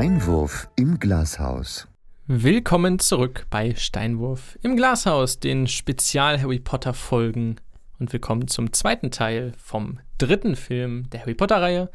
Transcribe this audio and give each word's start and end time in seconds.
Steinwurf 0.00 0.70
im 0.76 0.98
Glashaus. 0.98 1.86
Willkommen 2.26 2.98
zurück 3.00 3.46
bei 3.50 3.74
Steinwurf 3.74 4.58
im 4.62 4.74
Glashaus, 4.74 5.40
den 5.40 5.66
Spezial-Harry 5.66 6.58
Potter-Folgen. 6.58 7.56
Und 7.98 8.10
willkommen 8.10 8.48
zum 8.48 8.72
zweiten 8.72 9.10
Teil 9.10 9.52
vom 9.58 10.00
dritten 10.16 10.56
Film 10.56 11.10
der 11.10 11.20
Harry 11.20 11.34
Potter-Reihe. 11.34 11.90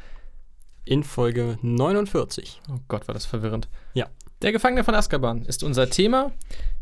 In 0.83 1.03
Folge 1.03 1.57
49. 1.63 2.61
Oh 2.69 2.77
Gott, 2.87 3.07
war 3.07 3.15
das 3.15 3.25
verwirrend. 3.25 3.69
Ja. 3.95 4.05
Der 4.43 4.51
Gefangene 4.51 4.83
von 4.83 4.93
Azkaban 4.93 5.41
ist 5.41 5.63
unser 5.63 5.89
Thema. 5.89 6.31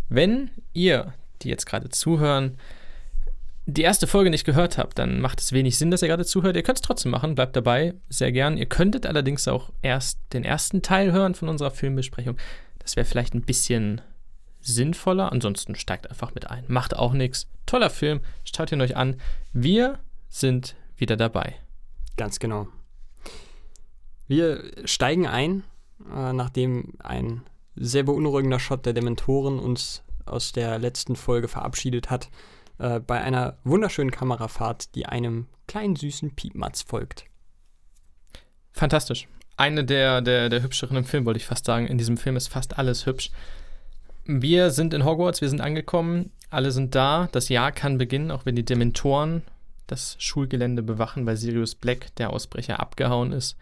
Wenn 0.10 0.52
ihr, 0.74 1.14
die 1.42 1.48
jetzt 1.48 1.66
gerade 1.66 1.88
zuhören, 1.88 2.58
die 3.66 3.82
erste 3.82 4.08
Folge 4.08 4.30
nicht 4.30 4.46
gehört 4.46 4.78
habt, 4.78 5.00
dann 5.00 5.22
macht 5.22 5.40
es 5.40 5.54
wenig 5.54 5.78
Sinn, 5.78 5.90
dass 5.90 6.02
ihr 6.02 6.10
gerade 6.10 6.26
zuhört. 6.26 6.56
Ihr 6.56 6.64
könnt 6.64 6.80
es 6.80 6.82
trotzdem 6.82 7.12
machen, 7.12 7.36
bleibt 7.36 7.56
dabei, 7.56 7.94
sehr 8.10 8.32
gern. 8.32 8.58
Ihr 8.58 8.66
könntet 8.66 9.06
allerdings 9.06 9.48
auch 9.48 9.70
erst 9.82 10.20
den 10.34 10.44
ersten 10.44 10.82
Teil 10.82 11.12
hören 11.14 11.34
von 11.34 11.48
unserer 11.48 11.72
Filmbesprechung. 11.72 12.38
Das 12.80 12.96
wäre 12.98 13.06
vielleicht 13.06 13.34
ein 13.34 13.44
bisschen 13.44 14.02
sinnvoller. 14.60 15.32
Ansonsten 15.32 15.76
steigt 15.76 16.10
einfach 16.10 16.36
mit 16.36 16.50
ein. 16.50 16.66
Macht 16.68 16.96
auch 16.98 17.14
nichts. 17.14 17.48
Toller 17.66 17.89
Film, 17.89 18.20
schaut 18.44 18.72
ihn 18.72 18.82
euch 18.82 18.98
an. 18.98 19.16
Wir 19.54 20.00
sind 20.28 20.75
wieder 20.98 21.16
dabei. 21.16 21.56
Ganz 22.18 22.39
genau. 22.39 22.68
Wir 24.28 24.72
steigen 24.84 25.25
ein, 25.25 25.64
äh, 26.14 26.34
nachdem 26.34 26.94
ein 27.00 27.44
sehr 27.75 28.04
beunruhigender 28.04 28.60
Shot 28.60 28.86
der 28.86 28.94
Dementoren 28.94 29.58
uns 29.58 30.04
aus 30.25 30.52
der 30.52 30.80
letzten 30.80 31.16
Folge 31.16 31.48
verabschiedet 31.48 32.09
hat 32.09 32.30
äh, 32.77 33.00
bei 33.00 33.22
einer 33.22 33.58
wunderschönen 33.63 34.11
Kamerafahrt, 34.11 34.95
die 34.95 35.05
einem 35.05 35.47
kleinen 35.67 35.95
süßen 35.95 36.35
Piepmatz 36.35 36.81
folgt. 36.81 37.25
Fantastisch. 38.71 39.27
Eine 39.55 39.85
der, 39.85 40.21
der, 40.21 40.49
der 40.49 40.63
hübscheren 40.63 40.97
im 40.97 41.05
Film, 41.05 41.25
wollte 41.25 41.38
ich 41.38 41.45
fast 41.45 41.65
sagen. 41.65 41.88
In 41.88 41.97
diesem 41.97 42.17
Film 42.17 42.35
ist 42.35 42.47
fast 42.47 42.77
alles 42.77 43.05
hübsch. 43.05 43.31
Wir 44.25 44.71
sind 44.71 44.93
in 44.93 45.05
Hogwarts, 45.05 45.41
wir 45.41 45.49
sind 45.49 45.61
angekommen, 45.61 46.31
alle 46.49 46.71
sind 46.71 46.95
da. 46.95 47.27
Das 47.31 47.49
Jahr 47.49 47.71
kann 47.71 47.97
beginnen, 47.97 48.31
auch 48.31 48.45
wenn 48.45 48.55
die 48.55 48.65
Dementoren 48.65 49.43
das 49.87 50.15
Schulgelände 50.19 50.81
bewachen, 50.81 51.25
weil 51.25 51.37
Sirius 51.37 51.75
Black, 51.75 52.15
der 52.15 52.31
Ausbrecher, 52.31 52.80
abgehauen 52.80 53.31
ist 53.31 53.58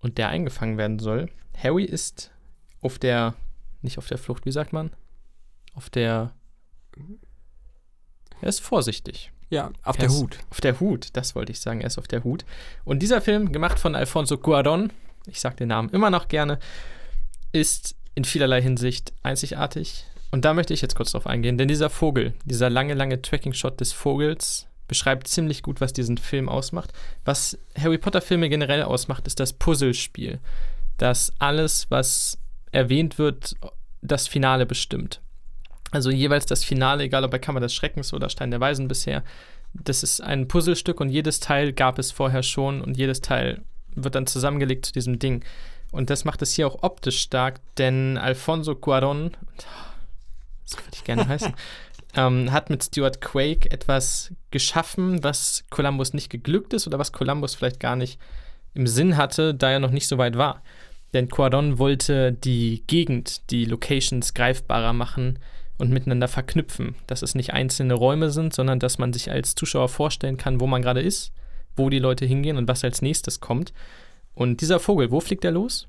und 0.00 0.18
der 0.18 0.28
eingefangen 0.28 0.78
werden 0.78 0.98
soll. 0.98 1.30
Harry 1.56 1.84
ist 1.84 2.32
auf 2.80 2.98
der, 2.98 3.34
nicht 3.82 3.98
auf 3.98 4.08
der 4.08 4.18
Flucht, 4.18 4.44
wie 4.46 4.52
sagt 4.52 4.72
man? 4.72 4.90
Auf 5.74 5.90
der 5.90 6.34
er 8.44 8.50
ist 8.50 8.60
vorsichtig. 8.60 9.32
Ja, 9.48 9.70
auf 9.84 9.96
er 9.96 10.08
der 10.08 10.10
Hut. 10.10 10.38
Auf 10.50 10.60
der 10.60 10.78
Hut, 10.78 11.08
das 11.14 11.34
wollte 11.34 11.50
ich 11.50 11.60
sagen. 11.60 11.80
Er 11.80 11.86
ist 11.86 11.96
auf 11.96 12.06
der 12.06 12.24
Hut. 12.24 12.44
Und 12.84 13.00
dieser 13.00 13.22
Film, 13.22 13.52
gemacht 13.52 13.78
von 13.78 13.94
Alfonso 13.94 14.34
Cuarón, 14.34 14.90
ich 15.26 15.40
sage 15.40 15.56
den 15.56 15.68
Namen 15.68 15.88
immer 15.88 16.10
noch 16.10 16.28
gerne, 16.28 16.58
ist 17.52 17.96
in 18.14 18.24
vielerlei 18.24 18.60
Hinsicht 18.60 19.14
einzigartig. 19.22 20.04
Und 20.30 20.44
da 20.44 20.52
möchte 20.52 20.74
ich 20.74 20.82
jetzt 20.82 20.94
kurz 20.94 21.12
drauf 21.12 21.26
eingehen, 21.26 21.56
denn 21.56 21.68
dieser 21.68 21.88
Vogel, 21.88 22.34
dieser 22.44 22.68
lange, 22.68 22.92
lange 22.92 23.22
Tracking-Shot 23.22 23.80
des 23.80 23.94
Vogels, 23.94 24.66
beschreibt 24.88 25.26
ziemlich 25.26 25.62
gut, 25.62 25.80
was 25.80 25.94
diesen 25.94 26.18
Film 26.18 26.50
ausmacht. 26.50 26.92
Was 27.24 27.58
Harry 27.78 27.96
Potter-Filme 27.96 28.50
generell 28.50 28.82
ausmacht, 28.82 29.26
ist 29.26 29.40
das 29.40 29.54
Puzzlespiel. 29.54 30.38
Dass 30.98 31.32
alles, 31.38 31.86
was 31.88 32.36
erwähnt 32.72 33.16
wird, 33.16 33.54
das 34.02 34.28
Finale 34.28 34.66
bestimmt. 34.66 35.22
Also 35.94 36.10
jeweils 36.10 36.44
das 36.44 36.64
Finale, 36.64 37.04
egal 37.04 37.22
ob 37.22 37.30
bei 37.30 37.38
Kammer 37.38 37.60
des 37.60 37.72
Schreckens 37.72 38.12
oder 38.12 38.28
Stein 38.28 38.50
der 38.50 38.58
Weisen 38.58 38.88
bisher, 38.88 39.22
das 39.74 40.02
ist 40.02 40.20
ein 40.20 40.48
Puzzlestück 40.48 41.00
und 41.00 41.08
jedes 41.08 41.38
Teil 41.38 41.72
gab 41.72 42.00
es 42.00 42.10
vorher 42.10 42.42
schon 42.42 42.80
und 42.80 42.96
jedes 42.96 43.20
Teil 43.20 43.62
wird 43.94 44.16
dann 44.16 44.26
zusammengelegt 44.26 44.86
zu 44.86 44.92
diesem 44.92 45.20
Ding. 45.20 45.44
Und 45.92 46.10
das 46.10 46.24
macht 46.24 46.42
es 46.42 46.52
hier 46.52 46.66
auch 46.66 46.82
optisch 46.82 47.20
stark, 47.20 47.60
denn 47.78 48.18
Alfonso 48.18 48.72
Cuarón, 48.72 49.34
das 50.64 50.78
würde 50.78 50.90
ich 50.94 51.04
gerne 51.04 51.28
heißen, 51.28 51.54
ähm, 52.16 52.50
hat 52.50 52.70
mit 52.70 52.82
Stuart 52.82 53.20
Quake 53.20 53.70
etwas 53.70 54.32
geschaffen, 54.50 55.22
was 55.22 55.62
Columbus 55.70 56.12
nicht 56.12 56.28
geglückt 56.28 56.72
ist 56.72 56.88
oder 56.88 56.98
was 56.98 57.12
Columbus 57.12 57.54
vielleicht 57.54 57.78
gar 57.78 57.94
nicht 57.94 58.18
im 58.74 58.88
Sinn 58.88 59.16
hatte, 59.16 59.54
da 59.54 59.70
er 59.70 59.78
noch 59.78 59.92
nicht 59.92 60.08
so 60.08 60.18
weit 60.18 60.36
war. 60.36 60.60
Denn 61.12 61.28
Cuarón 61.28 61.78
wollte 61.78 62.32
die 62.32 62.82
Gegend, 62.88 63.48
die 63.52 63.64
Locations 63.64 64.34
greifbarer 64.34 64.92
machen, 64.92 65.38
und 65.78 65.90
miteinander 65.90 66.28
verknüpfen. 66.28 66.94
Dass 67.06 67.22
es 67.22 67.34
nicht 67.34 67.52
einzelne 67.52 67.94
Räume 67.94 68.30
sind, 68.30 68.54
sondern 68.54 68.78
dass 68.78 68.98
man 68.98 69.12
sich 69.12 69.30
als 69.30 69.54
Zuschauer 69.54 69.88
vorstellen 69.88 70.36
kann, 70.36 70.60
wo 70.60 70.66
man 70.66 70.82
gerade 70.82 71.00
ist, 71.00 71.32
wo 71.76 71.90
die 71.90 71.98
Leute 71.98 72.26
hingehen 72.26 72.56
und 72.56 72.68
was 72.68 72.84
als 72.84 73.02
nächstes 73.02 73.40
kommt. 73.40 73.72
Und 74.34 74.60
dieser 74.60 74.80
Vogel, 74.80 75.10
wo 75.10 75.20
fliegt 75.20 75.44
er 75.44 75.52
los? 75.52 75.88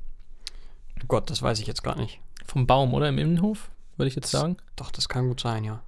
Gott, 1.08 1.30
das 1.30 1.42
weiß 1.42 1.60
ich 1.60 1.68
jetzt 1.68 1.84
gar 1.84 1.98
nicht. 1.98 2.20
Vom 2.46 2.68
Baum 2.68 2.94
oder 2.94 3.10
im 3.10 3.18
Innenhof, 3.18 3.70
würde 3.98 4.08
ich 4.08 4.16
jetzt 4.16 4.32
sagen. 4.32 4.58
Doch, 4.76 4.92
das 4.92 5.10
kann 5.10 5.28
gut 5.28 5.40
sein, 5.40 5.64
ja. 5.64 5.82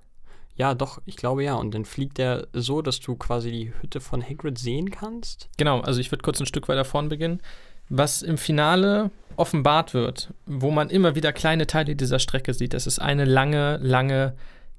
Ja, 0.56 0.74
doch, 0.74 1.00
ich 1.06 1.18
glaube 1.18 1.44
ja. 1.44 1.56
Und 1.56 1.74
dann 1.74 1.86
fliegt 1.86 2.18
er 2.20 2.48
so, 2.52 2.82
dass 2.82 3.00
du 3.00 3.16
quasi 3.16 3.52
die 3.52 3.74
Hütte 3.80 4.02
von 4.02 4.24
Hagrid 4.24 4.58
sehen 4.58 4.90
kannst. 4.90 5.50
Genau, 5.58 5.82
also 5.82 6.00
ich 6.00 6.12
würde 6.12 6.24
kurz 6.24 6.40
ein 6.40 6.48
Stück 6.48 6.68
weiter 6.68 6.84
vorn 6.84 7.10
beginnen. 7.10 7.42
Was 7.90 8.22
im 8.22 8.38
Finale 8.38 9.12
offenbart 9.38 9.94
wird, 9.94 10.34
wo 10.46 10.72
man 10.72 10.90
immer 10.90 11.16
wieder 11.16 11.32
kleine 11.32 11.68
Teile 11.68 11.96
dieser 11.96 12.20
Strecke 12.20 12.54
sieht. 12.54 12.74
Das 12.74 12.88
ist 12.88 13.00
eine 13.00 13.26
lange, 13.26 13.78
lange 13.78 14.34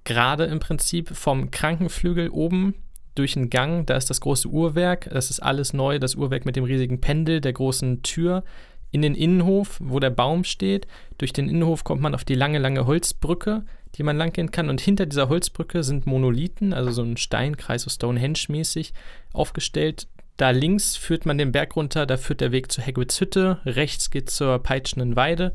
Gerade 0.09 0.45
im 0.45 0.59
Prinzip 0.59 1.15
vom 1.15 1.51
Krankenflügel 1.51 2.31
oben 2.31 2.75
durch 3.15 3.37
einen 3.37 3.51
Gang. 3.51 3.85
Da 3.85 3.95
ist 3.95 4.09
das 4.09 4.23
große 4.23 4.49
Uhrwerk. 4.49 5.11
Das 5.13 5.29
ist 5.29 5.41
alles 5.41 5.75
neu. 5.75 5.99
Das 5.99 6.15
Uhrwerk 6.15 6.47
mit 6.47 6.57
dem 6.57 6.65
riesigen 6.65 6.99
Pendel, 6.99 7.43
der 7.43 7.53
großen 7.53 8.03
Tür 8.03 8.43
in 8.91 9.03
den 9.03 9.15
Innenhof, 9.15 9.77
wo 9.83 10.01
der 10.01 10.09
Baum 10.09 10.45
steht. 10.45 10.87
Durch 11.19 11.35
den 11.35 11.51
Innenhof 11.51 11.85
kommt 11.85 12.01
man 12.01 12.15
auf 12.15 12.25
die 12.25 12.37
lange, 12.37 12.59
lange 12.59 12.87
Holzbrücke, 12.87 13.67
die 13.97 14.03
man 14.03 14.17
langgehen 14.17 14.51
kann. 14.51 14.71
Und 14.71 14.81
hinter 14.81 15.05
dieser 15.05 15.29
Holzbrücke 15.29 15.83
sind 15.83 16.07
Monolithen, 16.07 16.73
also 16.73 16.91
so 16.91 17.03
ein 17.03 17.19
Steinkreis, 17.19 17.83
so 17.83 17.91
Stonehenge-mäßig 17.91 18.95
aufgestellt. 19.35 20.09
Da 20.39 20.51
links 20.51 20.97
führt 20.97 21.27
man 21.27 21.37
den 21.37 21.53
Berg 21.53 21.75
runter, 21.77 22.07
da 22.07 22.17
führt 22.17 22.41
der 22.41 22.53
Weg 22.53 22.71
zu 22.71 22.81
Hagrids 22.81 23.21
Hütte, 23.21 23.59
rechts 23.67 24.09
geht 24.09 24.31
zur 24.31 24.61
peitschenden 24.61 25.17
Weide. 25.17 25.53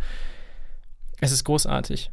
Es 1.22 1.32
ist 1.32 1.46
großartig. 1.46 2.12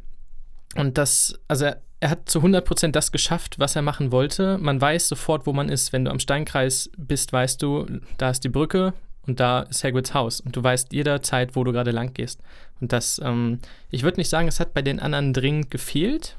Und 0.75 0.97
das, 0.97 1.37
also 1.49 1.65
er, 1.65 1.81
er 1.99 2.09
hat 2.11 2.29
zu 2.29 2.39
100% 2.39 2.91
das 2.91 3.11
geschafft, 3.11 3.59
was 3.59 3.75
er 3.75 3.81
machen 3.81 4.13
wollte. 4.13 4.57
Man 4.57 4.79
weiß 4.79 5.09
sofort, 5.09 5.45
wo 5.45 5.51
man 5.51 5.67
ist. 5.67 5.91
Wenn 5.91 6.05
du 6.05 6.11
am 6.11 6.19
Steinkreis 6.19 6.89
bist, 6.97 7.33
weißt 7.33 7.61
du, 7.61 7.85
da 8.17 8.29
ist 8.29 8.45
die 8.45 8.49
Brücke 8.49 8.93
und 9.27 9.41
da 9.41 9.63
ist 9.63 9.83
Hagrids 9.83 10.13
Haus. 10.13 10.39
Und 10.39 10.55
du 10.55 10.63
weißt 10.63 10.93
jederzeit, 10.93 11.57
wo 11.57 11.65
du 11.65 11.73
gerade 11.73 11.91
lang 11.91 12.13
gehst. 12.13 12.41
Und 12.79 12.93
das, 12.93 13.19
ähm, 13.21 13.59
ich 13.89 14.03
würde 14.03 14.17
nicht 14.17 14.29
sagen, 14.29 14.47
es 14.47 14.61
hat 14.61 14.73
bei 14.73 14.81
den 14.81 15.01
anderen 15.01 15.33
dringend 15.33 15.71
gefehlt, 15.71 16.37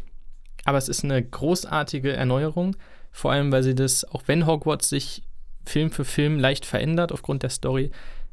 aber 0.65 0.79
es 0.79 0.89
ist 0.89 1.05
eine 1.05 1.23
großartige 1.23 2.15
Erneuerung. 2.15 2.75
Vor 3.11 3.33
allem, 3.33 3.53
weil 3.53 3.63
sie 3.63 3.75
das, 3.75 4.05
auch 4.07 4.23
wenn 4.27 4.47
Hogwarts 4.47 4.89
sich 4.89 5.23
Film 5.65 5.91
für 5.91 6.05
Film 6.05 6.39
leicht 6.39 6.67
verändert 6.67 7.13
aufgrund 7.13 7.43
der 7.43 7.51
Story. 7.51 7.91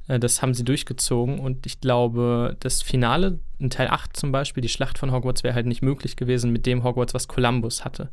Äh, 0.07 0.19
das 0.19 0.41
haben 0.41 0.53
sie 0.53 0.65
durchgezogen 0.65 1.39
und 1.39 1.65
ich 1.65 1.79
glaube, 1.79 2.57
das 2.59 2.81
Finale 2.81 3.39
in 3.59 3.69
Teil 3.69 3.87
8 3.87 4.17
zum 4.17 4.31
Beispiel, 4.31 4.61
die 4.61 4.69
Schlacht 4.69 4.97
von 4.97 5.11
Hogwarts, 5.11 5.43
wäre 5.43 5.55
halt 5.55 5.67
nicht 5.67 5.81
möglich 5.81 6.17
gewesen 6.17 6.51
mit 6.51 6.65
dem 6.65 6.83
Hogwarts, 6.83 7.13
was 7.13 7.27
Columbus 7.27 7.85
hatte. 7.85 8.09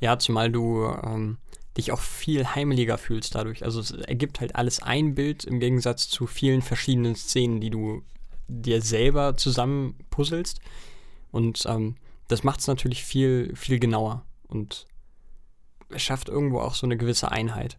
Ja, 0.00 0.18
zumal 0.18 0.50
du 0.50 0.84
ähm, 1.02 1.38
dich 1.76 1.92
auch 1.92 2.00
viel 2.00 2.46
heimeliger 2.46 2.98
fühlst 2.98 3.34
dadurch. 3.34 3.64
Also 3.64 3.80
es 3.80 3.92
ergibt 3.92 4.40
halt 4.40 4.56
alles 4.56 4.82
ein 4.82 5.14
Bild 5.14 5.44
im 5.44 5.60
Gegensatz 5.60 6.08
zu 6.08 6.26
vielen 6.26 6.62
verschiedenen 6.62 7.14
Szenen, 7.14 7.60
die 7.60 7.70
du 7.70 8.02
dir 8.48 8.82
selber 8.82 9.36
zusammen 9.36 9.96
puzzelst. 10.10 10.60
Und 11.30 11.64
ähm, 11.66 11.96
das 12.28 12.44
macht 12.44 12.60
es 12.60 12.66
natürlich 12.66 13.04
viel, 13.04 13.54
viel 13.56 13.78
genauer 13.78 14.24
und 14.46 14.86
schafft 15.96 16.28
irgendwo 16.28 16.60
auch 16.60 16.74
so 16.74 16.86
eine 16.86 16.96
gewisse 16.96 17.30
Einheit 17.30 17.78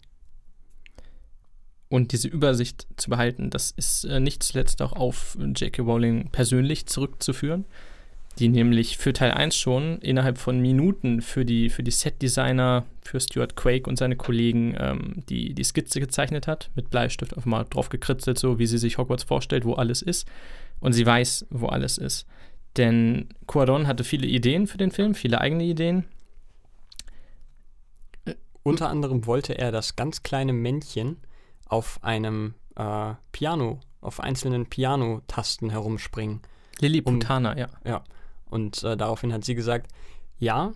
und 1.90 2.12
diese 2.12 2.28
Übersicht 2.28 2.88
zu 2.98 3.10
behalten, 3.10 3.50
das 3.50 3.72
ist 3.72 4.06
äh, 4.06 4.20
nicht 4.20 4.44
zuletzt 4.44 4.82
auch 4.82 4.94
auf 4.94 5.38
J.K. 5.40 5.84
Rowling 5.84 6.30
persönlich 6.32 6.88
zurückzuführen, 6.88 7.66
die 8.40 8.50
nämlich 8.50 8.98
für 8.98 9.14
Teil 9.14 9.32
1 9.32 9.56
schon 9.56 10.00
innerhalb 10.00 10.38
von 10.38 10.60
Minuten 10.60 11.22
für 11.22 11.46
die, 11.46 11.70
für 11.70 11.84
die 11.84 11.92
Set-Designer, 11.92 12.86
für 13.02 13.20
Stuart 13.20 13.56
Quake 13.56 13.88
und 13.90 13.98
seine 13.98 14.16
Kollegen 14.16 14.76
ähm, 14.78 15.24
die, 15.30 15.54
die 15.54 15.64
Skizze 15.64 16.00
gezeichnet 16.00 16.48
hat, 16.48 16.72
mit 16.76 16.90
Bleistift 16.90 17.34
einfach 17.34 17.46
mal 17.46 17.64
drauf 17.64 17.90
gekritzelt, 17.90 18.38
so 18.40 18.60
wie 18.60 18.68
sie 18.68 18.78
sich 18.78 18.98
Hogwarts 18.98 19.24
vorstellt, 19.24 19.64
wo 19.64 19.74
alles 19.74 20.02
ist. 20.02 20.28
Und 20.80 20.94
sie 20.94 21.06
weiß, 21.06 21.48
wo 21.52 21.68
alles 21.68 21.98
ist. 21.98 22.26
Denn 22.78 23.30
Cuaron 23.48 23.88
hatte 23.88 24.04
viele 24.04 24.28
Ideen 24.28 24.68
für 24.68 24.78
den 24.78 24.92
Film, 24.92 25.16
viele 25.16 25.40
eigene 25.40 25.64
Ideen. 25.64 26.04
Unter 28.64 28.90
anderem 28.90 29.26
wollte 29.28 29.58
er 29.58 29.72
das 29.72 29.96
ganz 29.96 30.24
kleine 30.24 30.52
Männchen 30.52 31.18
auf 31.66 32.00
einem 32.04 32.54
äh, 32.76 33.14
Piano, 33.32 33.80
auf 34.02 34.20
einzelnen 34.20 34.66
Pianotasten 34.68 35.70
herumspringen. 35.70 36.42
Lilliputana, 36.80 37.54
um, 37.54 37.58
ja. 37.58 37.68
Ja. 37.86 38.04
Und 38.50 38.84
äh, 38.84 38.96
daraufhin 38.98 39.34
hat 39.34 39.44
sie 39.44 39.56
gesagt, 39.56 39.88
ja, 40.38 40.74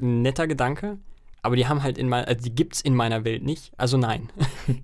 netter 0.00 0.46
Gedanke, 0.46 0.98
aber 1.42 1.56
die 1.56 1.66
haben 1.66 1.82
halt 1.82 1.98
in 1.98 2.08
meiner, 2.08 2.26
also 2.28 2.42
die 2.42 2.54
gibt's 2.54 2.80
in 2.80 2.94
meiner 2.94 3.24
Welt 3.24 3.42
nicht, 3.42 3.72
also 3.76 3.96
nein. 3.96 4.30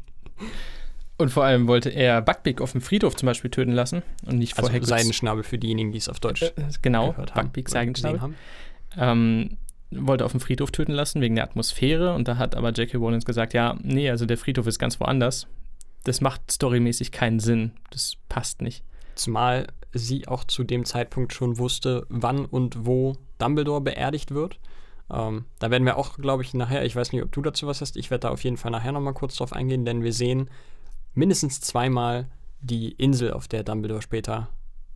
Und 1.20 1.30
vor 1.32 1.44
allem 1.44 1.66
wollte 1.66 1.90
er 1.90 2.22
Buckbeak 2.22 2.60
auf 2.60 2.70
dem 2.72 2.80
Friedhof 2.80 3.16
zum 3.16 3.26
Beispiel 3.26 3.50
töten 3.50 3.72
lassen 3.72 4.02
und 4.24 4.38
nicht 4.38 4.54
vor 4.54 4.70
Also 4.70 4.86
Seidenschnabel 4.86 5.42
für 5.42 5.58
diejenigen, 5.58 5.90
die 5.90 5.98
es 5.98 6.08
auf 6.08 6.20
Deutsch 6.20 6.42
Äh, 6.42 6.52
genau, 6.80 7.10
gehört 7.10 7.34
haben. 7.34 7.46
Buckbeak 7.46 7.68
oder 7.72 7.86
gesehen 7.86 8.04
Seidenschnabel. 8.04 8.20
haben. 8.20 8.36
ähm, 8.96 9.58
wollte 9.90 10.24
auf 10.24 10.32
dem 10.32 10.40
Friedhof 10.40 10.70
töten 10.70 10.92
lassen 10.92 11.20
wegen 11.20 11.34
der 11.34 11.44
Atmosphäre 11.44 12.14
und 12.14 12.28
da 12.28 12.36
hat 12.36 12.54
aber 12.54 12.70
J.K. 12.70 12.98
Rowling 12.98 13.20
gesagt, 13.20 13.54
ja, 13.54 13.76
nee, 13.82 14.10
also 14.10 14.26
der 14.26 14.38
Friedhof 14.38 14.66
ist 14.66 14.78
ganz 14.78 15.00
woanders. 15.00 15.46
Das 16.04 16.20
macht 16.20 16.50
storymäßig 16.50 17.12
keinen 17.12 17.40
Sinn. 17.40 17.72
Das 17.90 18.16
passt 18.28 18.62
nicht. 18.62 18.84
Zumal 19.14 19.66
sie 19.92 20.28
auch 20.28 20.44
zu 20.44 20.64
dem 20.64 20.84
Zeitpunkt 20.84 21.32
schon 21.32 21.58
wusste, 21.58 22.06
wann 22.08 22.44
und 22.44 22.86
wo 22.86 23.16
Dumbledore 23.38 23.80
beerdigt 23.80 24.32
wird. 24.32 24.60
Ähm, 25.10 25.46
da 25.58 25.70
werden 25.70 25.84
wir 25.84 25.96
auch, 25.96 26.18
glaube 26.18 26.42
ich, 26.42 26.52
nachher, 26.52 26.84
ich 26.84 26.94
weiß 26.94 27.12
nicht, 27.12 27.22
ob 27.22 27.32
du 27.32 27.40
dazu 27.40 27.66
was 27.66 27.80
hast, 27.80 27.96
ich 27.96 28.10
werde 28.10 28.22
da 28.22 28.30
auf 28.30 28.44
jeden 28.44 28.58
Fall 28.58 28.70
nachher 28.70 28.92
nochmal 28.92 29.14
kurz 29.14 29.36
drauf 29.36 29.52
eingehen, 29.52 29.86
denn 29.86 30.02
wir 30.02 30.12
sehen 30.12 30.50
mindestens 31.14 31.60
zweimal 31.60 32.28
die 32.60 32.92
Insel, 32.92 33.32
auf 33.32 33.48
der 33.48 33.64
Dumbledore 33.64 34.02
später 34.02 34.50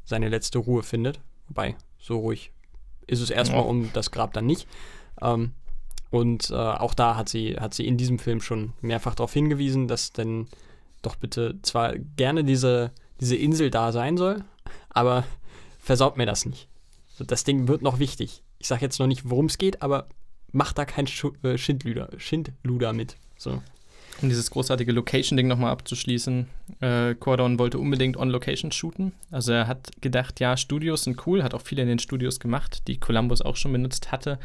seine 0.05 0.29
letzte 0.29 0.59
Ruhe 0.59 0.83
findet. 0.83 1.21
Wobei, 1.49 1.77
so 1.99 2.19
ruhig 2.19 2.53
ist 3.07 3.21
es 3.21 3.31
erstmal 3.31 3.65
um 3.65 3.93
das 3.93 4.11
Grab 4.11 4.33
dann 4.33 4.47
nicht. 4.47 4.67
Ähm, 5.21 5.53
und 6.11 6.51
äh, 6.51 6.55
auch 6.55 6.95
da 6.95 7.17
hat 7.17 7.29
sie, 7.29 7.57
hat 7.59 7.73
sie 7.75 7.87
in 7.87 7.97
diesem 7.97 8.19
Film 8.19 8.41
schon 8.41 8.75
mehrfach 8.81 9.15
darauf 9.15 9.33
hingewiesen, 9.33 9.89
dass 9.89 10.13
denn 10.13 10.47
doch 11.01 11.17
bitte 11.17 11.59
zwar 11.63 11.97
gerne 11.97 12.45
diese, 12.45 12.93
diese 13.21 13.37
Insel 13.37 13.71
da 13.71 13.93
sein 13.93 14.17
soll, 14.17 14.45
aber 14.91 15.25
versaut 15.79 16.17
mir 16.17 16.27
das 16.27 16.45
nicht. 16.45 16.69
Das 17.19 17.45
Ding 17.45 17.69
wird 17.69 17.83
noch 17.83 17.99
wichtig. 17.99 18.43
Ich 18.59 18.69
sage 18.69 18.83
jetzt 18.83 18.99
noch 18.99 19.07
nicht, 19.07 19.29
worum 19.29 19.47
es 19.47 19.59
geht, 19.59 19.83
aber 19.83 20.09
macht 20.53 20.79
da 20.79 20.85
kein 20.85 21.07
äh, 21.43 21.59
Schindluder, 21.59 22.11
Schindluder 22.19 22.93
mit. 22.93 23.17
So. 23.37 23.63
Um 24.21 24.29
dieses 24.29 24.51
großartige 24.51 24.93
Location-Ding 24.93 25.49
nochmal 25.49 25.73
abzuschließen, 25.73 26.47
äh, 26.81 27.15
Cordon 27.15 27.59
wollte 27.59 27.79
unbedingt 27.79 28.17
on 28.17 28.31
Location 28.31 28.71
shooten. 28.71 29.13
Also 29.31 29.53
er 29.53 29.67
hat 29.67 29.91
gedacht, 30.01 30.39
ja, 30.39 30.57
Studios 30.57 31.05
sind 31.05 31.27
cool, 31.27 31.43
hat 31.43 31.55
auch 31.55 31.63
viele 31.63 31.83
in 31.83 31.89
den 31.89 31.99
Studios 31.99 32.39
gemacht, 32.39 32.87
die 32.87 32.99
Columbus 32.99 33.43
auch 33.43 33.57
schon 33.57 33.73
benutzt 33.73 34.13
hatte, 34.13 34.39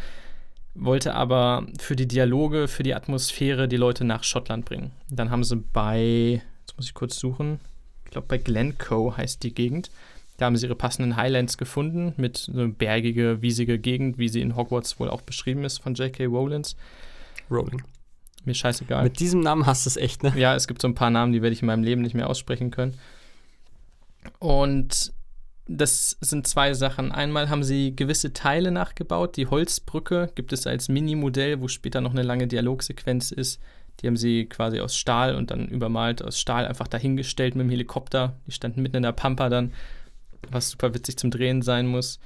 wollte 0.73 1.13
aber 1.13 1.67
für 1.79 1.95
die 1.95 2.07
Dialoge, 2.07 2.67
für 2.67 2.83
die 2.83 2.95
Atmosphäre 2.95 3.67
die 3.67 3.77
Leute 3.77 4.03
nach 4.03 4.23
Schottland 4.23 4.65
bringen. 4.65 4.91
Dann 5.09 5.29
haben 5.29 5.43
sie 5.43 5.57
bei, 5.57 6.41
jetzt 6.61 6.77
muss 6.77 6.87
ich 6.87 6.93
kurz 6.93 7.19
suchen, 7.19 7.59
ich 8.05 8.11
glaube 8.11 8.27
bei 8.27 8.37
Glencoe 8.37 9.15
heißt 9.17 9.43
die 9.43 9.53
Gegend, 9.53 9.91
da 10.37 10.45
haben 10.45 10.55
sie 10.55 10.67
ihre 10.67 10.75
passenden 10.75 11.17
Highlands 11.17 11.57
gefunden, 11.57 12.13
mit 12.17 12.37
so 12.37 12.51
eine 12.53 12.69
bergige, 12.69 13.41
wiesige 13.41 13.79
Gegend, 13.79 14.17
wie 14.17 14.29
sie 14.29 14.41
in 14.41 14.55
Hogwarts 14.55 14.99
wohl 14.99 15.09
auch 15.09 15.21
beschrieben 15.21 15.65
ist 15.65 15.79
von 15.79 15.95
J.K. 15.95 16.25
Rowlands. 16.25 16.75
Rolling. 17.49 17.81
Mir 18.47 18.53
scheißegal. 18.53 19.03
Mit 19.03 19.19
diesem 19.19 19.41
Namen 19.41 19.65
hast 19.65 19.85
du 19.85 19.89
es 19.89 19.97
echt, 19.97 20.23
ne? 20.23 20.33
Ja, 20.37 20.55
es 20.55 20.67
gibt 20.67 20.81
so 20.81 20.87
ein 20.87 20.95
paar 20.95 21.09
Namen, 21.09 21.33
die 21.33 21.41
werde 21.41 21.53
ich 21.53 21.61
in 21.61 21.65
meinem 21.65 21.83
Leben 21.83 22.01
nicht 22.01 22.15
mehr 22.15 22.29
aussprechen 22.29 22.71
können. 22.71 22.97
Und 24.39 25.11
das 25.67 26.17
sind 26.21 26.47
zwei 26.47 26.73
Sachen. 26.73 27.11
Einmal 27.11 27.49
haben 27.49 27.65
sie 27.65 27.93
gewisse 27.93 28.31
Teile 28.31 28.71
nachgebaut. 28.71 29.35
Die 29.35 29.47
Holzbrücke 29.47 30.31
gibt 30.33 30.53
es 30.53 30.65
als 30.65 30.87
Mini-Modell, 30.87 31.59
wo 31.59 31.67
später 31.67 31.99
noch 31.99 32.11
eine 32.11 32.23
lange 32.23 32.47
Dialogsequenz 32.47 33.31
ist. 33.31 33.61
Die 33.99 34.07
haben 34.07 34.15
sie 34.15 34.45
quasi 34.45 34.79
aus 34.79 34.95
Stahl 34.95 35.35
und 35.35 35.51
dann 35.51 35.67
übermalt 35.67 36.23
aus 36.23 36.39
Stahl 36.39 36.65
einfach 36.65 36.87
dahingestellt 36.87 37.55
mit 37.55 37.65
dem 37.65 37.69
Helikopter. 37.69 38.37
Die 38.47 38.51
standen 38.51 38.81
mitten 38.81 38.95
in 38.95 39.03
der 39.03 39.11
Pampa 39.11 39.49
dann, 39.49 39.73
was 40.49 40.69
super 40.69 40.93
witzig 40.93 41.17
zum 41.17 41.31
Drehen 41.31 41.61
sein 41.61 41.85
muss. 41.85 42.19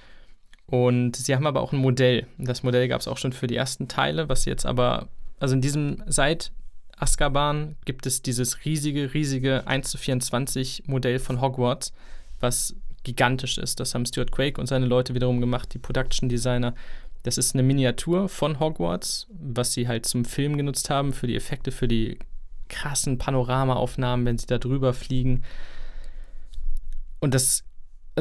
Und 0.68 1.16
sie 1.16 1.34
haben 1.34 1.48
aber 1.48 1.62
auch 1.62 1.74
ein 1.74 1.80
Modell. 1.80 2.28
Das 2.38 2.62
Modell 2.62 2.88
gab 2.88 3.02
es 3.02 3.08
auch 3.08 3.18
schon 3.18 3.34
für 3.34 3.48
die 3.48 3.56
ersten 3.56 3.88
Teile, 3.88 4.30
was 4.30 4.46
jetzt 4.46 4.68
aber, 4.68 5.08
also 5.42 5.56
in 5.56 5.62
diesem, 5.62 6.04
seit 6.06 6.52
Azkaban 6.96 7.76
gibt 7.84 8.06
es 8.06 8.22
dieses 8.22 8.64
riesige, 8.64 9.14
riesige 9.16 9.66
1 9.66 9.90
zu 9.90 9.98
24 9.98 10.84
Modell 10.86 11.18
von 11.18 11.42
Hogwarts, 11.42 11.94
was 12.40 12.76
gigantisch 13.04 13.58
ist. 13.58 13.80
Das 13.80 13.96
haben 13.96 14.06
Stuart 14.06 14.32
Quake 14.32 14.62
und 14.62 14.68
seine 14.68 14.86
Leute 14.86 15.16
wiederum 15.16 15.42
gemacht, 15.42 15.74
die 15.74 15.80
Production 15.80 16.30
Designer. 16.30 16.76
Das 17.24 17.40
ist 17.40 17.56
eine 17.56 17.64
Miniatur 17.64 18.30
von 18.30 18.60
Hogwarts, 18.60 19.26
was 19.32 19.74
sie 19.74 19.88
halt 19.88 20.06
zum 20.06 20.26
Film 20.26 20.58
genutzt 20.58 20.92
haben, 20.92 21.12
für 21.12 21.26
die 21.26 21.36
Effekte, 21.36 21.72
für 21.72 21.88
die 21.88 22.20
krassen 22.70 23.18
Panoramaaufnahmen, 23.18 24.26
wenn 24.28 24.38
sie 24.38 24.46
da 24.46 24.60
drüber 24.60 24.94
fliegen. 24.94 25.44
Und 27.20 27.34
das, 27.34 27.64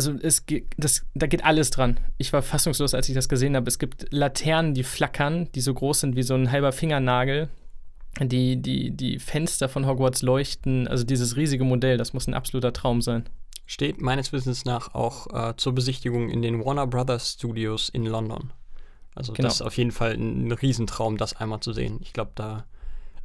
also 0.01 0.15
es 0.23 0.45
das, 0.79 1.05
da 1.15 1.27
geht 1.27 1.45
alles 1.45 1.71
dran. 1.71 2.01
Ich 2.17 2.33
war 2.33 2.41
fassungslos, 2.41 2.95
als 2.95 3.09
ich 3.09 3.15
das 3.15 3.29
gesehen 3.29 3.55
habe. 3.55 3.69
Es 3.69 3.79
gibt 3.79 4.07
Laternen, 4.11 4.73
die 4.73 4.83
flackern, 4.83 5.51
die 5.55 5.61
so 5.61 5.75
groß 5.75 6.01
sind 6.01 6.17
wie 6.17 6.23
so 6.23 6.35
ein 6.35 6.51
halber 6.51 6.73
Fingernagel. 6.73 7.51
Die, 8.19 8.57
die, 8.57 8.91
die 8.91 9.19
Fenster 9.19 9.69
von 9.69 9.87
Hogwarts 9.87 10.23
leuchten, 10.23 10.89
also 10.89 11.05
dieses 11.05 11.37
riesige 11.37 11.65
Modell, 11.65 11.97
das 11.97 12.13
muss 12.13 12.27
ein 12.27 12.35
absoluter 12.35 12.73
Traum 12.73 13.03
sein. 13.03 13.29
Steht 13.67 14.01
meines 14.01 14.33
Wissens 14.33 14.65
nach 14.65 14.95
auch 14.95 15.29
äh, 15.33 15.55
zur 15.57 15.75
Besichtigung 15.75 16.29
in 16.29 16.43
den 16.43 16.65
Warner 16.65 16.87
Brothers 16.87 17.35
Studios 17.35 17.89
in 17.89 18.07
London. 18.07 18.53
Also 19.15 19.33
Genau. 19.33 19.47
das 19.47 19.57
ist 19.57 19.63
auf 19.63 19.77
jeden 19.77 19.93
Fall 19.93 20.15
ein, 20.15 20.49
ein 20.49 20.53
Riesentraum, 20.53 21.19
das 21.19 21.37
einmal 21.37 21.61
zu 21.61 21.73
sehen. 21.73 21.99
Ich 22.03 22.13
glaube, 22.13 22.33
da. 22.35 22.65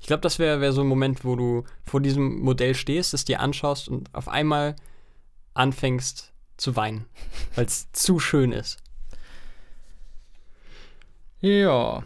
Ich 0.02 0.08
glaube, 0.08 0.22
das 0.22 0.40
wäre 0.40 0.62
wär 0.62 0.74
so 0.74 0.82
ein 0.82 0.88
Moment, 0.88 1.24
wo 1.24 1.36
du 1.36 1.64
vor 1.84 2.02
diesem 2.02 2.42
Modell 2.42 2.76
stehst, 2.76 3.14
es 3.14 3.26
dir 3.26 3.40
anschaust 3.40 3.88
und 3.88 4.14
auf 4.14 4.28
einmal 4.28 4.76
anfängst 5.56 6.35
zu 6.58 6.76
weinen, 6.76 7.06
weil 7.56 7.66
es 7.66 7.92
zu 7.92 8.20
schön 8.20 8.52
ist. 8.52 8.78
Ja, 11.42 12.04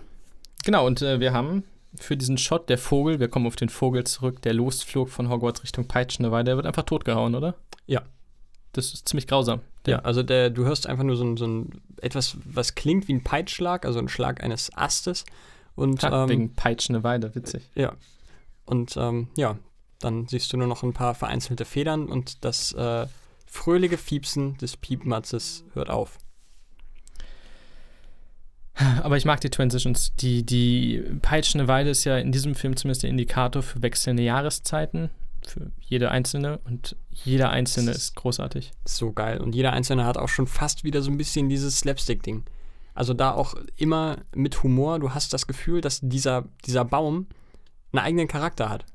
genau, 0.63 0.85
und 0.85 1.01
äh, 1.01 1.19
wir 1.19 1.33
haben 1.33 1.63
für 1.95 2.17
diesen 2.17 2.37
Shot 2.37 2.69
der 2.69 2.77
Vogel, 2.77 3.19
wir 3.19 3.29
kommen 3.29 3.47
auf 3.47 3.55
den 3.55 3.69
Vogel 3.69 4.03
zurück, 4.03 4.41
der 4.41 4.53
losflog 4.53 5.09
von 5.09 5.29
Hogwarts 5.29 5.63
Richtung 5.63 5.87
Peitschenweide, 5.87 6.45
der 6.45 6.55
wird 6.55 6.65
einfach 6.65 6.83
totgehauen, 6.83 7.35
oder? 7.35 7.55
Ja. 7.87 8.03
Das 8.73 8.93
ist 8.93 9.09
ziemlich 9.09 9.27
grausam. 9.27 9.61
Ja, 9.87 9.99
also 9.99 10.21
der, 10.21 10.49
du 10.51 10.65
hörst 10.65 10.85
einfach 10.85 11.03
nur 11.03 11.15
so 11.15 11.23
ein, 11.23 11.37
so 11.37 11.47
ein 11.47 11.81
etwas, 12.01 12.37
was 12.45 12.75
klingt 12.75 13.07
wie 13.07 13.13
ein 13.13 13.23
Peitschlag, 13.23 13.85
also 13.85 13.97
ein 13.97 14.09
Schlag 14.09 14.43
eines 14.43 14.75
Astes. 14.75 15.25
Und 15.75 16.03
Ha, 16.03 16.23
ähm, 16.23 16.29
wegen 16.29 16.55
Peitschenweide, 16.55 17.33
witzig. 17.33 17.69
Ja. 17.73 17.93
Und 18.65 18.95
ähm, 18.97 19.29
ja, 19.35 19.57
dann 19.99 20.27
siehst 20.27 20.51
du 20.53 20.57
nur 20.57 20.67
noch 20.67 20.83
ein 20.83 20.93
paar 20.93 21.15
vereinzelte 21.15 21.65
Federn 21.65 22.07
und 22.07 22.43
das 22.45 22.73
äh, 22.73 23.07
fröhliche 23.49 23.97
Fiepsen 23.97 24.57
des 24.57 24.77
Piepmatzes 24.77 25.65
hört 25.73 25.89
auf. 25.89 26.17
Aber 29.03 29.17
ich 29.17 29.25
mag 29.25 29.41
die 29.41 29.49
Transitions. 29.49 30.15
Die, 30.15 30.45
die 30.45 31.03
Peitschende 31.21 31.67
Weide 31.67 31.89
ist 31.89 32.05
ja 32.05 32.17
in 32.17 32.31
diesem 32.31 32.55
Film 32.55 32.77
zumindest 32.77 33.03
der 33.03 33.09
Indikator 33.09 33.61
für 33.61 33.81
wechselnde 33.81 34.23
Jahreszeiten. 34.23 35.09
Für 35.45 35.71
jede 35.81 36.11
einzelne. 36.11 36.59
Und 36.59 36.95
jeder 37.11 37.49
einzelne 37.49 37.91
ist 37.91 38.15
großartig. 38.15 38.71
So 38.85 39.11
geil. 39.11 39.41
Und 39.41 39.55
jeder 39.55 39.73
Einzelne 39.73 40.05
hat 40.05 40.17
auch 40.17 40.29
schon 40.29 40.47
fast 40.47 40.83
wieder 40.83 41.01
so 41.01 41.11
ein 41.11 41.17
bisschen 41.17 41.49
dieses 41.49 41.79
Slapstick-Ding. 41.79 42.43
Also 42.93 43.13
da 43.13 43.31
auch 43.31 43.55
immer 43.75 44.17
mit 44.33 44.63
Humor. 44.63 44.99
Du 44.99 45.13
hast 45.13 45.33
das 45.33 45.47
Gefühl, 45.47 45.81
dass 45.81 45.99
dieser, 46.01 46.45
dieser 46.65 46.85
Baum 46.85 47.27
einen 47.91 48.05
eigenen 48.05 48.27
Charakter 48.27 48.69
hat. 48.69 48.85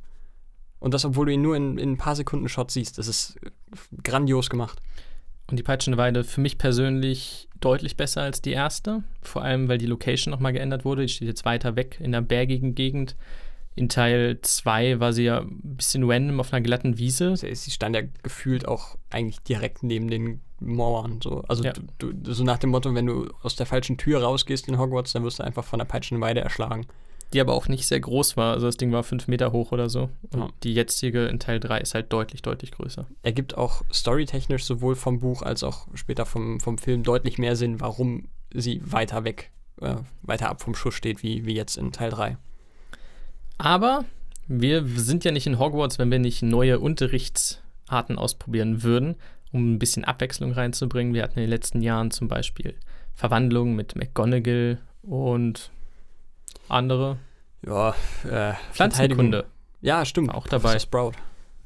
Und 0.84 0.92
das, 0.92 1.06
obwohl 1.06 1.24
du 1.24 1.32
ihn 1.32 1.40
nur 1.40 1.56
in, 1.56 1.78
in 1.78 1.92
ein 1.92 1.96
paar 1.96 2.14
Sekunden 2.14 2.46
Shot 2.46 2.70
siehst. 2.70 2.98
Das 2.98 3.08
ist 3.08 3.38
äh, 3.42 3.48
grandios 4.02 4.50
gemacht. 4.50 4.82
Und 5.46 5.58
die 5.58 5.62
Peitschende 5.62 5.96
Weide 5.96 6.24
für 6.24 6.42
mich 6.42 6.58
persönlich 6.58 7.48
deutlich 7.58 7.96
besser 7.96 8.20
als 8.20 8.42
die 8.42 8.52
erste. 8.52 9.02
Vor 9.22 9.40
allem, 9.40 9.66
weil 9.66 9.78
die 9.78 9.86
Location 9.86 10.30
nochmal 10.30 10.52
geändert 10.52 10.84
wurde. 10.84 11.00
Die 11.00 11.08
steht 11.08 11.26
jetzt 11.26 11.46
weiter 11.46 11.74
weg 11.74 11.96
in 12.00 12.14
einer 12.14 12.20
bergigen 12.20 12.74
Gegend. 12.74 13.16
In 13.74 13.88
Teil 13.88 14.40
2 14.42 15.00
war 15.00 15.14
sie 15.14 15.24
ja 15.24 15.38
ein 15.40 15.58
bisschen 15.62 16.04
random 16.04 16.38
auf 16.38 16.52
einer 16.52 16.60
glatten 16.60 16.98
Wiese. 16.98 17.34
Sie 17.34 17.54
sie 17.54 17.70
stand 17.70 17.96
ja 17.96 18.02
gefühlt 18.22 18.68
auch 18.68 18.98
eigentlich 19.08 19.40
direkt 19.40 19.84
neben 19.84 20.08
den 20.08 20.42
Mauern. 20.60 21.18
So. 21.22 21.44
Also 21.48 21.64
Ja. 21.64 21.72
du, 21.96 22.12
du, 22.12 22.34
so 22.34 22.44
nach 22.44 22.58
dem 22.58 22.68
Motto, 22.68 22.94
wenn 22.94 23.06
du 23.06 23.30
aus 23.40 23.56
der 23.56 23.64
falschen 23.64 23.96
Tür 23.96 24.22
rausgehst 24.22 24.68
in 24.68 24.78
Hogwarts, 24.78 25.14
dann 25.14 25.24
wirst 25.24 25.38
du 25.38 25.44
einfach 25.44 25.64
von 25.64 25.78
der 25.78 25.86
Peitschenweide 25.86 26.42
erschlagen. 26.42 26.86
Die 27.34 27.40
aber 27.40 27.52
auch 27.54 27.66
nicht 27.68 27.86
sehr 27.86 27.98
groß 28.00 28.36
war. 28.36 28.54
Also 28.54 28.66
das 28.66 28.76
Ding 28.76 28.92
war 28.92 29.02
fünf 29.02 29.26
Meter 29.28 29.50
hoch 29.52 29.72
oder 29.72 29.88
so. 29.88 30.08
Und 30.30 30.40
Ja. 30.40 30.48
die 30.62 30.72
jetzige 30.72 31.26
in 31.26 31.40
Teil 31.40 31.58
3 31.60 31.80
ist 31.80 31.94
halt 31.94 32.12
deutlich, 32.12 32.42
deutlich 32.42 32.70
größer. 32.70 33.06
Ergibt 33.22 33.56
auch 33.58 33.82
storytechnisch 33.92 34.64
sowohl 34.64 34.94
vom 34.94 35.18
Buch 35.18 35.42
als 35.42 35.64
auch 35.64 35.88
später 35.94 36.26
vom, 36.26 36.60
vom 36.60 36.78
Film 36.78 37.02
deutlich 37.02 37.36
mehr 37.38 37.56
Sinn, 37.56 37.80
warum 37.80 38.28
sie 38.54 38.80
weiter 38.84 39.24
weg, 39.24 39.50
äh, 39.80 39.96
weiter 40.22 40.48
ab 40.48 40.62
vom 40.62 40.76
Schuss 40.76 40.94
steht, 40.94 41.22
wie, 41.24 41.44
wie 41.44 41.54
jetzt 41.54 41.76
in 41.76 41.90
Teil 41.90 42.10
3. 42.10 42.36
Aber 43.58 44.04
wir 44.46 44.86
sind 44.86 45.24
ja 45.24 45.32
nicht 45.32 45.46
in 45.48 45.58
Hogwarts, 45.58 45.98
wenn 45.98 46.10
wir 46.10 46.18
nicht 46.20 46.42
neue 46.42 46.78
Unterrichtsarten 46.78 48.16
ausprobieren 48.18 48.82
würden, 48.82 49.16
um 49.52 49.74
ein 49.74 49.78
bisschen 49.78 50.04
Abwechslung 50.04 50.52
reinzubringen. 50.52 51.14
Wir 51.14 51.22
hatten 51.22 51.38
in 51.38 51.44
den 51.44 51.50
letzten 51.50 51.82
Jahren 51.82 52.10
zum 52.10 52.28
Beispiel 52.28 52.74
Verwandlungen 53.14 53.74
mit 53.74 53.96
McGonagall 53.96 54.78
und 55.02 55.70
andere. 56.68 57.18
Ja, 57.66 57.94
äh. 58.28 58.54
Pflanzenkunde, 58.72 59.46
Ja, 59.80 60.04
stimmt. 60.04 60.32
Auch 60.34 60.46
dabei. 60.46 60.78
Sprout. 60.78 61.12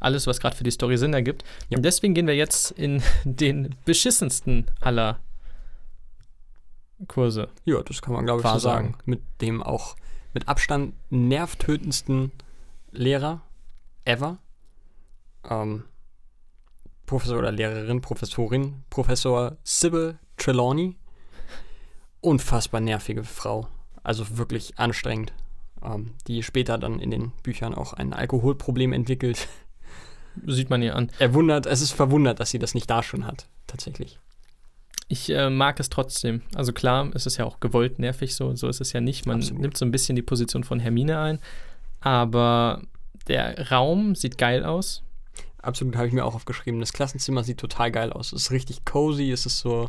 alles, 0.00 0.26
was 0.26 0.38
gerade 0.40 0.54
für 0.56 0.64
die 0.64 0.70
Story 0.70 0.96
Sinn 0.96 1.12
ergibt. 1.12 1.44
Ja. 1.70 1.76
Und 1.78 1.82
deswegen 1.84 2.14
gehen 2.14 2.26
wir 2.26 2.36
jetzt 2.36 2.70
in 2.72 3.02
den 3.24 3.74
beschissensten 3.84 4.70
aller 4.80 5.18
Kurse. 7.08 7.48
Ja, 7.64 7.82
das 7.82 8.02
kann 8.02 8.12
man, 8.14 8.24
glaube 8.24 8.42
ich, 8.42 8.48
so 8.48 8.58
sagen. 8.58 8.96
Mit 9.04 9.22
dem 9.40 9.62
auch 9.62 9.96
mit 10.34 10.46
Abstand 10.48 10.94
nervtötendsten 11.10 12.32
Lehrer 12.90 13.40
ever. 14.04 14.38
ähm, 15.48 15.84
Professor 17.06 17.38
oder 17.38 17.50
Lehrerin, 17.52 18.00
Professorin, 18.02 18.84
Professor 18.90 19.56
Sybil 19.64 20.18
Trelawney. 20.36 20.96
Unfassbar 22.20 22.80
nervige 22.80 23.24
Frau. 23.24 23.68
Also 24.02 24.38
wirklich 24.38 24.78
anstrengend. 24.78 25.32
Ähm, 25.82 26.14
die 26.26 26.42
später 26.42 26.78
dann 26.78 26.98
in 26.98 27.10
den 27.10 27.32
Büchern 27.42 27.74
auch 27.74 27.92
ein 27.92 28.12
Alkoholproblem 28.12 28.92
entwickelt. 28.92 29.48
Sieht 30.46 30.70
man 30.70 30.82
ihr 30.82 30.96
an. 30.96 31.10
Er 31.18 31.34
wundert, 31.34 31.66
es 31.66 31.80
ist 31.80 31.92
verwundert, 31.92 32.40
dass 32.40 32.50
sie 32.50 32.58
das 32.58 32.74
nicht 32.74 32.88
da 32.90 33.02
schon 33.02 33.26
hat, 33.26 33.46
tatsächlich. 33.66 34.18
Ich 35.08 35.30
äh, 35.30 35.50
mag 35.50 35.80
es 35.80 35.88
trotzdem. 35.88 36.42
Also 36.54 36.72
klar, 36.72 37.10
es 37.14 37.26
ist 37.26 37.38
ja 37.38 37.44
auch 37.44 37.60
gewollt 37.60 37.98
nervig, 37.98 38.34
so, 38.34 38.54
so 38.54 38.68
ist 38.68 38.80
es 38.80 38.92
ja 38.92 39.00
nicht. 39.00 39.26
Man 39.26 39.38
Absolut. 39.38 39.62
nimmt 39.62 39.76
so 39.76 39.84
ein 39.84 39.90
bisschen 39.90 40.16
die 40.16 40.22
Position 40.22 40.64
von 40.64 40.80
Hermine 40.80 41.18
ein. 41.18 41.38
Aber 42.00 42.82
der 43.26 43.70
Raum 43.70 44.14
sieht 44.14 44.36
geil 44.36 44.64
aus. 44.64 45.02
Absolut, 45.62 45.96
habe 45.96 46.06
ich 46.06 46.12
mir 46.12 46.24
auch 46.24 46.34
aufgeschrieben. 46.34 46.78
Das 46.80 46.92
Klassenzimmer 46.92 47.42
sieht 47.42 47.58
total 47.58 47.90
geil 47.90 48.12
aus. 48.12 48.32
Es 48.32 48.42
ist 48.42 48.50
richtig 48.50 48.84
cozy, 48.84 49.30
es 49.32 49.46
ist 49.46 49.58
so. 49.60 49.88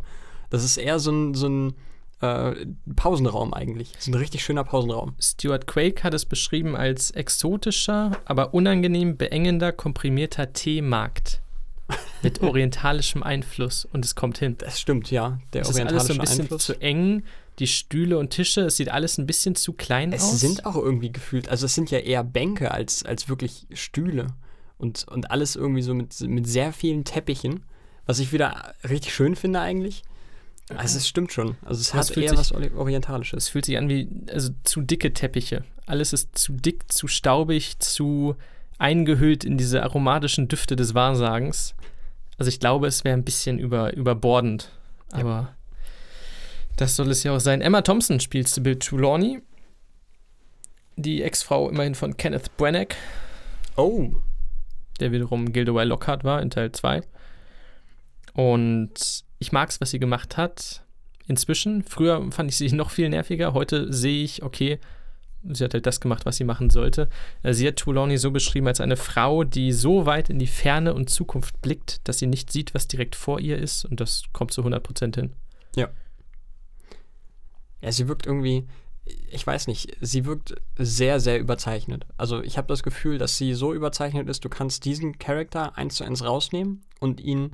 Das 0.49 0.63
ist 0.63 0.77
eher 0.77 0.99
so 0.99 1.11
ein, 1.11 1.33
so 1.35 1.47
ein 1.47 1.73
äh, 2.21 2.53
Pausenraum 2.95 3.53
eigentlich. 3.53 3.91
Es 3.93 4.01
ist 4.01 4.07
ein 4.07 4.13
richtig 4.15 4.43
schöner 4.43 4.63
Pausenraum. 4.63 5.15
Stuart 5.19 5.67
Quake 5.67 6.03
hat 6.03 6.13
es 6.13 6.25
beschrieben 6.25 6.75
als 6.75 7.11
exotischer, 7.11 8.11
aber 8.25 8.53
unangenehm 8.53 9.17
beengender, 9.17 9.71
komprimierter 9.71 10.53
Teemarkt. 10.53 11.41
Mit 12.21 12.41
orientalischem 12.41 13.23
Einfluss. 13.23 13.85
Und 13.85 14.05
es 14.05 14.13
kommt 14.15 14.38
hin. 14.38 14.55
Das 14.59 14.79
stimmt, 14.79 15.09
ja. 15.09 15.39
Der 15.53 15.61
Es 15.61 15.69
ist 15.69 15.79
alles 15.79 16.07
so 16.07 16.13
orientalische 16.13 16.13
ein 16.13 16.19
bisschen 16.19 16.41
Einfluss. 16.41 16.65
zu 16.65 16.81
eng. 16.81 17.23
Die 17.57 17.67
Stühle 17.67 18.17
und 18.17 18.29
Tische, 18.29 18.61
es 18.61 18.77
sieht 18.77 18.89
alles 18.89 19.17
ein 19.17 19.25
bisschen 19.25 19.55
zu 19.55 19.73
klein 19.73 20.13
Es 20.13 20.23
aus. 20.23 20.39
sind 20.39 20.65
auch 20.65 20.75
irgendwie 20.77 21.11
gefühlt, 21.11 21.49
also 21.49 21.65
es 21.65 21.75
sind 21.75 21.91
ja 21.91 21.99
eher 21.99 22.23
Bänke 22.23 22.71
als, 22.71 23.03
als 23.03 23.27
wirklich 23.27 23.67
Stühle. 23.73 24.27
Und, 24.77 25.05
und 25.09 25.29
alles 25.31 25.57
irgendwie 25.57 25.81
so 25.81 25.93
mit, 25.93 26.17
mit 26.21 26.47
sehr 26.47 26.71
vielen 26.71 27.03
Teppichen, 27.03 27.63
was 28.05 28.19
ich 28.19 28.31
wieder 28.31 28.75
richtig 28.88 29.13
schön 29.13 29.35
finde 29.35 29.59
eigentlich. 29.59 30.03
Also 30.75 30.97
es 30.97 31.07
stimmt 31.07 31.31
schon. 31.33 31.55
Also 31.65 31.81
es 31.81 31.93
hat 31.93 32.15
eher 32.15 32.29
sich- 32.29 32.38
was 32.39 32.51
Ori- 32.51 32.71
Orientalisches. 32.75 33.45
Es 33.45 33.49
fühlt 33.49 33.65
sich 33.65 33.77
an 33.77 33.89
wie 33.89 34.07
also 34.31 34.51
zu 34.63 34.81
dicke 34.81 35.13
Teppiche. 35.13 35.63
Alles 35.85 36.13
ist 36.13 36.38
zu 36.38 36.53
dick, 36.53 36.91
zu 36.91 37.07
staubig, 37.07 37.79
zu 37.79 38.35
eingehüllt 38.77 39.43
in 39.43 39.57
diese 39.57 39.81
aromatischen 39.83 40.47
Düfte 40.47 40.75
des 40.75 40.93
Wahrsagens. 40.93 41.73
Also 42.38 42.49
ich 42.49 42.59
glaube, 42.59 42.88
es 42.88 43.03
wäre 43.03 43.17
ein 43.17 43.23
bisschen 43.25 43.57
über, 43.59 43.93
überbordend. 43.93 44.71
Aber 45.11 45.55
das 46.77 46.95
soll 46.95 47.09
es 47.09 47.23
ja 47.23 47.35
auch 47.35 47.39
sein. 47.39 47.61
Emma 47.61 47.81
Thompson 47.81 48.19
spielt 48.19 48.47
Sybil 48.47 48.77
Trelawney. 48.77 49.41
Die 50.95 51.23
Ex-Frau 51.23 51.69
immerhin 51.69 51.95
von 51.95 52.15
Kenneth 52.17 52.55
Branagh, 52.57 52.95
Oh, 53.75 54.11
der 54.99 55.11
wiederum 55.13 55.51
Gilderoy 55.53 55.85
Lockhart 55.85 56.23
war 56.25 56.41
in 56.41 56.49
Teil 56.49 56.71
2. 56.73 57.01
Und 58.33 59.23
ich 59.39 59.51
mag 59.51 59.69
es, 59.69 59.81
was 59.81 59.91
sie 59.91 60.00
gemacht 60.00 60.38
hat. 60.38 60.84
Inzwischen, 61.27 61.84
früher 61.84 62.31
fand 62.31 62.50
ich 62.51 62.58
sie 62.58 62.72
noch 62.74 62.91
viel 62.91 63.10
nerviger. 63.10 63.53
Heute 63.53 63.91
sehe 63.91 64.24
ich, 64.24 64.43
okay, 64.43 64.79
sie 65.43 65.63
hat 65.63 65.74
halt 65.74 65.86
das 65.86 66.01
gemacht, 66.01 66.25
was 66.25 66.38
sie 66.38 66.43
machen 66.43 66.69
sollte. 66.69 67.10
Äh, 67.43 67.53
Sie 67.53 67.67
hat 67.67 67.77
Trelawney 67.77 68.17
so 68.17 68.31
beschrieben 68.31 68.67
als 68.67 68.81
eine 68.81 68.98
Frau, 68.98 69.43
die 69.43 69.72
so 69.72 70.05
weit 70.05 70.29
in 70.29 70.39
die 70.39 70.48
Ferne 70.48 70.93
und 70.93 71.10
Zukunft 71.10 71.62
blickt, 71.62 72.08
dass 72.08 72.19
sie 72.19 72.27
nicht 72.27 72.51
sieht, 72.51 72.74
was 72.74 72.88
direkt 72.88 73.15
vor 73.15 73.39
ihr 73.39 73.58
ist. 73.58 73.86
Und 73.86 74.00
das 74.01 74.24
kommt 74.34 74.51
zu 74.51 74.62
100% 74.62 75.15
hin. 75.15 75.34
Ja, 77.81 77.91
sie 77.91 78.08
wirkt 78.10 78.25
irgendwie, 78.25 78.67
ich 79.31 79.46
weiß 79.46 79.67
nicht, 79.67 79.96
sie 80.01 80.25
wirkt 80.25 80.55
sehr, 80.77 81.19
sehr 81.19 81.39
überzeichnet. 81.39 82.05
Also 82.17 82.41
ich 82.41 82.58
habe 82.58 82.67
das 82.67 82.84
Gefühl, 82.84 83.17
dass 83.17 83.38
sie 83.38 83.53
so 83.53 83.74
überzeichnet 83.74 84.27
ist, 84.27 84.43
du 84.43 84.50
kannst 84.50 84.84
diesen 84.86 85.17
Charakter 85.17 85.77
eins 85.77 85.96
zu 85.96 86.03
eins 86.03 86.24
rausnehmen 86.24 86.84
und 87.00 87.22
ihn 87.22 87.51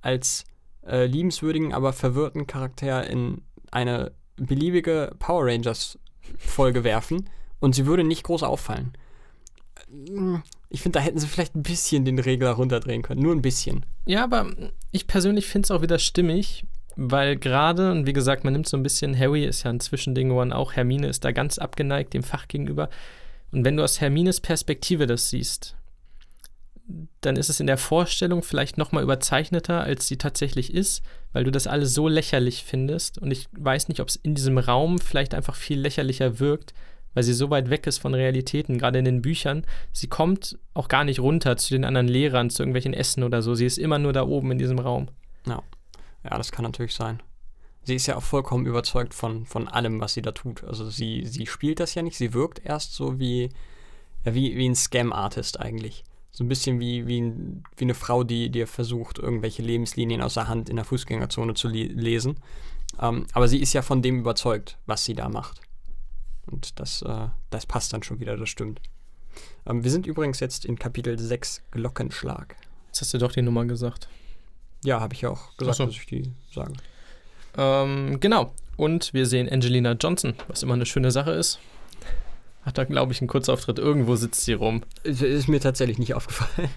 als 0.00 0.44
äh, 0.88 1.06
liebenswürdigen, 1.06 1.72
aber 1.72 1.92
verwirrten 1.92 2.46
Charakter 2.46 3.06
in 3.08 3.42
eine 3.70 4.12
beliebige 4.36 5.14
Power 5.18 5.46
Rangers 5.46 5.98
Folge 6.38 6.84
werfen 6.84 7.28
und 7.60 7.74
sie 7.74 7.86
würde 7.86 8.04
nicht 8.04 8.22
groß 8.24 8.42
auffallen. 8.42 8.92
Ich 10.70 10.82
finde, 10.82 10.98
da 10.98 11.04
hätten 11.04 11.18
sie 11.18 11.26
vielleicht 11.26 11.54
ein 11.54 11.62
bisschen 11.62 12.04
den 12.04 12.18
Regler 12.18 12.52
runterdrehen 12.52 13.02
können. 13.02 13.22
Nur 13.22 13.34
ein 13.34 13.42
bisschen. 13.42 13.86
Ja, 14.06 14.24
aber 14.24 14.50
ich 14.92 15.06
persönlich 15.06 15.46
finde 15.46 15.66
es 15.66 15.70
auch 15.70 15.82
wieder 15.82 15.98
stimmig, 15.98 16.64
weil 16.96 17.36
gerade, 17.36 17.92
und 17.92 18.06
wie 18.06 18.12
gesagt, 18.12 18.44
man 18.44 18.52
nimmt 18.52 18.68
so 18.68 18.76
ein 18.76 18.82
bisschen, 18.82 19.18
Harry 19.18 19.44
ist 19.44 19.62
ja 19.62 19.70
ein 19.70 19.80
Zwischending, 19.80 20.28
man 20.28 20.52
auch 20.52 20.74
Hermine 20.74 21.06
ist 21.06 21.24
da 21.24 21.32
ganz 21.32 21.58
abgeneigt 21.58 22.12
dem 22.12 22.22
Fach 22.22 22.48
gegenüber. 22.48 22.90
Und 23.52 23.64
wenn 23.64 23.76
du 23.76 23.84
aus 23.84 24.00
Hermines 24.00 24.40
Perspektive 24.40 25.06
das 25.06 25.30
siehst, 25.30 25.76
dann 27.20 27.36
ist 27.36 27.50
es 27.50 27.60
in 27.60 27.66
der 27.66 27.78
Vorstellung 27.78 28.42
vielleicht 28.42 28.78
noch 28.78 28.92
mal 28.92 29.02
überzeichneter, 29.02 29.82
als 29.82 30.06
sie 30.06 30.16
tatsächlich 30.16 30.72
ist, 30.72 31.02
weil 31.32 31.44
du 31.44 31.50
das 31.50 31.66
alles 31.66 31.92
so 31.92 32.08
lächerlich 32.08 32.64
findest. 32.64 33.18
Und 33.18 33.30
ich 33.30 33.48
weiß 33.52 33.88
nicht, 33.88 34.00
ob 34.00 34.08
es 34.08 34.16
in 34.16 34.34
diesem 34.34 34.58
Raum 34.58 34.98
vielleicht 34.98 35.34
einfach 35.34 35.54
viel 35.54 35.78
lächerlicher 35.78 36.40
wirkt, 36.40 36.72
weil 37.14 37.22
sie 37.22 37.34
so 37.34 37.50
weit 37.50 37.68
weg 37.68 37.86
ist 37.86 37.98
von 37.98 38.14
Realitäten, 38.14 38.78
gerade 38.78 38.98
in 38.98 39.04
den 39.04 39.22
Büchern. 39.22 39.66
Sie 39.92 40.06
kommt 40.06 40.58
auch 40.72 40.88
gar 40.88 41.04
nicht 41.04 41.20
runter 41.20 41.56
zu 41.56 41.74
den 41.74 41.84
anderen 41.84 42.08
Lehrern, 42.08 42.48
zu 42.48 42.62
irgendwelchen 42.62 42.94
Essen 42.94 43.22
oder 43.22 43.42
so. 43.42 43.54
Sie 43.54 43.66
ist 43.66 43.78
immer 43.78 43.98
nur 43.98 44.12
da 44.12 44.22
oben 44.22 44.52
in 44.52 44.58
diesem 44.58 44.78
Raum. 44.78 45.08
Ja, 46.24 46.36
das 46.36 46.52
kann 46.52 46.64
natürlich 46.64 46.94
sein. 46.94 47.22
Sie 47.82 47.94
ist 47.94 48.06
ja 48.06 48.16
auch 48.16 48.22
vollkommen 48.22 48.66
überzeugt 48.66 49.14
von, 49.14 49.46
von 49.46 49.66
allem, 49.68 50.00
was 50.00 50.14
sie 50.14 50.22
da 50.22 50.32
tut. 50.32 50.64
Also 50.64 50.90
sie, 50.90 51.24
sie 51.26 51.46
spielt 51.46 51.80
das 51.80 51.94
ja 51.94 52.02
nicht, 52.02 52.16
sie 52.16 52.34
wirkt 52.34 52.64
erst 52.64 52.94
so 52.94 53.18
wie, 53.18 53.50
ja, 54.24 54.34
wie, 54.34 54.56
wie 54.56 54.68
ein 54.68 54.74
Scam-Artist 54.74 55.60
eigentlich. 55.60 56.04
So 56.30 56.44
ein 56.44 56.48
bisschen 56.48 56.78
wie, 56.78 57.06
wie, 57.06 57.32
wie 57.76 57.84
eine 57.84 57.94
Frau, 57.94 58.22
die 58.22 58.50
dir 58.50 58.66
versucht, 58.66 59.18
irgendwelche 59.18 59.62
Lebenslinien 59.62 60.22
aus 60.22 60.34
der 60.34 60.48
Hand 60.48 60.68
in 60.68 60.76
der 60.76 60.84
Fußgängerzone 60.84 61.54
zu 61.54 61.68
le 61.68 61.84
lesen. 61.84 62.36
Ähm, 63.00 63.26
aber 63.32 63.48
sie 63.48 63.58
ist 63.58 63.72
ja 63.72 63.82
von 63.82 64.02
dem 64.02 64.20
überzeugt, 64.20 64.78
was 64.86 65.04
sie 65.04 65.14
da 65.14 65.28
macht. 65.28 65.60
Und 66.46 66.78
das, 66.80 67.02
äh, 67.02 67.28
das 67.50 67.66
passt 67.66 67.92
dann 67.92 68.02
schon 68.02 68.20
wieder, 68.20 68.36
das 68.36 68.48
stimmt. 68.48 68.80
Ähm, 69.66 69.84
wir 69.84 69.90
sind 69.90 70.06
übrigens 70.06 70.40
jetzt 70.40 70.64
in 70.64 70.78
Kapitel 70.78 71.18
6 71.18 71.62
Glockenschlag. 71.70 72.56
Jetzt 72.86 73.00
hast 73.00 73.14
du 73.14 73.18
doch 73.18 73.32
die 73.32 73.42
Nummer 73.42 73.64
gesagt. 73.64 74.08
Ja, 74.84 75.00
habe 75.00 75.14
ich 75.14 75.22
ja 75.22 75.30
auch 75.30 75.56
gesagt, 75.56 75.76
so. 75.76 75.86
dass 75.86 75.94
ich 75.94 76.06
die 76.06 76.32
sage. 76.52 76.72
Ähm, 77.56 78.20
genau. 78.20 78.52
Und 78.76 79.12
wir 79.12 79.26
sehen 79.26 79.48
Angelina 79.48 79.92
Johnson, 79.92 80.34
was 80.46 80.62
immer 80.62 80.74
eine 80.74 80.86
schöne 80.86 81.10
Sache 81.10 81.32
ist. 81.32 81.58
Hat 82.68 82.76
da, 82.76 82.84
glaube 82.84 83.12
ich, 83.12 83.20
einen 83.22 83.28
Kurzauftritt. 83.28 83.78
Irgendwo 83.78 84.14
sitzt 84.16 84.42
sie 84.44 84.52
rum. 84.52 84.82
Ist- 85.02 85.48
mir 85.48 85.58
tatsächlich 85.58 85.98
nicht 85.98 86.12
aufgefallen. 86.14 86.68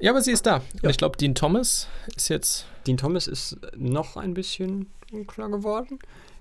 Ja, 0.00 0.10
aber 0.10 0.20
sie 0.20 0.32
ist 0.32 0.44
da. 0.44 0.56
Und 0.56 0.82
Ja. 0.82 0.90
ich 0.90 0.98
glaube, 0.98 1.16
Dean 1.16 1.34
Thomas 1.34 1.88
ist 2.14 2.28
jetzt. 2.28 2.66
Dean 2.86 2.98
Thomas 2.98 3.26
ist 3.26 3.56
noch 3.76 4.16
ein 4.18 4.34
bisschen 4.34 4.86
unklar 5.12 5.48
geworden. 5.50 5.98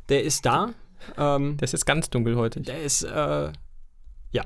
Der 0.09 0.23
ist 0.23 0.45
da. 0.45 0.73
Ähm, 1.17 1.55
Der 1.57 1.63
ist 1.63 1.71
jetzt 1.71 1.85
ganz 1.85 2.09
dunkelhäutig. 2.09 2.65
der 2.65 2.81
ist, 2.81 3.03
äh, 3.03 3.09
ja. 3.11 3.53
Ja. 4.31 4.43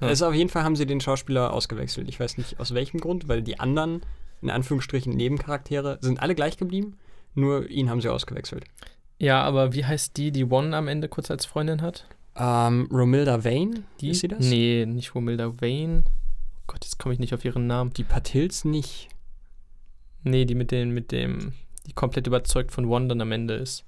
Also 0.00 0.26
auf 0.26 0.34
jeden 0.34 0.48
Fall 0.50 0.62
haben 0.62 0.76
sie 0.76 0.86
den 0.86 1.00
Schauspieler 1.00 1.52
ausgewechselt. 1.52 2.08
Ich 2.08 2.20
weiß 2.20 2.38
nicht 2.38 2.60
aus 2.60 2.72
welchem 2.74 3.00
Grund, 3.00 3.26
weil 3.28 3.42
die 3.42 3.58
anderen, 3.58 4.02
in 4.42 4.50
Anführungsstrichen, 4.50 5.12
Nebencharaktere 5.12 5.98
sind 6.02 6.20
alle 6.20 6.34
gleich 6.36 6.56
geblieben. 6.56 6.96
Nur 7.34 7.68
ihn 7.68 7.90
haben 7.90 8.00
sie 8.00 8.08
ausgewechselt. 8.08 8.64
Ja, 9.18 9.42
aber 9.42 9.72
wie 9.72 9.84
heißt 9.84 10.16
die, 10.16 10.30
die 10.30 10.44
One 10.44 10.76
am 10.76 10.86
Ende 10.88 11.08
kurz 11.08 11.30
als 11.32 11.46
Freundin 11.46 11.82
hat? 11.82 12.06
Ähm, 12.36 12.88
Romilda 12.90 13.44
Vane, 13.44 13.84
Die? 14.00 14.10
ist 14.10 14.20
sie 14.20 14.28
das? 14.28 14.44
Nee, 14.44 14.86
nicht 14.86 15.14
Romilda 15.14 15.60
Wayne. 15.60 16.02
Oh 16.06 16.62
Gott, 16.66 16.84
jetzt 16.84 16.98
komme 16.98 17.12
ich 17.12 17.20
nicht 17.20 17.34
auf 17.34 17.44
ihren 17.44 17.66
Namen. 17.66 17.92
Die 17.92 18.04
Patils 18.04 18.64
nicht. 18.64 19.08
Nee, 20.22 20.44
die 20.44 20.54
mit, 20.54 20.70
den, 20.70 20.90
mit 20.90 21.12
dem, 21.12 21.52
die 21.86 21.92
komplett 21.92 22.26
überzeugt 22.26 22.72
von 22.72 22.88
dann 23.08 23.20
am 23.20 23.30
Ende 23.32 23.54
ist. 23.54 23.84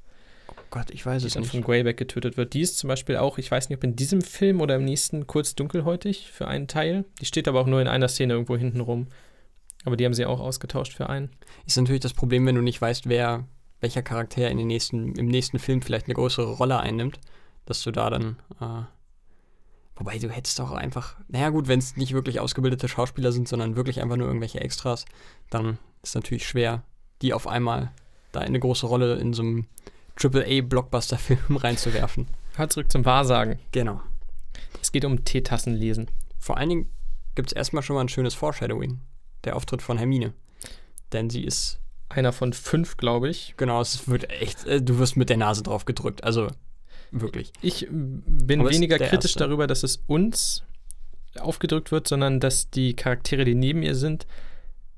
Oh 0.50 0.55
Gott, 0.71 0.91
ich 0.91 1.05
weiß 1.05 1.23
Die 1.23 1.29
es 1.29 1.35
dann 1.35 1.43
nicht. 1.43 1.50
von 1.53 1.62
Greyback 1.62 1.97
getötet 1.97 2.37
wird. 2.37 2.53
Die 2.55 2.61
ist 2.61 2.79
zum 2.79 2.88
Beispiel 2.88 3.17
auch, 3.17 3.38
ich 3.38 3.50
weiß 3.50 3.69
nicht, 3.69 3.79
ob 3.79 3.85
in 3.85 3.97
diesem 3.97 4.21
Film 4.21 4.61
oder 4.61 4.76
im 4.76 4.85
nächsten 4.85 5.26
kurz 5.26 5.55
dunkelhäutig 5.55 6.31
für 6.31 6.47
einen 6.47 6.69
Teil. 6.69 7.05
Die 7.21 7.25
steht 7.26 7.49
aber 7.49 7.61
auch 7.61 7.67
nur 7.67 7.81
in 7.81 7.88
einer 7.88 8.09
Szene 8.09 8.35
irgendwo 8.35 8.57
hinten 8.57 8.81
rum. 8.81 9.07
Aber 9.85 9.97
die 9.97 10.05
haben 10.05 10.15
sie 10.15 10.26
auch 10.26 10.41
ausgetauscht 10.41 10.93
für 10.93 11.09
einen. 11.09 11.31
Ist 11.67 11.76
natürlich 11.79 12.00
das 12.03 12.12
Problem, 12.15 12.45
wenn 12.47 12.57
du 12.57 12.61
nicht 12.62 12.81
weißt, 12.81 13.09
wer, 13.09 13.45
welcher 13.81 14.03
Charakter 14.03 14.50
in 14.50 14.59
den 14.59 14.67
nächsten, 14.67 15.15
im 15.15 15.26
nächsten 15.26 15.59
Film 15.59 15.81
vielleicht 15.81 16.07
eine 16.07 16.15
größere 16.15 16.53
Rolle 16.55 16.79
einnimmt, 16.81 17.19
dass 17.66 17.82
du 17.82 17.90
da 17.90 18.08
dann. 18.11 18.37
Äh, 18.61 18.85
wobei 19.96 20.18
du 20.18 20.30
hättest 20.30 20.61
auch 20.61 20.73
einfach. 20.73 21.16
Naja, 21.28 21.50
gut, 21.50 21.68
wenn 21.68 21.78
es 21.78 21.96
nicht 21.96 22.12
wirklich 22.12 22.40
ausgebildete 22.40 22.88
Schauspieler 22.88 23.32
sind, 23.32 23.49
sondern 23.49 23.76
wirklich 23.76 24.00
einfach 24.00 24.16
nur 24.16 24.26
irgendwelche 24.26 24.61
Extras, 24.61 25.04
dann 25.50 25.78
ist 26.02 26.14
natürlich 26.14 26.46
schwer, 26.46 26.82
die 27.23 27.35
auf 27.35 27.46
einmal 27.46 27.92
da 28.32 28.40
eine 28.40 28.61
große 28.61 28.87
Rolle 28.87 29.16
in 29.16 29.32
so 29.32 29.42
einem 29.42 29.66
AAA-Blockbuster-Film 30.23 31.56
reinzuwerfen. 31.56 32.28
Halt 32.56 32.73
zurück 32.73 32.90
zum 32.90 33.04
Wahrsagen. 33.04 33.58
Genau. 33.73 34.00
Es 34.80 34.92
geht 34.92 35.04
um 35.04 35.25
Teetassen 35.25 35.75
lesen. 35.75 36.11
Vor 36.38 36.56
allen 36.56 36.68
Dingen 36.68 36.90
gibt 37.35 37.50
es 37.50 37.56
erstmal 37.56 37.82
schon 37.82 37.96
mal 37.96 38.02
ein 38.02 38.08
schönes 38.08 38.35
Foreshadowing. 38.35 39.00
Der 39.44 39.56
Auftritt 39.56 39.82
von 39.82 39.99
Hermine. 39.99 40.32
Denn 41.12 41.30
sie 41.30 41.44
ist 41.44 41.80
Einer 42.08 42.32
von 42.32 42.52
fünf, 42.52 42.96
glaube 42.96 43.28
ich. 43.28 43.54
Genau, 43.56 43.80
es 43.80 44.08
wird 44.08 44.30
echt, 44.30 44.64
äh, 44.66 44.80
du 44.80 44.99
wirst 44.99 45.16
mit 45.16 45.28
der 45.28 45.37
Nase 45.37 45.62
drauf 45.62 45.85
gedrückt. 45.85 46.23
Also 46.25 46.49
wirklich. 47.10 47.52
Ich 47.62 47.86
bin 47.90 48.60
Aber 48.60 48.70
weniger 48.70 48.98
kritisch 48.98 49.32
erste. 49.32 49.40
darüber, 49.40 49.66
dass 49.66 49.82
es 49.82 50.02
uns 50.06 50.62
aufgedrückt 51.38 51.92
wird, 51.92 52.08
sondern 52.08 52.40
dass 52.40 52.70
die 52.70 52.94
Charaktere, 52.94 53.44
die 53.44 53.54
neben 53.54 53.82
ihr 53.82 53.94
sind, 53.94 54.26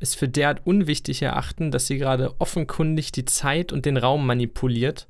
es 0.01 0.15
für 0.15 0.29
derart 0.29 0.65
unwichtig 0.65 1.23
erachten, 1.23 1.71
dass 1.71 1.87
sie 1.87 1.99
gerade 1.99 2.35
offenkundig 2.39 3.11
die 3.13 3.25
Zeit 3.25 3.73
und 3.73 3.85
den 3.85 3.97
Raum 3.97 4.27
manipuliert. 4.27 5.09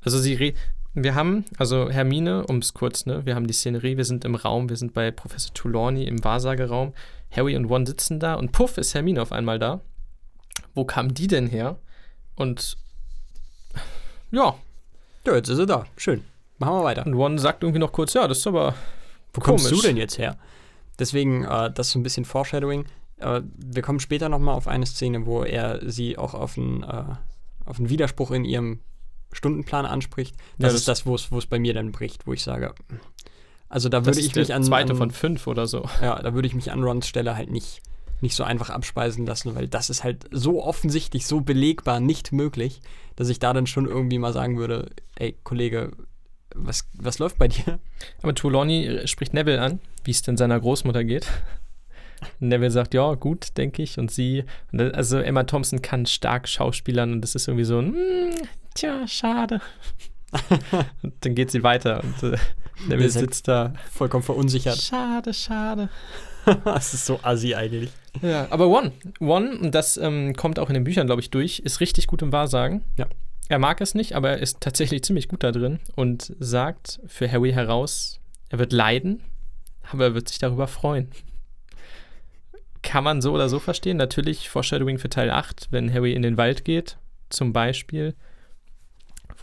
Also 0.00 0.18
sie 0.18 0.54
wir 0.94 1.14
haben, 1.14 1.44
also 1.58 1.90
Hermine, 1.90 2.46
um 2.46 2.58
es 2.58 2.72
kurz, 2.72 3.04
ne, 3.04 3.26
wir 3.26 3.34
haben 3.34 3.46
die 3.46 3.52
Szenerie, 3.52 3.98
wir 3.98 4.06
sind 4.06 4.24
im 4.24 4.34
Raum, 4.34 4.70
wir 4.70 4.76
sind 4.76 4.94
bei 4.94 5.10
Professor 5.10 5.52
Trelawney 5.52 6.04
im 6.04 6.24
Wahrsageraum. 6.24 6.94
Harry 7.30 7.54
und 7.54 7.66
Ron 7.66 7.84
sitzen 7.84 8.18
da 8.18 8.34
und 8.34 8.52
puff 8.52 8.78
ist 8.78 8.94
Hermine 8.94 9.20
auf 9.20 9.30
einmal 9.30 9.58
da. 9.58 9.82
Wo 10.74 10.86
kam 10.86 11.12
die 11.12 11.26
denn 11.26 11.48
her? 11.48 11.78
Und 12.34 12.78
ja. 14.30 14.56
Ja, 15.26 15.34
jetzt 15.34 15.48
ist 15.48 15.56
sie 15.56 15.66
da. 15.66 15.86
Schön. 15.96 16.22
Machen 16.58 16.74
wir 16.74 16.84
weiter. 16.84 17.04
Und 17.04 17.14
Ron 17.14 17.38
sagt 17.38 17.62
irgendwie 17.62 17.80
noch 17.80 17.92
kurz, 17.92 18.14
ja, 18.14 18.26
das 18.28 18.38
ist 18.38 18.46
aber. 18.46 18.74
Wo 19.34 19.40
kommst 19.40 19.70
du 19.70 19.80
denn 19.82 19.96
jetzt 19.96 20.18
her? 20.18 20.38
Deswegen, 20.98 21.44
äh, 21.44 21.70
das 21.70 21.88
ist 21.88 21.92
so 21.92 21.98
ein 21.98 22.02
bisschen 22.02 22.24
Foreshadowing. 22.24 22.86
Äh, 23.18 23.42
wir 23.56 23.82
kommen 23.82 24.00
später 24.00 24.28
nochmal 24.28 24.54
auf 24.54 24.68
eine 24.68 24.86
Szene, 24.86 25.26
wo 25.26 25.42
er 25.42 25.80
sie 25.90 26.16
auch 26.16 26.32
auf 26.32 26.56
einen, 26.56 26.82
äh, 26.82 27.04
auf 27.66 27.78
einen 27.78 27.90
Widerspruch 27.90 28.30
in 28.30 28.44
ihrem 28.44 28.80
Stundenplan 29.32 29.84
anspricht. 29.84 30.36
Das, 30.36 30.42
ja, 30.58 30.66
das 30.68 30.74
ist 30.74 30.88
das, 30.88 31.06
wo 31.06 31.14
es 31.14 31.46
bei 31.46 31.58
mir 31.58 31.74
dann 31.74 31.92
bricht, 31.92 32.26
wo 32.26 32.32
ich 32.32 32.42
sage, 32.42 32.74
also 33.68 33.88
da 33.88 34.06
würde 34.06 34.20
ich 34.20 34.34
mich 34.34 34.54
an. 34.54 34.62
Zweite 34.62 34.92
an, 34.92 34.98
von 34.98 35.10
fünf 35.10 35.46
oder 35.46 35.66
so. 35.66 35.84
Ja, 36.00 36.22
da 36.22 36.34
würde 36.34 36.46
ich 36.46 36.54
mich 36.54 36.70
an 36.70 36.82
Rons 36.82 37.08
Stelle 37.08 37.36
halt 37.36 37.50
nicht, 37.50 37.82
nicht 38.20 38.36
so 38.36 38.44
einfach 38.44 38.70
abspeisen 38.70 39.26
lassen, 39.26 39.54
weil 39.54 39.68
das 39.68 39.90
ist 39.90 40.04
halt 40.04 40.24
so 40.30 40.62
offensichtlich, 40.62 41.26
so 41.26 41.40
belegbar 41.40 42.00
nicht 42.00 42.32
möglich, 42.32 42.80
dass 43.16 43.28
ich 43.28 43.38
da 43.38 43.52
dann 43.52 43.66
schon 43.66 43.86
irgendwie 43.86 44.18
mal 44.18 44.32
sagen 44.32 44.58
würde, 44.58 44.90
ey, 45.16 45.36
Kollege, 45.42 45.92
was, 46.54 46.88
was 46.94 47.18
läuft 47.18 47.38
bei 47.38 47.48
dir? 47.48 47.78
Aber 48.22 48.34
Trelawney 48.34 49.06
spricht 49.06 49.34
Neville 49.34 49.60
an, 49.60 49.80
wie 50.04 50.10
es 50.10 50.22
denn 50.22 50.36
seiner 50.36 50.60
Großmutter 50.60 51.04
geht. 51.04 51.26
Neville 52.40 52.70
sagt, 52.70 52.94
ja, 52.94 53.14
gut, 53.14 53.56
denke 53.56 53.82
ich. 53.82 53.98
Und 53.98 54.10
sie, 54.10 54.44
also 54.72 55.18
Emma 55.18 55.44
Thompson 55.44 55.82
kann 55.82 56.06
stark 56.06 56.48
schauspielern 56.48 57.12
und 57.12 57.20
das 57.20 57.34
ist 57.34 57.48
irgendwie 57.48 57.64
so, 57.64 57.80
mm, 57.82 58.34
tja, 58.74 59.06
schade. 59.06 59.60
und 61.02 61.14
dann 61.20 61.34
geht 61.34 61.50
sie 61.50 61.62
weiter 61.62 62.02
und 62.02 62.32
äh, 62.32 62.38
Neville 62.88 63.10
sitzt 63.10 63.48
da. 63.48 63.72
Vollkommen 63.90 64.22
verunsichert. 64.22 64.80
Schade, 64.80 65.32
schade. 65.32 65.88
das 66.64 66.94
ist 66.94 67.06
so 67.06 67.20
assi 67.22 67.54
eigentlich. 67.54 67.90
Ja, 68.22 68.46
aber 68.50 68.68
One, 68.68 68.92
One, 69.20 69.58
und 69.58 69.74
das 69.74 69.96
ähm, 69.96 70.34
kommt 70.34 70.58
auch 70.58 70.68
in 70.68 70.74
den 70.74 70.84
Büchern, 70.84 71.06
glaube 71.06 71.20
ich, 71.20 71.30
durch, 71.30 71.60
ist 71.60 71.80
richtig 71.80 72.06
gut 72.06 72.22
im 72.22 72.32
Wahrsagen. 72.32 72.84
Ja. 72.96 73.06
Er 73.48 73.58
mag 73.58 73.80
es 73.80 73.94
nicht, 73.94 74.14
aber 74.14 74.30
er 74.30 74.38
ist 74.38 74.60
tatsächlich 74.60 75.04
ziemlich 75.04 75.28
gut 75.28 75.44
da 75.44 75.52
drin 75.52 75.78
und 75.94 76.34
sagt 76.40 77.00
für 77.06 77.30
Harry 77.30 77.52
heraus, 77.52 78.20
er 78.48 78.58
wird 78.58 78.72
leiden, 78.72 79.22
aber 79.90 80.04
er 80.04 80.14
wird 80.14 80.28
sich 80.28 80.38
darüber 80.38 80.66
freuen. 80.66 81.10
Kann 82.82 83.04
man 83.04 83.20
so 83.20 83.32
oder 83.32 83.48
so 83.48 83.58
verstehen. 83.58 83.96
Natürlich 83.96 84.48
Foreshadowing 84.48 84.98
für 84.98 85.08
Teil 85.08 85.30
8, 85.30 85.68
wenn 85.70 85.92
Harry 85.92 86.12
in 86.12 86.22
den 86.22 86.36
Wald 86.36 86.64
geht, 86.64 86.98
zum 87.30 87.52
Beispiel 87.52 88.14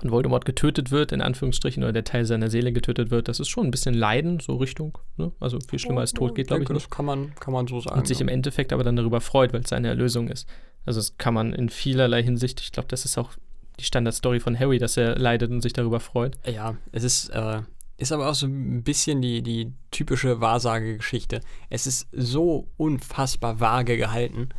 von 0.04 0.12
Voldemort 0.12 0.44
getötet 0.44 0.92
wird, 0.92 1.14
in 1.14 1.22
Anführungsstrichen, 1.22 1.82
oder 1.82 1.94
der 1.94 2.04
Teil 2.04 2.26
seiner 2.26 2.50
Seele 2.50 2.74
getötet 2.74 3.10
wird, 3.10 3.30
das 3.30 3.40
ist 3.40 3.48
schon 3.48 3.66
ein 3.66 3.72
bisschen 3.72 3.94
Leiden, 3.94 4.42
so 4.42 4.58
Richtung, 4.58 4.98
ne? 5.18 5.32
also 5.40 5.60
viel 5.68 5.80
schlimmer 5.80 6.02
als 6.02 6.12
Tod 6.12 6.36
geht, 6.36 6.48
glaube 6.48 6.64
ich. 6.64 6.70
Nicht. 6.70 6.84
Das 6.84 6.90
kann 6.90 7.06
man, 7.06 7.34
kann 7.36 7.54
man 7.54 7.68
so 7.68 7.80
sagen. 7.80 7.98
Und 7.98 8.08
sich 8.08 8.20
ja. 8.20 8.24
im 8.24 8.28
Endeffekt 8.28 8.74
aber 8.74 8.84
dann 8.84 8.98
darüber 8.98 9.22
freut, 9.22 9.54
weil 9.54 9.62
es 9.62 9.70
seine 9.70 9.88
Erlösung 9.88 10.28
ist. 10.28 10.48
Also 10.86 11.00
das 11.00 11.18
kann 11.18 11.34
man 11.34 11.54
in 11.54 11.70
vielerlei 11.70 12.22
Hinsicht, 12.22 12.60
ich 12.60 12.74
glaube, 12.74 12.90
das 12.90 13.06
ist 13.06 13.18
auch 13.18 13.32
die 13.80 13.86
Standardstory 13.86 14.42
von 14.42 14.60
Harry, 14.60 14.78
dass 14.78 14.98
er 14.98 15.18
leidet 15.18 15.50
und 15.50 15.62
sich 15.62 15.74
darüber 15.74 16.02
freut. 16.02 16.38
Ja, 16.46 16.76
es 16.92 17.04
ist, 17.04 17.30
äh, 17.30 17.62
ist 17.98 18.12
aber 18.12 18.30
auch 18.30 18.36
so 18.36 18.46
ein 18.46 18.84
bisschen 18.84 19.22
die, 19.22 19.42
die 19.42 19.72
typische 19.90 20.42
Wahrsagegeschichte. 20.42 21.40
Es 21.70 21.88
ist 21.88 22.10
so 22.12 22.68
unfassbar 22.76 23.62
vage 23.62 23.96
gehalten, 23.96 24.50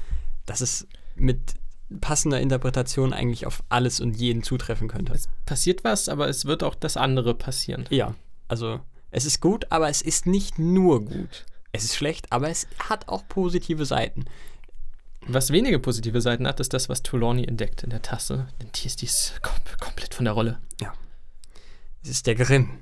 dass 0.47 0.63
es 0.63 0.89
mit 1.15 1.55
passender 2.01 2.41
Interpretation 2.41 3.13
eigentlich 3.13 3.47
auf 3.47 3.63
alles 3.69 4.01
und 4.01 4.17
jeden 4.17 4.43
zutreffen 4.43 4.89
könnte. 4.89 5.13
Es 5.13 5.29
passiert 5.47 5.85
was, 5.85 6.09
aber 6.09 6.29
es 6.29 6.45
wird 6.45 6.63
auch 6.63 6.75
das 6.75 6.97
andere 6.97 7.35
passieren. 7.35 7.87
Ja, 7.91 8.15
also 8.49 8.81
es 9.11 9.27
ist 9.27 9.41
gut, 9.41 9.67
aber 9.71 9.89
es 9.89 10.03
ist 10.03 10.27
nicht 10.27 10.59
nur 10.59 11.05
gut. 11.05 11.47
Es 11.73 11.85
ist 11.85 11.97
schlecht, 11.97 12.33
aber 12.33 12.51
es 12.51 12.67
hat 12.79 13.09
auch 13.09 13.27
positive 13.29 13.85
Seiten. 13.85 14.25
Was 15.27 15.51
wenige 15.51 15.79
positive 15.79 16.21
Seiten 16.21 16.47
hat, 16.47 16.61
ist 16.61 16.75
das, 16.75 16.89
was 16.89 17.03
Trelawney 17.03 17.45
entdeckt 17.45 17.83
in 17.83 17.91
der 17.91 18.03
Tasse. 18.03 18.49
Denn 18.61 18.69
die 18.75 18.87
ist, 18.87 19.01
die 19.01 19.07
ist 19.07 19.41
kom 19.43 19.55
komplett 19.81 20.15
von 20.15 20.25
der 20.25 20.35
Rolle. 20.35 20.59
Ja. 20.81 20.93
Es 22.03 22.11
ist 22.11 22.27
der 22.27 22.35
Grimm. 22.35 22.79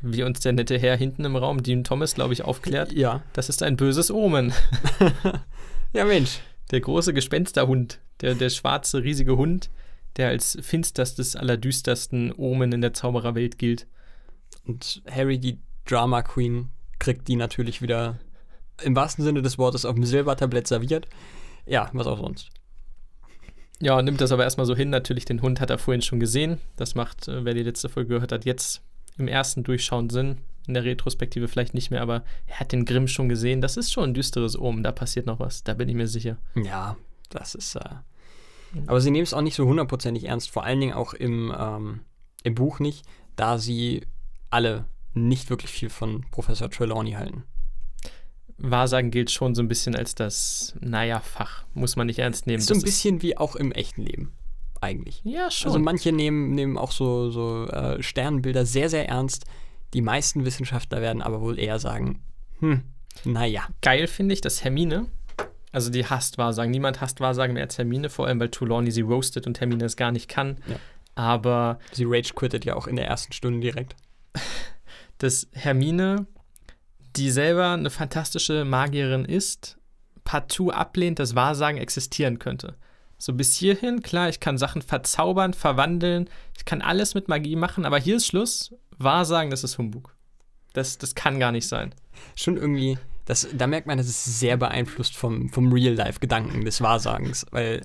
Wie 0.00 0.22
uns 0.22 0.40
der 0.40 0.52
nette 0.52 0.78
Herr 0.78 0.96
hinten 0.96 1.24
im 1.24 1.36
Raum, 1.36 1.62
Dean 1.62 1.84
Thomas, 1.84 2.14
glaube 2.14 2.32
ich, 2.32 2.42
aufklärt. 2.42 2.92
Ja. 2.92 3.22
Das 3.34 3.50
ist 3.50 3.62
ein 3.62 3.76
böses 3.76 4.10
Omen. 4.10 4.54
ja, 5.92 6.06
Mensch. 6.06 6.40
Der 6.70 6.80
große 6.80 7.12
Gespensterhund, 7.12 8.00
der, 8.20 8.34
der 8.34 8.50
schwarze, 8.50 9.02
riesige 9.02 9.36
Hund, 9.36 9.70
der 10.16 10.28
als 10.28 10.58
finsterstes 10.60 11.36
aller 11.36 11.56
düstersten 11.56 12.32
Omen 12.36 12.72
in 12.72 12.80
der 12.80 12.94
Zaubererwelt 12.94 13.58
gilt. 13.58 13.86
Und 14.66 15.02
Harry, 15.10 15.38
die 15.38 15.58
Drama 15.86 16.22
Queen, 16.22 16.68
kriegt 16.98 17.28
die 17.28 17.36
natürlich 17.36 17.82
wieder 17.82 18.18
im 18.82 18.94
wahrsten 18.94 19.24
Sinne 19.24 19.42
des 19.42 19.58
Wortes 19.58 19.84
auf 19.84 19.94
dem 19.94 20.04
Silbertablett 20.04 20.66
serviert. 20.66 21.08
Ja, 21.66 21.90
was 21.92 22.06
auch 22.06 22.18
sonst. 22.18 22.50
Ja, 23.80 24.00
nimmt 24.02 24.20
das 24.20 24.32
aber 24.32 24.44
erstmal 24.44 24.66
so 24.66 24.76
hin. 24.76 24.90
Natürlich, 24.90 25.24
den 25.24 25.42
Hund 25.42 25.60
hat 25.60 25.70
er 25.70 25.78
vorhin 25.78 26.02
schon 26.02 26.20
gesehen. 26.20 26.58
Das 26.76 26.94
macht, 26.94 27.28
äh, 27.28 27.44
wer 27.44 27.54
die 27.54 27.62
letzte 27.62 27.88
Folge 27.88 28.14
gehört 28.14 28.32
hat, 28.32 28.44
jetzt 28.44 28.82
im 29.16 29.28
ersten 29.28 29.64
Durchschauen 29.64 30.10
Sinn 30.10 30.38
in 30.70 30.74
der 30.74 30.84
Retrospektive 30.84 31.48
vielleicht 31.48 31.74
nicht 31.74 31.90
mehr, 31.90 32.02
aber 32.02 32.24
er 32.46 32.60
hat 32.60 32.72
den 32.72 32.84
Grimm 32.84 33.08
schon 33.08 33.28
gesehen. 33.28 33.60
Das 33.60 33.76
ist 33.76 33.92
schon 33.92 34.10
ein 34.10 34.14
düsteres 34.14 34.58
Omen, 34.58 34.82
da 34.82 34.92
passiert 34.92 35.26
noch 35.26 35.40
was, 35.40 35.64
da 35.64 35.74
bin 35.74 35.88
ich 35.88 35.94
mir 35.94 36.06
sicher. 36.06 36.38
Ja, 36.54 36.96
das 37.28 37.54
ist. 37.54 37.76
Äh 37.76 37.96
aber 38.86 39.00
sie 39.00 39.10
nehmen 39.10 39.24
es 39.24 39.34
auch 39.34 39.40
nicht 39.40 39.56
so 39.56 39.66
hundertprozentig 39.66 40.24
ernst, 40.24 40.50
vor 40.50 40.64
allen 40.64 40.80
Dingen 40.80 40.92
auch 40.92 41.12
im, 41.12 41.52
ähm, 41.58 42.00
im 42.44 42.54
Buch 42.54 42.78
nicht, 42.78 43.04
da 43.36 43.58
sie 43.58 44.06
alle 44.48 44.84
nicht 45.12 45.50
wirklich 45.50 45.70
viel 45.70 45.90
von 45.90 46.24
Professor 46.30 46.70
Trelawney 46.70 47.12
halten. 47.12 47.44
Wahrsagen 48.58 49.10
gilt 49.10 49.30
schon 49.30 49.54
so 49.54 49.62
ein 49.62 49.68
bisschen 49.68 49.96
als 49.96 50.14
das, 50.14 50.76
naja, 50.80 51.20
Fach. 51.20 51.64
Muss 51.74 51.96
man 51.96 52.06
nicht 52.06 52.18
ernst 52.18 52.46
nehmen. 52.46 52.60
So 52.60 52.74
ein 52.74 52.82
bisschen 52.82 53.22
wie 53.22 53.36
auch 53.36 53.56
im 53.56 53.72
echten 53.72 54.02
Leben. 54.02 54.34
Eigentlich. 54.80 55.20
Ja, 55.24 55.50
schon. 55.50 55.68
Also 55.68 55.78
manche 55.78 56.12
nehmen, 56.12 56.54
nehmen 56.54 56.78
auch 56.78 56.92
so, 56.92 57.30
so 57.30 57.66
äh, 57.66 58.02
Sternbilder 58.02 58.66
sehr, 58.66 58.88
sehr 58.88 59.08
ernst. 59.08 59.44
Die 59.94 60.02
meisten 60.02 60.44
Wissenschaftler 60.44 61.00
werden 61.00 61.22
aber 61.22 61.40
wohl 61.40 61.58
eher 61.58 61.78
sagen, 61.78 62.22
hm, 62.60 62.82
naja. 63.24 63.66
Geil 63.82 64.06
finde 64.06 64.34
ich, 64.34 64.40
dass 64.40 64.64
Hermine, 64.64 65.06
also 65.72 65.90
die 65.90 66.06
hasst 66.06 66.38
Wahrsagen. 66.38 66.70
Niemand 66.70 67.00
hasst 67.00 67.20
Wahrsagen 67.20 67.54
mehr 67.54 67.64
als 67.64 67.78
Hermine, 67.78 68.08
vor 68.08 68.26
allem 68.26 68.40
weil 68.40 68.48
Trelawney 68.48 68.90
sie 68.90 69.02
roastet 69.02 69.46
und 69.46 69.60
Hermine 69.60 69.84
es 69.84 69.96
gar 69.96 70.12
nicht 70.12 70.28
kann. 70.28 70.58
Ja. 70.66 70.76
Aber. 71.14 71.78
Sie 71.92 72.04
rage 72.06 72.32
quittet 72.34 72.64
ja 72.64 72.74
auch 72.76 72.86
in 72.86 72.96
der 72.96 73.06
ersten 73.06 73.32
Stunde 73.32 73.60
direkt. 73.60 73.96
dass 75.18 75.48
Hermine, 75.52 76.26
die 77.16 77.30
selber 77.30 77.72
eine 77.72 77.90
fantastische 77.90 78.64
Magierin 78.64 79.24
ist, 79.24 79.76
partout 80.24 80.70
ablehnt, 80.70 81.18
dass 81.18 81.34
Wahrsagen 81.34 81.78
existieren 81.78 82.38
könnte. 82.38 82.76
So 83.18 83.34
bis 83.34 83.54
hierhin, 83.54 84.02
klar, 84.02 84.30
ich 84.30 84.40
kann 84.40 84.56
Sachen 84.56 84.80
verzaubern, 84.80 85.52
verwandeln, 85.52 86.30
ich 86.56 86.64
kann 86.64 86.80
alles 86.80 87.14
mit 87.14 87.28
Magie 87.28 87.56
machen, 87.56 87.84
aber 87.84 87.98
hier 87.98 88.16
ist 88.16 88.26
Schluss. 88.26 88.74
Wahrsagen, 89.02 89.50
das 89.50 89.64
ist 89.64 89.78
Humbug. 89.78 90.14
Das, 90.72 90.98
das 90.98 91.14
kann 91.14 91.40
gar 91.40 91.52
nicht 91.52 91.66
sein. 91.66 91.94
Schon 92.36 92.56
irgendwie, 92.56 92.98
das, 93.24 93.48
da 93.52 93.66
merkt 93.66 93.86
man, 93.86 93.98
das 93.98 94.06
ist 94.06 94.38
sehr 94.38 94.56
beeinflusst 94.56 95.16
vom, 95.16 95.48
vom 95.48 95.72
Real-Life-Gedanken 95.72 96.64
des 96.64 96.80
Wahrsagens, 96.80 97.46
weil 97.50 97.82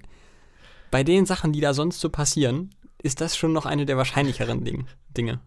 bei 0.91 1.03
den 1.03 1.25
Sachen, 1.25 1.51
die 1.51 1.61
da 1.61 1.73
sonst 1.73 1.99
so 1.99 2.09
passieren, 2.09 2.73
ist 3.01 3.21
das 3.21 3.35
schon 3.35 3.53
noch 3.53 3.65
eine 3.65 3.85
der 3.85 3.97
wahrscheinlicheren 3.97 4.63
Ding, 4.63 4.87
Dinge. 5.15 5.39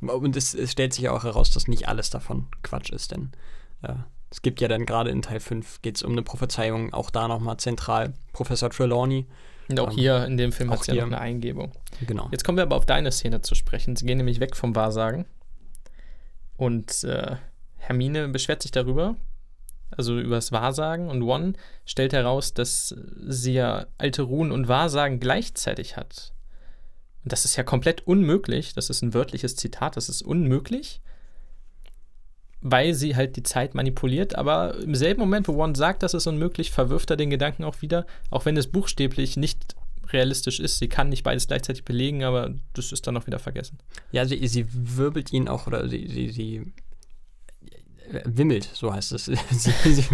Und 0.00 0.36
es, 0.36 0.54
es, 0.54 0.72
stellt 0.72 0.92
sich 0.92 1.04
ja 1.04 1.12
auch 1.12 1.24
heraus, 1.24 1.50
dass 1.50 1.68
nicht 1.68 1.88
alles 1.88 2.10
davon 2.10 2.46
Quatsch 2.62 2.90
ist, 2.90 3.12
denn 3.12 3.32
äh, 3.82 3.94
es 4.30 4.42
gibt 4.42 4.60
ja 4.60 4.68
dann 4.68 4.86
gerade 4.86 5.10
in 5.10 5.22
Teil 5.22 5.40
5 5.40 5.82
geht 5.82 5.96
es 5.96 6.02
um 6.02 6.12
eine 6.12 6.22
Prophezeiung, 6.22 6.92
auch 6.92 7.10
da 7.10 7.28
nochmal 7.28 7.58
zentral 7.58 8.14
Professor 8.32 8.70
Trelawney, 8.70 9.26
und 9.68 9.80
auch 9.80 9.90
um, 9.90 9.96
hier 9.96 10.24
in 10.26 10.36
dem 10.36 10.52
Film 10.52 10.70
hat 10.70 10.80
es 10.80 10.86
ja 10.86 10.94
noch 10.94 11.04
eine 11.04 11.20
Eingebung. 11.20 11.72
Genau. 12.06 12.28
Jetzt 12.30 12.44
kommen 12.44 12.58
wir 12.58 12.62
aber 12.62 12.76
auf 12.76 12.86
deine 12.86 13.12
Szene 13.12 13.42
zu 13.42 13.54
sprechen. 13.54 13.96
Sie 13.96 14.06
gehen 14.06 14.18
nämlich 14.18 14.40
weg 14.40 14.56
vom 14.56 14.74
Wahrsagen. 14.74 15.24
Und 16.56 17.04
äh, 17.04 17.36
Hermine 17.78 18.28
beschwert 18.28 18.62
sich 18.62 18.70
darüber, 18.70 19.16
also 19.90 20.18
über 20.18 20.36
das 20.36 20.52
Wahrsagen. 20.52 21.08
Und 21.08 21.22
One 21.22 21.54
stellt 21.84 22.12
heraus, 22.12 22.54
dass 22.54 22.94
sie 23.26 23.54
ja 23.54 23.86
alte 23.98 24.22
Ruhen 24.22 24.52
und 24.52 24.68
Wahrsagen 24.68 25.20
gleichzeitig 25.20 25.96
hat. 25.96 26.32
Und 27.24 27.32
das 27.32 27.44
ist 27.44 27.56
ja 27.56 27.62
komplett 27.62 28.06
unmöglich. 28.06 28.74
Das 28.74 28.90
ist 28.90 29.02
ein 29.02 29.14
wörtliches 29.14 29.56
Zitat. 29.56 29.96
Das 29.96 30.08
ist 30.08 30.22
unmöglich 30.22 31.00
weil 32.62 32.94
sie 32.94 33.16
halt 33.16 33.36
die 33.36 33.42
Zeit 33.42 33.74
manipuliert. 33.74 34.36
Aber 34.36 34.78
im 34.78 34.94
selben 34.94 35.20
Moment, 35.20 35.48
wo 35.48 35.62
One 35.62 35.74
sagt, 35.76 36.02
das 36.02 36.14
ist 36.14 36.26
unmöglich, 36.26 36.70
verwirft 36.70 37.10
er 37.10 37.16
den 37.16 37.30
Gedanken 37.30 37.64
auch 37.64 37.82
wieder, 37.82 38.06
auch 38.30 38.44
wenn 38.44 38.56
es 38.56 38.68
buchstäblich 38.68 39.36
nicht 39.36 39.76
realistisch 40.12 40.60
ist. 40.60 40.78
Sie 40.78 40.88
kann 40.88 41.08
nicht 41.08 41.24
beides 41.24 41.48
gleichzeitig 41.48 41.84
belegen, 41.84 42.22
aber 42.24 42.54
das 42.74 42.92
ist 42.92 43.06
dann 43.06 43.16
auch 43.16 43.26
wieder 43.26 43.38
vergessen. 43.38 43.78
Ja, 44.12 44.24
sie, 44.24 44.46
sie 44.46 44.66
wirbelt 44.70 45.32
ihn 45.32 45.48
auch 45.48 45.66
oder 45.66 45.88
sie, 45.88 46.06
sie, 46.08 46.30
sie 46.30 46.72
äh, 48.12 48.22
wimmelt, 48.24 48.70
so 48.72 48.92
heißt 48.92 49.12
es. 49.12 49.24
sie, 49.50 49.72
sie, 49.84 50.04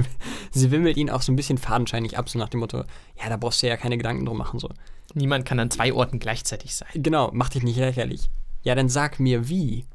sie 0.51 0.71
wimmelt 0.71 0.97
ihn 0.97 1.11
auch 1.11 1.23
so 1.23 1.33
ein 1.33 1.37
bisschen 1.37 1.59
fadenscheinig 1.59 2.17
ab, 2.17 2.29
so 2.29 2.39
nach 2.39 2.49
dem 2.49 2.61
Motto, 2.61 2.79
ja, 3.19 3.29
da 3.29 3.37
brauchst 3.37 3.63
du 3.63 3.69
ja 3.69 3.77
keine 3.77 3.97
Gedanken 3.99 4.25
drum 4.25 4.39
machen, 4.39 4.59
so. 4.59 4.71
Niemand 5.15 5.47
kann 5.47 5.59
an 5.59 5.71
zwei 5.71 5.93
Orten 5.93 6.19
gleichzeitig 6.19 6.75
sein. 6.77 6.89
Genau, 6.95 7.31
mach 7.33 7.49
dich 7.49 7.63
nicht 7.63 7.79
lächerlich. 7.79 8.29
Ja, 8.63 8.75
dann 8.75 8.91
sag 8.91 9.19
mir 9.19 9.49
wie. 9.49 9.87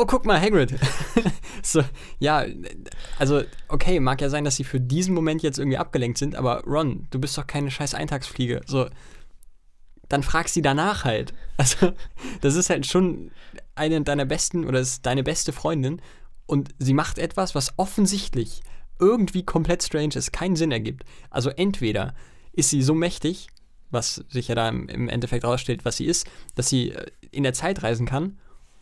Oh, 0.00 0.06
guck 0.06 0.24
mal, 0.24 0.40
Hagrid. 0.40 0.74
so, 1.62 1.84
ja, 2.18 2.46
also, 3.18 3.42
okay, 3.68 4.00
mag 4.00 4.18
ja 4.22 4.30
sein, 4.30 4.46
dass 4.46 4.56
sie 4.56 4.64
für 4.64 4.80
diesen 4.80 5.14
Moment 5.14 5.42
jetzt 5.42 5.58
irgendwie 5.58 5.76
abgelenkt 5.76 6.16
sind, 6.16 6.36
aber 6.36 6.64
Ron, 6.64 7.06
du 7.10 7.18
bist 7.18 7.36
doch 7.36 7.46
keine 7.46 7.70
scheiß 7.70 7.92
Eintagsfliege. 7.92 8.62
So, 8.64 8.88
dann 10.08 10.22
frag 10.22 10.48
sie 10.48 10.62
danach 10.62 11.04
halt. 11.04 11.34
Also, 11.58 11.92
das 12.40 12.54
ist 12.54 12.70
halt 12.70 12.86
schon 12.86 13.30
eine 13.74 14.00
deiner 14.00 14.24
besten 14.24 14.64
oder 14.64 14.80
ist 14.80 15.04
deine 15.04 15.22
beste 15.22 15.52
Freundin 15.52 16.00
und 16.46 16.70
sie 16.78 16.94
macht 16.94 17.18
etwas, 17.18 17.54
was 17.54 17.74
offensichtlich 17.76 18.62
irgendwie 18.98 19.44
komplett 19.44 19.82
strange 19.82 20.14
ist, 20.14 20.32
keinen 20.32 20.56
Sinn 20.56 20.72
ergibt. 20.72 21.04
Also, 21.28 21.50
entweder 21.50 22.14
ist 22.54 22.70
sie 22.70 22.82
so 22.82 22.94
mächtig, 22.94 23.48
was 23.90 24.24
sich 24.30 24.48
ja 24.48 24.54
da 24.54 24.70
im, 24.70 25.10
Endeffekt 25.10 25.44
rausstellt, 25.44 25.84
was 25.84 25.98
sie 25.98 26.06
ist, 26.06 26.26
dass 26.54 26.70
sie 26.70 26.92
äh, 26.92 27.04
in 27.30 27.42
der 27.42 27.52
Zeit 27.52 27.82
reisen 27.82 28.06
kann, 28.06 28.38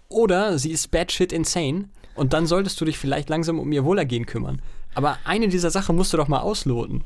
oder 0.08 0.58
sie 0.58 0.70
ist 0.70 0.90
bad 0.90 1.12
shit 1.12 1.32
insane 1.32 1.88
und 2.14 2.32
dann 2.32 2.46
solltest 2.46 2.80
du 2.80 2.84
dich 2.84 2.98
vielleicht 2.98 3.28
langsam 3.28 3.58
um 3.58 3.70
ihr 3.72 3.84
Wohlergehen 3.84 4.26
kümmern. 4.26 4.60
Aber 4.94 5.18
eine 5.24 5.48
dieser 5.48 5.70
Sachen 5.70 5.96
musst 5.96 6.12
du 6.12 6.16
doch 6.16 6.28
mal 6.28 6.40
ausloten. 6.40 7.04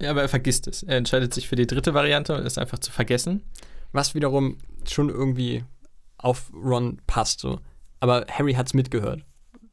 Ja, 0.00 0.10
aber 0.10 0.22
er 0.22 0.28
vergisst 0.28 0.66
es. 0.66 0.82
Er 0.82 0.96
entscheidet 0.96 1.34
sich 1.34 1.48
für 1.48 1.56
die 1.56 1.66
dritte 1.66 1.92
Variante 1.92 2.34
und 2.34 2.46
ist 2.46 2.58
einfach 2.58 2.78
zu 2.78 2.90
vergessen. 2.90 3.42
Was 3.92 4.14
wiederum 4.14 4.56
schon 4.88 5.10
irgendwie 5.10 5.64
auf 6.16 6.50
Ron 6.54 7.00
passt, 7.06 7.40
so. 7.40 7.60
Aber 7.98 8.24
Harry 8.30 8.54
hat's 8.54 8.72
mitgehört. 8.72 9.24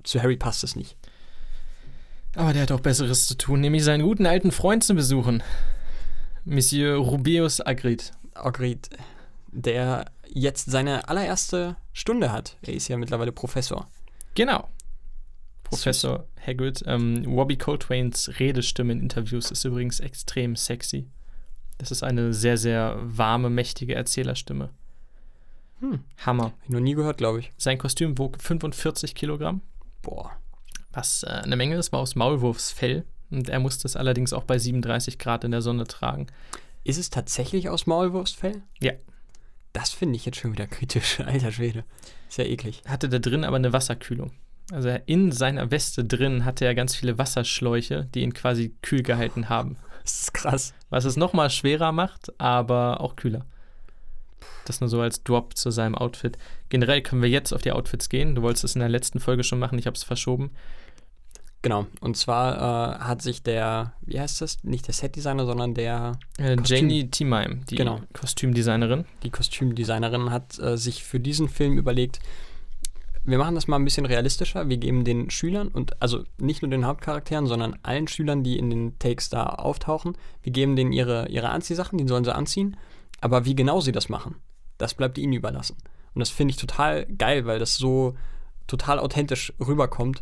Zu 0.04 0.22
Harry 0.22 0.36
passt 0.36 0.64
es 0.64 0.76
nicht. 0.76 0.98
Aber 2.36 2.54
der 2.54 2.64
hat 2.64 2.72
auch 2.72 2.82
Besseres 2.82 3.28
zu 3.28 3.36
tun, 3.38 3.62
nämlich 3.62 3.84
seinen 3.84 4.04
guten 4.04 4.26
alten 4.26 4.52
Freund 4.52 4.84
zu 4.84 4.94
besuchen. 4.94 5.42
Monsieur 6.44 6.98
Rubeus 6.98 7.62
Agrid. 7.66 8.12
Agrid, 8.34 8.90
der 9.52 10.06
jetzt 10.34 10.70
seine 10.72 11.10
allererste 11.10 11.76
Stunde 11.94 12.32
hat. 12.32 12.58
Er 12.62 12.74
ist 12.74 12.88
ja 12.88 12.98
mittlerweile 12.98 13.32
Professor. 13.32 13.88
Genau. 14.36 14.70
Professor 15.64 16.28
Hagrid. 16.46 16.84
Ähm, 16.86 17.26
Robbie 17.28 17.58
Coltrane's 17.58 18.40
Redestimme 18.40 18.94
in 18.94 19.02
Interviews 19.02 19.52
ist 19.52 19.66
übrigens 19.66 20.00
extrem 20.00 20.56
sexy. 20.56 21.08
Das 21.78 21.92
ist 21.92 22.04
eine 22.04 22.34
sehr, 22.34 22.58
sehr 22.58 22.98
warme, 23.02 23.50
mächtige 23.50 23.96
Erzählerstimme. 23.96 24.70
Hm. 25.80 26.00
Hammer. 26.26 26.54
Ich 26.64 26.70
noch 26.70 26.80
nie 26.80 26.96
gehört, 26.96 27.18
glaube 27.18 27.40
ich. 27.40 27.52
Sein 27.58 27.78
Kostüm 27.78 28.18
wog 28.18 28.42
45 28.42 29.14
Kilogramm, 29.14 29.62
Boah. 30.02 30.32
was 30.92 31.24
äh, 31.24 31.28
eine 31.28 31.56
Menge 31.56 31.76
ist, 31.76 31.92
war 31.92 32.00
aus 32.00 32.16
Maulwurfsfell. 32.16 33.06
Und 33.30 33.50
er 33.50 33.60
musste 33.60 33.88
es 33.88 33.96
allerdings 33.96 34.34
auch 34.34 34.44
bei 34.44 34.58
37 34.58 35.20
Grad 35.20 35.44
in 35.44 35.52
der 35.52 35.62
Sonne 35.62 35.86
tragen. 35.86 36.28
Ist 36.84 36.98
es 36.98 37.10
tatsächlich 37.10 37.70
aus 37.70 37.86
Maulwurfsfell? 37.86 38.64
Ja. 38.80 38.94
Das 39.74 39.92
finde 39.92 40.16
ich 40.16 40.26
jetzt 40.26 40.40
schon 40.40 40.54
wieder 40.54 40.68
kritisch. 40.68 41.20
Alter 41.26 41.52
Schwede. 41.52 41.84
Ist 42.30 42.38
ja 42.38 42.46
eklig. 42.46 42.82
Hatte 42.88 43.10
da 43.10 43.20
drin 43.20 43.44
aber 43.44 43.58
eine 43.58 43.74
Wasserkühlung. 43.74 44.32
Also 44.72 44.90
in 45.06 45.32
seiner 45.32 45.72
Weste 45.72 46.04
drin 46.04 46.44
hatte 46.44 46.66
er 46.66 46.76
ganz 46.76 46.96
viele 46.96 47.18
Wasserschläuche, 47.18 48.10
die 48.14 48.22
ihn 48.22 48.34
quasi 48.34 48.76
kühl 48.82 49.04
gehalten 49.04 49.50
haben. 49.50 49.78
Das 50.04 50.22
ist 50.22 50.34
krass. 50.34 50.74
Was 50.90 51.04
es 51.04 51.18
nochmal 51.18 51.50
schwerer 51.50 51.92
macht, 51.92 52.32
aber 52.40 53.02
auch 53.02 53.18
kühler. 53.18 53.46
Das 54.64 54.80
nur 54.80 54.90
so 54.90 55.02
als 55.02 55.22
Drop 55.24 55.58
zu 55.58 55.70
seinem 55.70 55.96
Outfit. 55.96 56.38
Generell 56.70 57.02
können 57.02 57.22
wir 57.22 57.30
jetzt 57.30 57.52
auf 57.52 57.62
die 57.62 57.74
Outfits 57.74 58.08
gehen. 58.08 58.34
Du 58.34 58.42
wolltest 58.42 58.64
es 58.64 58.76
in 58.76 58.80
der 58.80 58.88
letzten 58.88 59.20
Folge 59.20 59.44
schon 59.44 59.60
machen, 59.60 59.78
ich 59.78 59.86
habe 59.86 59.98
es 59.98 60.04
verschoben. 60.04 60.52
Genau. 61.64 61.88
Und 62.02 62.16
zwar 62.18 62.98
äh, 62.98 63.00
hat 63.00 63.22
sich 63.22 63.42
der, 63.44 63.94
wie 64.02 64.20
heißt 64.20 64.42
das? 64.42 64.64
Nicht 64.64 64.88
der 64.88 64.94
Setdesigner, 64.94 65.46
sondern 65.46 65.74
der, 65.74 66.14
Äh. 66.38 66.56
Janie 66.64 67.10
Timheim, 67.10 67.66
die 67.70 67.76
Genau. 67.76 68.02
Kostümdesignerin. 68.14 69.06
die 69.24 69.32
Kostümdesignerin, 69.32 70.30
hat 70.32 70.60
äh, 70.60 70.78
sich 70.78 71.04
für 71.04 71.20
diesen 71.20 71.50
Film 71.50 71.78
überlegt, 71.78 72.20
wir 73.24 73.38
machen 73.38 73.56
das 73.56 73.68
mal 73.68 73.76
ein 73.76 73.84
bisschen 73.84 74.06
realistischer. 74.06 74.70
Wir 74.70 74.78
geben 74.78 75.04
den 75.04 75.30
Schülern 75.30 75.68
und 75.68 76.02
also 76.02 76.24
nicht 76.38 76.62
nur 76.62 76.72
den 76.72 76.86
Hauptcharakteren, 76.86 77.46
sondern 77.46 77.76
allen 77.84 78.08
Schülern, 78.08 78.42
die 78.44 78.58
in 78.58 78.70
den 78.70 78.98
Takes 79.00 79.28
da 79.30 79.48
auftauchen, 79.48 80.18
wir 80.44 80.54
geben 80.54 80.78
denen 80.78 80.94
ihre, 80.94 81.28
ihre 81.28 81.50
Anziehsachen, 81.50 81.98
die 81.98 82.08
sollen 82.08 82.24
sie 82.24 82.34
anziehen. 82.34 82.78
Aber 83.20 83.44
wie 83.44 83.56
genau 83.56 83.82
sie 83.82 83.92
das 83.92 84.08
machen, 84.08 84.36
das 84.78 84.94
bleibt 84.94 85.18
ihnen 85.18 85.34
überlassen. 85.34 85.76
Und 86.14 86.20
das 86.20 86.30
finde 86.30 86.52
ich 86.54 86.58
total 86.58 87.06
geil, 87.08 87.46
weil 87.46 87.60
das 87.60 87.76
so 87.76 88.16
total 88.68 89.00
authentisch 89.00 89.52
rüberkommt. 89.60 90.22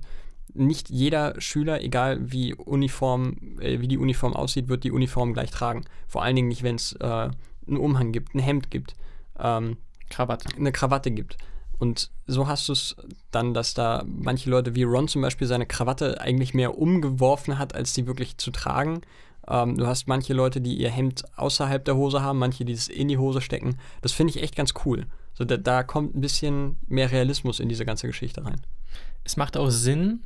Nicht 0.53 0.89
jeder 0.89 1.39
Schüler, 1.41 1.81
egal 1.81 2.31
wie 2.31 2.53
Uniform, 2.53 3.57
äh, 3.59 3.79
wie 3.81 3.87
die 3.87 3.97
Uniform 3.97 4.33
aussieht, 4.33 4.69
wird 4.69 4.83
die 4.83 4.91
Uniform 4.91 5.33
gleich 5.33 5.51
tragen. 5.51 5.85
Vor 6.07 6.23
allen 6.23 6.35
Dingen 6.35 6.47
nicht, 6.47 6.63
wenn 6.63 6.75
es 6.75 6.93
äh, 6.93 7.29
einen 7.67 7.77
Umhang 7.77 8.11
gibt, 8.11 8.35
ein 8.35 8.39
Hemd 8.39 8.71
gibt, 8.71 8.95
ähm, 9.39 9.77
Krawatte. 10.09 10.49
eine 10.55 10.71
Krawatte 10.71 11.11
gibt. 11.11 11.37
Und 11.77 12.09
so 12.25 12.47
hast 12.47 12.69
du 12.69 12.73
es 12.73 12.95
dann, 13.31 13.53
dass 13.53 13.73
da 13.73 14.03
manche 14.05 14.49
Leute 14.49 14.75
wie 14.75 14.83
Ron 14.83 15.07
zum 15.07 15.21
Beispiel 15.21 15.47
seine 15.47 15.65
Krawatte 15.65 16.21
eigentlich 16.21 16.53
mehr 16.53 16.77
umgeworfen 16.77 17.59
hat, 17.59 17.75
als 17.75 17.93
sie 17.93 18.07
wirklich 18.07 18.37
zu 18.37 18.51
tragen. 18.51 19.01
Ähm, 19.47 19.77
du 19.77 19.85
hast 19.85 20.07
manche 20.07 20.33
Leute, 20.33 20.61
die 20.61 20.75
ihr 20.75 20.89
Hemd 20.89 21.23
außerhalb 21.37 21.83
der 21.83 21.95
Hose 21.95 22.21
haben, 22.21 22.39
manche, 22.39 22.65
die 22.65 22.73
es 22.73 22.87
in 22.87 23.07
die 23.07 23.17
Hose 23.17 23.41
stecken. 23.41 23.77
Das 24.01 24.11
finde 24.11 24.31
ich 24.31 24.41
echt 24.41 24.55
ganz 24.55 24.73
cool. 24.85 25.05
So, 25.33 25.43
da, 25.43 25.57
da 25.57 25.83
kommt 25.83 26.15
ein 26.15 26.21
bisschen 26.21 26.77
mehr 26.87 27.11
Realismus 27.11 27.59
in 27.59 27.67
diese 27.67 27.85
ganze 27.85 28.07
Geschichte 28.07 28.45
rein. 28.45 28.61
Es 29.23 29.37
macht 29.37 29.57
auch 29.57 29.69
Sinn. 29.69 30.21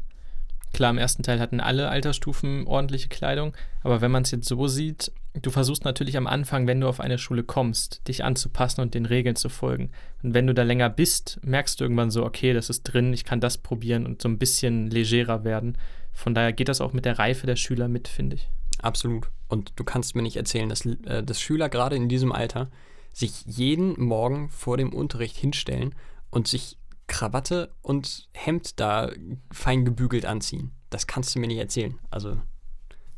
Klar, 0.73 0.91
im 0.91 0.97
ersten 0.97 1.23
Teil 1.23 1.39
hatten 1.39 1.59
alle 1.59 1.89
Altersstufen 1.89 2.67
ordentliche 2.67 3.09
Kleidung, 3.09 3.55
aber 3.83 4.01
wenn 4.01 4.11
man 4.11 4.23
es 4.23 4.31
jetzt 4.31 4.47
so 4.47 4.67
sieht, 4.67 5.11
du 5.33 5.49
versuchst 5.49 5.85
natürlich 5.85 6.17
am 6.17 6.27
Anfang, 6.27 6.67
wenn 6.67 6.81
du 6.81 6.87
auf 6.87 6.99
eine 6.99 7.17
Schule 7.17 7.43
kommst, 7.43 8.07
dich 8.07 8.23
anzupassen 8.23 8.81
und 8.81 8.93
den 8.93 9.05
Regeln 9.05 9.35
zu 9.35 9.49
folgen. 9.49 9.91
Und 10.21 10.33
wenn 10.33 10.47
du 10.47 10.53
da 10.53 10.63
länger 10.63 10.89
bist, 10.89 11.39
merkst 11.43 11.79
du 11.79 11.85
irgendwann 11.85 12.11
so, 12.11 12.23
okay, 12.25 12.53
das 12.53 12.69
ist 12.69 12.83
drin, 12.83 13.13
ich 13.13 13.25
kann 13.25 13.39
das 13.39 13.57
probieren 13.57 14.05
und 14.05 14.21
so 14.21 14.29
ein 14.29 14.37
bisschen 14.37 14.89
legerer 14.89 15.43
werden. 15.43 15.77
Von 16.13 16.35
daher 16.35 16.53
geht 16.53 16.69
das 16.69 16.81
auch 16.81 16.93
mit 16.93 17.05
der 17.05 17.19
Reife 17.19 17.47
der 17.47 17.55
Schüler 17.55 17.87
mit, 17.87 18.07
finde 18.07 18.35
ich. 18.35 18.49
Absolut. 18.81 19.29
Und 19.47 19.73
du 19.75 19.83
kannst 19.83 20.15
mir 20.15 20.21
nicht 20.21 20.37
erzählen, 20.37 20.69
dass, 20.69 20.85
äh, 20.85 21.23
dass 21.23 21.41
Schüler 21.41 21.69
gerade 21.69 21.95
in 21.95 22.09
diesem 22.09 22.31
Alter 22.31 22.69
sich 23.13 23.43
jeden 23.45 23.99
Morgen 23.99 24.49
vor 24.49 24.77
dem 24.77 24.93
Unterricht 24.93 25.35
hinstellen 25.35 25.95
und 26.29 26.47
sich 26.47 26.77
Krawatte 27.09 27.71
und 27.81 28.29
Hemd 28.33 28.79
da 28.79 29.11
fein 29.51 29.83
gebügelt 29.83 30.25
anziehen. 30.25 30.71
Das 30.89 31.07
kannst 31.07 31.35
du 31.35 31.39
mir 31.39 31.47
nicht 31.47 31.57
erzählen. 31.57 31.99
Also, 32.09 32.37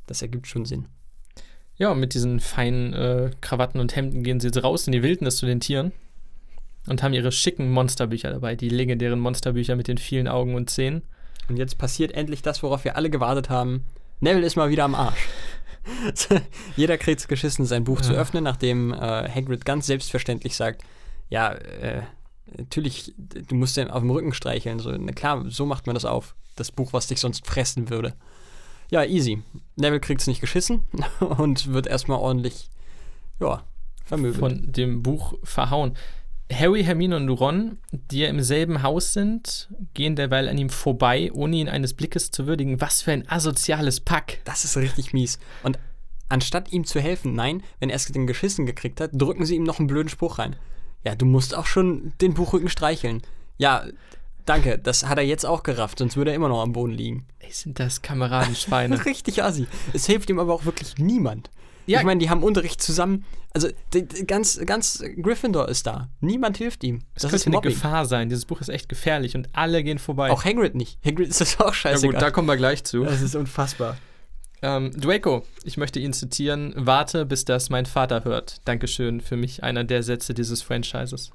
das 0.07 0.23
ergibt 0.23 0.47
schon 0.47 0.65
Sinn. 0.65 0.87
Ja, 1.77 1.91
und 1.91 1.99
mit 1.99 2.13
diesen 2.15 2.39
feinen 2.39 2.93
äh, 2.93 3.31
Krawatten 3.41 3.79
und 3.79 3.95
Hemden 3.95 4.23
gehen 4.23 4.39
sie 4.39 4.47
jetzt 4.47 4.63
raus 4.63 4.87
in 4.87 4.91
die 4.93 5.03
Wildnis 5.03 5.37
zu 5.37 5.45
den 5.45 5.59
Tieren 5.59 5.91
und 6.87 7.03
haben 7.03 7.13
ihre 7.13 7.31
schicken 7.31 7.69
Monsterbücher 7.71 8.31
dabei, 8.31 8.55
die 8.55 8.69
legendären 8.69 9.19
Monsterbücher 9.19 9.75
mit 9.75 9.87
den 9.87 9.97
vielen 9.97 10.27
Augen 10.27 10.55
und 10.55 10.69
Zähnen. 10.69 11.03
Und 11.49 11.57
jetzt 11.57 11.77
passiert 11.77 12.11
endlich 12.13 12.41
das, 12.41 12.63
worauf 12.63 12.83
wir 12.83 12.95
alle 12.95 13.09
gewartet 13.09 13.49
haben. 13.49 13.85
Neville 14.19 14.45
ist 14.45 14.55
mal 14.55 14.69
wieder 14.69 14.83
am 14.85 14.95
Arsch. 14.95 15.27
Jeder 16.75 16.97
kriegt's 16.97 17.27
geschissen, 17.27 17.65
sein 17.65 17.83
Buch 17.83 18.01
zu 18.01 18.13
Ja. 18.13 18.19
öffnen, 18.19 18.43
nachdem 18.43 18.93
äh, 18.93 18.97
Hagrid 19.29 19.65
ganz 19.65 19.87
selbstverständlich 19.87 20.55
sagt, 20.55 20.83
ja, 21.29 21.53
äh, 21.53 22.03
natürlich, 22.57 23.13
du 23.17 23.55
musst 23.55 23.77
den 23.77 23.89
auf 23.89 24.01
dem 24.01 24.09
Rücken 24.09 24.33
streicheln. 24.33 24.79
So, 24.79 24.91
na 24.91 25.11
klar, 25.11 25.45
so 25.49 25.65
macht 25.65 25.87
man 25.87 25.93
das 25.93 26.05
auf. 26.05 26.35
Das 26.55 26.71
Buch, 26.71 26.93
was 26.93 27.07
dich 27.07 27.19
sonst 27.19 27.45
fressen 27.47 27.89
würde. 27.89 28.13
Ja, 28.89 29.03
easy. 29.05 29.41
Neville 29.77 30.01
kriegt's 30.01 30.27
nicht 30.27 30.41
geschissen 30.41 30.81
und 31.19 31.71
wird 31.71 31.87
erstmal 31.87 32.19
ordentlich, 32.19 32.69
ja, 33.39 33.63
vermöbelt. 34.05 34.39
von 34.39 34.71
dem 34.71 35.01
Buch 35.01 35.33
verhauen. 35.43 35.95
Harry, 36.51 36.83
Hermine 36.83 37.15
und 37.15 37.29
Ron, 37.29 37.77
die 37.91 38.19
ja 38.19 38.27
im 38.27 38.41
selben 38.41 38.83
Haus 38.83 39.13
sind, 39.13 39.69
gehen 39.93 40.17
derweil 40.17 40.49
an 40.49 40.57
ihm 40.57 40.69
vorbei, 40.69 41.31
ohne 41.33 41.55
ihn 41.55 41.69
eines 41.69 41.93
Blickes 41.93 42.31
zu 42.31 42.45
würdigen. 42.45 42.81
Was 42.81 43.01
für 43.01 43.13
ein 43.13 43.29
asoziales 43.29 44.01
Pack. 44.01 44.41
Das 44.43 44.65
ist 44.65 44.75
richtig 44.75 45.13
mies. 45.13 45.39
Und 45.63 45.79
anstatt 46.27 46.73
ihm 46.73 46.83
zu 46.83 46.99
helfen, 46.99 47.35
nein, 47.35 47.63
wenn 47.79 47.89
er 47.89 47.95
es 47.95 48.05
den 48.05 48.27
geschissen 48.27 48.65
gekriegt 48.65 48.99
hat, 48.99 49.11
drücken 49.13 49.45
sie 49.45 49.55
ihm 49.55 49.63
noch 49.63 49.79
einen 49.79 49.87
blöden 49.87 50.09
Spruch 50.09 50.39
rein. 50.39 50.57
Ja, 51.03 51.15
du 51.15 51.25
musst 51.25 51.55
auch 51.55 51.65
schon 51.65 52.13
den 52.21 52.33
Buchrücken 52.33 52.69
streicheln. 52.69 53.21
Ja, 53.57 53.85
danke, 54.45 54.77
das 54.77 55.05
hat 55.07 55.17
er 55.17 55.23
jetzt 55.23 55.45
auch 55.45 55.63
gerafft, 55.63 55.99
sonst 55.99 56.17
würde 56.17 56.31
er 56.31 56.35
immer 56.35 56.49
noch 56.49 56.61
am 56.61 56.73
Boden 56.73 56.93
liegen. 56.93 57.27
Ey, 57.39 57.51
sind 57.51 57.79
das 57.79 58.01
Kameradenschweine. 58.01 59.05
Richtig 59.05 59.43
assi. 59.43 59.67
Es 59.93 60.05
hilft 60.05 60.29
ihm 60.29 60.39
aber 60.39 60.53
auch 60.53 60.65
wirklich 60.65 60.97
niemand. 60.97 61.49
Ja. 61.87 61.99
Ich 61.99 62.05
meine, 62.05 62.19
die 62.19 62.29
haben 62.29 62.43
Unterricht 62.43 62.81
zusammen. 62.81 63.25
Also 63.53 63.69
die, 63.93 64.07
die, 64.07 64.25
ganz, 64.25 64.59
ganz 64.65 65.03
Gryffindor 65.21 65.67
ist 65.67 65.87
da. 65.87 66.09
Niemand 66.21 66.57
hilft 66.57 66.83
ihm. 66.83 66.99
Das, 67.15 67.23
Das, 67.23 67.43
könnte 67.43 67.57
eine. 67.57 67.61
Gefahr 67.61 68.05
sein. 68.05 68.29
Dieses 68.29 68.45
Buch 68.45 68.61
ist 68.61 68.69
echt 68.69 68.87
gefährlich 68.87 69.35
und 69.35 69.49
alle 69.53 69.83
gehen 69.83 69.99
vorbei. 69.99 70.31
Auch 70.31 70.45
Hagrid 70.45 70.75
nicht. 70.75 70.99
Hagrid 71.03 71.27
ist 71.27 71.41
das 71.41 71.59
auch 71.59 71.67
ja 71.67 71.73
scheißegal. 71.73 72.13
gut, 72.13 72.21
da 72.21 72.31
kommen 72.31 72.47
wir 72.47 72.55
gleich 72.55 72.83
zu. 72.83 73.03
das 73.03 73.21
ist 73.21 73.35
unfassbar. 73.35 73.97
Ähm, 74.61 74.91
Draco, 74.99 75.43
ich 75.63 75.77
möchte 75.77 75.99
ihn 75.99 76.13
zitieren. 76.13 76.73
Warte, 76.75 77.25
bis 77.25 77.45
das 77.45 77.69
mein 77.69 77.85
Vater 77.85 78.23
hört. 78.23 78.61
Dankeschön 78.65 79.21
für 79.21 79.35
mich, 79.35 79.63
einer 79.63 79.83
der 79.83 80.03
Sätze 80.03 80.33
dieses 80.33 80.61
Franchises. 80.61 81.31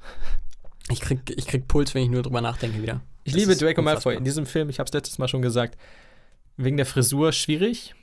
Ich 0.90 1.00
krieg, 1.00 1.18
ich 1.36 1.46
krieg 1.46 1.66
Puls, 1.66 1.94
wenn 1.94 2.04
ich 2.04 2.08
nur 2.10 2.22
drüber 2.22 2.40
nachdenke 2.40 2.80
wieder. 2.80 3.00
Ich 3.24 3.32
Das 3.32 3.40
liebe 3.40 3.56
Draco 3.56 3.82
Malfoy. 3.82 3.94
unfassbar. 3.96 4.12
In 4.14 4.24
diesem 4.24 4.46
Film, 4.46 4.68
ich 4.68 4.78
habe 4.78 4.86
es 4.86 4.92
letztes 4.94 5.18
Mal 5.18 5.26
schon 5.26 5.42
gesagt, 5.42 5.76
wegen 6.56 6.76
der 6.76 6.86
Frisur 6.86 7.32
schwierig. 7.32 7.94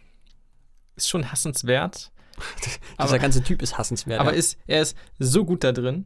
Ist 0.97 1.09
schon 1.09 1.31
hassenswert. 1.31 2.11
Dieser 2.65 2.77
aber- 2.97 3.19
ganze 3.19 3.41
Typ 3.41 3.61
ist 3.61 3.77
hassenswert. 3.77 4.19
Aber 4.19 4.31
ja. 4.33 4.37
ist, 4.37 4.57
er 4.67 4.81
ist 4.81 4.97
so 5.19 5.45
gut 5.45 5.63
da 5.63 5.71
drin. 5.71 6.05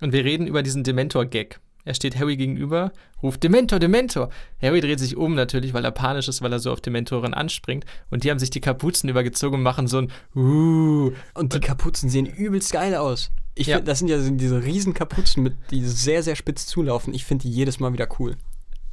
Und 0.00 0.12
wir 0.12 0.24
reden 0.24 0.48
über 0.48 0.64
diesen 0.64 0.82
Dementor-Gag. 0.82 1.60
Er 1.84 1.94
steht 1.94 2.16
Harry 2.18 2.36
gegenüber, 2.36 2.92
ruft 3.22 3.42
Dementor, 3.42 3.78
Dementor. 3.80 4.30
Harry 4.60 4.80
dreht 4.80 5.00
sich 5.00 5.16
um 5.16 5.34
natürlich, 5.34 5.74
weil 5.74 5.84
er 5.84 5.90
panisch 5.90 6.28
ist, 6.28 6.40
weil 6.42 6.52
er 6.52 6.58
so 6.60 6.70
auf 6.72 6.80
Dementoren 6.80 7.34
anspringt. 7.34 7.84
Und 8.10 8.22
die 8.24 8.30
haben 8.30 8.38
sich 8.38 8.50
die 8.50 8.60
Kapuzen 8.60 9.08
übergezogen 9.08 9.56
und 9.58 9.62
machen 9.64 9.88
so 9.88 9.98
ein 9.98 10.12
Uh. 10.36 11.12
Und 11.34 11.54
die 11.54 11.60
Kapuzen 11.60 12.08
sehen 12.08 12.26
übelst 12.26 12.72
geil 12.72 12.94
aus. 12.94 13.30
Ich 13.54 13.66
Ja. 13.66 13.76
find, 13.76 13.88
das 13.88 13.98
sind 13.98 14.08
ja 14.08 14.18
diese 14.18 14.62
riesen 14.62 14.94
Kapuzen, 14.94 15.42
mit, 15.42 15.54
die 15.70 15.84
sehr, 15.84 16.22
sehr 16.22 16.36
spitz 16.36 16.66
zulaufen. 16.66 17.12
Ich 17.14 17.24
finde 17.24 17.42
die 17.42 17.50
jedes 17.50 17.80
Mal 17.80 17.92
wieder 17.92 18.08
cool. 18.18 18.36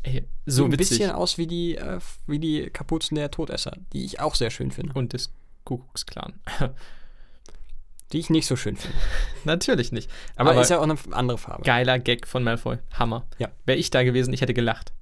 Ey, 0.04 0.24
so 0.46 0.64
Sieht 0.64 0.66
ein 0.74 0.80
witzig. 0.80 0.90
bisschen 1.00 1.12
aus 1.12 1.38
wie 1.38 1.46
die, 1.48 1.76
äh, 1.76 2.00
wie 2.26 2.40
die 2.40 2.70
Kapuzen 2.72 3.16
der 3.16 3.30
Todesser, 3.32 3.78
die 3.94 4.04
ich 4.04 4.20
auch 4.20 4.34
sehr 4.36 4.50
schön 4.50 4.72
finde. 4.72 4.94
Und 4.94 5.14
des 5.14 5.32
Kuckucksklan. 5.66 6.34
Die 8.12 8.20
ich 8.20 8.30
nicht 8.30 8.48
so 8.48 8.56
schön 8.56 8.76
finde. 8.76 8.98
natürlich 9.44 9.92
nicht. 9.92 10.10
Aber, 10.36 10.52
Aber, 10.52 10.62
ist 10.62 10.70
ja 10.70 10.80
auch 10.80 10.84
eine 10.84 10.98
andere 11.12 11.38
Farbe. 11.38 11.64
geiler 11.64 12.00
Gag 12.00 12.28
von 12.28 12.44
Malfoy. 12.44 12.78
Hammer. 12.94 13.28
Ja. 13.38 13.50
Wäre 13.66 13.78
ich 13.78 13.92
da 13.92 14.04
gewesen, 14.04 14.34
ich 14.34 14.42
hätte 14.42 14.54
gelacht. 14.54 14.94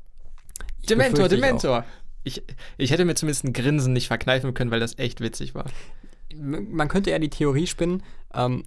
Ich 0.81 0.87
Dementor. 0.87 1.29
Dementor. 1.29 1.85
Ich, 2.23 2.43
ich 2.77 2.91
hätte 2.91 3.05
mir 3.05 3.15
zumindest 3.15 3.45
ein 3.45 3.53
Grinsen 3.53 3.93
nicht 3.93 4.07
verkneifen 4.07 4.53
können, 4.53 4.71
weil 4.71 4.81
das 4.81 4.97
echt 4.97 5.21
witzig 5.21 5.55
war. 5.55 5.65
Man 6.35 6.89
könnte 6.89 7.09
ja 7.11 7.19
die 7.19 7.29
Theorie 7.29 7.67
spinnen, 7.67 8.03
ähm, 8.33 8.65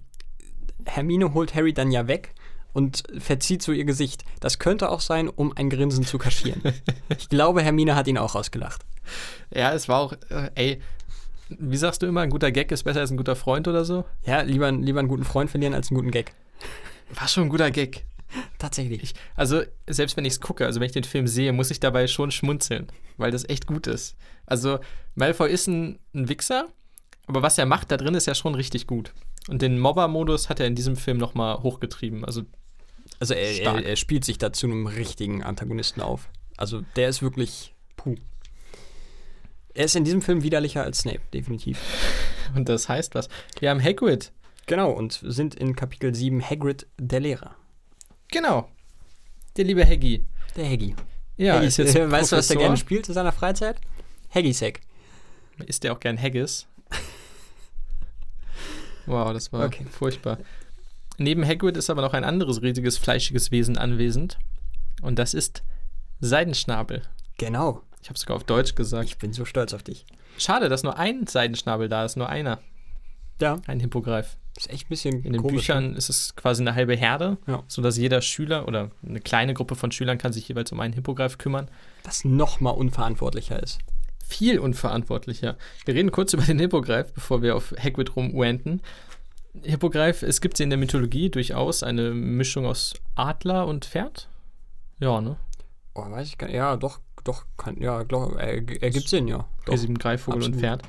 Hermine 0.85 1.33
holt 1.33 1.53
Harry 1.53 1.73
dann 1.73 1.91
ja 1.91 2.07
weg 2.07 2.33
und 2.73 3.03
verzieht 3.17 3.61
so 3.61 3.71
ihr 3.71 3.85
Gesicht. 3.85 4.23
Das 4.39 4.59
könnte 4.59 4.89
auch 4.89 5.01
sein, 5.01 5.29
um 5.29 5.55
ein 5.55 5.69
Grinsen 5.69 6.05
zu 6.05 6.17
kaschieren. 6.17 6.61
ich 7.17 7.29
glaube, 7.29 7.61
Hermine 7.61 7.95
hat 7.95 8.07
ihn 8.07 8.17
auch 8.17 8.35
ausgelacht. 8.35 8.83
Ja, 9.53 9.73
es 9.73 9.89
war 9.89 9.99
auch, 9.99 10.13
äh, 10.29 10.49
ey, 10.55 10.81
wie 11.59 11.77
sagst 11.77 12.01
du 12.01 12.05
immer, 12.05 12.21
ein 12.21 12.29
guter 12.29 12.51
Gag 12.51 12.71
ist 12.71 12.83
besser 12.83 13.01
als 13.01 13.11
ein 13.11 13.17
guter 13.17 13.35
Freund 13.35 13.67
oder 13.67 13.85
so? 13.85 14.05
Ja, 14.25 14.41
lieber, 14.41 14.71
lieber 14.71 14.99
einen 14.99 15.07
guten 15.09 15.23
Freund 15.23 15.49
verlieren 15.49 15.73
als 15.73 15.89
einen 15.89 15.97
guten 15.97 16.11
Gag. 16.11 16.33
War 17.13 17.27
schon 17.27 17.43
ein 17.43 17.49
guter 17.49 17.71
Gag. 17.71 18.05
Tatsächlich. 18.59 19.03
Ich, 19.03 19.13
also, 19.35 19.61
selbst 19.87 20.15
wenn 20.15 20.23
ich 20.25 20.33
es 20.33 20.41
gucke, 20.41 20.65
also 20.65 20.79
wenn 20.79 20.85
ich 20.85 20.93
den 20.93 21.03
Film 21.03 21.27
sehe, 21.27 21.51
muss 21.51 21.71
ich 21.71 21.79
dabei 21.81 22.07
schon 22.07 22.31
schmunzeln, 22.31 22.87
weil 23.17 23.31
das 23.31 23.47
echt 23.49 23.67
gut 23.67 23.87
ist. 23.87 24.15
Also, 24.45 24.79
Malfoy 25.15 25.51
ist 25.51 25.67
ein, 25.67 25.99
ein 26.13 26.29
Wichser, 26.29 26.69
aber 27.27 27.41
was 27.41 27.57
er 27.57 27.65
macht 27.65 27.91
da 27.91 27.97
drin 27.97 28.15
ist 28.15 28.27
ja 28.27 28.35
schon 28.35 28.55
richtig 28.55 28.87
gut. 28.87 29.13
Und 29.49 29.61
den 29.61 29.79
Mobber-Modus 29.79 30.49
hat 30.49 30.59
er 30.59 30.67
in 30.67 30.75
diesem 30.75 30.95
Film 30.95 31.17
nochmal 31.17 31.61
hochgetrieben. 31.61 32.23
Also, 32.23 32.43
Also 33.19 33.33
er, 33.33 33.59
er, 33.61 33.85
er 33.85 33.95
spielt 33.95 34.23
sich 34.23 34.37
da 34.37 34.53
zu 34.53 34.67
einem 34.67 34.87
richtigen 34.87 35.43
Antagonisten 35.43 36.01
auf. 36.01 36.29
Also 36.57 36.83
der 36.95 37.09
ist 37.09 37.21
wirklich 37.21 37.73
puh. 37.97 38.15
Er 39.73 39.85
ist 39.85 39.95
in 39.95 40.03
diesem 40.03 40.21
Film 40.21 40.43
widerlicher 40.43 40.83
als 40.83 40.99
Snape, 40.99 41.21
definitiv. 41.33 41.79
und 42.55 42.67
das 42.69 42.89
heißt 42.89 43.15
was. 43.15 43.29
Wir 43.59 43.69
haben 43.69 43.81
Hagrid. 43.81 44.31
Genau, 44.65 44.91
und 44.91 45.19
sind 45.23 45.55
in 45.55 45.75
Kapitel 45.75 46.13
7 46.13 46.41
Hagrid 46.47 46.87
der 46.97 47.19
Lehrer. 47.19 47.55
Genau. 48.29 48.69
Der 49.57 49.65
liebe 49.65 49.85
Haggy. 49.85 50.25
Der 50.55 50.69
Haggy. 50.69 50.95
Ja, 51.37 51.55
Haggy 51.55 51.67
ist 51.67 51.77
jetzt 51.77 51.95
äh, 51.95 52.09
weißt 52.09 52.31
du, 52.31 52.37
was 52.37 52.47
der 52.47 52.57
gerne 52.57 52.77
spielt 52.77 53.07
in 53.07 53.13
seiner 53.13 53.31
Freizeit? 53.31 53.79
Haggy-Sack. 54.33 54.81
Isst 55.65 55.83
der 55.83 55.93
auch 55.93 55.99
gern 55.99 56.21
Haggis? 56.21 56.67
wow, 59.05 59.33
das 59.33 59.51
war 59.51 59.65
Okay. 59.65 59.85
furchtbar. 59.89 60.37
Neben 61.17 61.45
Hagrid 61.45 61.77
ist 61.77 61.89
aber 61.89 62.01
noch 62.01 62.13
ein 62.13 62.23
anderes 62.23 62.61
riesiges, 62.61 62.97
fleischiges 62.97 63.51
Wesen 63.51 63.77
anwesend. 63.77 64.39
Und 65.01 65.19
das 65.19 65.33
ist 65.33 65.63
Seidenschnabel. 66.19 67.03
Genau. 67.37 67.81
Ich 68.01 68.09
habe 68.09 68.17
sogar 68.19 68.35
auf 68.37 68.43
Deutsch 68.43 68.75
gesagt. 68.75 69.05
Ich 69.09 69.17
bin 69.17 69.33
so 69.33 69.45
stolz 69.45 69.73
auf 69.73 69.83
dich. 69.83 70.05
Schade, 70.37 70.69
dass 70.69 70.83
nur 70.83 70.97
ein 70.97 71.27
Seidenschnabel 71.27 71.87
da 71.89 72.03
ist, 72.05 72.15
nur 72.17 72.29
einer. 72.29 72.59
Ja. 73.39 73.57
Ein 73.67 73.79
Hippogreif. 73.79 74.37
Ist 74.57 74.69
echt 74.69 74.87
ein 74.87 74.89
bisschen 74.89 75.23
In 75.23 75.33
den 75.33 75.41
komisch. 75.41 75.67
ne? 75.69 75.75
Büchern 75.75 75.95
ist 75.95 76.09
es 76.09 76.35
quasi 76.35 76.61
eine 76.61 76.75
halbe 76.75 76.95
Herde, 76.95 77.37
Ja. 77.47 77.63
sodass 77.67 77.97
jeder 77.97 78.21
Schüler 78.21 78.67
oder 78.67 78.91
eine 79.05 79.19
kleine 79.21 79.53
Gruppe 79.53 79.75
von 79.75 79.91
Schülern 79.91 80.17
kann 80.17 80.33
sich 80.33 80.47
jeweils 80.47 80.71
um 80.71 80.79
einen 80.79 80.93
Hippogreif 80.93 81.37
kümmern. 81.37 81.69
Was 82.03 82.25
noch 82.25 82.59
mal 82.59 82.71
unverantwortlicher 82.71 83.61
ist. 83.61 83.79
viel 84.23 84.59
unverantwortlicher. 84.59 85.57
Wir 85.85 85.93
reden 85.93 86.11
kurz 86.11 86.33
über 86.33 86.43
den 86.43 86.57
Hippogreif, 86.59 87.11
bevor 87.13 87.41
wir 87.41 87.55
auf 87.55 87.73
Hagrid 87.77 88.15
rumwanten. 88.15 88.81
Hippogreif, 89.63 90.21
es 90.23 90.39
gibt 90.39 90.55
sie 90.57 90.63
in 90.63 90.69
der 90.69 90.79
Mythologie 90.79 91.29
durchaus 91.29 91.83
eine 91.83 92.11
Mischung 92.11 92.65
aus 92.65 92.93
Adler 93.15 93.67
und 93.67 93.85
Pferd. 93.85 94.29
Ja, 94.99 95.19
ne? 95.19 95.35
Oh, 95.95 96.09
weiß 96.09 96.27
ich 96.29 96.37
gar 96.37 96.47
nicht. 96.47 96.55
Ja, 96.55 96.77
doch, 96.77 96.99
doch, 97.23 97.45
kann, 97.57 97.81
ja, 97.81 98.03
glaub, 98.03 98.35
er, 98.35 98.53
ergibt 98.81 99.09
Sinn, 99.09 99.27
ja. 99.27 99.47
Doch. 99.65 99.73
Riesigen 99.73 99.95
Greifvogel 99.95 100.41
und 100.41 100.55
absolut. 100.55 100.61
Pferd. 100.61 100.83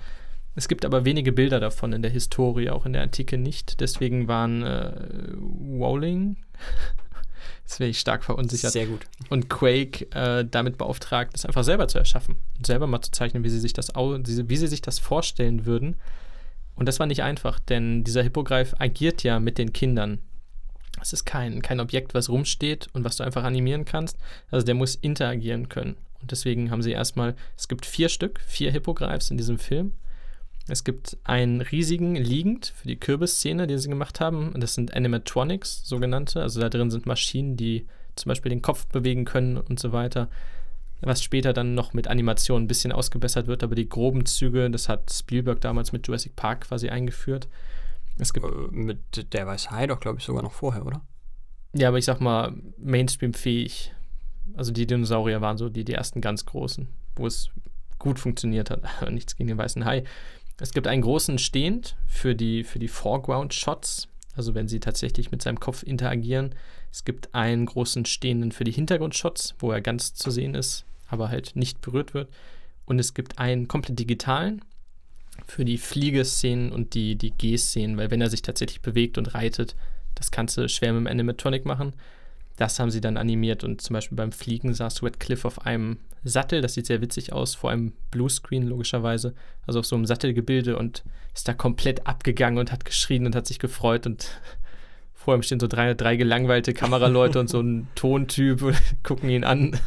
Es 0.54 0.68
gibt 0.68 0.84
aber 0.84 1.04
wenige 1.04 1.32
Bilder 1.32 1.60
davon 1.60 1.92
in 1.92 2.02
der 2.02 2.10
Historie, 2.10 2.70
auch 2.70 2.84
in 2.84 2.92
der 2.92 3.02
Antike 3.02 3.38
nicht. 3.38 3.80
Deswegen 3.80 4.28
waren 4.28 4.62
äh, 4.62 4.92
Rowling, 5.80 6.36
jetzt 7.64 7.80
wäre 7.80 7.88
ich 7.88 7.98
stark 7.98 8.22
verunsichert, 8.22 8.72
Sehr 8.72 8.86
gut. 8.86 9.06
und 9.30 9.48
Quake 9.48 10.10
äh, 10.12 10.44
damit 10.44 10.76
beauftragt, 10.76 11.32
es 11.34 11.46
einfach 11.46 11.64
selber 11.64 11.88
zu 11.88 11.98
erschaffen 11.98 12.36
und 12.58 12.66
selber 12.66 12.86
mal 12.86 13.00
zu 13.00 13.12
zeichnen, 13.12 13.44
wie 13.44 13.48
sie 13.48 13.60
sich 13.60 13.72
das, 13.72 13.88
wie 13.94 14.56
sie 14.56 14.66
sich 14.66 14.82
das 14.82 14.98
vorstellen 14.98 15.64
würden. 15.64 15.96
Und 16.74 16.86
das 16.86 17.00
war 17.00 17.06
nicht 17.06 17.22
einfach, 17.22 17.58
denn 17.58 18.04
dieser 18.04 18.22
Hippogreif 18.22 18.74
agiert 18.78 19.22
ja 19.22 19.40
mit 19.40 19.56
den 19.56 19.72
Kindern. 19.72 20.18
Es 21.00 21.12
ist 21.12 21.24
kein, 21.24 21.62
kein 21.62 21.80
Objekt, 21.80 22.14
was 22.14 22.28
rumsteht 22.28 22.88
und 22.92 23.04
was 23.04 23.16
du 23.16 23.24
einfach 23.24 23.44
animieren 23.44 23.84
kannst. 23.84 24.18
Also 24.50 24.64
der 24.64 24.74
muss 24.74 24.94
interagieren 24.94 25.68
können. 25.68 25.96
Und 26.22 26.30
deswegen 26.30 26.70
haben 26.70 26.82
sie 26.82 26.92
erstmal, 26.92 27.34
es 27.56 27.68
gibt 27.68 27.84
vier 27.84 28.08
Stück, 28.08 28.40
vier 28.46 28.70
Hippogreifs 28.72 29.30
in 29.30 29.36
diesem 29.36 29.58
Film. 29.58 29.92
Es 30.68 30.84
gibt 30.84 31.16
einen 31.24 31.60
riesigen 31.60 32.14
liegend 32.14 32.72
für 32.76 32.86
die 32.86 32.98
Kürbisszene, 32.98 33.66
die 33.66 33.76
sie 33.78 33.88
gemacht 33.88 34.20
haben. 34.20 34.52
Und 34.52 34.62
das 34.62 34.74
sind 34.74 34.94
Animatronics, 34.94 35.86
sogenannte. 35.86 36.40
Also 36.40 36.60
da 36.60 36.68
drin 36.68 36.90
sind 36.90 37.04
Maschinen, 37.06 37.56
die 37.56 37.86
zum 38.14 38.30
Beispiel 38.30 38.50
den 38.50 38.62
Kopf 38.62 38.86
bewegen 38.86 39.24
können 39.24 39.56
und 39.56 39.80
so 39.80 39.92
weiter. 39.92 40.28
Was 41.00 41.20
später 41.20 41.52
dann 41.52 41.74
noch 41.74 41.94
mit 41.94 42.06
Animation 42.06 42.62
ein 42.62 42.68
bisschen 42.68 42.92
ausgebessert 42.92 43.48
wird, 43.48 43.64
aber 43.64 43.74
die 43.74 43.88
groben 43.88 44.24
Züge, 44.24 44.70
das 44.70 44.88
hat 44.88 45.12
Spielberg 45.12 45.60
damals 45.60 45.90
mit 45.90 46.06
Jurassic 46.06 46.36
Park 46.36 46.68
quasi 46.68 46.90
eingeführt. 46.90 47.48
Es 48.18 48.32
gibt, 48.32 48.46
Äh, 48.46 48.50
mit 48.70 49.32
der 49.32 49.46
weiß 49.48 49.72
Hai 49.72 49.88
doch, 49.88 49.98
glaube 49.98 50.18
ich, 50.20 50.24
sogar 50.24 50.44
noch 50.44 50.52
vorher, 50.52 50.86
oder? 50.86 51.02
ja, 51.74 51.88
aber 51.88 51.98
ich 51.98 52.04
sag 52.04 52.20
mal, 52.20 52.54
Mainstream-fähig. 52.78 53.92
Also 54.54 54.72
die 54.72 54.86
Dinosaurier 54.86 55.40
waren 55.40 55.58
so 55.58 55.68
die, 55.68 55.84
die 55.84 55.94
ersten 55.94 56.20
ganz 56.20 56.44
großen, 56.46 56.88
wo 57.16 57.26
es 57.26 57.50
gut 57.98 58.18
funktioniert 58.18 58.70
hat. 58.70 58.82
Nichts 59.10 59.36
gegen 59.36 59.48
den 59.48 59.58
weißen 59.58 59.84
Hai. 59.84 60.04
Es 60.60 60.72
gibt 60.72 60.86
einen 60.86 61.02
großen 61.02 61.38
Stehend 61.38 61.96
für 62.06 62.34
die, 62.34 62.64
für 62.64 62.78
die 62.78 62.88
Foreground-Shots, 62.88 64.08
also 64.36 64.54
wenn 64.54 64.68
sie 64.68 64.80
tatsächlich 64.80 65.30
mit 65.30 65.42
seinem 65.42 65.60
Kopf 65.60 65.82
interagieren. 65.82 66.54
Es 66.90 67.04
gibt 67.04 67.34
einen 67.34 67.66
großen 67.66 68.04
Stehenden 68.04 68.52
für 68.52 68.64
die 68.64 68.72
Hintergrundshots, 68.72 69.54
wo 69.58 69.72
er 69.72 69.80
ganz 69.80 70.14
zu 70.14 70.30
sehen 70.30 70.54
ist, 70.54 70.84
aber 71.08 71.30
halt 71.30 71.56
nicht 71.56 71.80
berührt 71.80 72.14
wird. 72.14 72.28
Und 72.84 72.98
es 72.98 73.14
gibt 73.14 73.38
einen 73.38 73.68
komplett 73.68 73.98
digitalen 73.98 74.62
für 75.46 75.64
die 75.64 75.78
Fliegeszenen 75.78 76.72
und 76.72 76.94
die, 76.94 77.16
die 77.16 77.30
G-Szenen, 77.30 77.96
weil 77.96 78.10
wenn 78.10 78.20
er 78.20 78.30
sich 78.30 78.42
tatsächlich 78.42 78.82
bewegt 78.82 79.18
und 79.18 79.34
reitet, 79.34 79.74
das 80.14 80.30
kannst 80.30 80.56
du 80.56 80.68
schwer 80.68 80.92
mit 80.92 81.00
dem 81.00 81.06
Animatronic 81.06 81.64
machen. 81.64 81.94
Das 82.56 82.78
haben 82.78 82.90
sie 82.90 83.00
dann 83.00 83.16
animiert 83.16 83.64
und 83.64 83.80
zum 83.80 83.94
Beispiel 83.94 84.16
beim 84.16 84.32
Fliegen 84.32 84.74
saß 84.74 85.02
Redcliffe 85.02 85.46
auf 85.46 85.66
einem 85.66 85.98
Sattel, 86.24 86.60
das 86.60 86.74
sieht 86.74 86.86
sehr 86.86 87.00
witzig 87.00 87.32
aus, 87.32 87.54
vor 87.54 87.70
einem 87.70 87.92
Bluescreen 88.10 88.62
logischerweise, 88.62 89.34
also 89.66 89.80
auf 89.80 89.86
so 89.86 89.96
einem 89.96 90.06
Sattelgebilde 90.06 90.76
und 90.76 91.02
ist 91.34 91.48
da 91.48 91.54
komplett 91.54 92.06
abgegangen 92.06 92.58
und 92.58 92.70
hat 92.70 92.84
geschrien 92.84 93.26
und 93.26 93.34
hat 93.34 93.46
sich 93.46 93.58
gefreut 93.58 94.06
und 94.06 94.40
vor 95.14 95.34
ihm 95.34 95.42
stehen 95.42 95.60
so 95.60 95.66
drei, 95.66 95.94
drei 95.94 96.16
gelangweilte 96.16 96.74
Kameraleute 96.74 97.40
und 97.40 97.48
so 97.48 97.60
ein 97.60 97.88
Tontyp 97.94 98.62
und 98.62 98.76
gucken 99.02 99.30
ihn 99.30 99.44
an. 99.44 99.78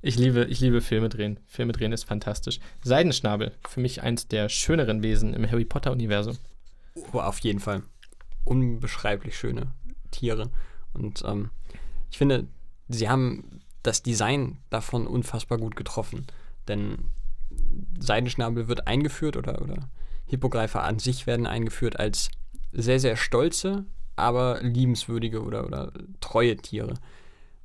Ich 0.00 0.16
liebe, 0.16 0.44
ich 0.44 0.60
liebe 0.60 0.80
Filme 0.80 1.08
drehen. 1.08 1.38
Filme 1.46 1.72
drehen 1.72 1.92
ist 1.92 2.04
fantastisch. 2.04 2.60
Seidenschnabel, 2.82 3.52
für 3.68 3.80
mich 3.80 4.02
eins 4.02 4.26
der 4.26 4.48
schöneren 4.48 5.02
Wesen 5.02 5.34
im 5.34 5.48
Harry 5.50 5.64
Potter-Universum. 5.64 6.38
Oh, 7.12 7.18
auf 7.18 7.40
jeden 7.40 7.60
Fall. 7.60 7.82
Unbeschreiblich 8.44 9.36
schöne 9.36 9.72
Tiere. 10.10 10.50
Und 10.92 11.22
ähm, 11.26 11.50
ich 12.14 12.18
finde, 12.18 12.46
sie 12.86 13.08
haben 13.08 13.60
das 13.82 14.04
Design 14.04 14.58
davon 14.70 15.08
unfassbar 15.08 15.58
gut 15.58 15.74
getroffen. 15.74 16.28
Denn 16.68 17.10
Seidenschnabel 17.98 18.68
wird 18.68 18.86
eingeführt 18.86 19.36
oder, 19.36 19.60
oder 19.60 19.90
Hippogreifer 20.26 20.84
an 20.84 21.00
sich 21.00 21.26
werden 21.26 21.48
eingeführt 21.48 21.98
als 21.98 22.28
sehr, 22.70 23.00
sehr 23.00 23.16
stolze, 23.16 23.84
aber 24.14 24.62
liebenswürdige 24.62 25.42
oder, 25.42 25.66
oder 25.66 25.90
treue 26.20 26.56
Tiere. 26.56 26.94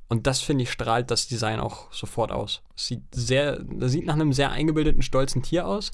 Und 0.08 0.26
das, 0.26 0.40
finde 0.40 0.64
ich, 0.64 0.72
strahlt 0.72 1.12
das 1.12 1.28
Design 1.28 1.60
auch 1.60 1.92
sofort 1.92 2.32
aus. 2.32 2.60
Sieht, 2.74 3.04
sehr, 3.14 3.64
sieht 3.82 4.04
nach 4.04 4.14
einem 4.14 4.32
sehr 4.32 4.50
eingebildeten, 4.50 5.02
stolzen 5.02 5.44
Tier 5.44 5.64
aus, 5.64 5.92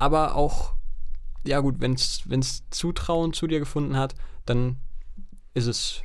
aber 0.00 0.34
auch 0.34 0.74
ja 1.44 1.60
gut, 1.60 1.76
wenn 1.78 1.92
es 1.94 2.64
Zutrauen 2.70 3.32
zu 3.32 3.46
dir 3.46 3.60
gefunden 3.60 3.96
hat, 3.96 4.16
dann 4.44 4.78
ist 5.54 5.66
es 5.66 6.02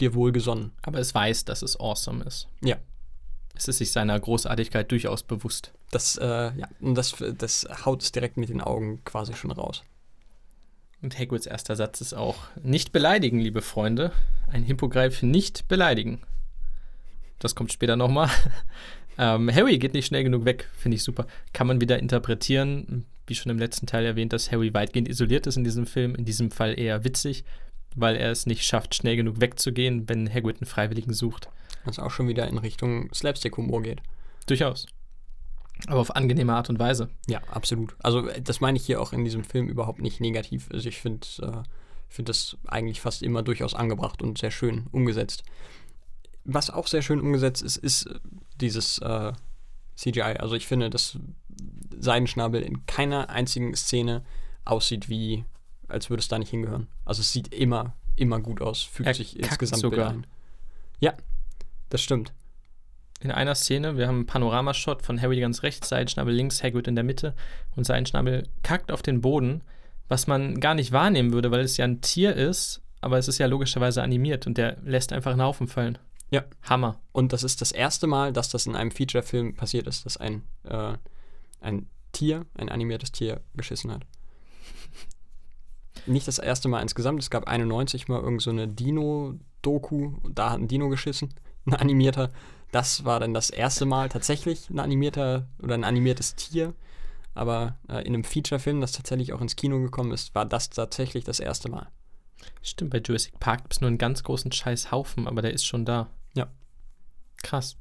dir 0.00 0.14
wohlgesonnen. 0.14 0.72
Aber 0.82 0.98
es 0.98 1.14
weiß, 1.14 1.44
dass 1.44 1.62
es 1.62 1.78
awesome 1.78 2.24
ist. 2.24 2.48
Ja. 2.62 2.76
Es 3.54 3.68
ist 3.68 3.78
sich 3.78 3.92
seiner 3.92 4.18
Großartigkeit 4.18 4.90
durchaus 4.90 5.22
bewusst. 5.22 5.72
Das, 5.90 6.16
äh, 6.16 6.26
ja, 6.26 6.68
und 6.80 6.94
das, 6.94 7.14
das 7.36 7.66
haut 7.84 8.02
es 8.02 8.12
direkt 8.12 8.36
mit 8.36 8.48
den 8.48 8.60
Augen 8.60 9.04
quasi 9.04 9.34
schon 9.34 9.50
raus. 9.50 9.82
Und 11.02 11.18
Hagrids 11.18 11.46
erster 11.46 11.76
Satz 11.76 12.00
ist 12.00 12.14
auch: 12.14 12.36
Nicht 12.62 12.92
beleidigen, 12.92 13.38
liebe 13.38 13.60
Freunde. 13.60 14.12
Ein 14.48 14.62
Hippogreif 14.62 15.22
nicht 15.22 15.68
beleidigen. 15.68 16.22
Das 17.38 17.54
kommt 17.54 17.72
später 17.72 17.96
nochmal. 17.96 18.30
ähm, 19.18 19.52
Harry 19.52 19.78
geht 19.78 19.94
nicht 19.94 20.06
schnell 20.06 20.22
genug 20.22 20.44
weg, 20.44 20.68
finde 20.76 20.96
ich 20.96 21.02
super. 21.02 21.26
Kann 21.52 21.66
man 21.66 21.80
wieder 21.80 21.98
interpretieren, 21.98 23.04
wie 23.26 23.34
schon 23.34 23.50
im 23.50 23.58
letzten 23.58 23.86
Teil 23.86 24.04
erwähnt, 24.04 24.32
dass 24.32 24.52
Harry 24.52 24.72
weitgehend 24.72 25.08
isoliert 25.08 25.46
ist 25.46 25.56
in 25.56 25.64
diesem 25.64 25.86
Film. 25.86 26.14
In 26.14 26.24
diesem 26.24 26.50
Fall 26.50 26.78
eher 26.78 27.04
witzig, 27.04 27.44
weil 27.96 28.16
er 28.16 28.30
es 28.30 28.46
nicht 28.46 28.64
schafft, 28.64 28.94
schnell 28.94 29.16
genug 29.16 29.40
wegzugehen, 29.40 30.08
wenn 30.08 30.32
Hagrid 30.32 30.60
einen 30.60 30.66
Freiwilligen 30.66 31.12
sucht. 31.12 31.48
Was 31.84 31.98
auch 31.98 32.10
schon 32.10 32.28
wieder 32.28 32.46
in 32.46 32.58
Richtung 32.58 33.12
Slapstick-Humor 33.12 33.82
geht. 33.82 34.00
Durchaus. 34.46 34.86
Aber 35.88 36.00
auf 36.00 36.14
angenehme 36.14 36.54
Art 36.54 36.70
und 36.70 36.78
Weise. 36.78 37.08
Ja, 37.26 37.40
absolut. 37.50 37.96
Also 38.02 38.28
äh, 38.28 38.40
das 38.40 38.60
meine 38.60 38.76
ich 38.76 38.86
hier 38.86 39.00
auch 39.00 39.12
in 39.12 39.24
diesem 39.24 39.44
Film 39.44 39.68
überhaupt 39.68 40.00
nicht 40.00 40.20
negativ. 40.20 40.68
Also 40.72 40.88
ich 40.88 41.00
finde 41.00 41.26
äh, 41.40 41.68
find 42.08 42.28
das 42.28 42.56
eigentlich 42.66 43.00
fast 43.00 43.22
immer 43.22 43.42
durchaus 43.42 43.74
angebracht 43.74 44.22
und 44.22 44.38
sehr 44.38 44.50
schön 44.50 44.86
umgesetzt. 44.92 45.42
Was 46.44 46.70
auch 46.70 46.86
sehr 46.86 47.02
schön 47.02 47.20
umgesetzt 47.20 47.62
ist, 47.62 47.76
ist 47.76 48.06
äh, 48.06 48.20
dieses 48.60 48.98
äh, 48.98 49.32
CGI. 49.96 50.36
Also 50.38 50.54
ich 50.54 50.66
finde, 50.66 50.90
dass 50.90 51.18
Seidenschnabel 51.98 52.62
in 52.62 52.86
keiner 52.86 53.30
einzigen 53.30 53.74
Szene 53.74 54.24
aussieht 54.64 55.08
wie, 55.08 55.44
als 55.92 56.10
würde 56.10 56.20
es 56.20 56.28
da 56.28 56.38
nicht 56.38 56.50
hingehören. 56.50 56.88
Also 57.04 57.20
es 57.20 57.32
sieht 57.32 57.54
immer, 57.54 57.94
immer 58.16 58.40
gut 58.40 58.60
aus, 58.60 58.82
fügt 58.82 59.06
Er 59.06 59.14
sich 59.14 59.38
insgesamt 59.38 59.82
sogar. 59.82 60.10
ein. 60.10 60.26
Ja, 61.00 61.14
das 61.90 62.02
stimmt. 62.02 62.32
In 63.20 63.30
einer 63.30 63.54
Szene, 63.54 63.96
wir 63.96 64.08
haben 64.08 64.16
einen 64.16 64.26
Panoramashot 64.26 65.02
von 65.02 65.20
Harry 65.20 65.38
ganz 65.40 65.62
rechts, 65.62 65.88
Seidenschnabel 65.88 66.34
links, 66.34 66.62
Hagrid 66.62 66.88
in 66.88 66.96
der 66.96 67.04
Mitte 67.04 67.34
und 67.76 67.84
Seidenschnabel 67.84 68.48
kackt 68.62 68.90
auf 68.90 69.02
den 69.02 69.20
Boden, 69.20 69.62
was 70.08 70.26
man 70.26 70.58
gar 70.58 70.74
nicht 70.74 70.90
wahrnehmen 70.90 71.32
würde, 71.32 71.50
weil 71.50 71.60
es 71.60 71.76
ja 71.76 71.84
ein 71.84 72.00
Tier 72.00 72.34
ist, 72.34 72.82
aber 73.00 73.18
es 73.18 73.28
ist 73.28 73.38
ja 73.38 73.46
logischerweise 73.46 74.02
animiert 74.02 74.46
und 74.46 74.58
der 74.58 74.76
lässt 74.82 75.12
einfach 75.12 75.32
einen 75.32 75.42
Haufen 75.42 75.68
fallen. 75.68 75.98
Ja. 76.30 76.44
Hammer. 76.62 76.98
Und 77.12 77.32
das 77.32 77.42
ist 77.44 77.60
das 77.60 77.72
erste 77.72 78.06
Mal, 78.06 78.32
dass 78.32 78.48
das 78.48 78.66
in 78.66 78.74
einem 78.74 78.90
Feature-Film 78.90 79.54
passiert 79.54 79.86
ist, 79.86 80.06
dass 80.06 80.16
ein, 80.16 80.42
äh, 80.64 80.94
ein 81.60 81.86
Tier, 82.12 82.46
ein 82.54 82.68
animiertes 82.70 83.12
Tier, 83.12 83.40
geschissen 83.54 83.92
hat. 83.92 84.04
Nicht 86.06 86.28
das 86.28 86.38
erste 86.38 86.68
Mal 86.68 86.82
insgesamt. 86.82 87.20
Es 87.20 87.30
gab 87.30 87.46
91 87.46 88.08
mal 88.08 88.20
irgend 88.20 88.42
so 88.42 88.50
eine 88.50 88.68
Dino-Doku. 88.68 90.14
Da 90.28 90.50
hat 90.50 90.60
ein 90.60 90.68
Dino 90.68 90.88
geschissen, 90.88 91.34
ein 91.66 91.74
animierter. 91.74 92.30
Das 92.72 93.04
war 93.04 93.20
dann 93.20 93.34
das 93.34 93.50
erste 93.50 93.84
Mal 93.84 94.08
tatsächlich 94.08 94.70
ein 94.70 94.80
animierter 94.80 95.46
oder 95.62 95.74
ein 95.74 95.84
animiertes 95.84 96.34
Tier. 96.34 96.74
Aber 97.34 97.78
äh, 97.88 98.00
in 98.06 98.14
einem 98.14 98.24
Feature-Film, 98.24 98.80
das 98.80 98.92
tatsächlich 98.92 99.32
auch 99.32 99.40
ins 99.40 99.56
Kino 99.56 99.80
gekommen 99.80 100.12
ist, 100.12 100.34
war 100.34 100.44
das 100.44 100.70
tatsächlich 100.70 101.24
das 101.24 101.40
erste 101.40 101.70
Mal. 101.70 101.88
Stimmt, 102.62 102.90
bei 102.90 102.98
Jurassic 102.98 103.38
Park 103.40 103.62
gibt 103.62 103.74
es 103.74 103.80
nur 103.80 103.88
einen 103.88 103.98
ganz 103.98 104.22
großen 104.22 104.52
Scheißhaufen, 104.52 105.26
aber 105.26 105.42
der 105.42 105.52
ist 105.52 105.64
schon 105.64 105.84
da. 105.84 106.08
Ja. 106.34 106.48
Krass. 107.42 107.76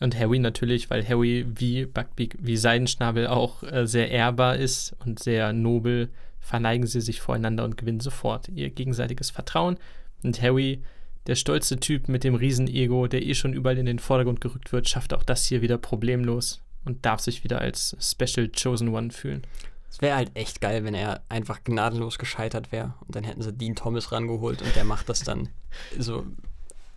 Und 0.00 0.18
Harry 0.18 0.38
natürlich, 0.38 0.90
weil 0.90 1.06
Harry 1.06 1.46
wie 1.48 1.86
Buckbeak, 1.86 2.36
wie 2.40 2.56
Seidenschnabel 2.56 3.26
auch 3.28 3.62
äh, 3.62 3.86
sehr 3.86 4.10
ehrbar 4.10 4.56
ist 4.56 4.94
und 5.04 5.18
sehr 5.18 5.52
nobel, 5.52 6.10
verneigen 6.44 6.86
sie 6.86 7.00
sich 7.00 7.20
voreinander 7.22 7.64
und 7.64 7.78
gewinnen 7.78 8.00
sofort 8.00 8.48
ihr 8.50 8.68
gegenseitiges 8.68 9.30
Vertrauen. 9.30 9.78
Und 10.22 10.42
Harry, 10.42 10.82
der 11.26 11.36
stolze 11.36 11.80
Typ 11.80 12.08
mit 12.08 12.22
dem 12.22 12.34
Riesenego, 12.34 13.06
der 13.06 13.24
eh 13.24 13.34
schon 13.34 13.54
überall 13.54 13.78
in 13.78 13.86
den 13.86 13.98
Vordergrund 13.98 14.42
gerückt 14.42 14.70
wird, 14.70 14.88
schafft 14.88 15.14
auch 15.14 15.22
das 15.22 15.46
hier 15.46 15.62
wieder 15.62 15.78
problemlos 15.78 16.62
und 16.84 17.06
darf 17.06 17.20
sich 17.20 17.44
wieder 17.44 17.62
als 17.62 17.96
Special 17.98 18.50
Chosen 18.50 18.88
One 18.88 19.10
fühlen. 19.10 19.42
Es 19.90 20.02
wäre 20.02 20.16
halt 20.16 20.32
echt 20.34 20.60
geil, 20.60 20.84
wenn 20.84 20.94
er 20.94 21.22
einfach 21.30 21.64
gnadenlos 21.64 22.18
gescheitert 22.18 22.72
wäre. 22.72 22.92
Und 23.06 23.16
dann 23.16 23.24
hätten 23.24 23.40
sie 23.40 23.52
Dean 23.52 23.74
Thomas 23.74 24.12
rangeholt 24.12 24.60
und 24.60 24.76
der 24.76 24.84
macht 24.84 25.08
das 25.08 25.20
dann 25.20 25.48
so 25.98 26.26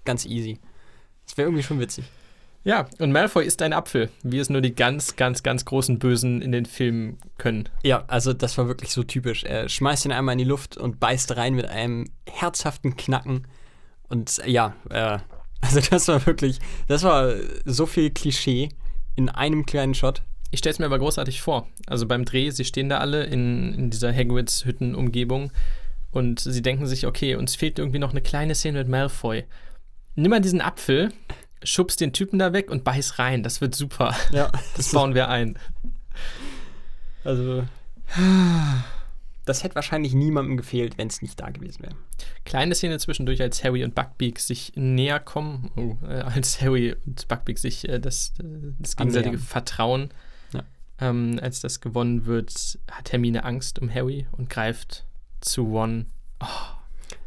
ganz 0.03 0.25
easy. 0.25 0.59
Das 1.25 1.37
wäre 1.37 1.47
irgendwie 1.47 1.63
schon 1.63 1.79
witzig. 1.79 2.03
Ja, 2.63 2.87
und 2.99 3.11
Malfoy 3.11 3.45
ist 3.45 3.61
ein 3.61 3.71
Apfel, 3.71 4.09
wie 4.23 4.39
es 4.39 4.49
nur 4.49 4.61
die 4.61 4.75
ganz, 4.75 5.15
ganz, 5.15 5.41
ganz 5.41 5.63
großen 5.63 5.99
Bösen 5.99 6.41
in 6.41 6.51
den 6.51 6.65
Filmen 6.65 7.17
können. 7.37 7.69
Ja, 7.83 8.03
also 8.07 8.33
das 8.33 8.57
war 8.57 8.67
wirklich 8.67 8.91
so 8.91 9.03
typisch. 9.03 9.43
Er 9.43 9.69
schmeißt 9.69 10.05
ihn 10.05 10.11
einmal 10.11 10.33
in 10.33 10.39
die 10.39 10.43
Luft 10.43 10.75
und 10.75 10.99
beißt 10.99 11.37
rein 11.37 11.53
mit 11.53 11.65
einem 11.65 12.09
herzhaften 12.29 12.97
Knacken. 12.97 13.47
Und 14.09 14.39
äh, 14.39 14.49
ja, 14.49 14.75
äh, 14.89 15.19
also 15.61 15.79
das 15.89 16.07
war 16.07 16.25
wirklich, 16.25 16.59
das 16.87 17.03
war 17.03 17.33
so 17.65 17.85
viel 17.85 18.09
Klischee 18.09 18.69
in 19.15 19.29
einem 19.29 19.65
kleinen 19.65 19.93
Shot. 19.93 20.23
Ich 20.51 20.59
stelle 20.59 20.73
es 20.73 20.79
mir 20.79 20.85
aber 20.85 20.99
großartig 20.99 21.41
vor. 21.41 21.67
Also 21.87 22.05
beim 22.05 22.25
Dreh, 22.25 22.49
sie 22.51 22.65
stehen 22.65 22.89
da 22.89 22.99
alle 22.99 23.23
in, 23.25 23.73
in 23.73 23.89
dieser 23.89 24.13
Hagrids-Hütten-Umgebung 24.13 25.51
und 26.11 26.39
sie 26.39 26.61
denken 26.61 26.87
sich, 26.87 27.05
okay, 27.05 27.35
uns 27.35 27.55
fehlt 27.55 27.79
irgendwie 27.79 27.99
noch 27.99 28.11
eine 28.11 28.21
kleine 28.21 28.55
Szene 28.55 28.79
mit 28.79 28.87
Malfoy. 28.87 29.45
Nimm 30.15 30.31
mal 30.31 30.41
diesen 30.41 30.61
Apfel, 30.61 31.11
schubst 31.63 31.99
den 32.01 32.13
Typen 32.13 32.39
da 32.39 32.53
weg 32.53 32.69
und 32.71 32.83
beiß 32.83 33.19
rein. 33.19 33.43
Das 33.43 33.61
wird 33.61 33.75
super. 33.75 34.15
Ja, 34.31 34.51
Das 34.77 34.91
bauen 34.91 35.15
wir 35.15 35.29
ein. 35.29 35.57
Also. 37.23 37.65
Das 39.45 39.63
hätte 39.63 39.75
wahrscheinlich 39.75 40.13
niemandem 40.13 40.57
gefehlt, 40.57 40.97
wenn 40.97 41.07
es 41.07 41.21
nicht 41.21 41.39
da 41.39 41.49
gewesen 41.49 41.83
wäre. 41.83 41.95
Kleine 42.45 42.75
Szene 42.75 42.99
zwischendurch, 42.99 43.41
als 43.41 43.63
Harry 43.63 43.83
und 43.83 43.95
Buckbeak 43.95 44.39
sich 44.39 44.73
näher 44.75 45.19
kommen, 45.19 45.71
oh, 45.75 45.95
äh, 46.05 46.19
als 46.21 46.61
Harry 46.61 46.95
und 47.05 47.27
Buckbeak 47.27 47.57
sich 47.57 47.87
äh, 47.87 47.99
das, 47.99 48.33
äh, 48.39 48.43
das 48.79 48.95
gegenseitige. 48.95 49.37
Vertrauen, 49.37 50.09
Ja. 50.53 50.63
ähm, 50.99 51.39
als 51.41 51.59
das 51.61 51.79
gewonnen 51.81 52.25
wird, 52.25 52.77
hat 52.91 53.11
Hermine 53.11 53.43
Angst 53.45 53.79
um 53.79 53.93
Harry 53.93 54.27
und 54.33 54.49
greift 54.49 55.05
zu 55.41 55.63
Ron. 55.63 56.07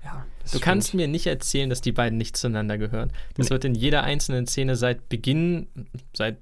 Ja, 0.05 0.25
Du 0.53 0.59
kannst 0.59 0.95
mir 0.95 1.07
nicht 1.07 1.27
erzählen, 1.27 1.69
dass 1.71 1.81
die 1.81 1.93
beiden 1.93 2.17
nicht 2.19 2.37
zueinander 2.37 2.79
gehören. 2.79 3.13
Das 3.35 3.47
Nee. 3.47 3.51
wird 3.51 3.65
in 3.67 3.75
jeder 3.75 4.03
einzelnen 4.03 4.47
Szene 4.47 4.75
seit 4.75 5.09
Beginn, 5.09 5.69
seit 6.17 6.39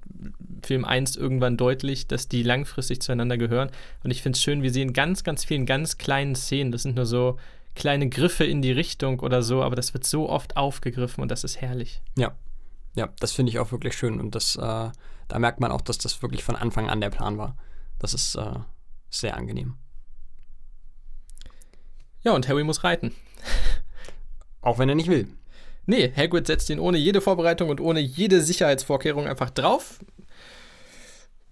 Film 0.63 0.85
1 0.85 1.15
irgendwann 1.15 1.57
deutlich, 1.57 2.07
dass 2.07 2.27
die 2.27 2.41
langfristig 2.41 3.01
zueinander 3.01 3.37
gehören. 3.37 3.69
Und 4.03 4.11
ich 4.11 4.21
finde 4.23 4.37
es 4.37 4.41
schön, 4.43 4.63
wir 4.63 4.71
sehen 4.71 4.93
ganz, 4.93 5.23
ganz 5.23 5.43
vielen 5.45 5.65
ganz 5.65 5.97
kleinen 5.97 6.35
Szenen. 6.35 6.71
Das 6.71 6.83
sind 6.83 6.95
nur 6.95 7.05
so 7.05 7.37
kleine 7.75 8.09
Griffe 8.09 8.45
in 8.45 8.61
die 8.61 8.71
Richtung 8.71 9.19
oder 9.19 9.43
so, 9.43 9.61
aber 9.63 9.75
das 9.75 9.93
wird 9.93 10.05
so 10.05 10.27
oft 10.29 10.57
aufgegriffen 10.57 11.21
und 11.21 11.29
das 11.29 11.43
ist 11.43 11.61
herrlich. 11.61 12.01
Ja, 12.17 12.33
ja, 12.95 13.09
das 13.19 13.33
finde 13.33 13.51
ich 13.51 13.59
auch 13.59 13.71
wirklich 13.71 13.95
schön. 13.95 14.19
Und 14.19 14.33
das, 14.35 14.55
äh, 14.55 14.59
da 15.27 15.39
merkt 15.39 15.59
man 15.59 15.71
auch, 15.71 15.81
dass 15.81 15.97
das 15.97 16.21
wirklich 16.21 16.43
von 16.43 16.55
Anfang 16.55 16.89
an 16.89 16.99
der 17.01 17.09
Plan 17.11 17.37
war. 17.37 17.55
Das 17.99 18.13
ist 18.13 18.35
äh, 18.35 18.55
sehr 19.09 19.37
angenehm. 19.37 19.75
Ja, 22.23 22.33
und 22.33 22.47
Harry 22.47 22.63
muss 22.63 22.83
reiten. 22.83 23.13
Auch 24.61 24.77
wenn 24.77 24.89
er 24.89 24.95
nicht 24.95 25.09
will. 25.09 25.27
Nee, 25.85 26.11
Hagrid 26.15 26.45
setzt 26.45 26.69
ihn 26.69 26.79
ohne 26.79 26.97
jede 26.97 27.21
Vorbereitung 27.21 27.69
und 27.69 27.81
ohne 27.81 27.99
jede 27.99 28.41
Sicherheitsvorkehrung 28.41 29.27
einfach 29.27 29.49
drauf. 29.49 29.99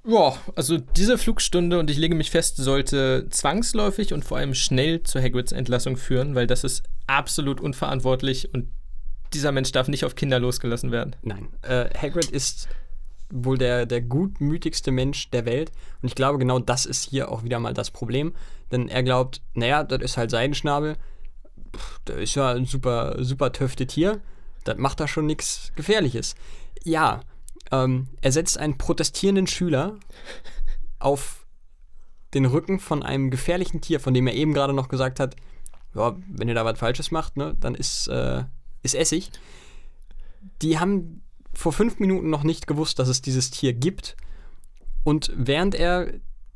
Ja, 0.05 0.37
also 0.55 0.77
diese 0.77 1.17
Flugstunde, 1.17 1.79
und 1.79 1.89
ich 1.89 1.97
lege 1.97 2.15
mich 2.15 2.31
fest, 2.31 2.57
sollte 2.57 3.27
zwangsläufig 3.29 4.13
und 4.13 4.23
vor 4.23 4.37
allem 4.37 4.53
schnell 4.53 5.03
zu 5.03 5.19
Hagrids 5.19 5.51
Entlassung 5.51 5.97
führen, 5.97 6.35
weil 6.35 6.47
das 6.47 6.63
ist 6.63 6.83
absolut 7.07 7.59
unverantwortlich 7.59 8.53
und 8.53 8.69
dieser 9.33 9.51
Mensch 9.51 9.71
darf 9.71 9.87
nicht 9.87 10.05
auf 10.05 10.15
Kinder 10.15 10.39
losgelassen 10.39 10.91
werden. 10.91 11.15
Nein. 11.23 11.49
Äh, 11.63 11.89
Hagrid 11.99 12.29
ist 12.29 12.69
wohl 13.29 13.57
der, 13.57 13.85
der 13.85 14.01
gutmütigste 14.01 14.91
Mensch 14.91 15.29
der 15.31 15.45
Welt. 15.45 15.71
Und 16.01 16.07
ich 16.07 16.15
glaube, 16.15 16.37
genau 16.39 16.59
das 16.59 16.85
ist 16.85 17.09
hier 17.09 17.29
auch 17.31 17.43
wieder 17.43 17.59
mal 17.59 17.73
das 17.73 17.91
Problem. 17.91 18.33
Denn 18.71 18.89
er 18.89 19.03
glaubt, 19.03 19.41
naja, 19.53 19.83
das 19.83 20.01
ist 20.01 20.17
halt 20.17 20.31
Seidenschnabel. 20.31 20.97
Pff, 21.75 21.99
Der 22.07 22.17
ist 22.17 22.35
ja 22.35 22.51
ein 22.51 22.65
super, 22.65 23.23
super 23.23 23.51
töfte 23.51 23.87
Tier. 23.87 24.21
Das 24.63 24.77
macht 24.77 24.99
da 24.99 25.07
schon 25.07 25.25
nichts 25.25 25.71
Gefährliches. 25.75 26.35
Ja, 26.83 27.21
ähm, 27.71 28.07
er 28.21 28.31
setzt 28.31 28.57
einen 28.57 28.77
protestierenden 28.77 29.47
Schüler 29.47 29.97
auf 30.99 31.45
den 32.33 32.45
Rücken 32.45 32.79
von 32.79 33.03
einem 33.03 33.31
gefährlichen 33.31 33.81
Tier, 33.81 33.99
von 33.99 34.13
dem 34.13 34.27
er 34.27 34.33
eben 34.33 34.53
gerade 34.53 34.73
noch 34.73 34.89
gesagt 34.89 35.19
hat, 35.19 35.35
ja, 35.95 36.15
wenn 36.27 36.47
ihr 36.47 36.55
da 36.55 36.65
was 36.65 36.79
Falsches 36.79 37.11
macht, 37.11 37.37
ne, 37.37 37.55
dann 37.59 37.75
ist, 37.75 38.07
äh, 38.07 38.43
ist 38.83 38.95
Essig. 38.95 39.31
Die 40.61 40.79
haben 40.79 41.23
vor 41.53 41.73
fünf 41.73 41.99
Minuten 41.99 42.29
noch 42.29 42.43
nicht 42.43 42.67
gewusst, 42.67 42.99
dass 42.99 43.07
es 43.07 43.21
dieses 43.21 43.49
Tier 43.49 43.73
gibt. 43.73 44.15
Und 45.03 45.31
während 45.35 45.73
er 45.73 46.11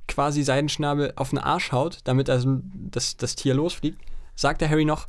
quasi 0.07 0.43
Seidenschnabel 0.43 1.13
auf 1.15 1.29
den 1.29 1.39
Arsch 1.39 1.71
haut, 1.71 1.99
damit 2.03 2.29
also 2.29 2.59
das, 2.73 3.17
das 3.17 3.35
Tier 3.35 3.53
losfliegt, 3.53 3.99
sagt 4.35 4.61
der 4.61 4.69
Harry 4.69 4.85
noch, 4.85 5.07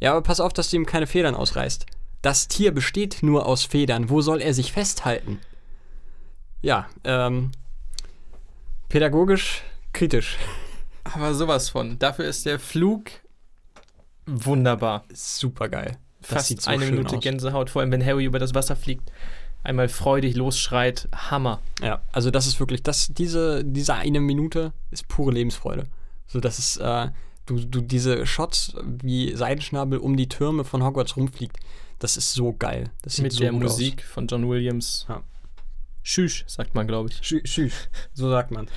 ja, 0.00 0.12
aber 0.12 0.22
pass 0.22 0.40
auf, 0.40 0.52
dass 0.52 0.70
du 0.70 0.76
ihm 0.76 0.86
keine 0.86 1.06
Federn 1.06 1.34
ausreißt. 1.34 1.86
Das 2.22 2.48
Tier 2.48 2.72
besteht 2.72 3.18
nur 3.22 3.46
aus 3.46 3.64
Federn. 3.64 4.10
Wo 4.10 4.20
soll 4.20 4.40
er 4.40 4.54
sich 4.54 4.72
festhalten? 4.72 5.40
Ja, 6.62 6.88
ähm, 7.04 7.52
pädagogisch 8.88 9.62
kritisch. 9.92 10.36
Aber 11.04 11.34
sowas 11.34 11.68
von. 11.70 11.98
Dafür 11.98 12.26
ist 12.26 12.46
der 12.46 12.58
Flug 12.58 13.10
wunderbar. 14.26 15.04
Super 15.12 15.68
geil. 15.68 15.96
Fast 16.20 16.48
sieht 16.48 16.62
so 16.62 16.70
eine 16.70 16.84
Minute 16.84 17.16
aus. 17.16 17.22
Gänsehaut, 17.22 17.70
vor 17.70 17.80
allem 17.82 17.92
wenn 17.92 18.04
Harry 18.04 18.24
über 18.24 18.38
das 18.38 18.54
Wasser 18.54 18.76
fliegt, 18.76 19.10
einmal 19.62 19.88
freudig 19.88 20.36
losschreit. 20.36 21.08
Hammer. 21.12 21.60
Ja, 21.82 22.02
also 22.12 22.30
das 22.30 22.46
ist 22.46 22.60
wirklich, 22.60 22.82
das, 22.82 23.08
diese, 23.08 23.64
diese 23.64 23.94
eine 23.94 24.20
Minute 24.20 24.72
ist 24.90 25.08
pure 25.08 25.32
Lebensfreude. 25.32 25.84
So, 26.26 26.40
das 26.40 26.58
ist, 26.58 26.76
äh, 26.78 27.08
du, 27.46 27.58
du, 27.64 27.80
diese 27.80 28.26
Shots, 28.26 28.74
wie 28.84 29.34
Seidenschnabel 29.34 29.98
um 29.98 30.16
die 30.16 30.28
Türme 30.28 30.64
von 30.64 30.82
Hogwarts 30.84 31.16
rumfliegt, 31.16 31.56
das 31.98 32.16
ist 32.16 32.32
so 32.34 32.52
geil. 32.52 32.90
Das 33.02 33.18
Mit 33.18 33.32
so 33.32 33.40
der 33.40 33.52
Musik 33.52 34.04
von 34.04 34.26
John 34.26 34.48
Williams. 34.48 35.06
Ja. 35.08 35.22
Schüsch, 36.02 36.44
sagt 36.46 36.74
man, 36.74 36.86
glaube 36.86 37.10
ich. 37.10 37.18
aus. 37.18 37.26
Schü 37.26 37.40
schüch, 37.44 37.74
so 38.14 38.30
sagt 38.30 38.50
man. 38.50 38.68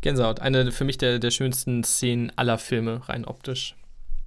Gänsehaut. 0.00 0.40
Eine 0.40 0.72
für 0.72 0.84
mich 0.84 0.98
der, 0.98 1.18
der 1.18 1.30
schönsten 1.30 1.84
Szenen 1.84 2.32
aller 2.36 2.58
Filme, 2.58 3.08
rein 3.08 3.24
optisch. 3.24 3.76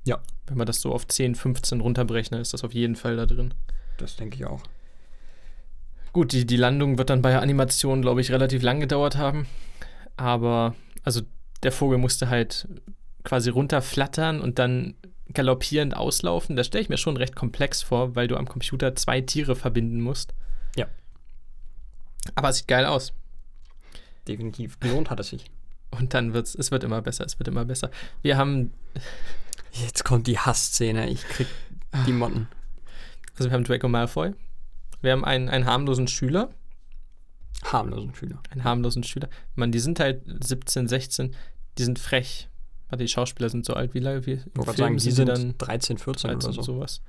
Ja. 0.06 0.20
Wenn 0.47 0.58
wir 0.58 0.66
das 0.66 0.82
so 0.82 0.93
auf 0.93 1.08
10, 1.08 1.36
15 1.36 1.82
runterbrechen, 1.82 2.38
ist 2.38 2.53
das 2.53 2.64
auf 2.64 2.74
jeden 2.74 2.95
Fall 2.95 3.16
da 3.16 3.26
drin. 3.26 3.53
Das 3.97 4.16
denke 4.16 4.36
ich 4.36 4.45
auch. 4.45 4.62
Gut, 6.16 6.32
die, 6.32 6.45
die 6.45 6.55
Landung 6.55 6.97
wird 6.97 7.09
dann 7.09 7.22
bei 7.22 7.32
der 7.32 7.41
Animation, 7.41 8.01
glaube 8.01 8.22
ich, 8.22 8.32
relativ 8.32 8.61
lang 8.61 8.80
gedauert 8.80 9.18
haben. 9.18 9.47
Aber, 10.16 10.74
also 11.03 11.24
der 11.61 11.74
Vogel 11.74 11.97
musste 11.97 12.30
halt 12.30 12.70
quasi 13.26 13.49
runterflattern 13.49 14.39
und 14.39 14.57
dann 14.57 14.95
galoppierend 15.34 15.93
auslaufen. 15.93 16.55
Das 16.55 16.68
stelle 16.68 16.84
ich 16.84 16.88
mir 16.88 16.95
schon 16.95 17.18
recht 17.18 17.36
komplex 17.36 17.84
vor, 17.84 18.16
weil 18.16 18.30
du 18.30 18.38
am 18.38 18.47
Computer 18.47 18.95
zwei 18.95 19.20
Tiere 19.20 19.57
verbinden 19.57 19.99
musst. 19.99 20.34
Ja. 20.78 20.88
Aber 22.34 22.47
es 22.47 22.59
sieht 22.59 22.70
geil 22.70 22.86
aus. 22.86 23.11
Definitiv. 24.26 24.80
Gelohnt 24.80 25.09
hat 25.09 25.20
es 25.20 25.28
sich. 25.28 25.51
Und 25.91 26.13
dann 26.13 26.34
wird's, 26.34 26.55
es 26.55 26.72
wird 26.72 26.86
immer 26.86 27.01
besser, 27.01 27.26
es 27.26 27.39
wird 27.39 27.49
immer 27.49 27.66
besser. 27.66 27.91
Wir 28.22 28.38
haben, 28.38 28.72
Jetzt 29.74 30.05
kommt 30.05 30.28
die 30.28 30.39
Hassszene. 30.39 31.09
Ich 31.09 31.28
krieg 31.28 31.47
die 32.07 32.13
Motten. 32.13 32.47
also 33.38 33.49
wir 33.49 33.53
haben 33.53 33.66
Draco 33.66 33.89
Malfoy. 33.89 34.34
Wir 35.06 35.12
haben 35.12 35.24
einen, 35.24 35.49
einen 35.49 35.66
harmlosen 35.66 36.08
Schüler. 36.08 36.49
Harmlosen 37.64 38.14
Schüler. 38.16 38.41
einen 38.49 38.64
harmlosen 38.64 39.03
Schüler. 39.03 39.30
Man, 39.53 39.72
die 39.72 39.80
sind 39.80 39.99
halt 39.99 40.24
17, 40.43 40.88
16, 40.88 41.36
die 41.78 41.84
sind 41.84 41.99
frech. 41.99 42.49
Warte, 42.89 43.03
die 43.03 43.08
Schauspieler 43.08 43.49
sind 43.49 43.66
so 43.66 43.74
alt 43.74 43.93
wie 43.93 43.99
lange? 43.99 44.26
Wie, 44.26 44.34
Ich 44.34 44.43
wollte 44.56 44.78
sagen, 44.78 44.95
die 44.95 45.03
sie 45.03 45.12
sind 45.12 45.30
dann 45.30 45.56
13, 45.58 45.97
14 45.99 46.32
13 46.32 46.49
oder 46.49 46.53
so. 46.53 46.62
sowas. 46.62 47.01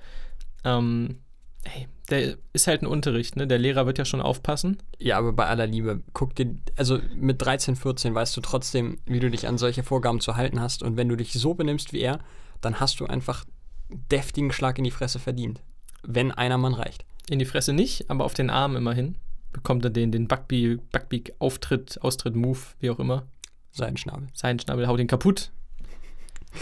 Ähm, 0.65 1.21
hey, 1.65 1.89
der 2.11 2.37
ist 2.53 2.67
halt 2.67 2.83
ein 2.83 2.87
Unterricht, 2.87 3.37
ne? 3.37 3.47
Der 3.47 3.59
Lehrer 3.59 3.87
wird 3.87 3.99
ja 3.99 4.05
schon 4.05 4.21
aufpassen. 4.21 4.77
Ja, 4.99 5.17
aber 5.19 5.33
bei 5.33 5.47
aller 5.47 5.67
Liebe, 5.67 6.03
guck 6.13 6.35
dir, 6.35 6.55
also 6.77 7.01
mit 7.15 7.41
13, 7.41 7.77
14 7.77 8.15
weißt 8.15 8.37
du 8.37 8.43
trotzdem, 8.43 8.99
wie 9.07 9.21
du 9.21 9.31
dich 9.31 9.49
an 9.49 9.59
solche 9.59 9.83
Vorgaben 9.83 10.21
zu 10.21 10.37
halten 10.37 10.61
hast. 10.61 10.83
Und 10.83 10.97
wenn 10.99 11.09
du 11.09 11.17
dich 11.17 11.33
so 11.33 11.55
benimmst 11.55 11.93
wie 11.95 12.01
er, 12.01 12.21
dann 12.61 12.79
hast 12.79 13.01
du 13.01 13.07
einfach 13.07 13.45
deftigen 13.89 14.53
Schlag 14.53 14.77
in 14.79 14.85
die 14.85 14.91
Fresse 14.91 15.19
verdient. 15.19 15.63
Wenn 16.03 16.31
einer 16.31 16.59
Mann 16.59 16.75
reicht. 16.75 17.07
In 17.29 17.39
die 17.39 17.45
Fresse 17.45 17.73
nicht, 17.73 18.09
aber 18.11 18.25
auf 18.25 18.35
den 18.35 18.51
Arm 18.51 18.77
immerhin. 18.77 19.17
Bekommt 19.53 19.85
er 19.85 19.91
den, 19.91 20.13
den 20.13 20.29
Buckbeak, 20.29 20.91
Buckbeak 20.93 21.35
Auftritt, 21.39 22.01
Austritt, 22.03 22.37
Move, 22.37 22.59
wie 22.79 22.91
auch 22.91 22.99
immer. 22.99 23.27
Seidenschnabel. 23.73 24.29
Sein 24.33 24.59
Schnabel 24.59 24.87
haut 24.87 25.01
ihn 25.01 25.07
kaputt. 25.07 25.51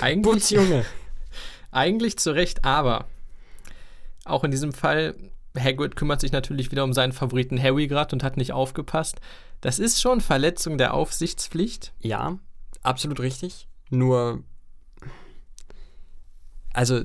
Eigentlich, 0.01 0.33
Putz, 0.33 0.51
Junge. 0.51 0.85
eigentlich 1.71 2.19
zu 2.19 2.33
Recht, 2.33 2.65
aber 2.65 3.07
auch 4.25 4.45
in 4.45 4.51
diesem 4.51 4.73
Fall, 4.73 5.15
Hagrid 5.57 5.97
kümmert 5.97 6.21
sich 6.21 6.33
natürlich 6.33 6.71
wieder 6.71 6.85
um 6.85 6.93
seinen 6.93 7.13
Favoriten 7.13 7.63
Harry 7.63 7.87
gerade 7.87 8.15
und 8.15 8.23
hat 8.23 8.37
nicht 8.37 8.53
aufgepasst. 8.53 9.21
Das 9.61 9.79
ist 9.79 10.01
schon 10.01 10.21
Verletzung 10.21 10.79
der 10.79 10.95
Aufsichtspflicht. 10.95 11.93
Ja, 12.01 12.39
absolut 12.83 13.21
richtig. 13.21 13.69
Nur, 13.91 14.43
also, 16.73 17.05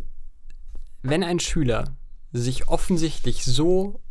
wenn 1.01 1.23
ein 1.23 1.39
Schüler 1.39 1.95
sich 2.31 2.67
offensichtlich 2.67 3.43
so 3.43 4.01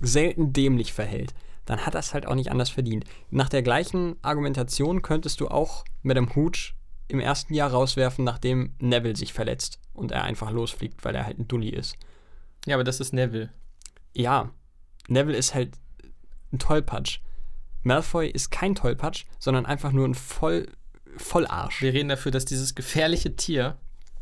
selten 0.00 0.52
dämlich 0.52 0.92
verhält, 0.92 1.34
dann 1.64 1.86
hat 1.86 1.94
er 1.94 2.00
es 2.00 2.14
halt 2.14 2.26
auch 2.26 2.34
nicht 2.34 2.50
anders 2.50 2.70
verdient. 2.70 3.04
Nach 3.30 3.48
der 3.48 3.62
gleichen 3.62 4.16
Argumentation 4.22 5.02
könntest 5.02 5.40
du 5.40 5.48
auch 5.48 5.84
mit 6.02 6.16
dem 6.16 6.34
Hooch 6.34 6.74
im 7.08 7.20
ersten 7.20 7.54
Jahr 7.54 7.70
rauswerfen, 7.70 8.24
nachdem 8.24 8.74
Neville 8.78 9.16
sich 9.16 9.32
verletzt 9.32 9.78
und 9.92 10.12
er 10.12 10.24
einfach 10.24 10.50
losfliegt, 10.50 11.04
weil 11.04 11.14
er 11.14 11.26
halt 11.26 11.38
ein 11.38 11.48
Dulli 11.48 11.70
ist. 11.70 11.96
Ja, 12.66 12.76
aber 12.76 12.84
das 12.84 13.00
ist 13.00 13.12
Neville. 13.12 13.50
Ja, 14.14 14.50
Neville 15.08 15.36
ist 15.36 15.54
halt 15.54 15.76
ein 16.52 16.58
Tollpatsch. 16.58 17.20
Malfoy 17.82 18.28
ist 18.28 18.50
kein 18.50 18.74
Tollpatsch, 18.74 19.24
sondern 19.38 19.66
einfach 19.66 19.92
nur 19.92 20.08
ein 20.08 20.14
Voll, 20.14 20.66
Vollarsch. 21.16 21.82
Wir 21.82 21.92
reden 21.92 22.08
dafür, 22.08 22.32
dass 22.32 22.46
dieses 22.46 22.74
gefährliche 22.74 23.36
Tier 23.36 23.76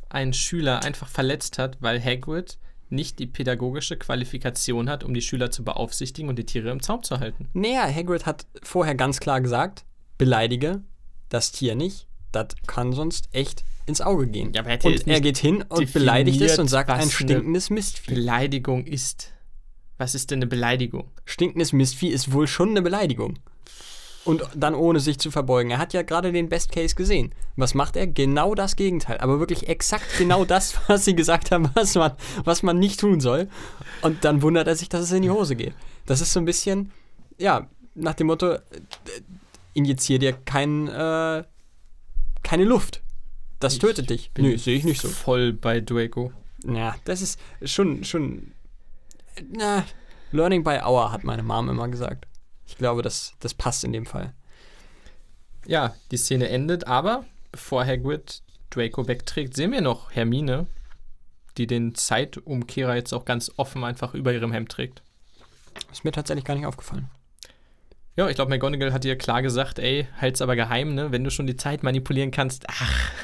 einen 0.09 0.33
Schüler 0.33 0.85
einfach 0.85 1.09
verletzt 1.09 1.59
hat, 1.59 1.81
weil 1.81 2.03
Hagrid 2.03 2.59
nicht 2.93 3.19
die 3.19 3.27
pädagogische 3.27 3.97
Qualifikation 3.97 4.89
hat, 4.89 5.03
um 5.03 5.15
die 5.15 5.23
Schüler 5.23 5.51
zu 5.51 5.65
beaufsichtigen 5.65 6.29
und 6.29 6.37
die 6.39 6.47
Tiere 6.47 6.71
im 6.71 6.83
Zaum 6.83 7.03
zu 7.03 7.19
halten. 7.19 7.49
Naja, 7.53 7.93
Hagrid 7.93 8.27
hat 8.27 8.47
vorher 8.63 8.95
ganz 8.95 9.19
klar 9.19 9.41
gesagt, 9.41 9.85
beleidige 10.19 10.83
das 11.29 11.51
Tier 11.51 11.75
nicht, 11.75 12.07
das 12.31 12.49
kann 12.67 12.93
sonst 12.93 13.29
echt 13.33 13.65
ins 13.87 14.01
Auge 14.01 14.27
gehen. 14.27 14.53
Ja, 14.55 14.63
er 14.63 14.85
und 14.85 15.07
er 15.09 15.21
geht 15.21 15.39
hin 15.39 15.65
und 15.69 15.93
beleidigt 15.93 16.41
es 16.41 16.59
und 16.59 16.69
sagt 16.69 16.91
ein 16.91 17.11
stinkendes 17.11 17.71
Mistvieh. 17.71 18.15
Beleidigung 18.15 18.87
ist. 18.87 19.33
Was 19.99 20.15
ist 20.15 20.31
denn 20.31 20.39
eine 20.39 20.47
Beleidigung? 20.47 21.11
Stinkendes 21.25 21.73
Mistvieh 21.73 22.09
ist 22.09 22.33
wohl 22.33 22.47
schon 22.47 22.71
eine 22.71 22.83
Beleidigung. 22.83 23.39
Und 24.25 24.43
dann 24.55 24.75
ohne 24.75 25.01
sich 25.01 25.19
zu 25.19 25.31
verbeugen. 25.33 25.73
Er 25.73 25.79
hat 25.79 25.93
ja 25.93 26.03
gerade 26.03 26.31
den 26.31 26.49
Best 26.49 26.71
Case 26.71 26.95
gesehen. 26.95 27.35
Was 27.57 27.75
macht 27.75 27.97
er? 27.97 28.07
Genau 28.07 28.55
das 28.55 28.77
Gegenteil. 28.77 29.19
Aber 29.19 29.41
wirklich 29.41 29.69
exakt 29.69 30.07
genau 30.17 30.45
das, 30.47 30.79
was 30.87 31.05
sie 31.05 31.17
gesagt 31.17 31.51
haben, 31.51 31.71
was 31.75 31.95
man, 31.97 32.13
was 32.45 32.63
man 32.63 32.79
nicht 32.79 33.01
tun 33.01 33.21
soll. 33.21 33.49
Und 34.03 34.25
dann 34.25 34.43
wundert 34.43 34.69
er 34.69 34.77
sich, 34.77 34.89
dass 34.89 35.03
es 35.03 35.13
in 35.13 35.23
die 35.23 35.31
Hose 35.31 35.57
geht. 35.57 35.75
Das 36.07 36.21
ist 36.21 36.33
so 36.33 36.41
ein 36.41 36.45
bisschen, 36.45 36.93
ja, 37.39 37.67
nach 37.95 38.15
dem 38.15 38.29
Motto, 38.29 38.53
äh, 38.53 38.61
injizier 39.75 40.19
dir 40.19 40.33
kein, 40.33 40.89
äh, 40.89 41.45
keine 42.43 42.65
Luft. 42.65 43.03
Das 43.59 43.75
Ich 43.75 43.79
tötet 43.81 44.11
dich. 44.11 44.31
bin 44.33 44.45
Nö, 44.45 44.59
sehe 44.59 44.77
ich 44.77 44.85
nicht 44.85 45.01
so. 45.01 45.09
Voll 45.09 45.53
bei 45.53 45.81
Draco. 45.81 46.33
Ja, 46.65 46.95
das 47.05 47.23
ist 47.23 47.41
schon, 47.65 48.05
schon, 48.05 48.53
na, 49.51 49.85
learning 50.31 50.63
by 50.63 50.79
hour, 50.85 51.11
hat 51.13 51.25
meine 51.25 51.43
Mom 51.43 51.69
immer 51.69 51.89
gesagt. 51.89 52.27
Ich 52.73 52.79
glaube, 52.79 53.03
das, 53.03 53.35
das 53.41 53.53
passt 53.53 53.85
in 53.85 53.93
dem 53.93 54.07
Fall. 54.07 54.33
Ja, 55.67 55.95
die 56.11 56.17
Szene 56.17 56.49
endet, 56.49 56.87
aber 56.87 57.27
bevor 57.53 57.85
Hagrid 57.85 58.43
Draco 58.71 59.07
wegträgt, 59.07 59.55
sehen 59.55 59.73
wir 59.73 59.83
noch 59.83 60.11
Hermine, 60.13 60.67
die 61.59 61.67
den 61.67 61.95
Zeitumkehrer 61.95 62.95
jetzt 62.95 63.13
auch 63.13 63.27
ganz 63.27 63.53
offen 63.59 63.85
einfach 63.85 64.15
über 64.15 64.33
ihrem 64.33 64.53
Hemd 64.53 64.71
trägt. 64.71 65.03
Ist 65.93 66.03
mir 66.03 66.13
tatsächlich 66.13 66.47
gar 66.47 66.55
nicht 66.55 66.65
aufgefallen. 66.65 67.11
Ja, 68.17 68.27
ich 68.31 68.37
glaube, 68.37 68.49
McGonagall 68.49 68.95
hat 68.95 69.05
ihr 69.05 69.19
klar 69.19 69.43
gesagt, 69.43 69.79
ey, 69.79 70.09
halt's 70.19 70.41
aber 70.41 70.57
geheim, 70.57 70.95
ne? 70.95 71.13
Wenn 71.13 71.25
du 71.25 71.31
schon 71.31 71.47
die 71.47 71.57
Zeit 71.57 71.83
manipulieren 71.83 72.31
kannst, 72.31 72.65
ach. 72.69 73.13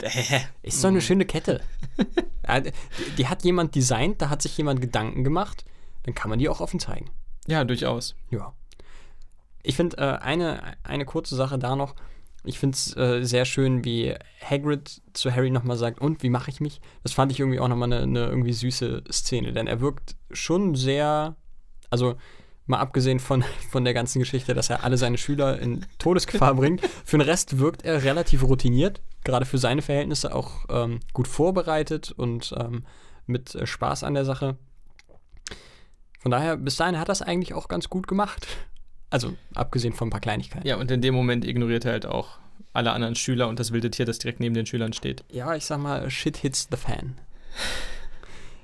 Äh. 0.00 0.42
Ist 0.62 0.84
doch 0.84 0.90
eine 0.90 1.00
schöne 1.00 1.24
Kette. 1.24 1.60
die, 2.46 2.72
die 3.16 3.26
hat 3.26 3.42
jemand 3.42 3.74
designt, 3.74 4.22
da 4.22 4.28
hat 4.28 4.42
sich 4.42 4.56
jemand 4.56 4.80
Gedanken 4.80 5.24
gemacht, 5.24 5.64
dann 6.04 6.14
kann 6.14 6.30
man 6.30 6.38
die 6.38 6.48
auch 6.48 6.60
offen 6.60 6.78
zeigen. 6.78 7.10
Ja, 7.48 7.64
durchaus. 7.64 8.14
Ja. 8.30 8.52
Ich 9.62 9.74
finde 9.74 9.96
äh, 9.96 10.18
eine, 10.18 10.76
eine 10.84 11.04
kurze 11.04 11.34
Sache 11.34 11.58
da 11.58 11.74
noch. 11.76 11.94
Ich 12.44 12.58
finde 12.58 12.76
es 12.76 12.96
äh, 12.96 13.24
sehr 13.24 13.44
schön, 13.44 13.84
wie 13.84 14.14
Hagrid 14.42 15.02
zu 15.12 15.34
Harry 15.34 15.50
nochmal 15.50 15.76
sagt, 15.76 16.00
und 16.00 16.22
wie 16.22 16.30
mache 16.30 16.50
ich 16.50 16.60
mich? 16.60 16.80
Das 17.02 17.12
fand 17.12 17.32
ich 17.32 17.40
irgendwie 17.40 17.58
auch 17.58 17.68
nochmal 17.68 17.92
eine, 17.92 18.02
eine 18.02 18.26
irgendwie 18.26 18.52
süße 18.52 19.02
Szene, 19.10 19.52
denn 19.52 19.66
er 19.66 19.80
wirkt 19.80 20.14
schon 20.30 20.74
sehr, 20.74 21.36
also 21.90 22.14
mal 22.66 22.78
abgesehen 22.78 23.18
von, 23.18 23.42
von 23.70 23.84
der 23.84 23.94
ganzen 23.94 24.20
Geschichte, 24.20 24.54
dass 24.54 24.70
er 24.70 24.84
alle 24.84 24.96
seine 24.96 25.18
Schüler 25.18 25.58
in 25.58 25.84
Todesgefahr 25.98 26.54
bringt, 26.54 26.82
für 27.04 27.18
den 27.18 27.28
Rest 27.28 27.58
wirkt 27.58 27.82
er 27.82 28.04
relativ 28.04 28.44
routiniert, 28.44 29.00
gerade 29.24 29.46
für 29.46 29.58
seine 29.58 29.82
Verhältnisse 29.82 30.34
auch 30.34 30.66
ähm, 30.68 31.00
gut 31.12 31.28
vorbereitet 31.28 32.12
und 32.12 32.54
ähm, 32.58 32.84
mit 33.26 33.54
äh, 33.54 33.66
Spaß 33.66 34.04
an 34.04 34.14
der 34.14 34.24
Sache. 34.24 34.56
Von 36.18 36.30
daher, 36.30 36.56
bis 36.56 36.76
dahin 36.76 36.98
hat 36.98 37.08
er 37.08 37.12
es 37.12 37.22
eigentlich 37.22 37.54
auch 37.54 37.68
ganz 37.68 37.88
gut 37.88 38.06
gemacht. 38.06 38.46
Also, 39.10 39.32
abgesehen 39.54 39.94
von 39.94 40.08
ein 40.08 40.10
paar 40.10 40.20
Kleinigkeiten. 40.20 40.68
Ja, 40.68 40.76
und 40.76 40.90
in 40.90 41.00
dem 41.00 41.14
Moment 41.14 41.46
ignoriert 41.46 41.86
er 41.86 41.92
halt 41.92 42.04
auch 42.04 42.38
alle 42.74 42.92
anderen 42.92 43.14
Schüler 43.14 43.48
und 43.48 43.58
das 43.58 43.72
wilde 43.72 43.90
Tier, 43.90 44.04
das 44.04 44.18
direkt 44.18 44.38
neben 44.38 44.54
den 44.54 44.66
Schülern 44.66 44.92
steht. 44.92 45.24
Ja, 45.30 45.54
ich 45.54 45.64
sag 45.64 45.78
mal, 45.78 46.10
shit 46.10 46.36
hits 46.36 46.68
the 46.70 46.76
fan. 46.76 47.18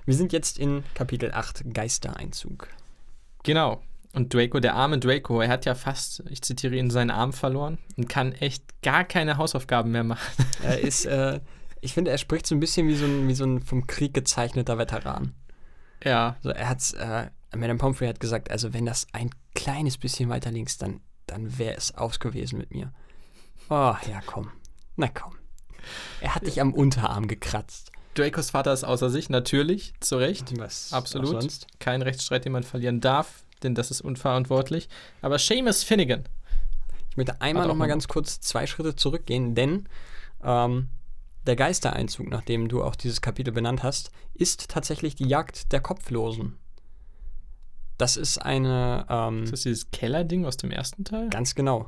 Wir 0.04 0.14
sind 0.14 0.34
jetzt 0.34 0.58
in 0.58 0.84
Kapitel 0.92 1.32
8, 1.32 1.72
Geistereinzug. 1.72 2.68
Genau. 3.42 3.82
Und 4.12 4.32
Draco, 4.34 4.60
der 4.60 4.74
arme 4.74 4.98
Draco, 4.98 5.40
er 5.40 5.48
hat 5.48 5.64
ja 5.64 5.74
fast, 5.74 6.22
ich 6.28 6.42
zitiere 6.42 6.76
ihn, 6.76 6.90
seinen 6.90 7.10
Arm 7.10 7.32
verloren 7.32 7.78
und 7.96 8.08
kann 8.08 8.32
echt 8.32 8.62
gar 8.82 9.04
keine 9.04 9.38
Hausaufgaben 9.38 9.90
mehr 9.92 10.04
machen. 10.04 10.44
Er 10.62 10.78
ist, 10.80 11.06
äh, 11.06 11.40
ich 11.80 11.94
finde, 11.94 12.10
er 12.10 12.18
spricht 12.18 12.46
so 12.46 12.54
ein 12.54 12.60
bisschen 12.60 12.86
wie 12.86 12.94
so 12.94 13.06
ein, 13.06 13.28
wie 13.28 13.34
so 13.34 13.44
ein 13.44 13.60
vom 13.62 13.86
Krieg 13.86 14.12
gezeichneter 14.14 14.78
Veteran. 14.78 15.32
Ja, 16.04 16.36
Also 16.44 16.50
er 16.50 16.68
hat's, 16.68 16.92
äh, 16.92 17.28
Madame 17.56 17.78
Pomfrey 17.78 18.06
hat 18.06 18.20
gesagt, 18.20 18.50
also 18.50 18.72
wenn 18.72 18.86
das 18.86 19.06
ein 19.12 19.30
kleines 19.54 19.98
bisschen 19.98 20.28
weiter 20.28 20.50
links, 20.50 20.78
dann, 20.78 21.00
dann 21.26 21.58
wäre 21.58 21.76
es 21.76 21.94
aus 21.94 22.18
gewesen 22.18 22.58
mit 22.58 22.72
mir. 22.72 22.92
Oh, 23.70 23.94
ja, 24.08 24.20
komm. 24.26 24.50
Na 24.96 25.08
komm. 25.08 25.34
Er 26.20 26.34
hat 26.34 26.46
dich 26.46 26.60
am 26.60 26.72
Unterarm 26.72 27.28
gekratzt. 27.28 27.90
Dracos 28.14 28.50
Vater 28.50 28.72
ist 28.72 28.84
außer 28.84 29.10
sich, 29.10 29.28
natürlich, 29.28 29.92
zu 30.00 30.16
Recht. 30.16 30.56
Was 30.58 30.92
Absolut. 30.92 31.42
sonst? 31.42 31.66
Kein 31.80 32.00
Rechtsstreit, 32.02 32.44
den 32.44 32.52
man 32.52 32.62
verlieren 32.62 33.00
darf, 33.00 33.44
denn 33.62 33.74
das 33.74 33.90
ist 33.90 34.00
unverantwortlich. 34.00 34.88
Aber 35.20 35.38
Seamus 35.38 35.82
Finnegan. 35.82 36.24
Ich 37.10 37.16
möchte 37.16 37.40
einmal 37.40 37.66
noch 37.66 37.74
mal 37.74 37.86
ganz 37.86 38.08
kurz 38.08 38.40
zwei 38.40 38.66
Schritte 38.66 38.96
zurückgehen, 38.96 39.54
denn 39.54 39.88
ähm, 40.42 40.88
der 41.46 41.56
Geistereinzug, 41.56 42.28
nachdem 42.28 42.68
du 42.68 42.82
auch 42.82 42.96
dieses 42.96 43.20
Kapitel 43.20 43.52
benannt 43.52 43.82
hast, 43.82 44.10
ist 44.32 44.68
tatsächlich 44.68 45.14
die 45.14 45.28
Jagd 45.28 45.72
der 45.72 45.80
Kopflosen. 45.80 46.58
Das 47.98 48.16
ist 48.16 48.38
eine, 48.38 49.06
ähm, 49.08 49.44
Ist 49.44 49.52
das 49.52 49.62
dieses 49.62 49.90
Keller-Ding 49.90 50.44
aus 50.46 50.56
dem 50.56 50.70
ersten 50.70 51.04
Teil? 51.04 51.28
ganz 51.30 51.54
genau. 51.54 51.86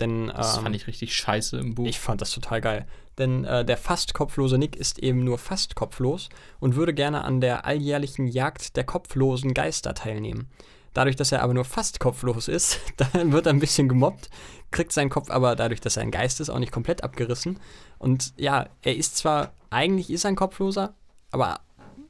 Denn 0.00 0.26
Das 0.28 0.58
ähm, 0.58 0.64
fand 0.64 0.76
ich 0.76 0.86
richtig 0.86 1.14
scheiße 1.14 1.58
im 1.58 1.74
Buch. 1.74 1.86
Ich 1.86 1.98
fand 1.98 2.20
das 2.20 2.30
total 2.30 2.60
geil. 2.60 2.86
Denn 3.18 3.44
äh, 3.44 3.64
der 3.64 3.78
fast 3.78 4.12
kopflose 4.12 4.58
Nick 4.58 4.76
ist 4.76 4.98
eben 4.98 5.24
nur 5.24 5.38
fast 5.38 5.74
kopflos 5.74 6.28
und 6.60 6.76
würde 6.76 6.92
gerne 6.92 7.24
an 7.24 7.40
der 7.40 7.64
alljährlichen 7.64 8.26
Jagd 8.26 8.76
der 8.76 8.84
kopflosen 8.84 9.54
Geister 9.54 9.94
teilnehmen. 9.94 10.50
Dadurch, 10.92 11.16
dass 11.16 11.32
er 11.32 11.42
aber 11.42 11.54
nur 11.54 11.64
fast 11.64 12.00
kopflos 12.00 12.48
ist, 12.48 12.80
dann 12.96 13.32
wird 13.32 13.46
er 13.46 13.52
ein 13.52 13.58
bisschen 13.58 13.88
gemobbt, 13.88 14.28
kriegt 14.70 14.92
seinen 14.92 15.10
Kopf 15.10 15.30
aber 15.30 15.56
dadurch, 15.56 15.80
dass 15.80 15.96
er 15.96 16.02
ein 16.02 16.10
Geist 16.10 16.40
ist, 16.40 16.50
auch 16.50 16.58
nicht 16.58 16.72
komplett 16.72 17.02
abgerissen. 17.02 17.58
Und 17.98 18.34
ja, 18.36 18.68
er 18.82 18.96
ist 18.96 19.16
zwar, 19.16 19.52
eigentlich 19.70 20.10
ist 20.10 20.24
er 20.24 20.28
ein 20.28 20.36
Kopfloser, 20.36 20.94
aber 21.30 21.60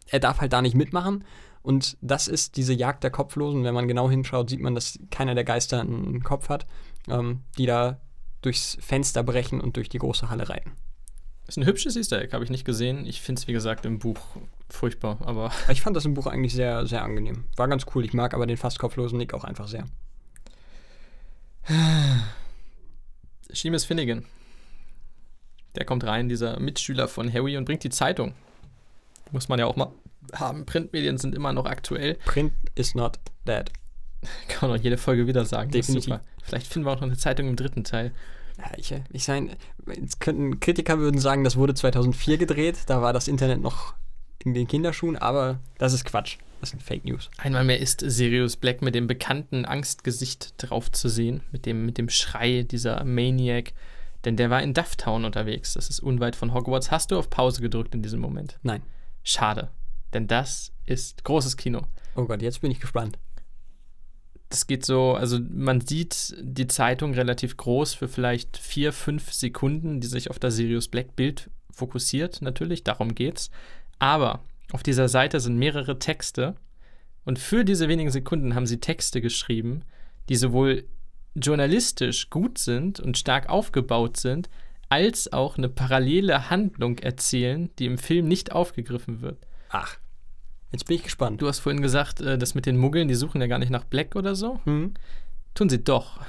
er 0.09 0.21
darf 0.21 0.41
halt 0.41 0.53
da 0.53 0.63
nicht 0.63 0.75
mitmachen. 0.75 1.25
Und 1.67 1.99
das 2.01 2.29
ist 2.29 2.57
diese 2.57 2.73
Jagd 2.73 3.03
der 3.03 3.11
Kopflosen. 3.11 3.65
Wenn 3.65 3.75
man 3.75 3.89
genau 3.89 4.09
hinschaut, 4.09 4.49
sieht 4.49 4.61
man, 4.61 4.77
dass 4.77 5.01
keiner 5.11 5.35
der 5.35 5.43
Geister 5.43 5.81
einen 5.81 6.23
Kopf 6.23 6.49
hat, 6.49 6.65
ähm, 7.09 7.41
die 7.59 7.67
da 7.67 8.01
durchs 8.41 8.79
Fenster 8.81 9.25
brechen 9.25 9.61
und 9.61 9.77
durch 9.77 9.89
die 9.89 9.99
große 9.99 10.31
Halle 10.31 10.49
reiten. 10.49 10.77
ist 11.49 11.59
ein 11.59 11.67
hübsches 11.67 11.97
Easter 11.97 12.23
Egg, 12.23 12.33
habe 12.35 12.45
ich 12.45 12.51
nicht 12.51 12.65
gesehen. 12.65 13.05
Ich 13.05 13.21
finde 13.21 13.41
es, 13.41 13.49
wie 13.49 13.53
gesagt, 13.53 13.85
im 13.85 13.99
Buch 13.99 14.21
furchtbar. 14.71 15.19
Aber 15.23 15.51
Ich 15.69 15.83
fand 15.83 15.97
das 15.97 16.05
im 16.05 16.15
Buch 16.15 16.29
eigentlich 16.29 16.55
sehr, 16.55 16.87
sehr 16.87 17.03
angenehm. 17.03 17.47
War 17.57 17.67
ganz 17.67 17.85
cool. 17.97 18.05
Ich 18.05 18.15
mag 18.15 18.33
aber 18.33 18.47
den 18.47 18.57
fast 18.57 18.79
kopflosen 18.79 19.19
Nick 19.19 19.35
auch 19.35 19.43
einfach 19.43 19.67
sehr. 19.67 19.87
Seamus 23.51 23.85
Finnegan. 23.85 24.25
Der 25.75 25.85
kommt 25.85 26.05
rein, 26.05 26.29
dieser 26.29 26.61
Mitschüler 26.61 27.09
von 27.09 27.33
Harry, 27.33 27.57
und 27.57 27.65
bringt 27.65 27.83
die 27.83 27.91
Zeitung. 27.91 28.35
Muss 29.33 29.49
man 29.49 29.59
ja 29.59 29.67
auch 29.67 29.75
mal 29.75 29.91
haben. 30.35 30.67
Printmedien 30.67 31.19
sind 31.19 31.35
immer 31.35 31.53
noch 31.53 31.67
aktuell. 31.67 32.15
Print 32.25 32.53
is 32.75 32.95
not 32.95 33.19
dead. 33.47 33.71
Kann 34.49 34.69
man 34.69 34.79
auch 34.79 34.83
jede 34.83 34.99
Folge 34.99 35.27
wieder 35.27 35.45
sagen. 35.45 35.71
Definitiv. 35.71 36.05
super. 36.05 36.21
Vielleicht 36.43 36.73
finden 36.73 36.87
wir 36.87 36.93
auch 36.93 37.01
noch 37.01 37.09
eine 37.09 37.17
Zeitung 37.17 37.49
im 37.49 37.57
dritten 37.57 37.85
Teil. 37.85 38.13
Ja, 38.59 38.71
ich, 38.77 38.95
ich 39.11 39.25
sein, 39.25 39.55
jetzt 39.87 40.21
könnten 40.21 40.61
Kritiker 40.61 40.99
würden 40.99 41.21
sagen, 41.21 41.45
das 41.45 41.57
wurde 41.57 41.75
2004 41.75 42.39
gedreht. 42.39 42.79
Da 42.87 43.03
war 43.03 43.13
das 43.13 43.29
Internet 43.29 43.61
noch 43.61 43.95
in 44.45 44.55
den 44.55 44.67
Kinderschuhen, 44.67 45.17
aber 45.17 45.61
das 45.79 45.93
ist 45.93 46.05
Quatsch. 46.05 46.39
Das 46.61 46.71
sind 46.71 46.83
Fake 46.83 47.05
News. 47.05 47.29
Einmal 47.37 47.65
mehr 47.65 47.81
ist 47.81 48.01
Sirius 48.01 48.57
Black 48.57 48.81
mit 48.81 48.95
dem 48.95 49.07
bekannten 49.07 49.67
Angstgesicht 49.67 50.55
drauf 50.57 50.91
zu 50.91 51.09
sehen, 51.09 51.43
mit 51.53 51.67
dem, 51.67 51.85
mit 51.85 51.99
dem 51.99 52.09
Schrei 52.09 52.63
dieser 52.63 53.05
Maniac. 53.05 53.73
Denn 54.25 54.37
der 54.37 54.49
war 54.51 54.63
in 54.63 54.73
Dufftown 54.73 55.25
unterwegs. 55.25 55.75
Das 55.75 55.91
ist 55.91 56.01
unweit 56.01 56.35
von 56.35 56.55
Hogwarts. 56.55 56.91
Hast 56.91 57.11
du 57.11 57.19
auf 57.19 57.29
Pause 57.29 57.61
gedrückt 57.61 57.95
in 57.95 58.03
diesem 58.03 58.21
Moment? 58.21 58.59
Nein. 58.63 58.83
Schade. 59.23 59.71
Denn 60.13 60.27
das 60.27 60.73
ist 60.85 61.25
großes 61.25 61.57
Kino. 61.57 61.83
Oh 62.15 62.25
Gott, 62.25 62.43
jetzt 62.43 62.61
bin 62.61 62.71
ich 62.71 62.81
gespannt. 62.81 63.19
Das 64.49 64.67
geht 64.67 64.85
so, 64.85 65.15
also 65.15 65.39
man 65.41 65.81
sieht 65.81 66.37
die 66.41 66.69
Zeitung 66.69 67.15
relativ 67.15 67.57
groß 67.57 67.95
für 67.95 68.09
vielleicht 68.09 68.57
vier, 68.57 68.93
fünf 68.93 69.33
Sekunden, 69.33 70.01
die 70.01 70.07
sich 70.07 70.31
auf 70.31 70.39
das 70.39 70.55
Sirius 70.55 70.89
Black 70.89 71.17
Bild 71.17 71.51
fokussiert, 71.73 72.41
natürlich, 72.43 72.85
darum 72.85 73.15
geht's. 73.15 73.51
Aber 73.99 74.45
auf 74.73 74.83
dieser 74.83 75.09
Seite 75.09 75.41
sind 75.41 75.59
mehrere 75.59 75.99
Texte 75.99 76.55
und 77.25 77.39
für 77.39 77.65
diese 77.65 77.89
wenigen 77.89 78.11
Sekunden 78.11 78.55
haben 78.55 78.67
sie 78.67 78.79
Texte 78.79 79.21
geschrieben, 79.21 79.83
die 80.29 80.37
sowohl 80.37 80.85
journalistisch 81.35 82.31
gut 82.31 82.59
sind 82.59 83.01
und 83.01 83.19
stark 83.19 83.49
aufgebaut 83.49 84.17
sind, 84.17 84.49
als 84.89 85.33
auch 85.33 85.59
eine 85.59 85.69
parallele 85.69 86.51
Handlung 86.51 86.99
erzählen, 86.99 87.71
die 87.79 87.87
im 87.87 87.99
Film 87.99 88.29
nicht 88.29 88.53
aufgegriffen 88.53 89.21
wird. 89.21 89.39
Ach, 89.69 89.97
jetzt 90.73 90.87
bin 90.87 90.97
ich 90.97 91.03
gespannt. 91.03 91.43
Du 91.43 91.49
hast 91.49 91.61
vorhin 91.61 91.83
gesagt, 91.83 92.21
äh, 92.21 92.39
das 92.39 92.55
mit 92.55 92.67
den 92.67 92.77
Muggeln, 92.77 93.09
die 93.09 93.15
suchen 93.15 93.41
ja 93.41 93.47
gar 93.47 93.59
nicht 93.59 93.71
nach 93.71 93.85
Black 93.85 94.17
oder 94.17 94.35
so. 94.35 94.61
Hm? 94.65 94.95
Tun 95.55 95.69
sie 95.69 95.83
doch. 95.83 96.21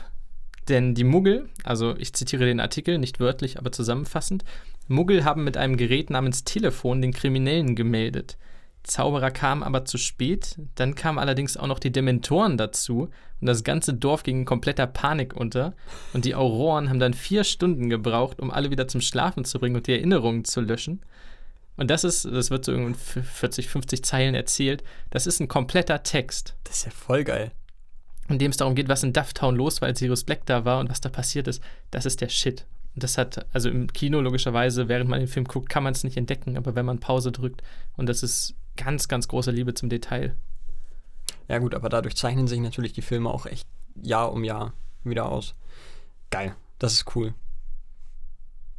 Denn 0.70 0.96
die 0.96 1.04
Muggel, 1.04 1.50
also 1.64 1.96
ich 1.98 2.14
zitiere 2.14 2.46
den 2.46 2.60
Artikel, 2.60 2.98
nicht 2.98 3.20
wörtlich, 3.20 3.58
aber 3.58 3.72
zusammenfassend, 3.72 4.44
Muggel 4.88 5.24
haben 5.24 5.44
mit 5.44 5.58
einem 5.58 5.78
Gerät 5.78 6.10
namens 6.10 6.44
Telefon 6.44 7.02
den 7.02 7.14
Kriminellen 7.14 7.76
gemeldet. 7.76 8.38
Zauberer 8.84 9.32
kamen 9.32 9.64
aber 9.64 9.84
zu 9.84 9.98
spät, 9.98 10.58
dann 10.76 10.96
kamen 10.96 11.20
allerdings 11.20 11.58
auch 11.58 11.68
noch 11.68 11.80
die 11.80 11.92
Dementoren 11.92 12.58
dazu 12.58 13.10
und 13.42 13.48
das 13.48 13.66
ganze 13.66 13.94
Dorf 13.94 14.24
ging 14.24 14.40
in 14.40 14.46
kompletter 14.46 14.88
Panik 14.88 15.36
unter 15.36 15.74
und 16.14 16.24
die 16.24 16.36
Auroren 16.36 16.90
haben 16.90 17.00
dann 17.00 17.14
vier 17.14 17.44
Stunden 17.44 17.90
gebraucht, 17.90 18.40
um 18.40 18.50
alle 18.50 18.72
wieder 18.72 18.88
zum 18.88 19.02
Schlafen 19.02 19.44
zu 19.44 19.60
bringen 19.60 19.76
und 19.76 19.88
die 19.88 19.92
Erinnerungen 19.92 20.46
zu 20.46 20.62
löschen. 20.62 21.02
Und 21.78 21.92
das 21.92 22.04
ist, 22.04 22.26
das 22.26 22.50
wird 22.50 22.66
so 22.66 22.74
in 22.74 22.96
40, 22.96 23.70
50 23.70 24.04
Zeilen 24.04 24.36
erzählt, 24.36 24.84
das 25.12 25.28
ist 25.28 25.40
ein 25.40 25.48
kompletter 25.48 26.04
Text 26.04 26.56
Das 26.64 26.78
ist 26.78 26.86
ja 26.86 26.92
voll 26.92 27.24
geil. 27.24 27.52
in 28.28 28.40
dem 28.40 28.52
es 28.52 28.58
darum 28.58 28.76
geht, 28.76 28.90
was 28.90 29.04
in 29.04 29.14
Dufftown 29.14 29.56
los 29.56 29.80
war, 29.80 29.88
als 29.88 30.00
Sirius 30.00 30.24
Black 30.24 30.46
da 30.46 30.66
war 30.66 30.80
und 30.80 30.90
was 30.90 31.02
da 31.02 31.10
passiert 31.10 31.48
ist, 31.48 31.64
das 31.92 32.06
ist 32.06 32.20
der 32.20 32.30
Shit. 32.30 32.66
Und 32.96 33.04
das 33.04 33.20
hat, 33.20 33.46
also 33.54 33.70
im 33.70 33.94
Kino 33.94 34.20
logischerweise, 34.22 34.90
während 34.90 35.08
man 35.10 35.20
den 35.20 35.28
Film 35.28 35.46
guckt, 35.46 35.70
kann 35.70 35.84
man 35.84 35.94
es 35.94 36.04
nicht 36.04 36.18
entdecken, 36.18 36.58
aber 36.58 36.74
wenn 36.74 36.86
man 36.86 37.00
Pause 37.00 37.32
drückt, 37.32 37.62
und 37.96 38.10
das 38.10 38.24
ist 38.24 38.56
ganz, 38.76 39.08
ganz 39.08 39.28
große 39.28 39.52
Liebe 39.52 39.76
zum 39.76 39.88
Detail. 39.88 40.36
Ja 41.48 41.60
gut, 41.60 41.76
aber 41.76 41.90
dadurch 41.90 42.16
zeichnen 42.16 42.48
sich 42.48 42.60
natürlich 42.60 42.94
die 42.94 43.04
Filme 43.04 43.30
auch 43.30 43.46
echt 43.46 43.68
Jahr 44.02 44.34
um 44.34 44.44
Jahr 44.44 44.74
wieder 45.04 45.30
aus. 45.30 45.54
Geil, 46.32 46.56
das 46.80 46.94
ist 46.94 47.16
cool. 47.16 47.34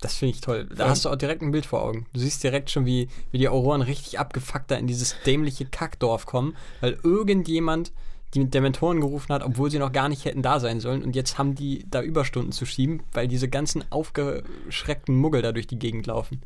Das 0.01 0.15
finde 0.17 0.35
ich 0.35 0.41
toll. 0.41 0.69
Da 0.75 0.85
Ja. 0.85 0.91
hast 0.91 1.05
du 1.05 1.09
auch 1.11 1.17
direkt 1.17 1.43
ein 1.43 1.51
Bild 1.51 1.67
vor 1.67 1.83
Augen. 1.83 2.07
Du 2.13 2.21
siehst 2.21 2.43
direkt 2.45 2.71
schon, 2.71 2.87
wie, 2.87 3.09
wie 3.33 3.39
die 3.39 3.49
Auroren 3.49 3.83
richtig 3.83 4.19
abgefuckt 4.19 4.71
da 4.71 4.77
in 4.77 4.87
dieses 4.87 5.17
dämliche 5.27 5.65
Kackdorf 5.67 6.25
kommen, 6.27 6.57
weil 6.81 6.99
irgendjemand 7.03 7.93
die 8.35 8.41
mit 8.41 8.53
Dementoren 8.53 9.01
gerufen 9.01 9.33
hat, 9.33 9.43
obwohl 9.43 9.71
sie 9.71 9.79
noch 9.79 9.91
gar 9.91 10.11
nicht 10.11 10.27
hätten 10.27 10.43
da 10.43 10.61
sein 10.61 10.81
sollen. 10.81 11.03
Und 11.03 11.17
jetzt 11.17 11.39
haben 11.39 11.55
die 11.55 11.87
da 11.91 12.03
Überstunden 12.03 12.53
zu 12.53 12.67
schieben, 12.67 13.03
weil 13.13 13.27
diese 13.27 13.49
ganzen 13.49 13.91
aufgeschreckten 13.91 15.17
Muggel 15.17 15.41
da 15.41 15.51
durch 15.53 15.67
die 15.67 15.79
Gegend 15.79 16.07
laufen. 16.07 16.43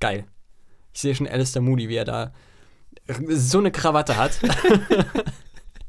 Geil. 0.00 0.24
Ich 0.92 1.00
sehe 1.00 1.14
schon 1.14 1.28
Alistair 1.28 1.62
Moody, 1.62 1.88
wie 1.88 1.94
er 1.94 2.04
da 2.04 2.32
so 3.28 3.58
eine 3.58 3.70
Krawatte 3.70 4.16
hat. 4.16 4.40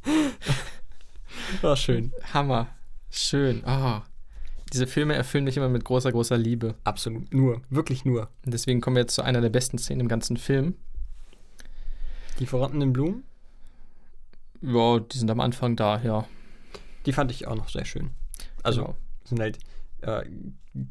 War 1.61 1.75
schön. 1.75 2.11
Hammer. 2.33 2.67
Schön. 3.09 3.63
Oh. 3.65 4.01
Diese 4.73 4.87
Filme 4.87 5.15
erfüllen 5.15 5.43
mich 5.43 5.57
immer 5.57 5.69
mit 5.69 5.83
großer, 5.83 6.11
großer 6.11 6.37
Liebe. 6.37 6.75
Absolut. 6.83 7.33
Nur. 7.33 7.61
Wirklich 7.69 8.05
nur. 8.05 8.29
Und 8.45 8.53
deswegen 8.53 8.79
kommen 8.81 8.95
wir 8.95 9.01
jetzt 9.03 9.15
zu 9.15 9.21
einer 9.21 9.41
der 9.41 9.49
besten 9.49 9.77
Szenen 9.77 10.01
im 10.01 10.07
ganzen 10.07 10.37
Film. 10.37 10.75
Die 12.39 12.45
verrottenen 12.45 12.93
Blumen, 12.93 13.23
Ja, 14.61 14.99
die 14.99 15.17
sind 15.17 15.29
am 15.29 15.39
Anfang 15.39 15.75
da, 15.75 16.01
ja. 16.01 16.25
die 17.05 17.13
fand 17.13 17.31
ich 17.31 17.47
auch 17.47 17.55
noch 17.55 17.69
sehr 17.69 17.85
schön. 17.85 18.11
Also, 18.63 18.81
Genau. 18.81 18.95
sind 19.25 19.39
halt 19.39 19.59
äh, 20.01 20.23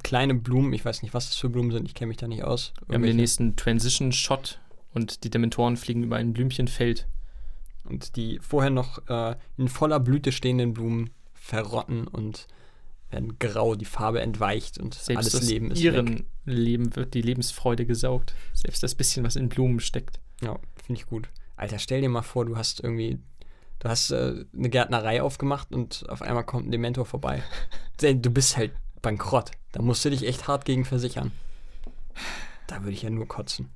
kleine 0.02 0.34
Blumen. 0.34 0.72
Ich 0.72 0.84
weiß 0.84 1.02
nicht, 1.02 1.14
was 1.14 1.26
das 1.28 1.36
für 1.36 1.48
Blumen 1.48 1.70
sind. 1.70 1.86
Ich 1.86 1.94
kenne 1.94 2.08
mich 2.08 2.18
da 2.18 2.28
nicht 2.28 2.44
aus. 2.44 2.72
wir 2.86 2.94
haben 2.96 3.02
den 3.02 3.16
nächsten 3.16 3.56
Transition-Shot 3.56 4.60
und 4.92 5.24
die 5.24 5.30
Dementoren 5.30 5.76
fliegen 5.76 6.02
über 6.04 6.16
ein 6.16 6.32
Blümchenfeld. 6.32 7.06
Und 7.84 8.14
die 8.16 8.38
vorher 8.40 8.70
noch 8.70 9.08
äh, 9.08 9.36
in 9.56 9.68
voller 9.68 9.98
Blüte 10.00 10.32
stehenden 10.32 10.74
Blumen 10.74 11.10
verrotten 11.32 12.06
und 12.06 12.46
werden 13.11 13.38
grau, 13.38 13.74
die 13.74 13.84
Farbe 13.84 14.20
entweicht 14.20 14.78
und 14.78 14.94
Selbst 14.94 15.34
alles 15.34 15.48
Leben 15.48 15.70
ist 15.70 15.80
ihren 15.80 16.20
weg. 16.20 16.24
Leben 16.44 16.96
wird 16.96 17.14
die 17.14 17.22
Lebensfreude 17.22 17.86
gesaugt. 17.86 18.34
Selbst 18.54 18.82
das 18.82 18.94
bisschen, 18.94 19.24
was 19.24 19.36
in 19.36 19.48
Blumen 19.48 19.80
steckt. 19.80 20.20
Ja, 20.40 20.58
finde 20.84 21.00
ich 21.00 21.06
gut. 21.06 21.28
Alter, 21.56 21.78
stell 21.78 22.00
dir 22.00 22.08
mal 22.08 22.22
vor, 22.22 22.46
du 22.46 22.56
hast 22.56 22.82
irgendwie, 22.82 23.18
du 23.80 23.88
hast 23.88 24.11
äh, 24.11 24.44
eine 24.56 24.70
Gärtnerei 24.70 25.22
aufgemacht 25.22 25.72
und 25.72 26.08
auf 26.08 26.22
einmal 26.22 26.44
kommt 26.44 26.68
ein 26.68 26.70
Dementor 26.70 27.04
vorbei. 27.04 27.42
du 28.00 28.30
bist 28.30 28.56
halt 28.56 28.72
bankrott. 29.02 29.50
Da 29.72 29.82
musst 29.82 30.04
du 30.04 30.11
dich 30.11 30.26
echt 30.26 30.48
hart 30.48 30.64
gegen 30.64 30.84
versichern. 30.84 31.32
Da 32.66 32.82
würde 32.82 32.92
ich 32.92 33.02
ja 33.02 33.11
nur 33.11 33.28
kotzen. 33.28 33.70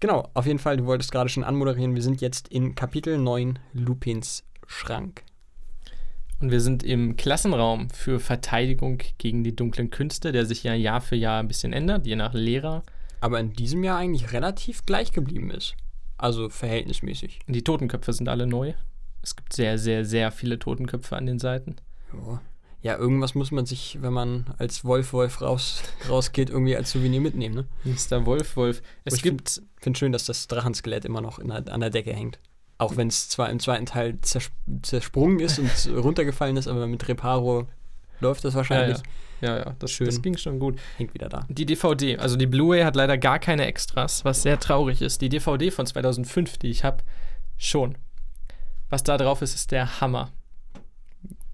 Genau, 0.00 0.30
auf 0.34 0.46
jeden 0.46 0.60
Fall, 0.60 0.76
du 0.76 0.86
wolltest 0.86 1.10
gerade 1.10 1.28
schon 1.28 1.42
anmoderieren. 1.42 1.94
Wir 1.94 2.02
sind 2.02 2.20
jetzt 2.20 2.48
in 2.48 2.74
Kapitel 2.74 3.18
9 3.18 3.58
Lupins 3.72 4.44
Schrank. 4.66 5.24
Und 6.40 6.52
wir 6.52 6.60
sind 6.60 6.82
im 6.84 7.16
Klassenraum 7.16 7.90
für 7.90 8.20
Verteidigung 8.20 9.02
gegen 9.18 9.42
die 9.42 9.56
dunklen 9.56 9.90
Künste, 9.90 10.30
der 10.30 10.46
sich 10.46 10.62
ja 10.62 10.74
Jahr 10.74 11.00
für 11.00 11.16
Jahr 11.16 11.40
ein 11.40 11.48
bisschen 11.48 11.72
ändert, 11.72 12.06
je 12.06 12.16
nach 12.16 12.32
Lehrer. 12.32 12.82
Aber 13.20 13.40
in 13.40 13.52
diesem 13.52 13.82
Jahr 13.82 13.98
eigentlich 13.98 14.32
relativ 14.32 14.86
gleich 14.86 15.12
geblieben 15.12 15.50
ist. 15.50 15.74
Also 16.16 16.48
verhältnismäßig. 16.48 17.40
Die 17.48 17.64
Totenköpfe 17.64 18.12
sind 18.12 18.28
alle 18.28 18.46
neu. 18.46 18.74
Es 19.22 19.34
gibt 19.34 19.52
sehr, 19.52 19.78
sehr, 19.78 20.04
sehr 20.04 20.30
viele 20.30 20.58
Totenköpfe 20.58 21.16
an 21.16 21.26
den 21.26 21.38
Seiten. 21.38 21.76
Ja. 22.12 22.40
Ja, 22.80 22.96
irgendwas 22.96 23.34
muss 23.34 23.50
man 23.50 23.66
sich, 23.66 23.98
wenn 24.02 24.12
man 24.12 24.54
als 24.58 24.84
Wolf-Wolf 24.84 25.40
raus, 25.40 25.82
rausgeht, 26.08 26.48
irgendwie 26.48 26.76
als 26.76 26.92
Souvenir 26.92 27.20
mitnehmen, 27.20 27.54
ne? 27.56 27.66
Mr. 27.84 28.24
Wolf 28.24 28.56
Wolf. 28.56 28.82
Es 29.04 29.14
ich 29.14 29.22
gibt. 29.22 29.62
Finde 29.80 29.98
schön, 29.98 30.12
dass 30.12 30.26
das 30.26 30.46
Drachenskelett 30.46 31.04
immer 31.04 31.20
noch 31.20 31.40
der, 31.40 31.72
an 31.72 31.80
der 31.80 31.90
Decke 31.90 32.12
hängt. 32.12 32.38
Auch 32.78 32.96
wenn 32.96 33.08
es 33.08 33.28
zwar 33.28 33.50
im 33.50 33.58
zweiten 33.58 33.86
Teil 33.86 34.18
zers 34.20 34.50
zersprungen 34.82 35.40
ist 35.40 35.58
und 35.58 35.96
runtergefallen 35.96 36.56
ist, 36.56 36.68
aber 36.68 36.86
mit 36.86 37.06
Reparo 37.08 37.66
läuft 38.20 38.44
das 38.44 38.54
wahrscheinlich. 38.54 38.98
Ja, 39.40 39.56
ja, 39.56 39.74
das, 39.78 39.92
Schön. 39.92 40.06
das 40.06 40.20
ging 40.22 40.36
schon 40.36 40.58
gut. 40.58 40.78
Hängt 40.96 41.14
wieder 41.14 41.28
da. 41.28 41.46
Die 41.48 41.66
DVD, 41.66 42.18
also 42.18 42.36
die 42.36 42.46
Blu-ray 42.46 42.82
hat 42.82 42.96
leider 42.96 43.16
gar 43.18 43.38
keine 43.38 43.66
Extras, 43.66 44.24
was 44.24 44.42
sehr 44.42 44.58
traurig 44.58 45.00
ist. 45.00 45.20
Die 45.20 45.28
DVD 45.28 45.70
von 45.70 45.86
2005, 45.86 46.58
die 46.58 46.70
ich 46.70 46.82
habe, 46.84 47.04
schon. 47.56 47.96
Was 48.90 49.02
da 49.04 49.16
drauf 49.16 49.42
ist, 49.42 49.54
ist 49.54 49.70
der 49.70 50.00
Hammer. 50.00 50.30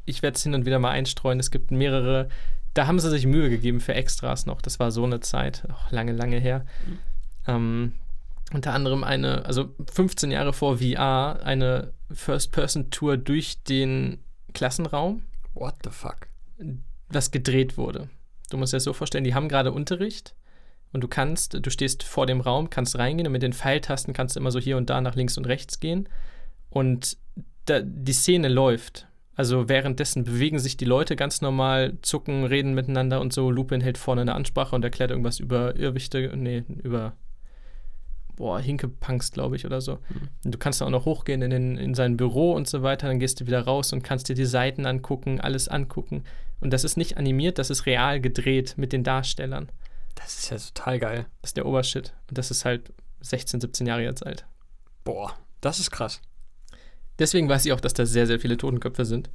Ich 0.06 0.22
werde 0.22 0.36
es 0.36 0.42
hin 0.42 0.54
und 0.54 0.66
wieder 0.66 0.78
mal 0.78 0.90
einstreuen. 0.90 1.40
Es 1.40 1.50
gibt 1.50 1.70
mehrere. 1.70 2.28
Da 2.74 2.86
haben 2.86 2.98
sie 2.98 3.10
sich 3.10 3.26
Mühe 3.26 3.50
gegeben 3.50 3.80
für 3.80 3.94
Extras 3.94 4.46
noch. 4.46 4.62
Das 4.62 4.78
war 4.78 4.90
so 4.90 5.04
eine 5.04 5.20
Zeit, 5.20 5.64
auch 5.70 5.90
lange, 5.90 6.12
lange 6.12 6.38
her. 6.38 6.66
Ähm, 7.46 7.92
unter 8.55 8.72
anderem 8.72 9.05
eine, 9.05 9.44
also 9.44 9.74
15 9.92 10.30
Jahre 10.30 10.52
vor 10.52 10.78
VR, 10.78 11.40
eine 11.44 11.92
First-Person-Tour 12.12 13.16
durch 13.16 13.62
den 13.64 14.20
Klassenraum 14.52 15.24
What 15.55 15.74
the 15.84 15.90
fuck? 15.90 16.28
was 17.09 17.30
gedreht 17.30 17.76
wurde. 17.76 18.09
Du 18.50 18.57
musst 18.57 18.72
dir 18.72 18.76
das 18.76 18.84
so 18.84 18.92
vorstellen, 18.92 19.24
die 19.24 19.34
haben 19.34 19.48
gerade 19.48 19.72
Unterricht 19.72 20.34
und 20.92 21.02
du 21.02 21.09
kannst, 21.09 21.59
du 21.61 21.70
stehst 21.70 22.02
vor 22.02 22.26
dem 22.26 22.40
Raum, 22.40 22.70
kannst 22.70 22.98
reingehen 22.98 23.26
und 23.26 23.32
mit 23.32 23.42
den 23.42 23.52
Pfeiltasten 23.52 24.14
kannst 24.14 24.36
du 24.36 24.40
immer 24.40 24.50
so 24.50 24.59
hier 24.59 24.76
und 24.76 24.90
da 24.90 25.00
nach 25.00 25.16
links 25.16 25.36
und 25.36 25.46
rechts 25.46 25.80
gehen 25.80 26.09
und 26.70 27.16
da, 27.66 27.80
die 27.80 28.12
Szene 28.12 28.48
läuft. 28.48 29.09
Also 29.36 29.68
währenddessen 29.68 30.24
bewegen 30.24 30.61
sich 30.61 30.76
die 30.76 30.84
Leute 30.84 31.16
ganz 31.16 31.40
normal, 31.40 31.98
zucken, 32.02 32.44
reden 32.44 32.74
miteinander 32.74 33.20
und 33.20 33.32
so. 33.32 33.50
Lupin 33.50 33.80
hält 33.80 33.98
vorne 33.98 34.20
eine 34.20 34.34
Ansprache 34.34 34.76
und 34.76 34.84
erklärt 34.84 35.11
irgendwas 35.11 35.40
über 35.40 35.74
Irrwichte, 35.74 36.32
nee, 36.36 36.62
über 36.82 37.16
boah, 38.37 38.61
Hinkepunks, 38.61 39.32
glaube 39.32 39.57
ich, 39.57 39.66
oder 39.66 39.80
so. 39.80 39.99
Und 40.45 40.55
du 40.55 40.59
kannst 40.59 40.80
dann 40.80 40.89
auch 40.89 40.93
noch 40.93 41.05
hochgehen 41.05 41.43
in, 41.43 41.51
den, 41.51 41.76
in 41.76 41.95
sein 41.95 42.16
Büro 42.16 42.53
und 42.53 42.68
so 42.68 42.82
weiter, 42.82 43.09
dann 43.09 43.18
gehst 43.18 43.41
du 43.41 43.47
wieder 43.47 43.62
raus 43.62 43.93
und 43.93 44.03
kannst 44.03 44.28
dir 44.28 44.35
die 44.35 44.45
Seiten 44.45 44.87
angucken, 44.87 45.41
alles 45.41 45.68
angucken. 45.68 46.24
Und 46.61 46.72
das 46.72 46.85
ist 46.85 46.97
nicht 46.97 47.16
animiert, 47.16 47.59
das 47.59 47.70
ist 47.70 47.87
real 47.87 48.20
gedreht 48.20 48.74
mit 48.76 48.93
den 48.93 49.05
Darstellern. 49.05 49.70
Das 50.14 50.39
ist 50.39 50.51
ja 50.51 50.59
total 50.59 50.99
geil. 50.99 51.26
Das 51.43 51.51
ist 51.51 51.57
der 51.57 51.66
Obershit. 51.66 52.14
Und 52.28 52.39
das 52.39 52.51
ist 52.51 52.64
halt 52.64 52.93
16, 53.20 53.61
17 53.61 53.87
Jahre 53.87 54.03
jetzt 54.03 54.24
alt. 54.24 54.47
Boah, 55.05 55.35
das 55.61 55.80
ist 55.80 55.91
krass. 55.91 56.20
Deswegen 57.18 57.49
weiß 57.49 57.66
ich 57.66 57.72
auch, 57.72 57.80
dass 57.80 57.95
da 57.95 58.07
sehr, 58.07 58.26
sehr 58.26 58.41
viele 58.41 58.57
Totenköpfe 58.57 59.05
sind. 59.05 59.30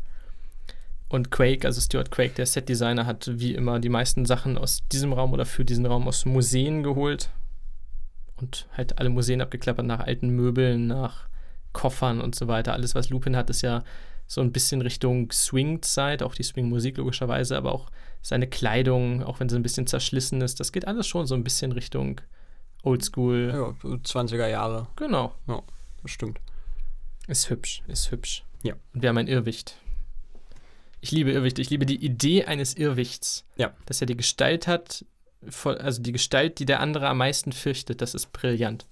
Und 1.07 1.31
Quake, 1.31 1.65
also 1.65 1.81
Stuart 1.81 2.11
Quake, 2.11 2.35
der 2.35 2.45
Setdesigner, 2.45 3.05
hat 3.05 3.29
wie 3.39 3.55
immer 3.55 3.79
die 3.79 3.89
meisten 3.89 4.25
Sachen 4.25 4.57
aus 4.57 4.81
diesem 4.91 5.11
Raum 5.11 5.33
oder 5.33 5.45
für 5.45 5.65
diesen 5.65 5.85
Raum 5.85 6.07
aus 6.07 6.25
Museen 6.25 6.83
geholt. 6.83 7.31
Und 8.39 8.67
halt 8.75 8.97
alle 8.99 9.09
Museen 9.09 9.41
abgeklappert 9.41 9.85
nach 9.85 9.99
alten 9.99 10.29
Möbeln, 10.29 10.87
nach 10.87 11.27
Koffern 11.73 12.21
und 12.21 12.35
so 12.35 12.47
weiter. 12.47 12.73
Alles, 12.73 12.95
was 12.95 13.09
Lupin 13.09 13.35
hat, 13.35 13.49
ist 13.49 13.61
ja 13.61 13.83
so 14.27 14.41
ein 14.41 14.51
bisschen 14.51 14.81
Richtung 14.81 15.31
Swing-Zeit, 15.31 16.23
auch 16.23 16.35
die 16.35 16.43
Swing-Musik 16.43 16.97
logischerweise, 16.97 17.57
aber 17.57 17.73
auch 17.73 17.89
seine 18.21 18.47
Kleidung, 18.47 19.23
auch 19.23 19.39
wenn 19.39 19.49
sie 19.49 19.55
ein 19.55 19.63
bisschen 19.63 19.87
zerschlissen 19.87 20.41
ist, 20.41 20.59
das 20.59 20.71
geht 20.71 20.87
alles 20.87 21.07
schon 21.07 21.25
so 21.25 21.35
ein 21.35 21.43
bisschen 21.43 21.71
Richtung 21.71 22.21
Oldschool. 22.83 23.51
Ja, 23.53 23.75
so 23.81 23.95
20er 23.95 24.47
Jahre, 24.47 24.87
Genau. 24.95 25.33
das 25.47 26.11
stimmt. 26.11 26.39
Ist 27.27 27.49
hübsch, 27.49 27.81
ist 27.87 28.11
hübsch. 28.11 28.43
Ja. 28.63 28.75
Und 28.93 29.01
wir 29.01 29.09
haben 29.09 29.17
ein 29.17 29.27
Irrwicht. 29.27 29.77
Ich 31.01 31.11
liebe 31.11 31.31
Irrwichte. 31.31 31.61
Ich 31.61 31.69
liebe 31.69 31.85
die 31.85 32.03
Idee 32.03 32.45
eines 32.45 32.75
Irrwichts. 32.75 33.45
Ja. 33.55 33.73
Dass 33.85 34.01
er 34.01 34.07
die 34.07 34.17
Gestalt 34.17 34.67
hat, 34.67 35.05
also 35.63 36.01
die 36.01 36.11
Gestalt, 36.11 36.59
die 36.59 36.65
der 36.65 36.79
andere 36.79 37.07
am 37.07 37.17
meisten 37.17 37.51
fürchtet. 37.51 38.01
Das 38.01 38.13
ist 38.13 38.31
brillant. 38.33 38.85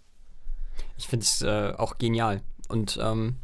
Ich 0.97 1.07
finde 1.07 1.23
es 1.23 1.41
äh, 1.41 1.73
auch 1.77 1.97
genial 1.97 2.41
und 2.69 2.99
ähm, 3.01 3.37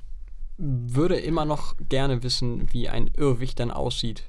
würde 0.57 1.17
immer 1.17 1.45
noch 1.45 1.75
gerne 1.89 2.23
wissen, 2.23 2.67
wie 2.71 2.89
ein 2.89 3.11
Irrwicht 3.17 3.59
dann 3.59 3.71
aussieht. 3.71 4.23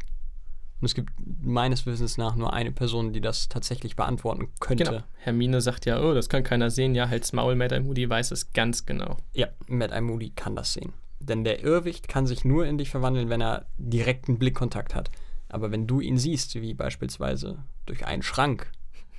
Und 0.80 0.86
es 0.86 0.94
gibt 0.94 1.12
meines 1.42 1.86
Wissens 1.86 2.18
nach 2.18 2.34
nur 2.34 2.52
eine 2.52 2.72
Person, 2.72 3.12
die 3.12 3.20
das 3.20 3.48
tatsächlich 3.48 3.96
beantworten 3.96 4.48
könnte. 4.60 4.84
Genau. 4.84 5.02
Hermine 5.16 5.60
sagt 5.60 5.86
ja, 5.86 6.02
oh, 6.02 6.14
das 6.14 6.28
kann 6.28 6.42
keiner 6.42 6.70
sehen. 6.70 6.94
Ja, 6.94 7.08
halt's 7.08 7.32
Maul, 7.32 7.54
Madame 7.54 7.86
Moody 7.86 8.08
weiß 8.08 8.32
es 8.32 8.52
ganz 8.52 8.84
genau. 8.84 9.16
Ja, 9.32 9.48
Matt 9.66 9.92
Eye 9.92 10.00
Moody 10.00 10.30
kann 10.30 10.56
das 10.56 10.72
sehen. 10.72 10.92
Denn 11.20 11.44
der 11.44 11.62
Irrwicht 11.62 12.08
kann 12.08 12.26
sich 12.26 12.44
nur 12.44 12.66
in 12.66 12.76
dich 12.76 12.90
verwandeln, 12.90 13.30
wenn 13.30 13.40
er 13.40 13.66
direkten 13.78 14.38
Blickkontakt 14.38 14.94
hat. 14.94 15.10
Aber 15.48 15.70
wenn 15.70 15.86
du 15.86 16.00
ihn 16.00 16.18
siehst, 16.18 16.54
wie 16.56 16.74
beispielsweise 16.74 17.58
durch 17.86 18.06
einen 18.06 18.22
Schrank, 18.22 18.70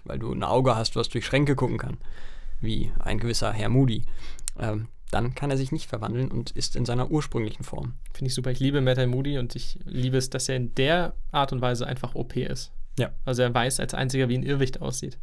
weil 0.03 0.19
du 0.19 0.31
ein 0.31 0.43
Auge 0.43 0.75
hast, 0.75 0.95
was 0.95 1.09
durch 1.09 1.25
Schränke 1.25 1.55
gucken 1.55 1.77
kann, 1.77 1.97
wie 2.61 2.91
ein 2.99 3.19
gewisser 3.19 3.51
Herr 3.51 3.69
Moody, 3.69 4.03
ähm, 4.59 4.87
dann 5.11 5.35
kann 5.35 5.51
er 5.51 5.57
sich 5.57 5.71
nicht 5.71 5.87
verwandeln 5.87 6.31
und 6.31 6.51
ist 6.51 6.75
in 6.75 6.85
seiner 6.85 7.11
ursprünglichen 7.11 7.63
Form. 7.63 7.93
Finde 8.13 8.29
ich 8.29 8.35
super. 8.35 8.51
Ich 8.51 8.59
liebe 8.59 8.81
Madame 8.81 9.07
Moody 9.07 9.37
und 9.37 9.55
ich 9.55 9.79
liebe 9.85 10.17
es, 10.17 10.29
dass 10.29 10.49
er 10.49 10.55
in 10.55 10.73
der 10.75 11.15
Art 11.31 11.53
und 11.53 11.61
Weise 11.61 11.87
einfach 11.87 12.15
OP 12.15 12.35
ist. 12.35 12.71
Ja. 12.97 13.11
Also 13.23 13.41
er 13.41 13.53
weiß 13.53 13.79
als 13.79 13.93
einziger, 13.93 14.29
wie 14.29 14.37
ein 14.37 14.43
Irrwicht 14.43 14.81
aussieht. 14.81 15.17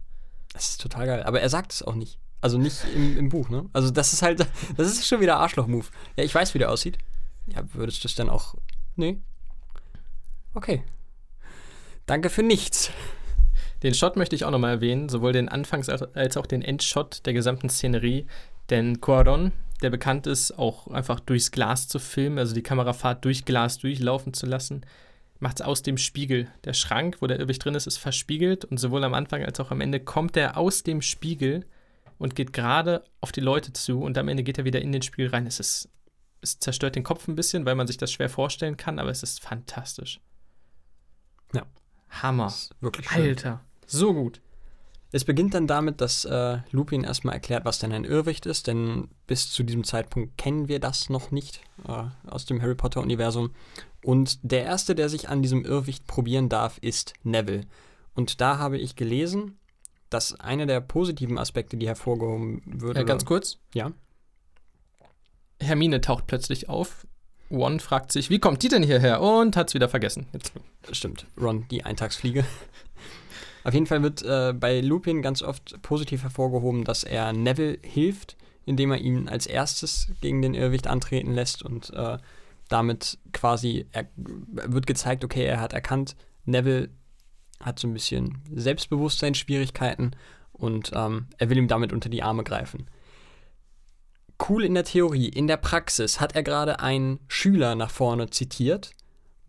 Das 0.52 0.70
ist 0.70 0.80
total 0.80 1.06
geil. 1.06 1.22
Aber 1.24 1.40
er 1.40 1.48
sagt 1.48 1.72
es 1.72 1.82
auch 1.82 1.94
nicht. 1.94 2.18
Also 2.40 2.58
nicht 2.58 2.84
im, 2.94 3.16
im 3.16 3.28
Buch, 3.28 3.48
ne? 3.48 3.68
Also 3.72 3.90
das 3.90 4.12
ist 4.12 4.22
halt, 4.22 4.40
das 4.76 4.86
ist 4.88 5.06
schon 5.06 5.20
wieder 5.20 5.38
Arschloch-Move. 5.38 5.86
Ja, 6.16 6.24
ich 6.24 6.34
weiß, 6.34 6.54
wie 6.54 6.58
der 6.58 6.70
aussieht. 6.70 6.98
Ja, 7.46 7.62
würdest 7.74 8.04
du 8.04 8.08
es 8.08 8.14
dann 8.14 8.28
auch. 8.28 8.54
Nee. 8.96 9.18
Okay. 10.54 10.82
Danke 12.06 12.30
für 12.30 12.42
nichts. 12.42 12.90
Den 13.82 13.94
Shot 13.94 14.16
möchte 14.16 14.36
ich 14.36 14.44
auch 14.44 14.50
nochmal 14.50 14.74
erwähnen, 14.74 15.08
sowohl 15.08 15.32
den 15.32 15.48
Anfangs- 15.48 15.88
als- 15.88 16.36
auch 16.36 16.46
den 16.46 16.62
Endshot 16.62 17.26
der 17.26 17.32
gesamten 17.32 17.68
Szenerie. 17.68 18.26
Denn 18.70 19.00
Quaron, 19.00 19.52
der 19.82 19.90
bekannt 19.90 20.26
ist, 20.26 20.56
auch 20.58 20.86
einfach 20.86 21.18
durchs 21.20 21.50
Glas 21.50 21.88
zu 21.88 21.98
filmen, 21.98 22.38
also 22.38 22.54
die 22.54 22.62
Kamerafahrt 22.62 23.24
durch 23.24 23.44
Glas 23.44 23.78
durchlaufen 23.78 24.34
zu 24.34 24.46
lassen, 24.46 24.86
macht 25.40 25.58
es 25.60 25.66
aus 25.66 25.82
dem 25.82 25.98
Spiegel. 25.98 26.48
Der 26.64 26.72
Schrank, 26.72 27.16
wo 27.20 27.26
der 27.26 27.40
Irrwicht 27.40 27.64
drin 27.64 27.74
ist, 27.74 27.88
ist 27.88 27.98
verspiegelt 27.98 28.64
und 28.64 28.78
sowohl 28.78 29.02
am 29.02 29.14
Anfang 29.14 29.44
als 29.44 29.58
auch 29.58 29.72
am 29.72 29.80
Ende 29.80 29.98
kommt 29.98 30.36
er 30.36 30.56
aus 30.56 30.84
dem 30.84 31.02
Spiegel 31.02 31.66
und 32.18 32.36
geht 32.36 32.52
gerade 32.52 33.02
auf 33.20 33.32
die 33.32 33.40
Leute 33.40 33.72
zu 33.72 34.00
und 34.00 34.16
am 34.16 34.28
Ende 34.28 34.44
geht 34.44 34.58
er 34.58 34.64
wieder 34.64 34.80
in 34.80 34.92
den 34.92 35.02
Spiegel 35.02 35.30
rein. 35.30 35.48
Es 35.48 35.58
ist, 35.58 35.88
es 36.40 36.60
zerstört 36.60 36.94
den 36.94 37.02
Kopf 37.02 37.26
ein 37.26 37.34
bisschen, 37.34 37.66
weil 37.66 37.74
man 37.74 37.88
sich 37.88 37.96
das 37.96 38.12
schwer 38.12 38.28
vorstellen 38.28 38.76
kann, 38.76 39.00
aber 39.00 39.10
es 39.10 39.24
ist 39.24 39.40
fantastisch. 39.40 40.20
Ja. 41.52 41.66
Hammer. 42.10 42.46
Ist 42.46 42.70
wirklich 42.80 43.08
schön. 43.10 43.22
Alter, 43.22 43.64
so 43.92 44.14
gut. 44.14 44.40
Es 45.14 45.24
beginnt 45.24 45.52
dann 45.52 45.66
damit, 45.66 46.00
dass 46.00 46.24
äh, 46.24 46.58
Lupin 46.70 47.04
erstmal 47.04 47.34
erklärt, 47.34 47.66
was 47.66 47.78
denn 47.78 47.92
ein 47.92 48.04
Irrwicht 48.04 48.46
ist, 48.46 48.66
denn 48.66 49.08
bis 49.26 49.50
zu 49.50 49.62
diesem 49.62 49.84
Zeitpunkt 49.84 50.38
kennen 50.38 50.68
wir 50.68 50.80
das 50.80 51.10
noch 51.10 51.30
nicht 51.30 51.60
äh, 51.86 52.04
aus 52.28 52.46
dem 52.46 52.62
Harry 52.62 52.74
Potter-Universum. 52.74 53.50
Und 54.02 54.38
der 54.42 54.64
Erste, 54.64 54.94
der 54.94 55.10
sich 55.10 55.28
an 55.28 55.42
diesem 55.42 55.66
Irrwicht 55.66 56.06
probieren 56.06 56.48
darf, 56.48 56.78
ist 56.78 57.12
Neville. 57.22 57.66
Und 58.14 58.40
da 58.40 58.58
habe 58.58 58.78
ich 58.78 58.96
gelesen, 58.96 59.58
dass 60.08 60.38
einer 60.40 60.66
der 60.66 60.80
positiven 60.80 61.38
Aspekte, 61.38 61.76
die 61.76 61.86
hervorgehoben 61.86 62.62
würde. 62.64 63.00
Ja, 63.00 63.04
ganz 63.04 63.26
kurz. 63.26 63.58
Ja. 63.74 63.92
Hermine 65.60 66.00
taucht 66.00 66.26
plötzlich 66.26 66.68
auf. 66.70 67.06
One 67.50 67.80
fragt 67.80 68.12
sich, 68.12 68.30
wie 68.30 68.38
kommt 68.38 68.62
die 68.62 68.68
denn 68.68 68.82
hierher? 68.82 69.20
Und 69.20 69.56
hat's 69.56 69.74
wieder 69.74 69.88
vergessen. 69.88 70.26
Jetzt. 70.32 70.52
Stimmt, 70.90 71.26
Ron, 71.38 71.66
die 71.70 71.84
Eintagsfliege. 71.84 72.44
Auf 73.64 73.74
jeden 73.74 73.86
Fall 73.86 74.02
wird 74.02 74.22
äh, 74.22 74.52
bei 74.52 74.80
Lupin 74.80 75.22
ganz 75.22 75.42
oft 75.42 75.80
positiv 75.82 76.22
hervorgehoben, 76.22 76.84
dass 76.84 77.04
er 77.04 77.32
Neville 77.32 77.78
hilft, 77.82 78.36
indem 78.64 78.92
er 78.92 78.98
ihn 78.98 79.28
als 79.28 79.46
erstes 79.46 80.08
gegen 80.20 80.42
den 80.42 80.54
Irrwicht 80.54 80.86
antreten 80.86 81.32
lässt 81.32 81.62
und 81.62 81.92
äh, 81.94 82.18
damit 82.68 83.18
quasi 83.32 83.86
er, 83.92 84.06
wird 84.16 84.86
gezeigt, 84.86 85.24
okay, 85.24 85.44
er 85.44 85.60
hat 85.60 85.72
erkannt, 85.72 86.16
Neville 86.44 86.88
hat 87.60 87.78
so 87.78 87.86
ein 87.86 87.94
bisschen 87.94 88.42
Selbstbewusstseinsschwierigkeiten 88.52 90.16
und 90.52 90.90
ähm, 90.94 91.26
er 91.38 91.50
will 91.50 91.58
ihm 91.58 91.68
damit 91.68 91.92
unter 91.92 92.08
die 92.08 92.22
Arme 92.22 92.44
greifen. 92.44 92.88
Cool 94.48 94.64
in 94.64 94.74
der 94.74 94.84
Theorie, 94.84 95.28
in 95.28 95.46
der 95.46 95.56
Praxis 95.56 96.20
hat 96.20 96.34
er 96.34 96.42
gerade 96.42 96.80
einen 96.80 97.20
Schüler 97.28 97.74
nach 97.76 97.90
vorne 97.90 98.30
zitiert, 98.30 98.90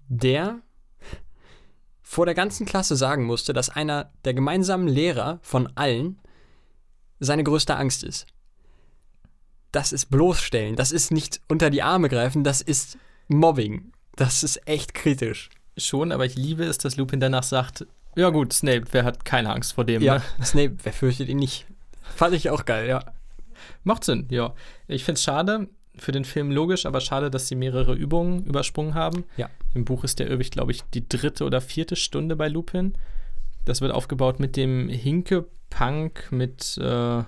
der 0.08 0.60
vor 2.14 2.28
der 2.28 2.36
ganzen 2.36 2.68
Klasse 2.68 2.96
sagen 2.96 3.24
musste, 3.26 3.54
dass 3.54 3.70
einer 3.70 4.12
der 4.24 4.36
gemeinsamen 4.36 4.88
Lehrer 4.88 5.40
von 5.42 5.68
allen 5.76 6.20
seine 7.20 7.44
größte 7.44 7.76
Angst 7.76 8.04
ist. 8.04 8.28
Das 9.72 9.92
ist 9.92 10.12
bloßstellen, 10.12 10.76
das 10.76 10.92
ist 10.92 11.10
nicht 11.10 11.42
unter 11.48 11.72
die 11.72 11.82
Arme 11.82 12.10
greifen, 12.10 12.44
das 12.44 12.62
ist 12.62 13.00
Mobbing. 13.30 13.92
Das 14.16 14.44
ist 14.44 14.68
echt 14.68 14.94
kritisch. 14.94 15.50
Schon, 15.76 16.12
aber 16.12 16.26
ich 16.26 16.36
liebe 16.36 16.64
es, 16.64 16.78
dass 16.78 16.98
Lupin 16.98 17.20
danach 17.20 17.42
sagt, 17.42 17.88
ja 18.16 18.30
gut, 18.30 18.54
Snape, 18.54 18.84
wer 18.92 19.06
hat 19.06 19.26
keine 19.26 19.52
Angst 19.52 19.74
vor 19.74 19.84
dem? 19.84 20.04
Ja, 20.04 20.18
Ne? 20.38 20.46
Snape, 20.46 20.76
wer 20.84 20.94
fürchtet 20.94 21.30
ihn 21.30 21.38
nicht? 21.38 21.66
Fand 22.16 22.36
ich 22.36 22.52
auch 22.52 22.66
geil, 22.66 22.88
ja. 22.88 23.04
Macht 23.84 24.04
Sinn, 24.04 24.28
ja. 24.30 24.54
Ich 24.88 25.04
finde 25.04 25.18
es 25.18 25.24
schade, 25.24 25.68
für 25.98 26.12
den 26.12 26.26
Film 26.26 26.52
logisch, 26.52 26.86
aber 26.86 27.02
schade, 27.02 27.32
dass 27.32 27.48
sie 27.48 27.56
mehrere 27.56 27.96
Übungen 27.96 28.46
übersprungen 28.46 28.94
haben. 28.94 29.24
Ja. 29.36 29.50
Im 29.74 29.86
Buch 29.86 30.04
ist 30.04 30.20
der 30.20 30.30
Irrwicht, 30.30 30.54
glaube 30.54 30.72
ich, 30.72 30.84
die 30.94 31.08
dritte 31.08 31.46
oder 31.46 31.62
vierte 31.62 31.96
Stunde 31.96 32.36
bei 32.36 32.48
Lupin. 32.48 32.94
Das 33.66 33.82
wird 33.82 33.92
aufgebaut 33.92 34.40
mit 34.40 34.56
dem 34.56 34.90
Hinke-Punk, 34.90 36.32
mit, 36.32 36.78
äh, 36.78 37.24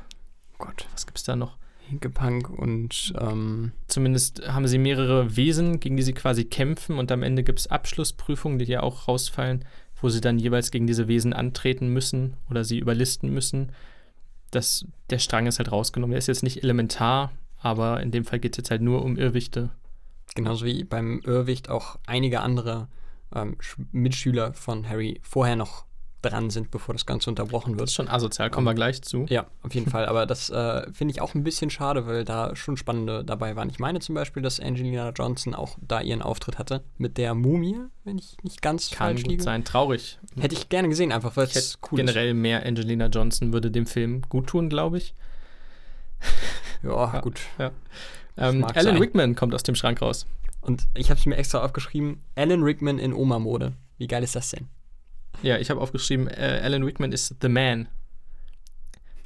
Gott, 0.57 0.87
was 0.91 1.05
gibt's 1.05 1.23
da 1.23 1.35
noch? 1.35 1.57
Hinkepunk 1.87 2.49
und 2.49 3.13
ähm, 3.19 3.71
Zumindest 3.87 4.47
haben 4.47 4.67
sie 4.67 4.77
mehrere 4.77 5.35
Wesen, 5.35 5.79
gegen 5.79 5.97
die 5.97 6.03
sie 6.03 6.13
quasi 6.13 6.45
kämpfen 6.45 6.97
und 6.97 7.11
am 7.11 7.23
Ende 7.23 7.43
gibt 7.43 7.59
es 7.59 7.67
Abschlussprüfungen, 7.67 8.59
die 8.59 8.65
ja 8.65 8.81
auch 8.81 9.07
rausfallen, 9.07 9.65
wo 10.01 10.09
sie 10.09 10.21
dann 10.21 10.39
jeweils 10.39 10.71
gegen 10.71 10.87
diese 10.87 11.07
Wesen 11.07 11.33
antreten 11.33 11.89
müssen 11.89 12.37
oder 12.49 12.63
sie 12.63 12.79
überlisten 12.79 13.31
müssen. 13.31 13.71
Das, 14.51 14.85
der 15.09 15.19
Strang 15.19 15.47
ist 15.47 15.59
halt 15.59 15.71
rausgenommen. 15.71 16.11
Der 16.11 16.19
ist 16.19 16.27
jetzt 16.27 16.43
nicht 16.43 16.63
elementar, 16.63 17.31
aber 17.59 18.01
in 18.01 18.11
dem 18.11 18.25
Fall 18.25 18.39
geht 18.39 18.53
es 18.53 18.57
jetzt 18.57 18.71
halt 18.71 18.81
nur 18.81 19.03
um 19.03 19.17
Irrwichte. 19.17 19.69
Genauso 20.35 20.65
wie 20.65 20.83
beim 20.83 21.19
Irrwicht 21.25 21.69
auch 21.69 21.97
einige 22.05 22.41
andere 22.41 22.87
ähm, 23.33 23.55
Sch- 23.59 23.77
Mitschüler 23.91 24.53
von 24.53 24.87
Harry 24.87 25.19
vorher 25.23 25.55
noch 25.55 25.85
dran 26.21 26.49
sind, 26.49 26.71
bevor 26.71 26.93
das 26.95 27.05
Ganze 27.05 27.29
unterbrochen 27.29 27.73
Das 27.73 27.77
wird. 27.79 27.89
ist 27.89 27.93
schon 27.95 28.07
asozial, 28.07 28.49
kommen 28.49 28.65
wir 28.65 28.73
gleich 28.73 29.03
zu. 29.03 29.25
Ja, 29.29 29.45
auf 29.61 29.75
jeden 29.75 29.89
Fall. 29.91 30.07
Aber 30.07 30.25
das 30.25 30.49
äh, 30.49 30.91
finde 30.91 31.11
ich 31.11 31.21
auch 31.21 31.35
ein 31.35 31.43
bisschen 31.43 31.69
schade, 31.69 32.07
weil 32.07 32.25
da 32.25 32.55
schon 32.55 32.77
spannende 32.77 33.23
dabei 33.23 33.55
waren. 33.55 33.69
Ich 33.69 33.77
meine 33.77 33.99
zum 33.99 34.15
Beispiel, 34.15 34.41
dass 34.41 34.59
Angelina 34.59 35.11
Johnson 35.11 35.53
auch 35.53 35.77
da 35.81 36.01
ihren 36.01 36.23
Auftritt 36.23 36.57
hatte 36.57 36.83
mit 36.97 37.17
der 37.19 37.35
Mumie, 37.35 37.77
wenn 38.05 38.17
ich 38.17 38.37
nicht 38.43 38.63
ganz 38.63 38.89
Kann 38.89 39.09
falsch 39.09 39.21
gut 39.21 39.31
liege. 39.31 39.43
sein. 39.43 39.63
Traurig. 39.65 40.17
Hätte 40.39 40.55
ich 40.55 40.69
gerne 40.69 40.89
gesehen, 40.89 41.11
einfach 41.11 41.37
weil 41.37 41.45
es 41.45 41.77
cool 41.91 41.97
generell 41.97 42.33
mehr 42.33 42.65
Angelina 42.65 43.05
Johnson 43.05 43.53
würde 43.53 43.69
dem 43.69 43.85
Film 43.85 44.21
gut 44.27 44.47
tun, 44.47 44.67
glaube 44.69 44.97
ich. 44.97 45.13
ist. 46.23 46.89
Ja, 46.89 47.21
Ja. 47.59 47.71
Ähm, 48.37 48.63
Alan. 48.63 48.97
Rickman 48.97 49.35
kommt 49.35 49.53
aus 49.53 49.63
dem 49.63 49.75
Schrank 49.75 50.01
raus. 50.01 50.25
Und 50.61 50.87
ich 50.93 51.09
habe 51.09 51.19
es 51.19 51.25
mir 51.25 51.37
extra 51.37 51.63
aufgeschrieben: 51.63 52.21
Alan 52.35 52.63
Rickman 52.63 52.99
in 52.99 53.13
Oma-Mode. 53.13 53.73
Wie 53.97 54.07
geil 54.07 54.23
ist 54.23 54.35
das 54.35 54.49
denn? 54.49 54.67
Ja, 55.41 55.57
ich 55.57 55.69
habe 55.69 55.81
aufgeschrieben, 55.81 56.27
äh, 56.27 56.61
Alan 56.63 56.83
Rickman 56.83 57.11
ist 57.11 57.35
The 57.41 57.49
Man. 57.49 57.87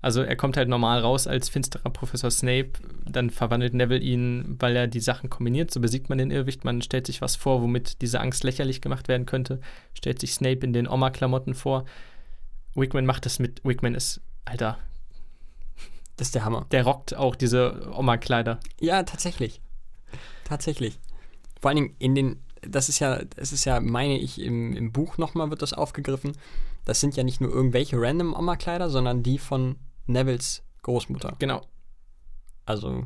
Also 0.02 0.22
er 0.22 0.36
kommt 0.38 0.56
halt 0.56 0.70
normal 0.70 1.02
raus 1.02 1.28
als 1.28 1.50
finsterer 1.50 1.90
Professor 1.90 2.32
Snape, 2.32 2.72
dann 3.06 3.30
verwandelt 3.30 3.74
Neville 3.74 4.00
ihn, 4.00 4.56
weil 4.60 4.76
er 4.76 4.88
die 4.88 5.02
Sachen 5.02 5.30
kombiniert, 5.30 5.72
so 5.72 5.82
besiegt 5.82 6.08
man 6.08 6.18
den 6.18 6.32
Irrwicht, 6.32 6.64
man 6.64 6.82
stellt 6.82 7.06
sich 7.06 7.22
was 7.22 7.36
vor, 7.36 7.62
womit 7.62 8.02
diese 8.02 8.22
Angst 8.22 8.46
lächerlich 8.46 8.82
gemacht 8.82 9.10
werden 9.10 9.26
könnte, 9.26 9.60
stellt 9.94 10.20
sich 10.20 10.34
Snape 10.34 10.66
in 10.66 10.72
den 10.72 10.88
Oma-Klamotten 10.88 11.54
vor. 11.54 11.84
Wickman 12.76 13.06
macht 13.06 13.26
das 13.26 13.40
mit, 13.40 13.62
Wickman 13.66 13.94
ist, 13.94 14.22
Alter, 14.46 14.78
Das 16.20 16.28
ist 16.28 16.36
der 16.36 16.44
Hammer. 16.44 16.66
der 16.72 16.84
rockt 16.84 17.16
auch 17.16 17.34
diese 17.34 17.90
Oma-Kleider. 17.96 18.60
Ja, 18.82 19.04
tatsächlich. 19.04 19.62
Tatsächlich. 20.44 21.00
Vor 21.62 21.70
allen 21.70 21.78
Dingen 21.78 21.96
in 21.98 22.14
den, 22.14 22.44
das 22.62 22.90
ist 22.90 23.00
ja, 23.00 23.24
das 23.24 23.54
ist 23.54 23.64
ja, 23.64 23.80
meine 23.80 24.20
ich, 24.20 24.42
im, 24.42 24.74
im 24.74 24.92
Buch 24.92 25.18
nochmal 25.18 25.50
wird 25.50 25.62
das 25.62 25.72
aufgegriffen. 25.72 26.34
Das 26.84 27.00
sind 27.00 27.16
ja 27.16 27.24
nicht 27.24 27.40
nur 27.40 27.54
irgendwelche 27.54 27.96
random 27.98 28.34
Oma-Kleider, 28.34 28.90
sondern 28.90 29.24
die 29.24 29.38
von 29.38 29.78
Nevilles 30.08 30.62
Großmutter. 30.82 31.38
Genau. 31.40 31.62
Also 32.66 33.06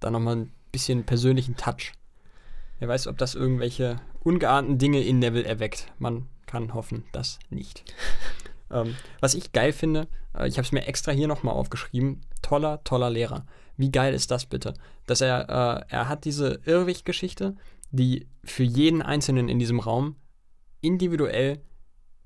da 0.00 0.10
nochmal 0.10 0.34
ein 0.34 0.52
bisschen 0.72 1.04
persönlichen 1.06 1.56
Touch. 1.56 1.92
Wer 2.80 2.88
weiß, 2.88 3.06
ob 3.06 3.18
das 3.18 3.36
irgendwelche 3.36 4.00
ungeahnten 4.18 4.78
Dinge 4.78 5.00
in 5.00 5.20
Neville 5.20 5.44
erweckt. 5.46 5.92
Man 6.00 6.26
kann 6.46 6.74
hoffen, 6.74 7.04
dass 7.12 7.38
nicht. 7.50 7.84
Ähm, 8.70 8.94
was 9.20 9.34
ich 9.34 9.52
geil 9.52 9.72
finde, 9.72 10.08
äh, 10.34 10.48
ich 10.48 10.58
habe 10.58 10.66
es 10.66 10.72
mir 10.72 10.86
extra 10.86 11.12
hier 11.12 11.28
nochmal 11.28 11.54
aufgeschrieben, 11.54 12.22
toller, 12.42 12.82
toller 12.84 13.10
Lehrer. 13.10 13.46
Wie 13.76 13.90
geil 13.90 14.14
ist 14.14 14.30
das 14.30 14.46
bitte? 14.46 14.74
Dass 15.06 15.20
er, 15.20 15.48
äh, 15.88 15.92
er 15.92 16.08
hat 16.08 16.24
diese 16.24 16.60
Irrwig-Geschichte, 16.64 17.56
die 17.90 18.26
für 18.44 18.64
jeden 18.64 19.02
Einzelnen 19.02 19.48
in 19.48 19.58
diesem 19.58 19.80
Raum 19.80 20.16
individuell 20.80 21.60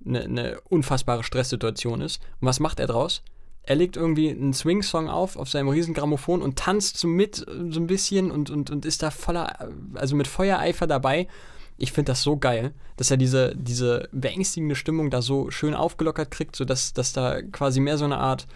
eine, 0.05 0.23
eine 0.23 0.61
unfassbare 0.63 1.25
Stresssituation 1.25 2.01
ist. 2.01 2.23
Und 2.41 2.47
was 2.47 2.61
macht 2.61 2.81
er 2.81 2.87
draus? 2.87 3.23
Er 3.63 3.77
legt 3.77 3.97
irgendwie 3.97 4.31
einen 4.31 4.55
Swing-Song 4.55 5.09
auf 5.09 5.37
auf 5.37 5.49
seinem 5.51 5.69
riesen 5.69 5.93
Grammophon 5.93 6.41
und 6.41 6.59
tanzt 6.59 6.97
so 6.97 7.09
mit 7.09 7.47
äh, 7.47 7.71
so 7.71 7.81
ein 7.81 7.87
bisschen 7.87 8.31
und, 8.31 8.51
und, 8.51 8.71
und 8.71 8.85
ist 8.85 9.03
da 9.03 9.11
voller, 9.11 9.61
äh, 9.61 9.99
also 9.99 10.17
mit 10.17 10.27
Feuereifer 10.27 10.87
dabei. 10.87 11.29
Ich 11.83 11.93
finde 11.93 12.13
das 12.13 12.23
so 12.23 12.37
geil, 12.37 12.73
dass 12.99 13.11
er 13.11 13.17
diese, 13.17 13.55
diese 13.57 14.09
beängstigende 14.13 14.75
Stimmung 14.77 15.09
da 15.11 15.23
so 15.23 15.51
schön 15.51 15.73
aufgelockert 15.75 16.31
kriegt, 16.31 16.55
sodass 16.55 16.93
dass 16.93 17.13
da 17.15 17.41
quasi 17.41 17.81
mehr 17.81 17.97
so 17.97 18.05
eine 18.05 18.19
Art 18.19 18.47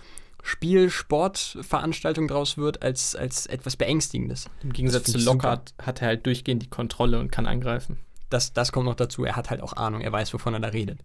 Spiel-Sport-Veranstaltung 0.43 2.29
draus 2.29 2.59
wird, 2.59 2.83
als, 2.83 3.16
als 3.16 3.47
etwas 3.47 3.77
Beängstigendes. 3.77 4.51
Im 4.62 4.72
Gegensatz 4.75 5.11
zu. 5.11 5.18
Lockhart 5.18 5.72
hat 5.81 6.03
er 6.03 6.09
halt 6.09 6.27
durchgehend 6.27 6.62
die 6.62 6.68
Kontrolle 6.68 7.18
und 7.18 7.33
kann 7.33 7.47
angreifen. 7.47 7.99
Das, 8.29 8.53
das 8.53 8.72
kommt 8.72 8.87
noch 8.87 8.95
dazu. 8.95 9.25
Er 9.25 9.37
hat 9.37 9.49
halt 9.49 9.62
auch 9.62 9.72
Ahnung, 9.72 10.03
er 10.03 10.12
weiß, 10.12 10.35
wovon 10.35 10.53
er 10.55 10.61
da 10.61 10.68
redet. 10.68 10.99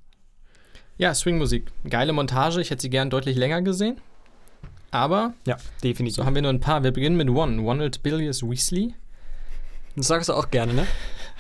Ja, 0.98 1.14
Swingmusik. 1.14 1.72
Geile 1.90 2.12
Montage. 2.12 2.60
Ich 2.60 2.70
hätte 2.70 2.82
sie 2.82 2.90
gern 2.90 3.10
deutlich 3.10 3.38
länger 3.38 3.62
gesehen. 3.62 4.02
Aber 4.92 5.34
Ja, 5.48 5.56
definitiv. 5.84 6.18
so 6.18 6.26
haben 6.26 6.36
wir 6.36 6.42
nur 6.42 6.52
ein 6.52 6.60
paar. 6.60 6.84
Wir 6.84 6.92
beginnen 6.92 7.16
mit 7.16 7.30
One. 7.30 7.62
Ronald 7.62 8.04
Billius 8.04 8.44
Weasley. 8.44 8.94
Das 9.96 10.08
sagst 10.08 10.28
du 10.28 10.34
auch 10.34 10.50
gerne, 10.52 10.74
ne? 10.74 10.88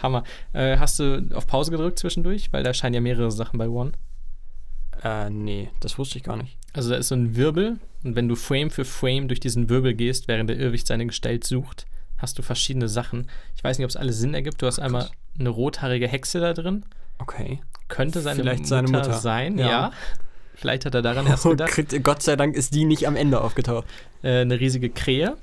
Hammer. 0.04 0.24
Äh, 0.54 0.78
hast 0.78 1.00
du 1.00 1.28
auf 1.34 1.47
Pause 1.47 1.72
gedrückt 1.72 2.00
zwischendurch? 2.00 2.52
Weil 2.52 2.64
da 2.64 2.74
scheinen 2.74 2.95
ja 2.95 3.02
mehrere 3.02 3.32
Sachen 3.32 3.58
bei 3.58 3.68
One. 3.68 3.91
Äh, 5.04 5.30
nee, 5.30 5.70
das 5.80 5.97
wusste 5.97 6.18
ich 6.18 6.24
gar 6.24 6.38
nicht. 6.38 6.58
Also 6.74 6.89
da 6.91 6.97
ist 6.97 7.08
so 7.10 7.16
ein 7.16 7.36
Wirbel. 7.36 7.78
Und 8.04 8.16
wenn 8.16 8.28
du 8.28 8.36
Frame 8.36 8.70
für 8.70 8.86
Frame 8.86 9.28
durch 9.28 9.39
diesen 9.39 9.70
Wirbel 9.70 9.93
gehst, 9.93 10.28
während 10.28 10.50
der 10.50 10.58
Irrwicht 10.58 10.88
seine 10.88 11.06
Gestalt 11.06 11.43
sucht, 11.45 11.86
hast 12.18 12.38
du 12.38 12.41
verschiedene 12.41 12.88
Sachen. 12.89 13.28
Ich 13.56 13.64
weiß 13.64 13.78
nicht, 13.78 13.86
ob 13.86 13.89
es 13.89 13.95
alles 13.97 14.18
Sinn 14.20 14.34
ergibt. 14.34 14.62
Du 14.62 14.68
hast 14.68 14.80
einmal 14.80 15.04
krass. 15.04 15.12
eine 15.39 15.50
rothaarige 15.50 16.08
Hexe 16.08 16.39
da 16.39 16.54
drin. 16.54 16.86
Okay. 17.18 17.62
Könnte 17.88 18.22
seine, 18.22 18.41
Vielleicht 18.41 18.60
Mutter, 18.64 18.70
seine 18.70 18.88
Mutter. 18.89 19.14
sein, 19.14 19.58
Ja. 19.58 19.68
ja. 19.68 19.91
Vielleicht 20.56 20.86
hat 20.86 20.93
er 20.93 21.02
daran 21.02 21.26
erst 21.26 21.45
Und 21.45 21.52
gedacht. 21.58 22.04
Gott 22.04 22.22
sei 22.22 22.36
Dank 22.36 22.54
ist 22.56 22.74
die 22.76 22.84
nicht 22.84 23.08
am 23.08 23.16
Ende 23.16 23.39
aufgetaucht. 23.41 23.88
Äh, 24.22 24.41
eine 24.41 24.60
riesige 24.60 24.89
Krähe. 24.89 25.38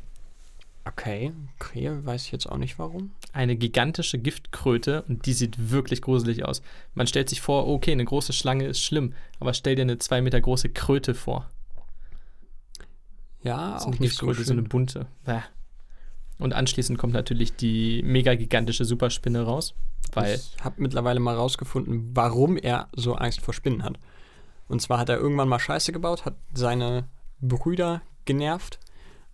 Okay, 0.89 1.33
Krähe, 1.59 2.07
weiß 2.07 2.25
ich 2.27 2.33
jetzt 2.33 2.47
auch 2.47 2.59
nicht 2.59 2.79
warum. 2.79 3.11
eine 3.33 3.57
gigantische 3.57 4.19
Giftkröte 4.19 5.03
und 5.09 5.27
die 5.27 5.33
sieht 5.33 5.71
wirklich 5.71 6.01
gruselig 6.01 6.45
aus. 6.45 6.63
Man 6.95 7.07
stellt 7.09 7.29
sich 7.29 7.41
vor, 7.41 7.67
okay, 7.67 7.91
eine 7.93 8.05
große 8.05 8.33
Schlange 8.33 8.67
ist 8.67 8.81
schlimm, 8.83 9.13
aber 9.41 9.53
stell 9.53 9.75
dir 9.75 9.83
eine 9.83 9.99
zwei 9.99 10.23
Meter 10.23 10.41
große 10.41 10.69
Kröte 10.69 11.15
vor. 11.15 11.51
Ja, 13.43 13.73
Das 13.73 13.83
ist 13.83 13.89
auch 13.89 13.93
eine 13.93 14.01
nicht 14.01 14.15
so 14.17 14.27
Giftkröte, 14.27 14.45
so 14.47 14.53
eine 14.53 14.63
schön. 14.63 14.69
bunte. 14.69 15.07
Bäh. 15.25 15.41
Und 16.39 16.53
anschließend 16.55 16.99
kommt 16.99 17.15
natürlich 17.15 17.57
die 17.57 18.03
mega 18.05 18.35
gigantische 18.35 18.85
Superspinne 18.85 19.43
raus, 19.43 19.75
weil 20.13 20.35
Ich 20.37 20.63
habe 20.65 20.83
mittlerweile 20.83 21.19
mal 21.21 21.35
rausgefunden, 21.35 22.11
warum 22.15 22.57
er 22.57 22.89
so 22.95 23.15
Angst 23.15 23.41
vor 23.41 23.55
Spinnen 23.55 23.83
hat. 23.83 23.99
Und 24.69 24.83
zwar 24.83 24.99
hat 24.99 25.09
er 25.09 25.17
irgendwann 25.19 25.49
mal 25.49 25.59
Scheiße 25.59 25.93
gebaut, 25.93 26.25
hat 26.25 26.37
seine 26.53 27.09
Brüder 27.41 28.03
genervt. 28.25 28.79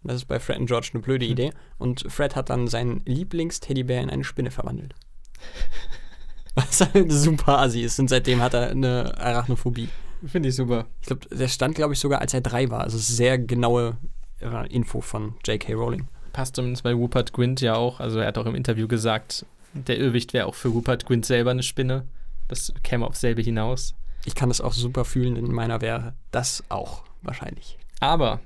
Das 0.05 0.17
ist 0.17 0.25
bei 0.27 0.41
Fred 0.41 0.59
und 0.59 0.67
George 0.67 0.91
eine 0.93 1.03
blöde 1.03 1.25
Hm. 1.27 1.33
Idee. 1.33 1.53
Und 1.79 2.05
Fred 2.09 2.35
hat 2.37 2.51
dann 2.51 2.69
seinen 2.69 3.03
Lieblingsteddybär 3.05 4.01
in 4.01 4.11
eine 4.11 4.25
Spinne 4.25 4.51
verwandelt. 4.51 4.95
Was 6.55 6.81
halt 6.81 7.11
super 7.11 7.59
assi 7.59 7.81
ist. 7.83 7.99
Und 7.99 8.09
seitdem 8.09 8.41
hat 8.43 8.55
er 8.55 8.71
eine 8.71 9.17
Arachnophobie. 9.19 9.89
finde 10.27 10.51
ich 10.51 10.57
super. 10.57 10.87
Ich 11.01 11.07
glaube, 11.07 11.27
der 11.35 11.49
stand, 11.49 11.75
glaube 11.75 11.95
ich, 11.95 11.99
sogar, 12.01 12.21
als 12.21 12.35
er 12.35 12.41
drei 12.43 12.69
war. 12.71 12.83
Also 12.83 12.99
sehr 12.99 13.39
genaue 13.39 13.97
äh, 14.41 14.67
Info 14.69 15.01
von 15.01 15.35
J.K. 15.47 15.73
Rowling. 15.75 16.09
Passt 16.33 16.57
zumindest 16.57 16.83
bei 16.83 16.93
Rupert 16.93 17.33
Grint 17.33 17.61
ja 17.61 17.75
auch. 17.75 18.01
Also 18.01 18.19
er 18.19 18.27
hat 18.27 18.39
auch 18.39 18.47
im 18.47 18.55
Interview 18.55 18.87
gesagt, 18.89 19.47
der 19.73 19.99
Irrwicht 19.99 20.33
wäre 20.35 20.47
auch 20.47 20.55
für 20.55 20.69
Rupert 20.69 21.07
Grint 21.07 21.25
selber 21.25 21.51
eine 21.53 21.63
Spinne. 21.63 22.07
Das 22.49 22.73
käme 22.83 23.07
auf 23.07 23.17
selbe 23.17 23.41
hinaus. 23.41 23.95
Ich 24.25 24.35
kann 24.35 24.49
das 24.51 24.61
auch 24.61 24.73
super 24.73 25.05
fühlen, 25.05 25.37
in 25.37 25.51
meiner 25.53 25.81
wäre 25.81 26.15
das 26.31 26.63
auch 26.69 27.03
wahrscheinlich. 27.23 27.79
Aber 28.01 28.41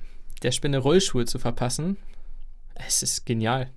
der 0.47 0.53
Spinne 0.53 0.79
Rollschuhe 0.79 1.25
zu 1.25 1.41
verpassen, 1.41 1.97
es 2.77 3.03
ist 3.03 3.27
genial. 3.27 3.73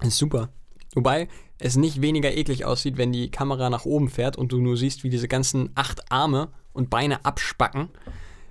Das 0.00 0.08
ist 0.08 0.18
super. 0.18 0.50
Wobei 0.94 1.28
es 1.58 1.76
nicht 1.76 2.02
weniger 2.02 2.36
eklig 2.36 2.64
aussieht, 2.64 2.96
wenn 2.96 3.12
die 3.12 3.30
Kamera 3.30 3.70
nach 3.70 3.84
oben 3.84 4.08
fährt 4.08 4.36
und 4.36 4.50
du 4.50 4.60
nur 4.60 4.76
siehst, 4.76 5.04
wie 5.04 5.08
diese 5.08 5.28
ganzen 5.28 5.70
acht 5.76 6.10
Arme 6.10 6.48
und 6.72 6.90
Beine 6.90 7.24
abspacken. 7.24 7.90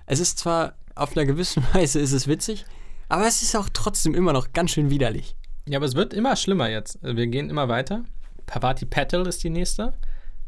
Es 0.06 0.22
ist 0.22 0.40
zwar 0.40 0.78
auf 0.96 1.18
einer 1.18 1.26
gewissen 1.26 1.64
Weise 1.74 2.00
ist 2.00 2.14
es 2.14 2.28
witzig, 2.28 2.66
aber 3.10 3.28
es 3.28 3.42
ist 3.42 3.58
auch 3.58 3.68
trotzdem 3.74 4.16
immer 4.16 4.32
noch 4.32 4.54
ganz 4.54 4.72
schön 4.72 4.90
widerlich. 4.90 5.36
Ja, 5.68 5.80
aber 5.80 5.86
es 5.86 5.96
wird 5.96 6.14
immer 6.14 6.38
schlimmer 6.38 6.70
jetzt. 6.70 7.04
Also 7.04 7.18
wir 7.18 7.28
gehen 7.28 7.50
immer 7.50 7.68
weiter. 7.68 8.06
Pavati 8.46 8.86
Patel 8.86 9.28
ist 9.28 9.44
die 9.44 9.50
nächste. 9.50 9.94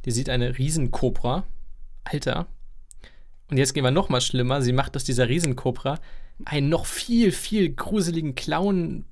Die 0.06 0.12
sieht 0.12 0.30
eine 0.30 0.58
Riesenkobra. 0.58 1.44
Alter. 2.06 2.48
Und 3.50 3.58
jetzt 3.58 3.74
gehen 3.74 3.84
wir 3.84 3.92
noch 3.92 4.08
mal 4.08 4.22
schlimmer. 4.22 4.62
Sie 4.62 4.74
macht 4.74 4.96
aus 4.96 5.04
dieser 5.04 5.28
Riesenkobra 5.28 6.00
einen 6.44 6.70
noch 6.70 6.86
viel, 6.86 7.32
viel 7.32 7.74
gruseligen 7.74 8.36
Clown, 8.36 9.06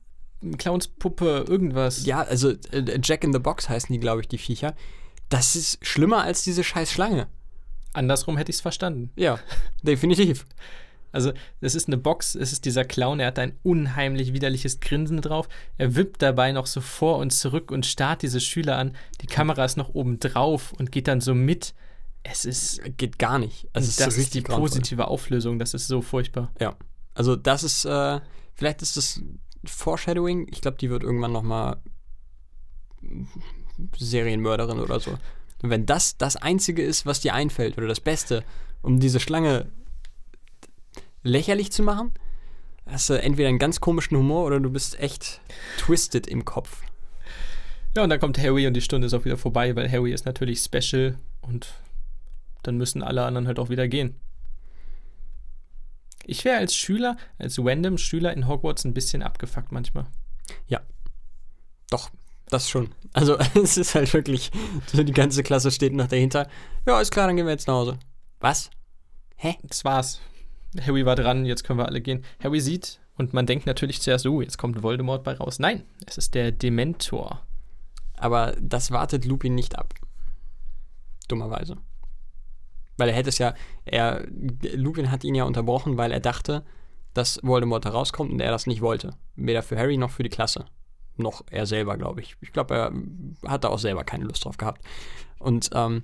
Clownspuppe, 0.57 1.45
irgendwas. 1.47 2.05
Ja, 2.05 2.21
also 2.21 2.51
äh, 2.71 2.99
Jack 3.01 3.24
in 3.24 3.32
the 3.32 3.39
Box 3.39 3.69
heißen 3.69 3.93
die, 3.93 3.99
glaube 3.99 4.21
ich, 4.21 4.28
die 4.28 4.38
Viecher. 4.38 4.76
Das 5.30 5.55
ist 5.55 5.86
schlimmer 5.86 6.24
als 6.24 6.43
diese 6.43 6.63
scheiß 6.63 6.91
Schlange. 6.91 7.28
Andersrum 7.93 8.38
hätte 8.38 8.49
ich 8.49 8.57
es 8.57 8.61
verstanden. 8.61 9.11
Ja, 9.15 9.39
definitiv. 9.84 10.45
Also, 11.11 11.32
es 11.61 11.76
ist 11.76 11.88
eine 11.88 11.97
Box, 11.97 12.34
es 12.34 12.51
ist 12.51 12.65
dieser 12.65 12.86
Clown, 12.86 13.19
er 13.19 13.28
hat 13.28 13.38
ein 13.38 13.53
unheimlich 13.61 14.34
widerliches 14.34 14.80
Grinsen 14.80 15.21
drauf. 15.21 15.47
Er 15.78 15.95
wippt 15.95 16.24
dabei 16.24 16.51
noch 16.51 16.65
so 16.65 16.82
vor 16.82 17.19
und 17.19 17.32
zurück 17.32 17.71
und 17.71 17.86
starrt 17.86 18.24
diese 18.24 18.41
Schüler 18.41 18.78
an. 18.80 18.95
Die 19.21 19.28
Kamera 19.28 19.63
ist 19.63 19.78
noch 19.78 19.93
oben 19.93 20.19
drauf 20.19 20.74
und 20.74 20.91
geht 20.91 21.07
dann 21.07 21.21
so 21.21 21.36
mit. 21.36 21.76
Es 22.24 22.45
ist. 22.45 22.82
Geht 22.97 23.19
gar 23.19 23.38
nicht. 23.38 23.67
Also 23.74 24.03
das 24.03 24.17
ist 24.17 24.34
die 24.34 24.41
grauenvoll. 24.41 24.69
positive 24.69 25.07
Auflösung, 25.07 25.59
das 25.59 25.76
ist 25.76 25.88
so 25.88 26.01
furchtbar. 26.01 26.51
Ja. 26.59 26.76
Also 27.14 27.36
das 27.36 27.64
ist, 27.64 27.86
äh, 27.86 28.20
vielleicht 28.53 28.82
ist 28.82 28.97
das 28.97 29.22
Foreshadowing. 29.66 30.47
Ich 30.51 30.61
glaube, 30.61 30.78
die 30.78 30.89
wird 30.89 31.03
irgendwann 31.03 31.32
noch 31.32 31.43
mal 31.43 31.78
Serienmörderin 33.97 34.80
oder 34.80 34.99
so. 34.99 35.11
Und 35.61 35.70
wenn 35.70 35.86
das 35.86 36.18
das 36.18 36.36
Einzige 36.36 36.84
ist, 36.84 37.05
was 37.05 37.22
dir 37.22 37.34
einfällt 37.34 37.78
oder 37.78 37.88
das 37.88 37.99
Beste, 37.99 38.43
um 38.82 38.99
diese 38.99 39.20
Schlange 39.20 39.72
lächerlich 41.24 41.72
zu 41.72 41.84
machen, 41.84 42.14
hast 42.86 43.09
du 43.09 43.14
entweder 43.14 43.49
einen 43.49 43.59
ganz 43.59 43.80
komischen 43.80 44.18
Humor 44.18 44.45
oder 44.45 44.59
du 44.59 44.70
bist 44.70 44.99
echt 44.99 45.39
twisted 45.78 46.28
im 46.28 46.43
Kopf. 46.43 46.82
Ja, 47.95 48.03
und 48.03 48.09
dann 48.09 48.20
kommt 48.20 48.39
Harry 48.39 48.68
und 48.68 48.74
die 48.74 48.82
Stunde 48.82 49.07
ist 49.07 49.14
auch 49.14 49.24
wieder 49.24 49.38
vorbei, 49.38 49.76
weil 49.76 49.89
Harry 49.89 50.11
ist 50.11 50.26
natürlich 50.26 50.59
special 50.59 51.18
und 51.41 51.74
dann 52.64 52.78
müssen 52.78 53.03
alle 53.03 53.24
anderen 53.24 53.47
halt 53.47 53.59
auch 53.59 53.70
wieder 53.70 53.88
gehen. 53.88 54.16
Ich 56.26 56.45
wäre 56.45 56.57
als 56.57 56.76
Schüler, 56.76 57.17
als 57.38 57.59
random 57.59 57.97
Schüler 57.97 58.34
in 58.34 58.47
Hogwarts 58.47 58.86
ein 58.86 58.93
bisschen 58.93 59.21
abgefuckt 59.21 59.71
manchmal. 59.71 60.07
Doch, 61.93 62.09
das 62.49 62.67
schon. 62.67 62.89
Also 63.13 63.38
es 63.53 63.78
ist 63.78 63.93
halt 63.93 64.11
wirklich, 64.15 64.49
so 64.88 65.03
die 65.03 65.13
ganze 65.13 65.43
Klasse 65.43 65.69
steht 65.69 65.93
noch 65.93 66.07
dahinter. 66.07 66.49
Ja, 66.88 66.99
ist 66.99 67.11
klar, 67.11 67.28
dann 67.28 67.36
gehen 67.36 67.45
wir 67.45 67.51
jetzt 67.51 67.67
nach 67.67 67.76
Hause. 67.76 67.99
Was? 68.39 68.71
Hä? 69.36 69.57
Das 69.61 69.86
war's. 69.86 70.19
Harry 70.82 71.05
war 71.05 71.15
dran, 71.15 71.45
jetzt 71.45 71.63
können 71.63 71.78
wir 71.78 71.86
alle 71.86 72.01
gehen. 72.01 72.26
Harry 72.43 72.61
sieht 72.61 72.99
und 73.15 73.32
man 73.34 73.45
denkt 73.45 73.67
natürlich 73.67 74.01
zuerst, 74.01 74.26
oh, 74.26 74.41
jetzt 74.41 74.57
kommt 74.57 74.82
Voldemort 74.82 75.24
bei 75.24 75.36
raus. 75.36 75.59
Nein, 75.59 75.84
es 76.07 76.17
ist 76.17 76.34
der 76.34 76.51
Dementor. 76.51 77.45
Aber 78.17 78.55
das 78.59 78.89
wartet 78.89 79.26
Lupin 79.26 79.53
nicht 79.53 79.78
ab. 79.78 79.93
Dummerweise. 81.28 81.78
Weil 83.04 83.10
er 83.10 83.16
hätte 83.16 83.28
es 83.28 83.38
ja, 83.38 83.54
er, 83.84 84.26
Lupin 84.76 85.12
hat 85.12 85.26
ihn 85.26 85.36
ja 85.36 85.43
unterbrochen, 85.43 85.97
weil 85.97 86.14
er 86.14 86.22
dachte, 86.22 86.64
dass 87.14 87.38
Voldemort 87.43 87.84
herauskommt 87.84 88.32
und 88.32 88.39
er 88.39 88.49
das 88.49 88.66
nicht 88.66 88.80
wollte. 88.80 89.18
Weder 89.36 89.62
für 89.62 89.78
Harry 89.78 89.97
noch 89.97 90.10
für 90.10 90.24
die 90.24 90.30
Klasse. 90.30 90.68
Noch 91.18 91.43
er 91.51 91.66
selber, 91.66 91.97
glaube 91.97 92.22
ich. 92.22 92.38
Ich 92.39 92.54
glaube, 92.54 92.74
er 92.74 92.93
hatte 93.45 93.72
auch 93.72 93.78
selber 93.78 94.06
keine 94.06 94.24
Lust 94.24 94.45
drauf 94.45 94.56
gehabt. 94.56 94.86
Und 95.38 95.70
ähm, 95.74 96.04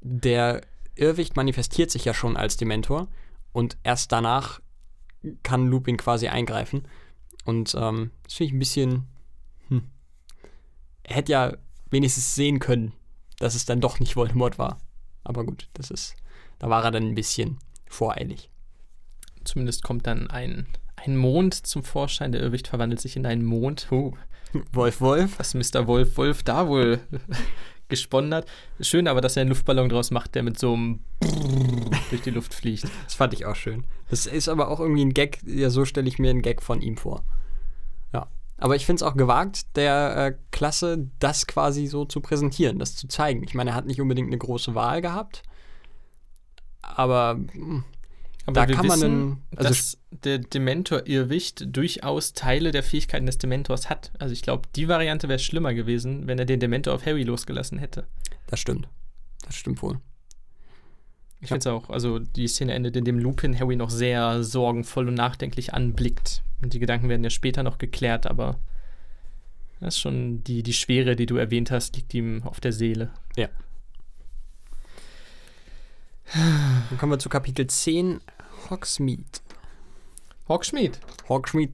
der 0.00 0.62
Irrwicht 0.94 1.36
manifestiert 1.36 1.90
sich 1.90 2.06
ja 2.06 2.14
schon 2.14 2.38
als 2.38 2.56
Dementor 2.56 3.08
und 3.52 3.76
erst 3.82 4.10
danach 4.10 4.62
kann 5.42 5.68
Lupin 5.68 5.98
quasi 5.98 6.28
eingreifen. 6.28 6.88
Und 7.44 7.76
ähm, 7.78 8.10
das 8.22 8.32
finde 8.32 8.48
ich 8.48 8.54
ein 8.54 8.58
bisschen. 8.58 9.06
Hm. 9.68 9.82
Er 11.02 11.16
hätte 11.16 11.32
ja 11.32 11.52
wenigstens 11.90 12.34
sehen 12.34 12.58
können, 12.58 12.94
dass 13.38 13.54
es 13.54 13.66
dann 13.66 13.82
doch 13.82 14.00
nicht 14.00 14.16
Voldemort 14.16 14.58
war. 14.58 14.78
Aber 15.26 15.44
gut, 15.44 15.68
das 15.74 15.90
ist. 15.90 16.16
Da 16.58 16.70
war 16.70 16.84
er 16.84 16.90
dann 16.90 17.08
ein 17.08 17.14
bisschen 17.14 17.58
voreilig. 17.88 18.48
Zumindest 19.44 19.82
kommt 19.82 20.06
dann 20.06 20.30
ein, 20.30 20.66
ein 20.96 21.16
Mond 21.16 21.54
zum 21.66 21.82
Vorschein. 21.82 22.32
Der 22.32 22.40
Irrwicht 22.40 22.68
verwandelt 22.68 23.00
sich 23.00 23.16
in 23.16 23.26
einen 23.26 23.44
Mond. 23.44 23.88
Huh, 23.90 24.12
Wolf, 24.72 25.00
Wolf. 25.00 25.38
was 25.38 25.54
Mr. 25.54 25.86
Wolf 25.86 26.16
Wolf 26.16 26.42
da 26.42 26.68
wohl 26.68 27.00
gesponnen 27.88 28.32
hat. 28.34 28.46
Schön 28.80 29.08
aber, 29.08 29.20
dass 29.20 29.36
er 29.36 29.42
einen 29.42 29.50
Luftballon 29.50 29.88
draus 29.88 30.10
macht, 30.10 30.34
der 30.34 30.42
mit 30.42 30.58
so 30.58 30.74
einem 30.74 31.00
durch 32.10 32.22
die 32.22 32.30
Luft 32.30 32.54
fliegt. 32.54 32.84
Das 33.04 33.14
fand 33.14 33.34
ich 33.34 33.46
auch 33.46 33.56
schön. 33.56 33.84
Das 34.08 34.26
ist 34.26 34.48
aber 34.48 34.68
auch 34.68 34.80
irgendwie 34.80 35.04
ein 35.04 35.14
Gag. 35.14 35.40
Ja, 35.44 35.70
so 35.70 35.84
stelle 35.84 36.08
ich 36.08 36.18
mir 36.18 36.30
einen 36.30 36.42
Gag 36.42 36.62
von 36.62 36.80
ihm 36.80 36.96
vor. 36.96 37.24
Aber 38.58 38.74
ich 38.76 38.86
finde 38.86 39.00
es 39.00 39.02
auch 39.02 39.16
gewagt, 39.16 39.76
der 39.76 40.16
äh, 40.16 40.38
Klasse 40.50 41.08
das 41.18 41.46
quasi 41.46 41.86
so 41.86 42.04
zu 42.06 42.20
präsentieren, 42.20 42.78
das 42.78 42.96
zu 42.96 43.06
zeigen. 43.08 43.42
Ich 43.44 43.54
meine, 43.54 43.70
er 43.70 43.76
hat 43.76 43.86
nicht 43.86 44.00
unbedingt 44.00 44.28
eine 44.28 44.38
große 44.38 44.74
Wahl 44.74 45.02
gehabt. 45.02 45.42
Aber 46.82 47.38
hm, 47.52 47.84
Aber 48.46 48.54
Da 48.60 48.66
kann 48.66 48.86
man 48.86 48.98
wissen, 49.00 49.42
dann- 49.50 49.58
also 49.66 49.68
dass 49.68 49.98
der 50.24 50.38
Dementor-Irrwicht 50.38 51.64
durchaus 51.76 52.32
Teile 52.32 52.70
der 52.70 52.82
Fähigkeiten 52.82 53.26
des 53.26 53.38
Dementors 53.38 53.90
hat. 53.90 54.12
Also 54.18 54.32
ich 54.32 54.42
glaube, 54.42 54.68
die 54.76 54.88
Variante 54.88 55.28
wäre 55.28 55.38
schlimmer 55.40 55.74
gewesen, 55.74 56.26
wenn 56.26 56.38
er 56.38 56.44
den 56.46 56.60
Dementor 56.60 56.94
auf 56.94 57.04
Harry 57.04 57.24
losgelassen 57.24 57.78
hätte. 57.78 58.06
das 58.46 58.60
stimmt. 58.60 58.88
Das 59.44 59.54
stimmt 59.56 59.82
wohl. 59.82 60.00
Ich 61.40 61.50
Ja. 61.50 61.54
finde 61.56 61.58
es 61.58 61.66
auch. 61.66 61.90
Also 61.90 62.18
die 62.18 62.48
Szene 62.48 62.72
endet, 62.74 62.96
indem 62.96 63.18
Lupin 63.18 63.58
Harry 63.58 63.76
noch 63.76 63.90
sehr 63.90 64.42
sorgenvoll 64.42 65.08
und 65.08 65.14
nachdenklich 65.14 65.74
anblickt. 65.74 66.42
Und 66.62 66.72
die 66.72 66.78
Gedanken 66.78 67.08
werden 67.08 67.22
ja 67.24 67.30
später 67.30 67.62
noch 67.62 67.78
geklärt, 67.78 68.26
aber 68.26 68.58
das 69.80 69.94
ist 69.96 70.00
schon 70.00 70.42
die, 70.44 70.62
die 70.62 70.72
Schwere, 70.72 71.16
die 71.16 71.26
du 71.26 71.36
erwähnt 71.36 71.70
hast, 71.70 71.96
liegt 71.96 72.14
ihm 72.14 72.42
auf 72.44 72.60
der 72.60 72.72
Seele. 72.72 73.10
Dann 76.34 76.98
kommen 76.98 77.12
wir 77.12 77.18
zu 77.18 77.28
Kapitel 77.28 77.66
10, 77.66 78.20
Hogsmeade. 78.70 79.22
Hawksmeade. 80.48 80.98
Hogsmeade. 81.28 81.72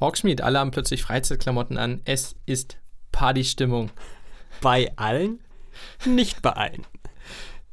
Hawksmeade, 0.00 0.44
alle 0.44 0.58
haben 0.58 0.70
plötzlich 0.70 1.02
Freizeitklamotten 1.02 1.76
an. 1.78 2.00
Es 2.04 2.36
ist 2.46 2.78
Partystimmung. 3.12 3.90
Bei 4.60 4.92
allen? 4.96 5.40
Nicht 6.04 6.42
bei 6.42 6.50
allen. 6.52 6.84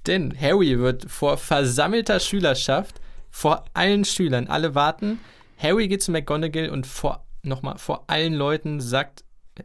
Denn 0.07 0.39
Harry 0.39 0.79
wird 0.79 1.09
vor 1.09 1.37
versammelter 1.37 2.19
Schülerschaft, 2.19 3.01
vor 3.31 3.65
allen 3.73 4.05
Schülern, 4.05 4.47
alle 4.47 4.75
warten. 4.75 5.19
Harry 5.57 5.87
geht 5.87 6.03
zu 6.03 6.11
McGonagall 6.11 6.69
und 6.69 6.85
vor, 6.85 7.25
nochmal, 7.43 7.77
vor 7.77 8.05
allen 8.07 8.33
Leuten 8.33 8.79
sagt 8.81 9.23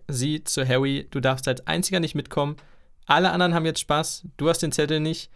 sie 0.09 0.45
zu 0.45 0.67
Harry, 0.67 1.07
du 1.11 1.21
darfst 1.21 1.49
als 1.49 1.67
einziger 1.67 2.01
nicht 2.01 2.15
mitkommen. 2.15 2.57
Alle 3.07 3.31
anderen 3.31 3.55
haben 3.55 3.67
jetzt 3.67 3.81
Spaß, 3.81 4.27
du 4.37 4.49
hast 4.49 4.61
den 4.61 4.73
Zettel 4.73 5.01
nicht. 5.01 5.31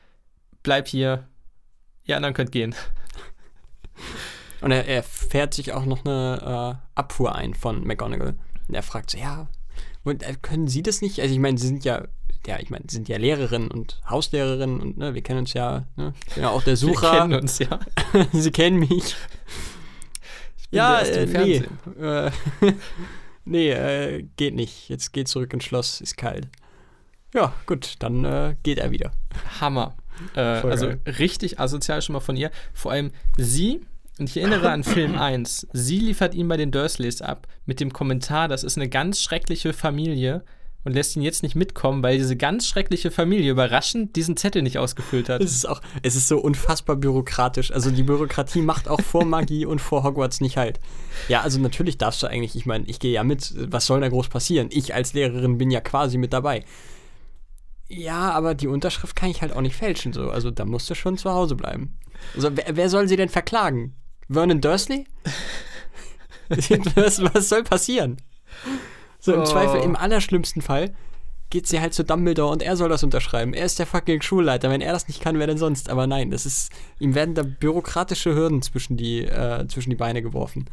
Bleib 0.63 0.89
hier. 0.89 1.29
Ihr 2.05 2.17
anderen 2.17 2.35
könnt 2.35 2.53
gehen. 2.53 2.75
Und 4.61 4.71
er, 4.71 4.87
er 4.87 5.03
fährt 5.03 5.55
sich 5.55 5.73
auch 5.73 5.85
noch 5.85 6.05
eine 6.05 6.79
äh, 6.79 6.99
Abfuhr 6.99 7.35
ein 7.35 7.55
von 7.55 7.85
McGonagall. 7.85 8.37
Und 8.69 8.75
er 8.75 8.83
fragt 8.83 9.11
so, 9.11 9.19
ja, 9.19 9.49
äh, 10.05 10.35
können 10.41 10.69
Sie 10.69 10.83
das 10.83 11.03
nicht? 11.03 11.21
Also 11.21 11.35
ich 11.35 11.41
meine, 11.41 11.59
Sie 11.59 11.67
sind 11.67 11.85
ja, 11.85 12.07
ja, 12.47 12.59
ich 12.61 12.71
meine, 12.71 12.85
Sie 12.89 12.97
sind 12.97 13.09
ja 13.09 13.17
Lehrerin 13.17 13.71
und 13.71 14.01
Hauslehrerin 14.09 14.81
und 14.81 14.99
ne, 14.99 15.15
wir 15.15 15.23
kennen 15.23 15.41
uns 15.41 15.53
ja, 15.55 15.87
ne? 15.97 16.15
Ja 16.37 16.51
auch 16.51 16.63
der 16.63 16.73
Wir 16.73 16.77
Sucher. 16.77 17.21
kennen 17.21 17.35
uns, 17.41 17.59
ja. 17.59 17.81
Sie 18.33 18.51
kennen 18.51 18.79
mich. 18.79 19.17
ja, 20.71 21.01
äh, 21.01 21.27
nee. 21.27 21.63
Äh, 22.01 22.31
nee, 23.45 23.71
äh, 23.71 24.27
geht 24.37 24.55
nicht. 24.55 24.89
Jetzt 24.89 25.13
geht 25.13 25.29
zurück 25.29 25.53
ins 25.53 25.65
Schloss, 25.65 26.01
ist 26.01 26.17
kalt. 26.17 26.49
Ja, 27.35 27.53
gut, 27.67 27.95
dann 27.99 28.25
äh, 28.25 28.57
geht 28.63 28.79
er 28.79 28.91
wieder. 28.91 29.13
Hammer. 29.61 29.97
Äh, 30.37 30.41
also 30.41 30.87
geil. 30.87 31.01
richtig 31.19 31.59
asozial 31.59 32.03
schon 32.03 32.13
mal 32.13 32.21
von 32.21 32.37
ihr. 32.37 32.51
Vor 32.73 32.93
allem 32.93 33.11
sie, 33.37 33.81
und 34.19 34.29
ich 34.31 34.37
erinnere 34.37 34.71
an 34.71 34.85
Film 34.85 35.19
1, 35.19 35.67
sie 35.73 35.99
liefert 35.99 36.35
ihn 36.35 36.47
bei 36.49 36.57
den 36.57 36.71
Dursleys 36.71 37.23
ab 37.23 37.49
mit 37.67 37.81
dem 37.81 37.93
Kommentar, 37.93 38.49
das 38.49 38.63
ist 38.63 38.77
eine 38.77 38.89
ganz 38.89 39.21
schreckliche 39.21 39.73
Familie 39.73 40.45
und 40.85 40.93
lässt 40.93 41.17
ihn 41.17 41.23
jetzt 41.23 41.43
nicht 41.43 41.55
mitkommen, 41.55 42.03
weil 42.03 42.19
diese 42.19 42.37
ganz 42.37 42.67
schreckliche 42.67 43.11
Familie 43.11 43.51
überraschend 43.51 44.17
diesen 44.17 44.37
Zettel 44.37 44.63
nicht 44.63 44.79
ausgefüllt 44.79 45.29
hat. 45.29 45.43
Es 45.43 45.53
ist 45.53 45.69
auch, 45.69 45.81
es 46.03 46.15
ist 46.15 46.29
so 46.29 46.39
unfassbar 46.39 46.97
bürokratisch. 46.97 47.73
Also 47.73 47.91
die 47.91 48.03
Bürokratie 48.03 48.61
macht 48.61 48.89
auch 48.89 49.01
vor 49.01 49.25
Magie 49.25 49.65
und 49.65 49.81
vor 49.81 50.05
Hogwarts 50.05 50.41
nicht 50.41 50.57
halt. 50.57 50.81
Ja, 51.29 51.41
also 51.41 51.59
natürlich 51.59 51.99
darfst 51.99 52.23
du 52.23 52.27
eigentlich, 52.27 52.55
ich 52.55 52.67
meine, 52.67 52.85
ich 52.87 53.01
gehe 53.01 53.13
ja 53.13 53.25
mit, 53.25 53.55
was 53.73 53.87
soll 53.87 54.01
da 54.01 54.09
groß 54.09 54.29
passieren? 54.29 54.69
Ich 54.71 54.95
als 54.95 55.15
Lehrerin 55.15 55.59
bin 55.59 55.71
ja 55.71 55.81
quasi 55.81 56.19
mit 56.19 56.33
dabei. 56.33 56.65
Ja, 57.89 58.31
aber 58.33 58.55
die 58.55 58.69
Unterschrift 58.69 59.17
kann 59.17 59.31
ich 59.31 59.43
halt 59.43 59.53
auch 59.53 59.61
nicht 59.61 59.77
fälschen, 59.77 60.13
so. 60.13 60.31
Also 60.31 60.51
da 60.51 60.65
musst 60.65 60.89
du 60.91 60.95
schon 60.95 61.17
zu 61.17 61.31
Hause 61.31 61.55
bleiben. 61.55 61.99
Also 62.35 62.51
wer, 62.55 62.77
wer 62.77 62.89
soll 62.89 63.09
sie 63.09 63.17
denn 63.17 63.29
verklagen? 63.29 63.95
Vernon 64.29 64.61
Dursley? 64.61 65.07
was, 66.49 67.23
was 67.35 67.49
soll 67.49 67.65
passieren? 67.65 68.19
So 69.25 69.33
im 69.33 69.41
Oh. 69.41 69.45
Zweifel, 69.45 69.81
im 69.81 69.97
allerschlimmsten 69.97 70.61
Fall 70.61 70.93
geht 71.51 71.67
sie 71.67 71.81
halt 71.81 71.95
zu 71.95 72.05
Dumbledore 72.05 72.51
und 72.53 72.63
er 72.63 72.77
soll 72.77 72.89
das 72.89 73.03
unterschreiben. 73.05 73.55
Er 73.55 73.65
ist 73.65 73.79
der 73.79 73.87
fucking 73.87 74.21
Schulleiter. 74.23 74.71
Wenn 74.71 74.81
er 74.81 74.93
das 74.93 75.09
nicht 75.09 75.21
kann, 75.23 75.39
wer 75.39 75.47
denn 75.47 75.57
sonst? 75.57 75.89
Aber 75.89 76.07
nein, 76.07 76.31
das 76.31 76.45
ist, 76.47 76.71
ihm 76.99 77.15
werden 77.15 77.35
da 77.35 77.43
bürokratische 77.43 78.35
Hürden 78.35 78.61
zwischen 78.61 78.97
die, 78.97 79.25
äh, 79.25 79.67
zwischen 79.69 79.91
die 79.91 79.97
Beine 79.97 80.21
geworfen. 80.21 80.67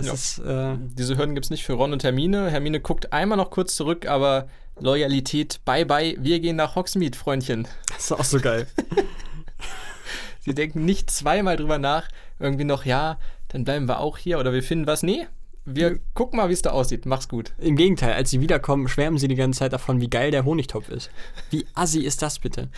Ja. 0.00 0.14
ist, 0.14 0.38
äh, 0.38 0.76
Diese 0.78 1.18
Hürden 1.18 1.34
gibt 1.34 1.44
es 1.46 1.50
nicht 1.50 1.64
für 1.64 1.74
Ron 1.74 1.92
und 1.92 2.02
Hermine. 2.04 2.48
Hermine 2.50 2.80
guckt 2.80 3.12
einmal 3.12 3.36
noch 3.36 3.50
kurz 3.50 3.76
zurück, 3.76 4.06
aber 4.06 4.48
Loyalität, 4.78 5.60
bye 5.66 5.84
bye, 5.84 6.16
wir 6.18 6.40
gehen 6.40 6.56
nach 6.56 6.74
Hogsmeade, 6.76 7.18
Freundchen. 7.18 7.68
das 7.88 8.04
ist 8.04 8.12
auch 8.12 8.24
so 8.24 8.40
geil. 8.40 8.66
Sie 10.40 10.54
denken 10.54 10.86
nicht 10.86 11.10
zweimal 11.10 11.56
drüber 11.56 11.76
nach, 11.78 12.08
irgendwie 12.38 12.64
noch, 12.64 12.86
ja, 12.86 13.18
dann 13.48 13.64
bleiben 13.64 13.86
wir 13.88 14.00
auch 14.00 14.16
hier 14.16 14.38
oder 14.38 14.54
wir 14.54 14.62
finden 14.62 14.86
was. 14.86 15.02
Nee, 15.02 15.26
wir 15.74 15.98
gucken 16.14 16.36
mal, 16.38 16.48
wie 16.48 16.52
es 16.52 16.62
da 16.62 16.70
aussieht. 16.70 17.06
Mach's 17.06 17.28
gut. 17.28 17.52
Im 17.58 17.76
Gegenteil, 17.76 18.12
als 18.14 18.30
sie 18.30 18.40
wiederkommen, 18.40 18.88
schwärmen 18.88 19.18
sie 19.18 19.28
die 19.28 19.34
ganze 19.34 19.60
Zeit 19.60 19.72
davon, 19.72 20.00
wie 20.00 20.08
geil 20.10 20.30
der 20.30 20.44
Honigtopf 20.44 20.88
ist. 20.88 21.10
Wie 21.50 21.66
assi 21.74 22.00
ist 22.00 22.22
das 22.22 22.38
bitte? 22.38 22.68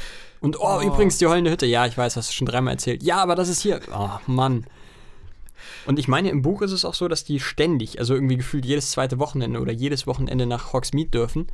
Und 0.41 0.59
oh, 0.61 0.79
Oh. 0.79 0.83
übrigens 0.83 1.19
die 1.19 1.27
heulende 1.27 1.51
Hütte. 1.51 1.67
Ja, 1.67 1.87
ich 1.87 1.97
weiß, 1.99 2.17
hast 2.17 2.31
du 2.31 2.35
schon 2.35 2.47
dreimal 2.47 2.75
erzählt. 2.75 3.03
Ja, 3.03 3.17
aber 3.23 3.35
das 3.35 3.49
ist 3.49 3.63
hier. 3.63 3.81
Oh, 3.95 4.11
Mann. 4.27 4.67
Und 5.87 5.99
ich 5.99 6.09
meine, 6.09 6.31
im 6.31 6.43
Buch 6.43 6.63
ist 6.63 6.73
es 6.73 6.85
auch 6.85 6.95
so, 6.95 7.09
dass 7.09 7.25
die 7.25 7.41
ständig, 7.41 7.99
also 7.99 8.15
irgendwie 8.15 8.37
gefühlt 8.37 8.65
jedes 8.65 8.91
zweite 8.91 9.19
Wochenende 9.19 9.61
oder 9.61 9.73
jedes 9.73 10.07
Wochenende 10.07 10.47
nach 10.47 10.73
Hogsmeade 10.73 11.11
dürfen. 11.11 11.47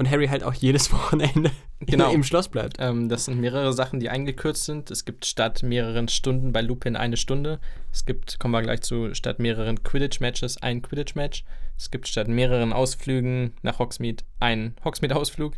Und 0.00 0.10
Harry 0.10 0.28
halt 0.28 0.44
auch 0.44 0.54
jedes 0.54 0.90
Wochenende 0.94 1.50
Genau. 1.80 2.10
im 2.10 2.24
Schloss 2.24 2.48
bleibt. 2.48 2.78
Ähm, 2.78 3.10
das 3.10 3.26
sind 3.26 3.38
mehrere 3.38 3.74
Sachen, 3.74 4.00
die 4.00 4.08
eingekürzt 4.08 4.64
sind. 4.64 4.90
Es 4.90 5.04
gibt 5.04 5.26
statt 5.26 5.62
mehreren 5.62 6.08
Stunden 6.08 6.52
bei 6.52 6.62
Lupin 6.62 6.96
eine 6.96 7.18
Stunde. 7.18 7.60
Es 7.92 8.06
gibt, 8.06 8.38
kommen 8.40 8.52
wir 8.52 8.62
gleich 8.62 8.80
zu, 8.80 9.12
statt 9.12 9.38
mehreren 9.40 9.82
Quidditch-Matches 9.82 10.62
ein 10.62 10.80
Quidditch-Match. 10.80 11.44
Es 11.76 11.90
gibt 11.90 12.08
statt 12.08 12.28
mehreren 12.28 12.72
Ausflügen 12.72 13.52
nach 13.60 13.78
Hogsmeade 13.78 14.24
einen 14.38 14.74
Hogsmeade-Ausflug. 14.86 15.52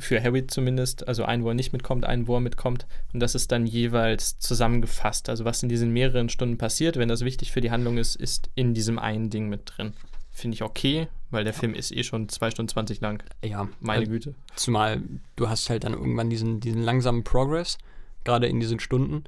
Für 0.00 0.20
Harry 0.20 0.48
zumindest. 0.48 1.06
Also 1.06 1.24
einen, 1.24 1.44
wo 1.44 1.48
er 1.50 1.54
nicht 1.54 1.72
mitkommt, 1.72 2.04
einen, 2.06 2.26
wo 2.26 2.34
er 2.34 2.40
mitkommt. 2.40 2.88
Und 3.12 3.20
das 3.20 3.36
ist 3.36 3.52
dann 3.52 3.66
jeweils 3.66 4.40
zusammengefasst. 4.40 5.28
Also 5.28 5.44
was 5.44 5.62
in 5.62 5.68
diesen 5.68 5.92
mehreren 5.92 6.28
Stunden 6.28 6.58
passiert, 6.58 6.96
wenn 6.96 7.08
das 7.08 7.24
wichtig 7.24 7.52
für 7.52 7.60
die 7.60 7.70
Handlung 7.70 7.98
ist, 7.98 8.16
ist 8.16 8.50
in 8.56 8.74
diesem 8.74 8.98
einen 8.98 9.30
Ding 9.30 9.48
mit 9.48 9.60
drin. 9.76 9.92
Finde 10.32 10.56
ich 10.56 10.62
okay, 10.62 11.06
weil 11.34 11.44
der 11.44 11.52
Film 11.52 11.74
ist 11.74 11.92
eh 11.92 12.02
schon 12.02 12.28
2 12.28 12.50
Stunden 12.50 12.68
20 12.68 13.00
lang. 13.00 13.22
Ja, 13.44 13.68
Meine 13.80 14.00
also, 14.00 14.12
Güte. 14.12 14.34
Zumal 14.56 15.02
du 15.36 15.48
hast 15.48 15.68
halt 15.68 15.84
dann 15.84 15.92
irgendwann 15.92 16.30
diesen, 16.30 16.60
diesen 16.60 16.82
langsamen 16.82 17.24
Progress, 17.24 17.78
gerade 18.24 18.46
in 18.46 18.60
diesen 18.60 18.80
Stunden. 18.80 19.24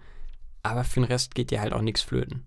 Aber 0.62 0.84
für 0.84 1.00
den 1.00 1.04
Rest 1.04 1.34
geht 1.34 1.50
dir 1.50 1.60
halt 1.60 1.72
auch 1.72 1.82
nichts 1.82 2.02
flöten. 2.02 2.44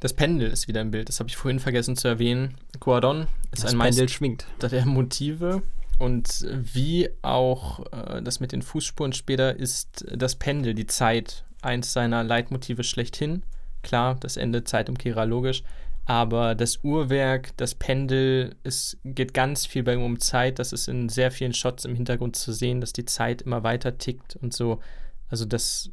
Das 0.00 0.12
Pendel 0.12 0.50
ist 0.50 0.68
wieder 0.68 0.80
im 0.80 0.92
Bild, 0.92 1.08
das 1.08 1.18
habe 1.18 1.28
ich 1.28 1.36
vorhin 1.36 1.58
vergessen 1.58 1.96
zu 1.96 2.06
erwähnen. 2.06 2.54
Guardon 2.78 3.26
ist 3.50 3.64
Das 3.64 3.72
ein 3.72 3.80
Pendel 3.80 4.08
schwingt. 4.08 4.46
der 4.62 4.86
Motive 4.86 5.62
und 5.98 6.46
wie 6.52 7.08
auch 7.22 7.80
äh, 7.92 8.22
das 8.22 8.38
mit 8.38 8.52
den 8.52 8.62
Fußspuren 8.62 9.12
später 9.12 9.56
ist 9.56 10.06
das 10.14 10.36
Pendel, 10.36 10.74
die 10.74 10.86
Zeit, 10.86 11.44
eins 11.60 11.92
seiner 11.92 12.22
Leitmotive 12.22 12.84
schlechthin. 12.84 13.42
Klar, 13.82 14.16
das 14.20 14.36
Ende 14.36 14.62
Zeitumkehrer 14.62 15.26
logisch, 15.26 15.64
aber 16.08 16.54
das 16.54 16.82
Uhrwerk, 16.82 17.54
das 17.58 17.74
Pendel, 17.74 18.56
es 18.64 18.96
geht 19.04 19.34
ganz 19.34 19.66
viel 19.66 19.82
bei 19.82 19.92
ihm 19.92 20.02
um 20.02 20.18
Zeit. 20.18 20.58
Das 20.58 20.72
ist 20.72 20.88
in 20.88 21.10
sehr 21.10 21.30
vielen 21.30 21.52
Shots 21.52 21.84
im 21.84 21.94
Hintergrund 21.94 22.34
zu 22.34 22.52
sehen, 22.54 22.80
dass 22.80 22.94
die 22.94 23.04
Zeit 23.04 23.42
immer 23.42 23.62
weiter 23.62 23.98
tickt 23.98 24.34
und 24.36 24.54
so. 24.54 24.80
Also 25.28 25.44
das 25.44 25.90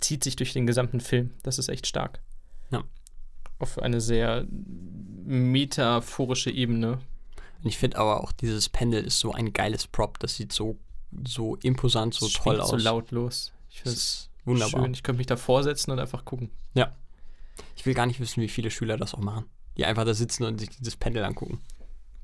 zieht 0.00 0.24
sich 0.24 0.34
durch 0.34 0.52
den 0.52 0.66
gesamten 0.66 0.98
Film. 1.00 1.30
Das 1.44 1.58
ist 1.60 1.68
echt 1.68 1.86
stark. 1.86 2.20
Ja. 2.72 2.82
Auf 3.60 3.78
eine 3.78 4.00
sehr 4.00 4.46
metaphorische 5.24 6.50
Ebene. 6.50 6.98
Und 7.62 7.68
ich 7.68 7.78
finde 7.78 7.98
aber 7.98 8.22
auch, 8.24 8.32
dieses 8.32 8.68
Pendel 8.68 9.04
ist 9.04 9.20
so 9.20 9.32
ein 9.32 9.52
geiles 9.52 9.86
Prop. 9.86 10.18
Das 10.18 10.34
sieht 10.34 10.52
so, 10.52 10.76
so 11.24 11.54
imposant, 11.62 12.14
so 12.14 12.26
Es 12.26 12.32
toll 12.32 12.60
aus. 12.60 12.70
so 12.70 12.76
lautlos. 12.76 13.52
Ich 13.70 13.82
finde 13.82 13.94
Das 13.94 14.02
es 14.02 14.02
ist 14.22 14.30
wunderbar. 14.44 14.82
schön. 14.82 14.92
Ich 14.94 15.04
könnte 15.04 15.18
mich 15.18 15.26
da 15.28 15.36
vorsetzen 15.36 15.92
und 15.92 16.00
einfach 16.00 16.24
gucken. 16.24 16.50
Ja. 16.74 16.96
Ich 17.76 17.86
will 17.86 17.94
gar 17.94 18.06
nicht 18.06 18.20
wissen, 18.20 18.42
wie 18.42 18.48
viele 18.48 18.70
Schüler 18.70 18.96
das 18.96 19.14
auch 19.14 19.20
machen. 19.20 19.44
Die 19.76 19.84
einfach 19.84 20.04
da 20.04 20.14
sitzen 20.14 20.44
und 20.44 20.58
sich 20.58 20.70
dieses 20.70 20.96
Pendel 20.96 21.24
angucken. 21.24 21.60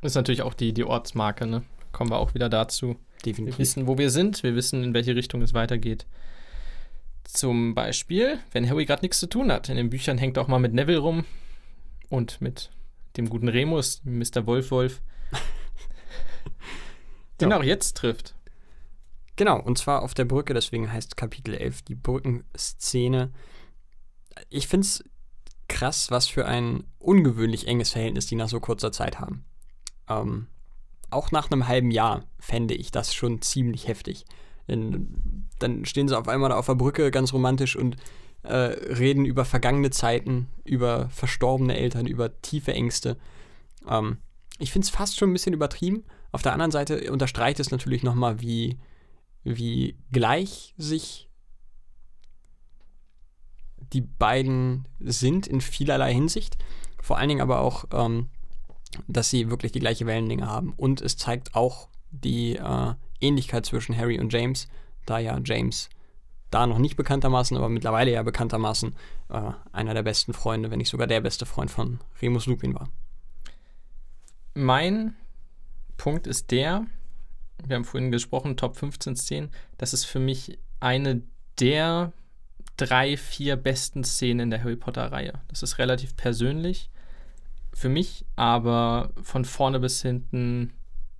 Das 0.01 0.12
ist 0.12 0.16
natürlich 0.16 0.43
auch 0.43 0.55
die, 0.55 0.72
die 0.72 0.84
Ortsmarke, 0.84 1.47
ne? 1.47 1.62
Kommen 1.93 2.11
wir 2.11 2.18
auch 2.18 2.34
wieder 2.34 2.49
dazu. 2.49 2.97
Wir 3.22 3.32
Definitiv. 3.32 3.59
wissen, 3.59 3.87
wo 3.87 3.99
wir 3.99 4.11
sind, 4.11 4.43
wir 4.43 4.55
wissen, 4.55 4.82
in 4.84 4.95
welche 4.95 5.16
Richtung 5.16 5.43
es 5.43 5.55
weitergeht. 5.55 6.07
Zum 7.24 7.74
Beispiel, 7.74 8.39
wenn 8.53 8.68
Harry 8.68 8.84
gerade 8.84 9.03
nichts 9.03 9.18
zu 9.18 9.28
tun 9.28 9.51
hat. 9.51 9.68
In 9.68 9.76
den 9.76 9.91
Büchern 9.91 10.18
hängt 10.18 10.39
auch 10.39 10.49
mal 10.49 10.59
mit 10.59 10.74
Neville 10.74 10.99
rum 10.99 11.24
und 12.09 12.41
mit 12.41 12.70
dem 13.16 13.28
guten 13.30 13.49
Remus, 13.49 14.03
Mr. 14.05 14.47
Wolf 14.47 14.70
Wolf, 14.70 15.01
den 17.41 17.51
Ja. 17.51 17.59
auch 17.59 17.64
jetzt 17.64 17.97
trifft. 17.97 18.34
Genau, 19.37 19.61
und 19.61 19.78
zwar 19.78 20.03
auf 20.03 20.14
der 20.14 20.24
Brücke, 20.24 20.55
deswegen 20.55 20.93
heißt 20.93 21.16
Kapitel 21.16 21.55
11 21.55 21.82
die 21.82 21.95
Brückenszene. 21.95 23.32
Ich 24.49 24.68
finde 24.68 24.87
es 24.87 25.05
krass, 25.69 26.11
was 26.11 26.27
für 26.29 26.47
ein 26.47 26.85
ungewöhnlich 26.99 27.67
enges 27.69 27.91
Verhältnis 27.91 28.27
die 28.27 28.37
nach 28.37 28.49
so 28.49 28.61
kurzer 28.61 28.93
Zeit 28.93 29.21
haben. 29.21 29.45
Ähm, 30.09 30.47
auch 31.11 31.31
nach 31.31 31.51
einem 31.51 31.69
halben 31.69 31.91
Jahr 31.91 32.25
fände 32.39 32.75
ich 32.75 32.91
das 32.91 33.14
schon 33.14 33.43
ziemlich 33.43 33.89
heftig. 33.89 34.25
Denn 34.69 35.47
dann 35.59 35.85
stehen 35.85 36.09
sie 36.09 36.19
auf 36.19 36.29
einmal 36.29 36.51
da 36.51 36.57
auf 36.57 36.67
der 36.67 36.75
Brücke 36.75 37.11
ganz 37.11 37.33
romantisch 37.33 37.77
und 37.77 37.97
äh, 38.43 38.55
reden 38.55 39.25
über 39.25 39.45
vergangene 39.45 39.91
Zeiten, 39.91 40.49
über 40.64 41.09
verstorbene 41.11 41.77
Eltern, 41.77 42.07
über 42.07 42.41
tiefe 42.43 42.73
Ängste. 42.73 43.17
Ähm, 43.89 44.19
ich 44.59 44.73
finde 44.73 44.87
es 44.87 44.91
fast 44.91 45.17
schon 45.17 45.31
ein 45.31 45.33
bisschen 45.33 45.55
übertrieben. 45.55 46.05
Auf 46.33 46.43
der 46.43 46.53
anderen 46.53 46.71
Seite 46.71 47.11
unterstreicht 47.11 47.61
es 47.61 47.71
natürlich 47.71 48.03
nochmal, 48.03 48.41
wie, 48.41 48.79
wie 49.45 49.97
gleich 50.12 50.75
sich 50.77 51.26
die 53.97 54.03
beiden 54.03 54.86
sind 55.01 55.47
in 55.47 55.62
vielerlei 55.62 56.12
Hinsicht. 56.12 56.59
Vor 57.01 57.16
allen 57.16 57.30
Dingen 57.30 57.40
aber 57.40 57.61
auch, 57.61 57.86
ähm, 57.94 58.28
dass 59.09 59.30
sie 59.30 59.49
wirklich 59.49 59.72
die 59.72 59.80
gleiche 59.80 60.05
Wellenlänge 60.05 60.47
haben. 60.47 60.74
Und 60.76 61.01
es 61.01 61.16
zeigt 61.16 61.55
auch 61.55 61.88
die 62.11 62.57
äh, 62.57 62.92
Ähnlichkeit 63.22 63.64
zwischen 63.64 63.97
Harry 63.97 64.20
und 64.20 64.30
James, 64.34 64.68
da 65.07 65.18
ja 65.18 65.40
James 65.42 65.88
da 66.51 66.66
noch 66.66 66.76
nicht 66.76 66.97
bekanntermaßen, 66.97 67.57
aber 67.57 67.70
mittlerweile 67.70 68.12
ja 68.12 68.22
bekanntermaßen 68.22 68.94
äh, 69.30 69.51
einer 69.72 69.94
der 69.94 70.03
besten 70.03 70.34
Freunde, 70.34 70.70
wenn 70.70 70.78
nicht 70.78 70.90
sogar 70.90 71.07
der 71.07 71.22
beste 71.22 71.47
Freund 71.47 71.70
von 71.70 71.99
Remus 72.20 72.44
Lupin 72.44 72.74
war. 72.74 72.90
Mein 74.53 75.16
Punkt 75.97 76.26
ist 76.26 76.51
der, 76.51 76.84
wir 77.64 77.76
haben 77.76 77.84
vorhin 77.86 78.11
gesprochen, 78.11 78.59
Top 78.59 78.76
15 78.76 79.16
Szenen, 79.16 79.51
das 79.78 79.94
ist 79.94 80.05
für 80.05 80.20
mich 80.20 80.59
eine 80.80 81.22
der 81.59 82.12
drei, 82.77 83.16
vier 83.16 83.57
besten 83.57 84.05
Szenen 84.05 84.41
in 84.41 84.51
der 84.51 84.62
Harry 84.62 84.77
Potter-Reihe. 84.77 85.35
Das 85.49 85.62
ist 85.62 85.79
relativ 85.79 86.16
persönlich 86.16 86.91
für 87.72 87.89
mich, 87.89 88.24
aber 88.37 89.11
von 89.22 89.45
vorne 89.45 89.81
bis 89.81 90.03
hinten, 90.03 90.72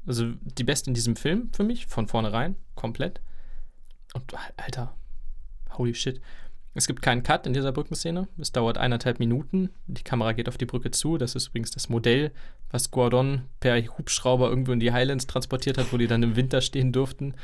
also 0.07 0.32
die 0.40 0.64
beste 0.64 0.90
in 0.90 0.94
diesem 0.94 1.16
Film 1.16 1.50
für 1.52 1.64
mich, 1.64 1.86
von 1.86 2.07
vornherein, 2.07 2.57
komplett. 2.74 3.20
Und 4.14 4.32
Alter, 4.57 4.94
holy 5.76 5.94
shit. 5.94 6.20
Es 6.74 6.86
gibt 6.86 7.00
keinen 7.00 7.22
Cut 7.22 7.46
in 7.46 7.54
dieser 7.54 7.72
Brückenszene. 7.72 8.28
Es 8.38 8.52
dauert 8.52 8.76
eineinhalb 8.76 9.18
Minuten. 9.18 9.70
Die 9.86 10.02
Kamera 10.02 10.32
geht 10.32 10.48
auf 10.48 10.59
die 10.59 10.66
Brücke 10.66 10.90
zu. 10.90 11.16
Das 11.16 11.34
ist 11.34 11.48
übrigens 11.48 11.70
das 11.70 11.88
Modell, 11.88 12.32
was 12.70 12.90
Gordon 12.90 13.44
per 13.61 13.80
Hubschrauber 13.80 14.50
irgendwo 14.50 14.72
in 14.72 14.80
die 14.80 14.92
Highlands 14.92 15.26
transportiert 15.26 15.78
hat, 15.78 15.90
wo 15.92 15.96
die 15.96 16.07
dann 16.07 16.22
im 16.22 16.36
Winter 16.36 16.61
stehen 16.61 16.92
durften. 16.92 17.34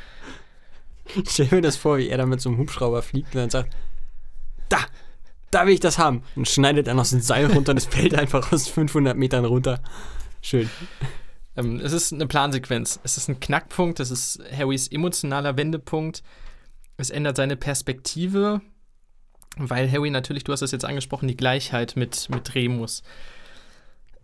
Stell 1.27 1.47
mir 1.49 1.61
das 1.61 1.77
vor, 1.77 1.97
wie 1.97 2.09
er 2.09 2.19
da 2.19 2.27
mit 2.27 2.41
so 2.41 2.49
einem 2.49 2.59
Hubschrauber 2.59 3.01
fliegt 3.01 3.33
und 3.33 3.41
dann 3.41 3.49
sagt, 3.49 3.75
da, 4.69 4.77
da 5.51 5.65
will 5.65 5.73
ich 5.73 5.79
das 5.79 5.97
haben. 5.97 6.23
Und 6.35 6.47
schneidet 6.47 6.87
er 6.87 6.93
noch 6.93 7.05
so 7.05 7.15
ein 7.15 7.21
Seil 7.21 7.45
runter 7.47 7.71
und 7.71 7.77
es 7.77 7.85
fällt 7.85 8.15
einfach 8.15 8.51
aus 8.51 8.67
500 8.67 9.17
Metern 9.17 9.45
runter. 9.45 9.79
Schön. 10.41 10.69
Ähm, 11.55 11.79
es 11.79 11.93
ist 11.93 12.13
eine 12.13 12.27
Plansequenz. 12.27 12.99
Es 13.03 13.17
ist 13.17 13.29
ein 13.29 13.39
Knackpunkt. 13.39 13.99
Es 13.99 14.11
ist 14.11 14.41
Harrys 14.55 14.87
emotionaler 14.87 15.57
Wendepunkt. 15.57 16.23
Es 16.97 17.09
ändert 17.09 17.37
seine 17.37 17.55
Perspektive, 17.55 18.61
weil 19.57 19.91
Harry 19.91 20.09
natürlich, 20.09 20.43
du 20.43 20.51
hast 20.51 20.61
es 20.61 20.71
jetzt 20.71 20.85
angesprochen, 20.85 21.27
die 21.27 21.37
Gleichheit 21.37 21.95
mit, 21.95 22.29
mit 22.29 22.53
Remus. 22.55 23.03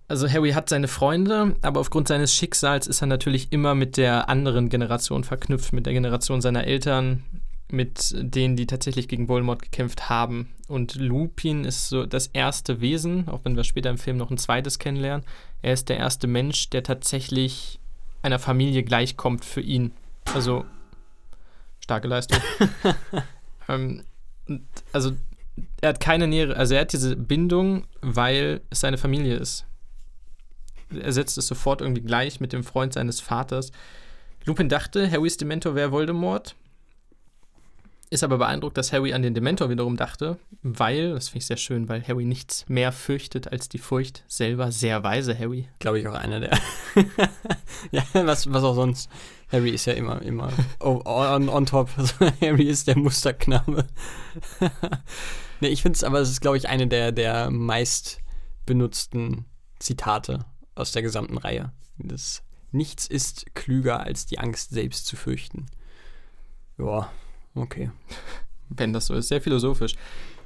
Also 0.07 0.27
Harry 0.27 0.51
hat 0.51 0.69
seine 0.69 0.87
Freunde, 0.87 1.55
aber 1.61 1.79
aufgrund 1.79 2.07
seines 2.07 2.33
Schicksals 2.33 2.87
ist 2.87 3.01
er 3.01 3.07
natürlich 3.07 3.51
immer 3.51 3.75
mit 3.75 3.97
der 3.97 4.27
anderen 4.27 4.69
Generation 4.69 5.23
verknüpft, 5.23 5.71
mit 5.71 5.85
der 5.85 5.93
Generation 5.93 6.41
seiner 6.41 6.63
Eltern, 6.63 7.23
mit 7.71 8.13
denen, 8.17 8.55
die 8.55 8.65
tatsächlich 8.65 9.07
gegen 9.07 9.27
Voldemort 9.27 9.61
gekämpft 9.61 10.09
haben. 10.09 10.49
Und 10.67 10.95
Lupin 10.95 11.65
ist 11.65 11.89
so 11.89 12.05
das 12.05 12.27
erste 12.27 12.81
Wesen, 12.81 13.27
auch 13.27 13.41
wenn 13.43 13.55
wir 13.55 13.63
später 13.63 13.89
im 13.89 13.97
Film 13.97 14.17
noch 14.17 14.31
ein 14.31 14.37
zweites 14.37 14.79
kennenlernen. 14.79 15.25
Er 15.61 15.73
ist 15.73 15.89
der 15.89 15.97
erste 15.97 16.27
Mensch, 16.27 16.69
der 16.69 16.83
tatsächlich 16.83 17.79
einer 18.21 18.39
Familie 18.39 18.83
gleichkommt 18.83 19.45
für 19.45 19.61
ihn. 19.61 19.93
Also 20.33 20.65
starke 21.79 22.07
Leistung. 22.07 22.39
ähm, 23.67 24.03
also 24.91 25.11
er 25.81 25.89
hat 25.89 25.99
keine 25.99 26.27
nähere, 26.27 26.55
also 26.55 26.75
er 26.75 26.81
hat 26.81 26.93
diese 26.93 27.15
Bindung, 27.15 27.85
weil 28.01 28.61
es 28.69 28.81
seine 28.81 28.97
Familie 28.97 29.35
ist. 29.35 29.65
Er 30.91 31.13
setzt 31.13 31.37
es 31.37 31.47
sofort 31.47 31.81
irgendwie 31.81 32.01
gleich 32.01 32.39
mit 32.39 32.51
dem 32.53 32.63
Freund 32.63 32.93
seines 32.93 33.21
Vaters. 33.21 33.71
Lupin 34.45 34.69
dachte, 34.69 35.09
Harrys 35.09 35.37
Dementor 35.37 35.75
wäre 35.75 35.91
Voldemort. 35.91 36.55
Ist 38.11 38.23
aber 38.23 38.39
beeindruckt, 38.39 38.75
dass 38.75 38.91
Harry 38.91 39.13
an 39.13 39.21
den 39.21 39.35
Dementor 39.35 39.69
wiederum 39.69 39.95
dachte, 39.95 40.39
weil, 40.63 41.13
das 41.13 41.29
finde 41.29 41.39
ich 41.39 41.45
sehr 41.45 41.57
schön, 41.57 41.87
weil 41.89 42.01
Harry 42.07 42.25
nichts 42.25 42.65
mehr 42.67 42.91
fürchtet 42.91 43.51
als 43.51 43.69
die 43.69 43.77
Furcht 43.77 44.23
selber. 44.27 44.71
Sehr 44.71 45.03
weise 45.03 45.37
Harry. 45.37 45.67
Glaube 45.77 45.99
ich 45.99 46.07
auch 46.07 46.15
einer 46.15 46.39
der. 46.39 46.57
ja, 47.91 48.03
was, 48.13 48.51
was 48.51 48.63
auch 48.63 48.73
sonst. 48.73 49.09
Harry 49.51 49.69
ist 49.69 49.85
ja 49.85 49.93
immer, 49.93 50.21
immer 50.23 50.51
oh, 50.79 51.01
on, 51.05 51.49
on 51.49 51.65
top. 51.65 51.89
Also, 51.97 52.13
Harry 52.41 52.63
ist 52.63 52.87
der 52.87 52.97
Musterknabe. 52.97 53.85
nee, 55.59 55.67
ich 55.67 55.83
finde 55.83 55.97
es 55.97 56.03
aber, 56.03 56.19
es 56.19 56.31
ist, 56.31 56.41
glaube 56.41 56.57
ich, 56.57 56.67
eine 56.67 56.87
der, 56.87 57.11
der 57.11 57.51
meist 57.51 58.21
benutzten 58.65 59.45
Zitate 59.77 60.45
aus 60.73 60.91
der 60.91 61.03
gesamten 61.03 61.37
Reihe. 61.37 61.73
Das 61.99 62.41
Nichts 62.71 63.07
ist 63.07 63.55
klüger 63.55 64.01
als 64.01 64.25
die 64.25 64.39
Angst 64.39 64.71
selbst 64.71 65.07
zu 65.07 65.15
fürchten. 65.15 65.65
Ja, 66.77 67.11
okay. 67.59 67.91
Wenn 68.69 68.93
das 68.93 69.07
so 69.07 69.15
ist, 69.15 69.27
sehr 69.27 69.41
philosophisch. 69.41 69.95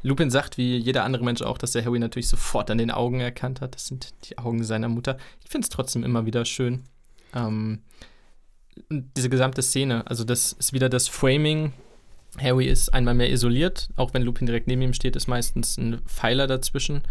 Lupin 0.01 0.29
sagt, 0.29 0.57
wie 0.57 0.77
jeder 0.77 1.03
andere 1.03 1.23
Mensch 1.23 1.41
auch, 1.41 1.57
dass 1.57 1.75
er 1.75 1.85
Harry 1.85 1.99
natürlich 1.99 2.27
sofort 2.27 2.69
an 2.69 2.77
den 2.77 2.91
Augen 2.91 3.19
erkannt 3.21 3.61
hat. 3.61 3.75
Das 3.75 3.87
sind 3.87 4.13
die 4.29 4.37
Augen 4.37 4.63
seiner 4.63 4.89
Mutter. 4.89 5.17
Ich 5.43 5.49
finde 5.49 5.65
es 5.65 5.69
trotzdem 5.69 6.03
immer 6.03 6.25
wieder 6.25 6.43
schön. 6.45 6.83
Ähm, 7.33 7.81
diese 8.89 9.29
gesamte 9.29 9.61
Szene, 9.61 10.05
also 10.07 10.23
das 10.23 10.53
ist 10.53 10.73
wieder 10.73 10.89
das 10.89 11.07
Framing. 11.07 11.73
Harry 12.37 12.65
ist 12.65 12.93
einmal 12.93 13.13
mehr 13.13 13.31
isoliert, 13.31 13.89
auch 13.95 14.13
wenn 14.13 14.23
Lupin 14.23 14.47
direkt 14.47 14.67
neben 14.67 14.81
ihm 14.81 14.93
steht, 14.93 15.15
ist 15.15 15.27
meistens 15.27 15.77
ein 15.77 16.01
Pfeiler 16.05 16.47
dazwischen. 16.47 17.03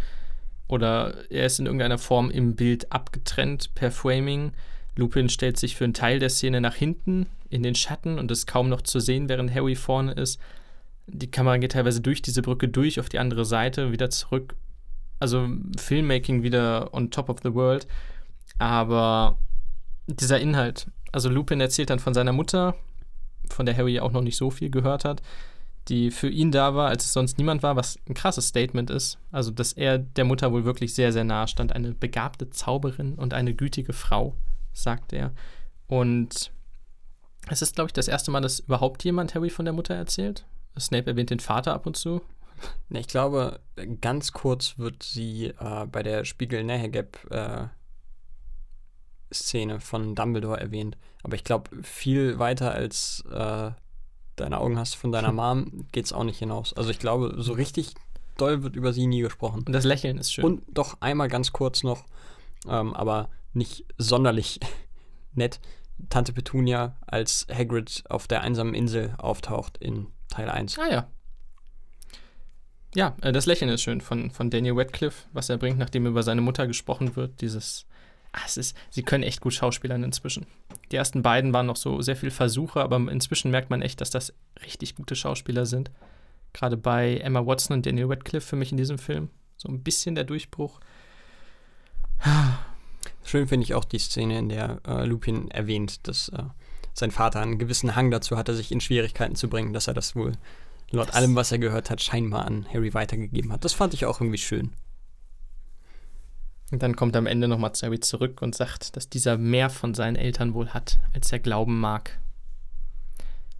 Oder 0.68 1.30
er 1.30 1.46
ist 1.46 1.60
in 1.60 1.66
irgendeiner 1.66 1.98
Form 1.98 2.30
im 2.30 2.56
Bild 2.56 2.90
abgetrennt 2.92 3.74
per 3.74 3.90
Framing. 3.90 4.52
Lupin 4.96 5.28
stellt 5.28 5.58
sich 5.58 5.76
für 5.76 5.84
einen 5.84 5.94
Teil 5.94 6.18
der 6.18 6.30
Szene 6.30 6.60
nach 6.60 6.74
hinten 6.74 7.26
in 7.48 7.62
den 7.62 7.74
Schatten 7.74 8.18
und 8.18 8.30
ist 8.30 8.46
kaum 8.46 8.68
noch 8.68 8.82
zu 8.82 9.00
sehen, 9.00 9.28
während 9.28 9.54
Harry 9.54 9.74
vorne 9.74 10.12
ist. 10.12 10.38
Die 11.06 11.30
Kamera 11.30 11.56
geht 11.58 11.72
teilweise 11.72 12.00
durch 12.00 12.22
diese 12.22 12.42
Brücke 12.42 12.68
durch 12.68 13.00
auf 13.00 13.08
die 13.08 13.18
andere 13.18 13.44
Seite, 13.44 13.92
wieder 13.92 14.10
zurück. 14.10 14.54
Also 15.18 15.48
Filmmaking 15.76 16.42
wieder 16.42 16.92
on 16.94 17.10
top 17.10 17.28
of 17.28 17.38
the 17.42 17.54
world. 17.54 17.86
Aber 18.58 19.38
dieser 20.06 20.40
Inhalt, 20.40 20.86
also 21.10 21.28
Lupin 21.28 21.60
erzählt 21.60 21.90
dann 21.90 21.98
von 21.98 22.14
seiner 22.14 22.32
Mutter, 22.32 22.74
von 23.48 23.66
der 23.66 23.76
Harry 23.76 24.00
auch 24.00 24.12
noch 24.12 24.22
nicht 24.22 24.36
so 24.36 24.50
viel 24.50 24.70
gehört 24.70 25.04
hat, 25.04 25.22
die 25.88 26.10
für 26.10 26.28
ihn 26.28 26.52
da 26.52 26.74
war, 26.74 26.88
als 26.88 27.04
es 27.04 27.12
sonst 27.12 27.38
niemand 27.38 27.62
war, 27.62 27.76
was 27.76 27.98
ein 28.08 28.14
krasses 28.14 28.48
Statement 28.48 28.90
ist. 28.90 29.18
Also, 29.30 29.50
dass 29.50 29.72
er 29.72 29.98
der 29.98 30.24
Mutter 30.24 30.52
wohl 30.52 30.64
wirklich 30.64 30.94
sehr, 30.94 31.12
sehr 31.12 31.24
nahe 31.24 31.48
stand. 31.48 31.72
Eine 31.72 31.92
begabte 31.92 32.50
Zauberin 32.50 33.14
und 33.14 33.34
eine 33.34 33.54
gütige 33.54 33.92
Frau, 33.92 34.34
sagt 34.72 35.12
er. 35.12 35.32
Und 35.86 36.52
es 37.48 37.62
ist, 37.62 37.74
glaube 37.74 37.88
ich, 37.88 37.92
das 37.92 38.08
erste 38.08 38.30
Mal, 38.30 38.40
dass 38.40 38.60
überhaupt 38.60 39.04
jemand 39.04 39.34
Harry 39.34 39.50
von 39.50 39.64
der 39.64 39.74
Mutter 39.74 39.94
erzählt. 39.94 40.46
Snape 40.78 41.10
erwähnt 41.10 41.30
den 41.30 41.40
Vater 41.40 41.74
ab 41.74 41.86
und 41.86 41.96
zu. 41.96 42.22
Ich 42.90 43.08
glaube, 43.08 43.60
ganz 44.00 44.32
kurz 44.32 44.78
wird 44.78 45.02
sie 45.02 45.46
äh, 45.46 45.86
bei 45.86 46.02
der 46.02 46.24
Spiegel-Nähe-Gap 46.24 47.30
äh, 47.30 47.64
Szene 49.34 49.80
von 49.80 50.14
Dumbledore 50.14 50.60
erwähnt. 50.60 50.96
Aber 51.22 51.34
ich 51.34 51.44
glaube, 51.44 51.70
viel 51.82 52.38
weiter 52.38 52.72
als 52.72 53.24
äh, 53.30 53.70
deine 54.36 54.60
Augen 54.60 54.78
hast 54.78 54.94
von 54.94 55.12
deiner 55.12 55.32
Mom 55.32 55.86
geht 55.92 56.06
es 56.06 56.12
auch 56.12 56.24
nicht 56.24 56.38
hinaus. 56.38 56.72
Also 56.74 56.90
ich 56.90 56.98
glaube, 56.98 57.34
so 57.38 57.52
richtig 57.52 57.94
doll 58.36 58.62
wird 58.62 58.76
über 58.76 58.92
sie 58.92 59.06
nie 59.06 59.20
gesprochen. 59.20 59.64
Und 59.66 59.72
das 59.72 59.84
Lächeln 59.84 60.18
ist 60.18 60.32
schön. 60.32 60.44
Und 60.44 60.62
doch 60.68 60.96
einmal 61.00 61.28
ganz 61.28 61.52
kurz 61.52 61.82
noch, 61.82 62.04
ähm, 62.68 62.94
aber 62.94 63.28
nicht 63.52 63.84
sonderlich 63.98 64.60
nett, 65.34 65.60
Tante 66.08 66.32
Petunia 66.32 66.96
als 67.06 67.46
Hagrid 67.52 68.04
auf 68.08 68.26
der 68.26 68.42
einsamen 68.42 68.74
Insel 68.74 69.14
auftaucht 69.18 69.78
in 69.78 70.08
Teil 70.28 70.48
1. 70.48 70.78
Ah 70.78 70.90
ja. 70.90 71.10
Ja, 72.94 73.16
äh, 73.22 73.32
das 73.32 73.46
Lächeln 73.46 73.70
ist 73.70 73.82
schön 73.82 74.00
von, 74.00 74.30
von 74.30 74.50
Daniel 74.50 74.74
Radcliffe, 74.76 75.28
was 75.32 75.48
er 75.48 75.58
bringt, 75.58 75.78
nachdem 75.78 76.06
über 76.06 76.22
seine 76.22 76.40
Mutter 76.40 76.66
gesprochen 76.66 77.16
wird. 77.16 77.40
Dieses, 77.40 77.86
ah, 78.32 78.40
es 78.44 78.56
ist, 78.56 78.76
sie 78.90 79.02
können 79.02 79.24
echt 79.24 79.40
gut 79.40 79.54
schauspielern 79.54 80.02
inzwischen. 80.04 80.46
Die 80.90 80.96
ersten 80.96 81.22
beiden 81.22 81.54
waren 81.54 81.66
noch 81.66 81.76
so 81.76 82.02
sehr 82.02 82.16
viel 82.16 82.30
Versuche, 82.30 82.80
aber 82.82 82.96
inzwischen 83.10 83.50
merkt 83.50 83.70
man 83.70 83.82
echt, 83.82 84.00
dass 84.00 84.10
das 84.10 84.34
richtig 84.64 84.94
gute 84.94 85.16
Schauspieler 85.16 85.64
sind. 85.64 85.90
Gerade 86.52 86.76
bei 86.76 87.16
Emma 87.16 87.46
Watson 87.46 87.76
und 87.76 87.86
Daniel 87.86 88.06
Radcliffe 88.06 88.46
für 88.46 88.56
mich 88.56 88.72
in 88.72 88.76
diesem 88.76 88.98
Film. 88.98 89.30
So 89.56 89.68
ein 89.68 89.82
bisschen 89.82 90.14
der 90.14 90.24
Durchbruch. 90.24 90.80
Schön 93.24 93.46
finde 93.46 93.64
ich 93.64 93.74
auch 93.74 93.84
die 93.84 93.98
Szene, 93.98 94.38
in 94.38 94.48
der 94.48 94.80
äh, 94.86 95.04
Lupin 95.04 95.50
erwähnt, 95.50 96.06
dass 96.08 96.28
äh, 96.30 96.42
sein 96.92 97.10
Vater 97.10 97.40
einen 97.40 97.58
gewissen 97.58 97.96
Hang 97.96 98.10
dazu 98.10 98.36
hatte, 98.36 98.54
sich 98.54 98.72
in 98.72 98.80
Schwierigkeiten 98.80 99.36
zu 99.36 99.48
bringen, 99.48 99.72
dass 99.72 99.88
er 99.88 99.94
das 99.94 100.16
wohl 100.16 100.32
laut 100.90 101.08
das 101.08 101.16
allem, 101.16 101.34
was 101.34 101.52
er 101.52 101.58
gehört 101.58 101.90
hat, 101.90 102.02
scheinbar 102.02 102.44
an 102.46 102.66
Harry 102.72 102.92
weitergegeben 102.94 103.52
hat. 103.52 103.64
Das 103.64 103.72
fand 103.72 103.94
ich 103.94 104.04
auch 104.04 104.20
irgendwie 104.20 104.38
schön. 104.38 104.72
Und 106.70 106.82
dann 106.82 106.96
kommt 106.96 107.14
er 107.14 107.18
am 107.18 107.26
Ende 107.26 107.48
nochmal 107.48 107.72
zu 107.72 107.86
Harry 107.86 108.00
zurück 108.00 108.42
und 108.42 108.54
sagt, 108.54 108.96
dass 108.96 109.08
dieser 109.08 109.36
mehr 109.36 109.70
von 109.70 109.94
seinen 109.94 110.16
Eltern 110.16 110.54
wohl 110.54 110.70
hat, 110.70 110.98
als 111.14 111.30
er 111.32 111.38
glauben 111.38 111.80
mag. 111.80 112.18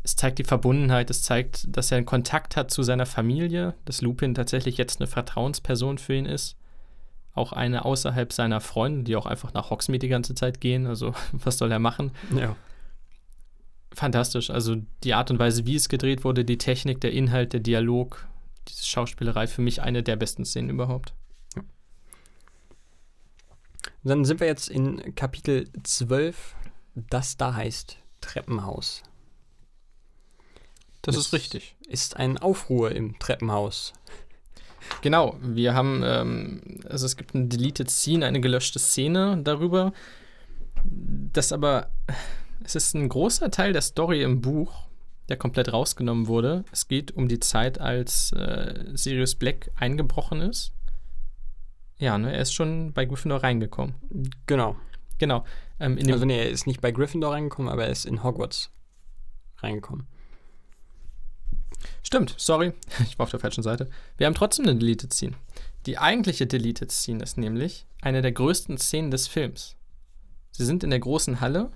Es 0.03 0.17
zeigt 0.17 0.39
die 0.39 0.45
Verbundenheit, 0.45 1.11
es 1.11 1.23
zeigt, 1.23 1.65
dass 1.69 1.91
er 1.91 1.99
einen 1.99 2.07
Kontakt 2.07 2.57
hat 2.57 2.71
zu 2.71 2.83
seiner 2.83 3.07
Familie, 3.07 3.75
dass 3.85 4.03
Lupin 4.03 4.35
tatsächlich 4.35 4.77
jetzt 4.77 5.01
eine 5.01 5.07
Vertrauensperson 5.07 5.99
für 5.99 6.15
ihn 6.15 6.27
ist 6.27 6.57
auch 7.35 7.53
eine 7.53 7.85
außerhalb 7.85 8.33
seiner 8.33 8.61
Freunde, 8.61 9.05
die 9.05 9.17
auch 9.17 9.27
einfach 9.27 9.55
nach 9.55 9.71
Hogsmeade 9.71 10.01
die 10.01 10.09
ganze 10.09 10.35
Zeit 10.35 10.61
gehen. 10.61 10.87
Also, 10.87 11.15
was 11.33 11.59
soll 11.59 11.73
er 11.73 11.79
machen? 11.79 12.13
Ja. 12.37 12.57
Fantastisch. 13.93 14.51
Also, 14.51 14.77
die 15.05 15.15
Art 15.15 15.31
und 15.31 15.39
Weise, 15.39 15.67
wie 15.67 15.77
es 15.77 15.89
gedreht 15.89 16.25
wurde, 16.25 16.45
die 16.45 16.59
Technik, 16.59 17.01
der 17.01 17.13
Inhalt, 17.13 17.53
der 17.53 17.61
Dialog, 17.61 18.27
diese 18.69 18.85
Schauspielerei, 18.85 19.47
für 19.47 19.63
mich 19.63 19.83
eine 19.83 20.03
der 20.03 20.17
besten 20.17 20.45
Szenen 20.45 20.71
überhaupt. 20.71 21.15
Ja. 21.57 21.63
Dann 24.05 24.25
sind 24.25 24.41
wir 24.41 24.47
jetzt 24.47 24.69
in 24.69 25.15
Kapitel 25.15 25.69
12, 25.83 26.55
das 26.95 27.37
da 27.37 27.55
heißt 27.55 27.99
Treppenhaus. 28.21 29.03
Das 31.03 31.17
es 31.17 31.27
ist 31.27 31.33
richtig. 31.33 31.77
Ist 31.89 32.17
ein 32.17 32.39
Aufruhr 32.39 32.93
im 32.93 33.19
Treppenhaus. 33.19 33.93
Genau, 35.01 35.37
wir 35.41 35.75
haben, 35.75 36.03
ähm, 36.05 36.81
also 36.89 37.07
es 37.07 37.17
gibt 37.17 37.35
ein 37.35 37.49
Deleted 37.49 37.91
Scene, 37.91 38.27
eine 38.27 38.41
gelöschte 38.41 38.79
Szene 38.79 39.41
darüber. 39.43 39.93
Das 40.85 41.53
aber, 41.53 41.91
es 42.65 42.75
ist 42.75 42.95
ein 42.95 43.09
großer 43.09 43.51
Teil 43.51 43.73
der 43.73 43.83
Story 43.83 44.23
im 44.23 44.41
Buch, 44.41 44.87
der 45.29 45.37
komplett 45.37 45.73
rausgenommen 45.73 46.27
wurde. 46.27 46.65
Es 46.73 46.89
geht 46.89 47.13
um 47.13 47.29
die 47.29 47.41
Zeit, 47.41 47.81
als 47.81 48.33
äh, 48.33 48.85
Sirius 48.95 49.35
Black 49.35 49.71
eingebrochen 49.77 50.41
ist. 50.41 50.73
Ja, 51.99 52.19
ne, 52.19 52.33
er 52.33 52.43
ist 52.43 52.53
schon 52.53 52.93
bei 52.93 53.05
Gryffindor 53.05 53.43
reingekommen. 53.43 53.95
Genau. 54.47 54.77
Genau. 55.19 55.45
Ähm, 55.79 55.99
also 56.11 56.25
nee, 56.25 56.39
er 56.39 56.51
ist 56.51 56.67
nicht 56.67 56.81
bei 56.81 56.91
Gryffindor 56.91 57.33
reingekommen, 57.33 57.71
aber 57.71 57.85
er 57.85 57.93
ist 57.93 58.07
in 58.07 58.25
Hogwarts 58.25 58.73
reingekommen. 59.59 60.07
Stimmt, 62.03 62.35
sorry, 62.37 62.73
ich 63.03 63.19
war 63.19 63.25
auf 63.25 63.31
der 63.31 63.41
falschen 63.41 63.63
Seite. 63.63 63.89
Wir 64.17 64.27
haben 64.27 64.35
trotzdem 64.35 64.67
eine 64.67 64.77
Deleted 64.77 65.13
Scene. 65.13 65.35
Die 65.87 65.99
eigentliche 65.99 66.47
Deleted 66.47 66.93
Scene 66.93 67.23
ist 67.23 67.39
nämlich 67.39 67.87
eine 68.01 68.23
der 68.23 68.33
größten 68.33 68.79
Szenen 68.79 69.11
des 69.11 69.27
Films. 69.29 69.77
Sie 70.53 70.65
sind 70.65 70.85
in 70.85 70.91
der 70.91 71.01
großen 71.01 71.41
Halle, 71.41 71.71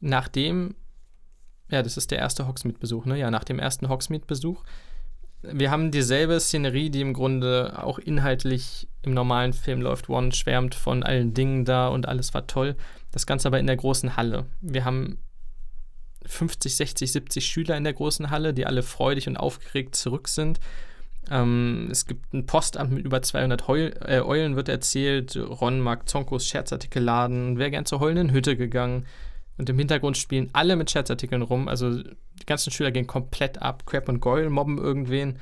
nachdem, 0.00 0.74
ja, 1.70 1.82
das 1.82 1.96
ist 1.96 2.10
der 2.10 2.18
erste 2.18 2.46
Hogsmeade-Besuch, 2.46 3.06
ne? 3.06 3.18
Ja, 3.18 3.30
nach 3.30 3.44
dem 3.44 3.58
ersten 3.58 3.88
Hogsmeade-Besuch. 3.88 4.62
Wir 5.42 5.70
haben 5.70 5.90
dieselbe 5.90 6.40
Szenerie, 6.40 6.90
die 6.90 7.02
im 7.02 7.12
Grunde 7.12 7.74
auch 7.82 7.98
inhaltlich 7.98 8.88
im 9.02 9.12
normalen 9.12 9.52
Film 9.52 9.82
läuft. 9.82 10.08
One 10.08 10.32
schwärmt 10.32 10.74
von 10.74 11.02
allen 11.02 11.34
Dingen 11.34 11.64
da 11.64 11.88
und 11.88 12.08
alles 12.08 12.32
war 12.34 12.46
toll. 12.46 12.76
Das 13.12 13.26
Ganze 13.26 13.48
aber 13.48 13.60
in 13.60 13.66
der 13.66 13.76
großen 13.76 14.16
Halle. 14.16 14.46
Wir 14.60 14.84
haben 14.84 15.18
50, 16.26 16.76
60, 16.76 17.12
70 17.12 17.46
Schüler 17.46 17.76
in 17.76 17.84
der 17.84 17.92
großen 17.92 18.30
Halle, 18.30 18.54
die 18.54 18.66
alle 18.66 18.82
freudig 18.82 19.28
und 19.28 19.36
aufgeregt 19.36 19.94
zurück 19.96 20.28
sind. 20.28 20.60
Ähm, 21.30 21.88
es 21.90 22.06
gibt 22.06 22.32
ein 22.34 22.46
Postamt 22.46 22.92
mit 22.92 23.04
über 23.04 23.22
200 23.22 23.66
Heul 23.68 23.94
äh, 24.04 24.20
Eulen, 24.20 24.56
wird 24.56 24.68
erzählt. 24.68 25.36
Ron 25.36 25.80
mag 25.80 26.08
Zonkos 26.08 26.46
Scherzartikel 26.46 27.02
laden, 27.02 27.58
wäre 27.58 27.70
gern 27.70 27.86
zur 27.86 28.00
heulenden 28.00 28.32
Hütte 28.32 28.56
gegangen. 28.56 29.06
Und 29.56 29.68
im 29.70 29.78
Hintergrund 29.78 30.18
spielen 30.18 30.50
alle 30.52 30.76
mit 30.76 30.90
Scherzartikeln 30.90 31.42
rum. 31.42 31.68
Also 31.68 32.02
die 32.02 32.46
ganzen 32.46 32.70
Schüler 32.72 32.90
gehen 32.90 33.06
komplett 33.06 33.62
ab. 33.62 33.86
Crab 33.86 34.08
und 34.08 34.20
Goyle 34.20 34.50
mobben 34.50 34.78
irgendwen. 34.78 35.38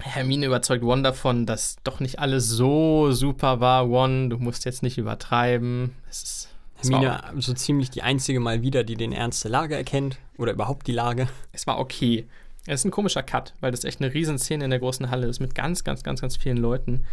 Hermine 0.00 0.46
überzeugt 0.46 0.82
Ron 0.82 1.04
davon, 1.04 1.46
dass 1.46 1.76
doch 1.84 2.00
nicht 2.00 2.18
alles 2.18 2.48
so 2.48 3.12
super 3.12 3.60
war. 3.60 3.84
Ron, 3.84 4.30
du 4.30 4.38
musst 4.38 4.64
jetzt 4.64 4.82
nicht 4.82 4.98
übertreiben. 4.98 5.94
Es 6.10 6.22
ist 6.22 6.48
Hermine 6.82 7.22
so 7.40 7.52
ziemlich 7.54 7.90
die 7.90 8.02
einzige 8.02 8.40
mal 8.40 8.62
wieder, 8.62 8.84
die 8.84 8.96
den 8.96 9.12
Ernst 9.12 9.44
der 9.44 9.50
Lage 9.50 9.76
erkennt 9.76 10.18
oder 10.36 10.52
überhaupt 10.52 10.86
die 10.86 10.92
Lage. 10.92 11.28
Es 11.52 11.66
war 11.66 11.78
okay. 11.78 12.26
Es 12.66 12.80
ist 12.80 12.84
ein 12.84 12.90
komischer 12.90 13.22
Cut, 13.22 13.54
weil 13.60 13.72
das 13.72 13.84
echt 13.84 14.00
eine 14.00 14.14
Riesenszene 14.14 14.64
in 14.64 14.70
der 14.70 14.78
großen 14.78 15.10
Halle 15.10 15.26
ist 15.26 15.40
mit 15.40 15.54
ganz, 15.54 15.82
ganz, 15.84 16.02
ganz, 16.02 16.20
ganz 16.20 16.36
vielen 16.36 16.58
Leuten. 16.58 17.04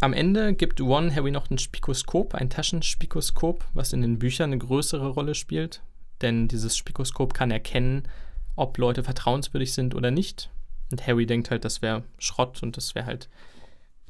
Am 0.00 0.12
Ende 0.12 0.52
gibt 0.54 0.80
One 0.80 1.14
Harry 1.14 1.30
noch 1.30 1.48
ein 1.48 1.58
Spikoskop, 1.58 2.34
ein 2.34 2.50
Taschenspikoskop, 2.50 3.64
was 3.72 3.92
in 3.92 4.02
den 4.02 4.18
Büchern 4.18 4.50
eine 4.50 4.58
größere 4.58 5.08
Rolle 5.10 5.36
spielt. 5.36 5.80
Denn 6.22 6.48
dieses 6.48 6.76
Spikoskop 6.76 7.34
kann 7.34 7.52
erkennen, 7.52 8.08
ob 8.56 8.78
Leute 8.78 9.04
vertrauenswürdig 9.04 9.72
sind 9.72 9.94
oder 9.94 10.10
nicht. 10.10 10.50
Und 10.90 11.06
Harry 11.06 11.24
denkt 11.26 11.50
halt, 11.50 11.64
das 11.64 11.82
wäre 11.82 12.02
Schrott 12.18 12.62
und 12.62 12.76
das 12.76 12.94
wäre 12.94 13.06
halt 13.06 13.28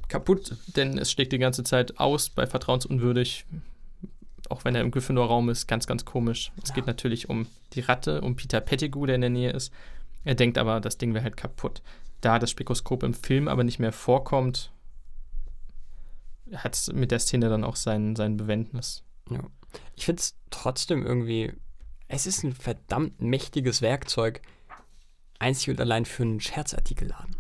kaputt, 0.09 0.57
denn 0.77 0.99
es 0.99 1.11
schlägt 1.11 1.33
die 1.33 1.39
ganze 1.39 1.65
Zeit 1.65 1.99
aus 1.99 2.29
bei 2.29 2.47
vertrauensunwürdig 2.47 3.47
auch 4.51 4.65
wenn 4.65 4.75
er 4.75 4.81
im 4.81 4.91
Gryffindor-Raum 4.91 5.49
ist, 5.49 5.67
ganz, 5.67 5.87
ganz 5.87 6.05
komisch. 6.05 6.53
Es 6.63 6.73
geht 6.75 6.87
natürlich 6.87 7.29
um 7.29 7.47
die 7.73 7.81
Ratte, 7.81 8.21
um 8.21 8.37
Peter 8.37 8.61
Pettigrew, 8.61 9.07
der 9.07 9.17
in 9.17 9.21
der 9.21 9.31
Nähe 9.31 9.51
ist. 9.51 9.73
Er 10.25 10.35
denkt 10.35 10.59
aber, 10.59 10.81
das 10.81 10.99
Ding 10.99 11.15
wäre 11.15 11.25
halt 11.25 11.37
kaputt. 11.37 11.83
Da 12.21 12.39
das 12.39 12.51
Spikoskop 12.51 13.03
im 13.03 13.15
Film 13.15 13.49
aber 13.49 13.65
nicht 13.65 13.79
mehr 13.79 13.93
vorkommt, 13.93 14.73
hat 16.55 16.75
es 16.75 16.93
mit 16.93 17.11
der 17.11 17.19
Szene 17.19 17.49
dann 17.49 17.65
auch 17.65 17.77
sein, 17.77 18.15
sein 18.15 18.37
Bewendnis. 18.37 19.03
Ja. 19.31 19.41
Ich 19.97 20.05
finde 20.05 20.21
es 20.21 20.35
trotzdem 20.51 21.05
irgendwie, 21.05 21.53
es 22.09 22.27
ist 22.27 22.45
ein 22.45 22.53
verdammt 22.53 23.21
mächtiges 23.21 23.83
Werkzeug, 23.83 24.43
einzig 25.39 25.71
und 25.71 25.81
allein 25.81 26.05
für 26.05 26.23
einen 26.23 26.41
Scherzartikelladen. 26.41 27.37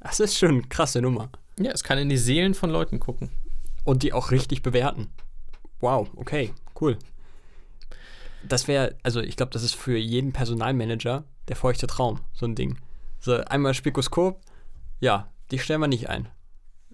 Das 0.00 0.20
ist 0.20 0.38
schon 0.38 0.50
eine 0.50 0.62
krasse 0.62 1.02
Nummer. 1.02 1.30
Ja, 1.58 1.72
es 1.72 1.84
kann 1.84 1.98
in 1.98 2.08
die 2.08 2.16
Seelen 2.16 2.54
von 2.54 2.70
Leuten 2.70 3.00
gucken. 3.00 3.30
Und 3.84 4.02
die 4.02 4.12
auch 4.12 4.30
richtig 4.30 4.62
bewerten. 4.62 5.08
Wow, 5.80 6.08
okay, 6.16 6.52
cool. 6.80 6.98
Das 8.46 8.68
wäre, 8.68 8.96
also 9.02 9.20
ich 9.20 9.36
glaube, 9.36 9.52
das 9.52 9.62
ist 9.62 9.74
für 9.74 9.96
jeden 9.96 10.32
Personalmanager 10.32 11.24
der 11.48 11.56
feuchte 11.56 11.86
Traum, 11.86 12.20
so 12.32 12.46
ein 12.46 12.54
Ding. 12.54 12.78
So, 13.18 13.36
einmal 13.36 13.74
Spikoskop, 13.74 14.40
ja, 15.00 15.30
die 15.50 15.58
stellen 15.58 15.80
wir 15.80 15.88
nicht 15.88 16.08
ein. 16.08 16.28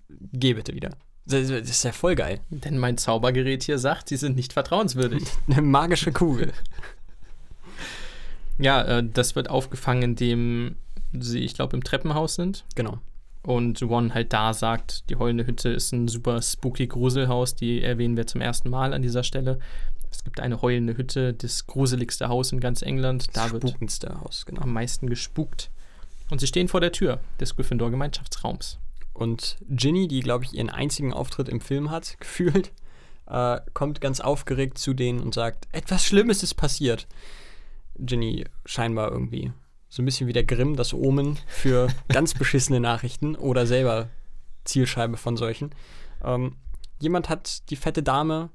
Geh 0.09 0.55
bitte 0.55 0.75
wieder. 0.75 0.91
Das 1.27 1.51
ist 1.51 1.83
ja 1.83 1.93
voll 1.93 2.15
geil. 2.15 2.41
Denn 2.51 2.79
mein 2.79 2.99
Zaubergerät 2.99 3.65
hier 3.65 3.79
sagt, 3.79 4.09
sie 4.09 4.17
sind 4.17 4.37
nicht 4.37 4.53
vertrauenswürdig. 4.53 5.25
Eine 5.49 5.63
magische 5.63 6.13
Kugel. 6.13 6.53
ja, 8.59 8.83
äh, 8.83 9.05
das 9.05 9.35
wird 9.35 9.51
aufgefangen, 9.51 10.03
indem 10.03 10.77
sie, 11.13 11.41
ich 11.41 11.55
glaube, 11.55 11.77
im 11.77 11.83
Treppenhaus 11.83 12.37
sind. 12.37 12.65
Genau. 12.77 13.01
Und 13.47 13.81
One 13.81 14.13
halt 14.13 14.33
da 14.33 14.53
sagt, 14.53 15.09
die 15.09 15.15
heulende 15.15 15.47
Hütte 15.47 15.69
ist 15.69 15.93
ein 15.93 16.09
super 16.09 16.43
spooky 16.43 16.89
Gruselhaus, 16.89 17.55
die 17.55 17.81
erwähnen 17.81 18.17
wir 18.17 18.27
zum 18.27 18.41
ersten 18.41 18.69
Mal 18.69 18.93
an 18.93 19.03
dieser 19.03 19.23
Stelle. 19.23 19.61
Es 20.11 20.25
gibt 20.25 20.41
eine 20.41 20.63
heulende 20.63 20.97
Hütte, 20.97 21.33
das 21.33 21.65
gruseligste 21.69 22.29
Haus 22.29 22.51
in 22.51 22.59
ganz 22.59 22.83
England. 22.83 23.29
Da 23.37 23.45
Das 23.45 23.53
wird 23.53 23.69
spukendste 23.69 24.21
Haus, 24.21 24.47
genau. 24.47 24.63
am 24.63 24.73
meisten 24.73 25.09
gespukt. 25.09 25.71
Und 26.29 26.41
sie 26.41 26.49
stehen 26.49 26.67
vor 26.67 26.81
der 26.81 26.91
Tür 26.91 27.21
des 27.39 27.55
Gryffindor-Gemeinschaftsraums. 27.55 28.81
Und 29.13 29.59
Ginny, 29.69 30.09
die, 30.09 30.21
glaube 30.21 30.45
ich, 30.45 30.55
ihren 30.55 30.69
einzigen 30.69 31.13
Auftritt 31.13 31.49
im 31.49 31.61
Film 31.61 31.93
hat, 31.93 32.17
gefühlt, 32.21 32.73
äh, 33.29 33.61
kommt 33.75 34.01
ganz 34.01 34.19
aufgeregt 34.19 34.77
zu 34.79 34.93
denen 34.93 35.21
und 35.21 35.35
sagt, 35.35 35.69
etwas 35.71 36.05
Schlimmes 36.05 36.43
ist 36.43 36.55
passiert. 36.55 37.07
Ginny 37.97 38.45
scheinbar 38.65 39.13
irgendwie 39.13 39.53
so 39.89 40.03
ein 40.03 40.05
bisschen 40.05 40.27
wie 40.27 40.33
der 40.33 40.45
Grimm, 40.45 40.77
das 40.77 40.93
Omen 40.93 41.39
für 41.47 41.89
ganz 42.09 42.35
beschissene 42.35 42.81
Nachrichten 42.81 43.35
oder 43.35 43.67
selber 43.67 44.09
Zielscheibe 44.65 45.17
von 45.17 45.37
solchen. 45.37 45.75
Ähm, 46.25 46.57
jemand 46.99 47.29
hat 47.29 47.71
die 47.71 47.77
fette 47.77 48.03
Dame 48.03 48.51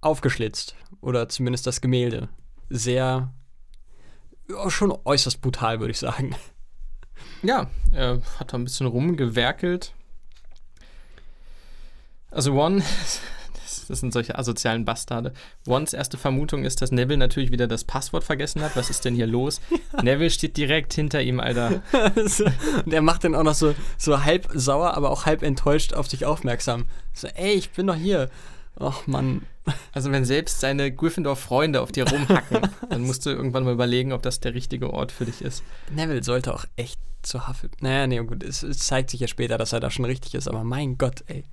aufgeschlitzt 0.00 0.74
oder 1.00 1.28
zumindest 1.28 1.66
das 1.66 1.80
Gemälde. 1.80 2.28
Sehr, 2.70 3.32
ja, 4.48 4.70
schon 4.70 4.96
äußerst 5.04 5.40
brutal, 5.40 5.80
würde 5.80 5.92
ich 5.92 5.98
sagen. 5.98 6.34
Ja, 7.42 7.68
er 7.92 8.20
hat 8.38 8.52
da 8.52 8.58
ein 8.58 8.64
bisschen 8.64 8.86
rumgewerkelt. 8.86 9.94
Also 12.30 12.52
One, 12.54 12.82
das, 13.84 13.88
das 13.88 14.00
sind 14.00 14.12
solche 14.12 14.38
asozialen 14.38 14.84
Bastarde. 14.84 15.32
Ones 15.66 15.92
erste 15.92 16.18
Vermutung 16.18 16.64
ist, 16.64 16.82
dass 16.82 16.92
Neville 16.92 17.18
natürlich 17.18 17.52
wieder 17.52 17.66
das 17.66 17.84
Passwort 17.84 18.24
vergessen 18.24 18.62
hat. 18.62 18.76
Was 18.76 18.90
ist 18.90 19.04
denn 19.04 19.14
hier 19.14 19.26
los? 19.26 19.60
Neville 20.02 20.30
steht 20.30 20.56
direkt 20.56 20.94
hinter 20.94 21.22
ihm, 21.22 21.40
Alter. 21.40 21.82
und 22.84 22.92
er 22.92 23.02
macht 23.02 23.24
dann 23.24 23.34
auch 23.34 23.42
noch 23.42 23.54
so, 23.54 23.74
so 23.98 24.24
halb 24.24 24.48
sauer, 24.54 24.94
aber 24.94 25.10
auch 25.10 25.26
halb 25.26 25.42
enttäuscht 25.42 25.92
auf 25.92 26.08
sich 26.08 26.24
aufmerksam. 26.24 26.86
So, 27.12 27.28
ey, 27.28 27.52
ich 27.52 27.70
bin 27.70 27.86
doch 27.86 27.96
hier. 27.96 28.30
Ach 28.78 29.06
Mann. 29.06 29.42
Also 29.92 30.10
wenn 30.10 30.24
selbst 30.24 30.60
seine 30.60 30.92
Gryffindor-Freunde 30.92 31.80
auf 31.80 31.92
dir 31.92 32.08
rumhacken, 32.08 32.68
dann 32.90 33.02
musst 33.02 33.24
du 33.24 33.30
irgendwann 33.30 33.64
mal 33.64 33.72
überlegen, 33.72 34.12
ob 34.12 34.22
das 34.22 34.40
der 34.40 34.54
richtige 34.54 34.92
Ort 34.92 35.12
für 35.12 35.24
dich 35.24 35.42
ist. 35.42 35.62
Neville 35.90 36.22
sollte 36.22 36.52
auch 36.52 36.64
echt 36.76 36.98
zu 37.22 37.48
Hufflepuff. 37.48 37.80
Naja, 37.80 38.06
nee, 38.06 38.18
gut, 38.18 38.42
es, 38.42 38.62
es 38.62 38.78
zeigt 38.78 39.10
sich 39.10 39.20
ja 39.20 39.28
später, 39.28 39.56
dass 39.56 39.72
er 39.72 39.80
da 39.80 39.90
schon 39.90 40.04
richtig 40.04 40.34
ist, 40.34 40.48
aber 40.48 40.64
mein 40.64 40.98
Gott, 40.98 41.24
ey. 41.28 41.44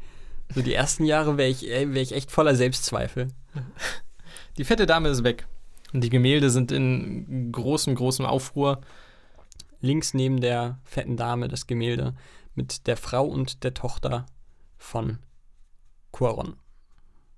So 0.54 0.62
die 0.62 0.74
ersten 0.74 1.06
Jahre 1.06 1.38
wäre 1.38 1.50
ich, 1.50 1.64
wär 1.64 2.02
ich 2.02 2.14
echt 2.14 2.32
voller 2.32 2.56
Selbstzweifel. 2.56 3.30
Die 4.58 4.66
fette 4.66 4.86
Dame 4.86 5.10
ist 5.10 5.24
weg. 5.24 5.48
Und 5.94 6.04
die 6.04 6.10
Gemälde 6.10 6.50
sind 6.50 6.72
in 6.72 7.52
großem, 7.52 7.96
großem 7.96 8.26
Aufruhr. 8.26 8.82
Links 9.80 10.14
neben 10.14 10.42
der 10.42 10.80
fetten 10.84 11.18
Dame 11.18 11.48
das 11.48 11.68
Gemälde 11.68 12.16
mit 12.54 12.88
der 12.88 12.98
Frau 12.98 13.26
und 13.26 13.64
der 13.64 13.74
Tochter 13.74 14.26
von 14.78 15.20
Quaron. 16.12 16.56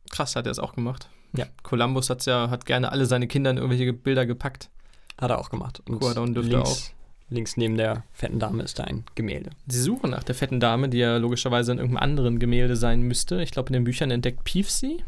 Krass, 0.10 0.36
hat 0.36 0.46
er 0.46 0.52
es 0.52 0.60
auch 0.60 0.74
gemacht. 0.74 1.10
Ja. 1.36 1.46
Columbus 1.64 2.10
hat's 2.10 2.26
ja, 2.26 2.50
hat 2.50 2.66
gerne 2.66 2.92
alle 2.92 3.06
seine 3.06 3.28
Kinder 3.28 3.52
in 3.52 3.58
irgendwelche 3.58 3.94
Bilder 3.94 4.26
gepackt. 4.26 4.70
Hat 5.20 5.32
er 5.32 5.40
auch 5.40 5.50
gemacht. 5.50 5.82
Und 5.88 6.00
Quaron 6.00 6.34
dürfte 6.34 6.56
links, 6.56 6.94
links 7.34 7.58
neben 7.58 7.76
der 7.78 8.04
fetten 8.14 8.40
Dame 8.40 8.64
ist 8.64 8.80
da 8.80 8.84
ein 8.86 9.04
Gemälde. 9.16 9.50
Sie 9.68 9.82
suchen 9.82 10.12
nach 10.12 10.24
der 10.24 10.36
fetten 10.36 10.60
Dame, 10.60 10.90
die 10.90 11.00
ja 11.00 11.18
logischerweise 11.18 11.72
in 11.72 11.78
irgendeinem 11.80 12.04
anderen 12.04 12.40
Gemälde 12.40 12.76
sein 12.76 13.02
müsste. 13.02 13.42
Ich 13.42 13.52
glaube, 13.52 13.68
in 13.70 13.74
den 13.74 13.84
Büchern 13.84 14.12
entdeckt 14.12 14.44
Peeves 14.44 14.80
sie. 14.80 15.04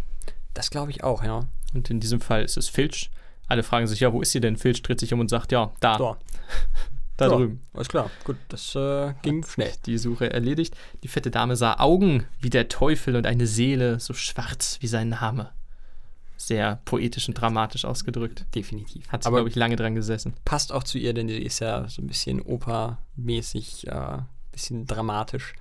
Das 0.53 0.69
glaube 0.69 0.91
ich 0.91 1.03
auch, 1.03 1.23
ja. 1.23 1.45
Und 1.73 1.89
in 1.89 1.99
diesem 1.99 2.21
Fall 2.21 2.43
ist 2.43 2.57
es 2.57 2.69
Filch. 2.69 3.09
Alle 3.47 3.63
fragen 3.63 3.87
sich, 3.87 3.99
ja, 3.99 4.11
wo 4.13 4.21
ist 4.21 4.31
sie 4.31 4.39
denn? 4.41 4.57
Filch 4.57 4.81
dreht 4.81 4.99
sich 4.99 5.13
um 5.13 5.19
und 5.19 5.29
sagt, 5.29 5.51
ja, 5.51 5.71
da, 5.79 5.97
da 5.97 6.17
Ja. 7.19 7.29
drüben. 7.29 7.61
alles 7.73 7.87
klar. 7.87 8.09
Gut, 8.25 8.35
das 8.49 8.75
äh, 8.75 9.13
ging 9.21 9.45
schnell. 9.45 9.71
Die 9.85 9.97
Suche 9.97 10.31
erledigt. 10.33 10.75
Die 11.03 11.07
fette 11.07 11.31
Dame 11.31 11.55
sah 11.55 11.79
Augen 11.79 12.25
wie 12.41 12.49
der 12.49 12.67
Teufel 12.67 13.15
und 13.15 13.25
eine 13.25 13.47
Seele 13.47 13.99
so 14.01 14.13
schwarz 14.13 14.77
wie 14.81 14.87
sein 14.87 15.09
Name. 15.09 15.51
Sehr 16.37 16.81
poetisch 16.85 17.27
und 17.27 17.35
dramatisch 17.35 17.85
ausgedrückt. 17.85 18.45
Definitiv. 18.53 19.07
Hat 19.09 19.23
sie, 19.23 19.27
Aber 19.27 19.37
glaube 19.37 19.49
ich, 19.49 19.55
lange 19.55 19.75
dran 19.75 19.95
gesessen. 19.95 20.33
passt 20.45 20.71
auch 20.73 20.83
zu 20.83 20.97
ihr, 20.97 21.13
denn 21.13 21.27
sie 21.27 21.37
ist 21.41 21.59
ja 21.59 21.87
so 21.87 22.01
ein 22.01 22.07
bisschen 22.07 22.41
opermäßig, 22.41 23.87
äh, 23.87 24.17
bisschen 24.51 24.85
dramatisch. 24.85 25.53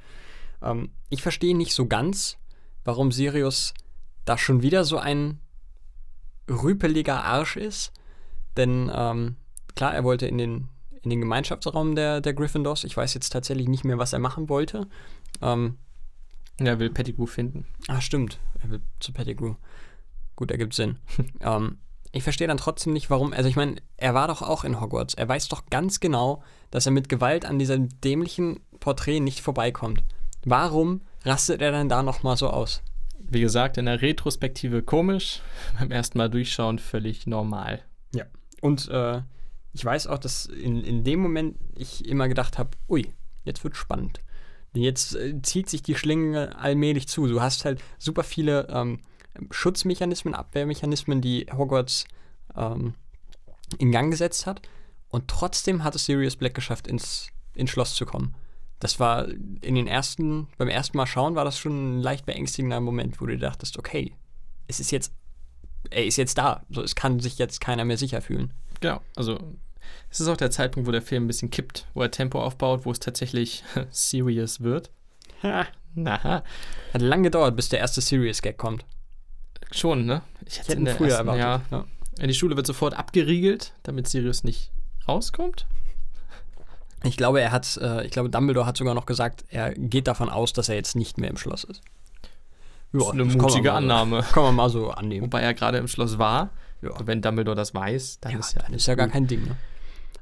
Ähm, 0.62 0.90
ich 1.10 1.22
verstehe 1.22 1.56
nicht 1.56 1.74
so 1.74 1.86
ganz, 1.86 2.38
warum 2.84 3.12
Sirius 3.12 3.74
da 4.24 4.36
schon 4.38 4.62
wieder 4.62 4.84
so 4.84 4.98
ein 4.98 5.40
rüpeliger 6.51 7.24
Arsch 7.24 7.56
ist. 7.56 7.92
Denn 8.56 8.90
ähm, 8.94 9.36
klar, 9.74 9.94
er 9.94 10.05
wollte 10.05 10.26
in 10.26 10.38
den, 10.38 10.68
in 11.02 11.10
den 11.10 11.20
Gemeinschaftsraum 11.20 11.94
der, 11.94 12.20
der 12.20 12.34
Gryffindors. 12.34 12.84
Ich 12.84 12.96
weiß 12.96 13.14
jetzt 13.14 13.30
tatsächlich 13.30 13.68
nicht 13.68 13.84
mehr, 13.84 13.98
was 13.98 14.12
er 14.12 14.18
machen 14.18 14.48
wollte. 14.48 14.86
Ähm, 15.42 15.78
Er 16.59 16.78
will 16.78 16.90
Pettigrew 16.90 17.26
finden. 17.26 17.66
Ah, 17.88 18.01
stimmt. 18.01 18.38
Er 18.62 18.70
will 18.70 18.80
zu 19.01 19.12
Pettigrew. 19.12 19.55
Gut, 20.36 20.51
ergibt 20.51 20.74
Sinn. 20.74 20.98
ähm, 21.40 21.78
ich 22.12 22.23
verstehe 22.23 22.47
dann 22.47 22.59
trotzdem 22.59 22.93
nicht, 22.93 23.11
warum. 23.11 23.32
Also, 23.32 23.48
ich 23.48 23.56
meine, 23.56 23.77
er 23.97 24.15
war 24.15 24.28
doch 24.28 24.43
auch 24.43 24.65
in 24.65 24.81
Hogwarts. 24.81 25.15
Er 25.15 25.28
weiß 25.28 25.48
doch 25.48 25.66
ganz 25.66 26.01
genau, 26.01 26.43
dass 26.70 26.86
er 26.86 26.93
mit 26.93 27.09
Gewalt 27.09 27.44
an 27.44 27.59
diesem 27.59 27.89
dämlichen 28.01 28.61
Porträt 28.81 29.20
nicht 29.20 29.40
vorbeikommt. 29.40 30.05
Warum 30.44 31.02
rastet 31.24 31.61
er 31.61 31.73
dann 31.73 31.89
da 31.89 32.02
nochmal 32.02 32.36
so 32.36 32.51
aus? 32.51 32.82
Wie 33.19 33.40
gesagt, 33.40 33.78
in 33.78 33.86
der 33.86 34.02
Retrospektive 34.02 34.82
komisch, 34.82 35.40
beim 35.78 35.90
ersten 35.90 36.19
Mal 36.19 36.31
durchschauen 36.31 36.78
völlig 36.78 37.27
normal. 37.27 37.82
Und 38.65 38.89
äh, 38.89 39.20
ich 39.74 39.85
weiß 39.85 40.06
auch, 40.06 40.16
dass 40.16 40.47
in, 40.47 40.82
in 40.82 41.05
dem 41.05 41.20
Moment 41.20 41.59
ich 41.77 42.09
immer 42.09 42.28
gedacht 42.28 42.56
habe: 42.56 42.70
ui, 42.89 43.12
jetzt 43.44 43.62
wird 43.62 43.77
spannend. 43.77 44.20
Denn 44.74 44.82
Jetzt 44.82 45.15
äh, 45.15 45.43
zieht 45.43 45.69
sich 45.69 45.82
die 45.82 45.94
Schlinge 45.94 46.56
allmählich 46.59 47.06
zu. 47.06 47.27
Du 47.27 47.43
hast 47.43 47.66
halt 47.66 47.82
super 47.98 48.24
viele 48.24 48.66
ähm, 48.70 49.01
Schutzmechanismen, 49.51 50.35
Abwehrmechanismen, 50.35 51.20
die 51.20 51.47
Hogwarts 51.52 52.05
ähm, 52.56 52.94
in 53.78 53.93
Gang 53.93 54.11
gesetzt 54.11 54.47
hat. 54.47 54.62
Und 55.09 55.28
trotzdem 55.28 55.85
hat 55.85 55.94
es 55.94 56.06
Sirius 56.06 56.36
Black 56.36 56.55
geschafft, 56.55 56.86
ins, 56.86 57.28
ins 57.55 57.70
Schloss 57.70 57.94
zu 57.94 58.06
kommen. 58.06 58.35
Das 58.81 59.01
war 59.01 59.28
in 59.28 59.74
den 59.74 59.86
ersten, 59.86 60.48
beim 60.59 60.69
ersten 60.69 60.97
Mal 60.97 61.06
schauen, 61.06 61.36
war 61.36 61.44
das 61.44 61.59
schon 61.59 61.98
ein 61.98 62.02
leicht 62.02 62.27
beängstigender 62.27 62.81
Moment, 62.81 63.20
wo 63.20 63.27
du 63.27 63.39
dachtest, 63.39 63.78
okay, 63.78 64.12
es 64.66 64.81
ist 64.81 64.90
jetzt, 64.90 65.12
er 65.90 66.05
ist 66.05 66.16
jetzt 66.16 66.39
da. 66.39 66.65
So, 66.69 66.82
es 66.82 66.94
kann 66.94 67.20
sich 67.20 67.39
jetzt 67.39 67.61
keiner 67.61 67.85
mehr 67.85 67.97
sicher 67.97 68.20
fühlen. 68.20 68.52
Genau, 68.81 69.01
also 69.16 69.39
es 70.11 70.20
ist 70.20 70.28
auch 70.28 70.36
der 70.36 70.51
Zeitpunkt, 70.51 70.86
wo 70.86 70.93
der 70.93 71.02
Film 71.02 71.24
ein 71.24 71.27
bisschen 71.28 71.51
kippt, 71.51 71.86
wo 71.94 72.02
er 72.02 72.11
Tempo 72.11 72.43
aufbaut, 72.43 72.85
wo 72.85 72.90
es 72.90 73.01
tatsächlich 73.01 73.65
serious 73.90 74.61
wird. 74.61 74.90
Ha, 75.43 75.66
Na, 75.94 76.43
hat 76.93 77.02
lang 77.02 77.23
gedauert, 77.23 77.56
bis 77.56 77.69
der 77.69 77.81
erste 77.81 78.01
Serious-Gag 78.01 78.56
kommt. 78.56 78.85
Schon, 79.78 80.05
ne? 80.06 80.22
Ich 80.46 80.59
hätte 80.59 80.72
in 80.74 80.84
der 80.84 80.96
früher 80.96 81.09
ersten, 81.10 81.28
erwartet. 81.28 81.70
ja, 81.70 81.78
Ja. 81.78 81.84
In 82.20 82.28
die 82.28 82.34
Schule 82.34 82.56
wird 82.56 82.66
sofort 82.66 82.94
abgeriegelt, 82.94 83.72
damit 83.82 84.09
Sirius 84.09 84.44
nicht 84.44 84.70
rauskommt. 85.09 85.66
Ich 87.02 87.16
glaube, 87.16 87.40
er 87.40 87.51
hat, 87.52 87.76
äh, 87.82 88.05
ich 88.06 88.12
glaube, 88.12 88.30
Dumbledore 88.30 88.66
hat 88.66 88.76
sogar 88.76 88.94
noch 88.94 89.05
gesagt, 89.06 89.44
er 89.48 89.74
geht 89.74 90.06
davon 90.06 90.30
aus, 90.30 90.52
dass 90.52 90.68
er 90.68 90.74
jetzt 90.76 90.96
nicht 90.96 91.18
mehr 91.18 91.28
im 91.28 91.36
Schloss 91.36 91.64
ist. 91.64 91.82
Das 92.92 93.02
ist 93.02 93.10
eine 93.10 93.24
das 93.24 93.32
kann 93.32 93.42
mutige 93.42 93.68
so- 93.70 93.74
Annahme. 93.74 94.22
Kann 94.32 94.42
man 94.44 94.55
mal 94.55 94.70
so 94.70 94.90
annehmen. 94.90 95.24
Wobei 95.26 95.40
er 95.42 95.52
gerade 95.55 95.78
im 95.78 95.88
Schloss 95.88 96.16
war. 96.18 96.51
Ja. 96.80 96.90
Wenn 97.05 97.20
Dumbledore 97.20 97.56
das 97.56 97.74
weiß, 97.74 98.20
dann 98.20 98.32
Ja, 98.32 98.38
ist 98.38 98.55
ja 98.55 98.62
alles 98.62 98.82
ist 98.82 98.86
ja 98.86 98.94
gar 98.94 99.09
kein 99.09 99.26
Ding. 99.26 99.42
Ne? 99.44 99.56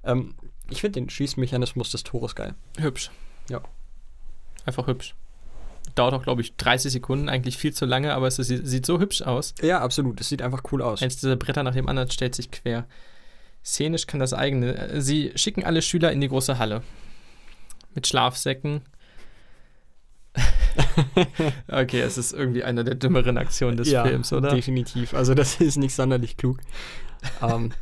Ähm, 0.04 0.34
ich 0.70 0.80
finde 0.80 1.00
den 1.00 1.10
Schießmechanismus 1.10 1.90
des 1.90 2.02
Tores 2.02 2.34
geil. 2.34 2.54
hübsch. 2.78 3.10
Ja. 3.50 3.60
Einfach 4.64 4.86
hübsch. 4.86 5.14
Dauert 5.94 6.14
auch, 6.14 6.22
glaube 6.22 6.40
ich, 6.40 6.56
30 6.56 6.90
Sekunden, 6.92 7.28
eigentlich 7.28 7.58
viel 7.58 7.72
zu 7.74 7.84
lange, 7.84 8.14
aber 8.14 8.26
es 8.26 8.38
ist, 8.38 8.48
sieht 8.48 8.86
so 8.86 8.98
hübsch 8.98 9.22
aus. 9.22 9.54
Ja, 9.60 9.80
absolut. 9.80 10.20
Es 10.20 10.28
sieht 10.28 10.40
einfach 10.40 10.62
cool 10.72 10.80
aus. 10.80 11.02
Eins 11.02 11.16
dieser 11.16 11.36
Bretter 11.36 11.62
nach 11.62 11.74
dem 11.74 11.88
anderen 11.88 12.10
stellt 12.10 12.34
sich 12.34 12.50
quer. 12.50 12.86
Szenisch 13.64 14.06
kann 14.06 14.20
das 14.20 14.32
eigene. 14.32 14.74
äh, 14.76 15.00
Sie 15.00 15.32
schicken 15.34 15.64
alle 15.64 15.82
Schüler 15.82 16.10
in 16.12 16.20
die 16.20 16.28
große 16.28 16.58
Halle. 16.58 16.82
Mit 17.94 18.06
Schlafsäcken. 18.06 18.82
okay, 21.68 22.00
es 22.00 22.16
ist 22.16 22.32
irgendwie 22.32 22.64
eine 22.64 22.84
der 22.84 22.94
dümmeren 22.94 23.36
Aktionen 23.36 23.76
des 23.76 23.90
ja, 23.90 24.04
Films, 24.04 24.32
oder? 24.32 24.54
Definitiv. 24.54 25.12
Also 25.14 25.34
das 25.34 25.60
ist 25.60 25.76
nicht 25.76 25.94
sonderlich 25.94 26.36
klug. 26.36 26.58
ähm, 27.42 27.72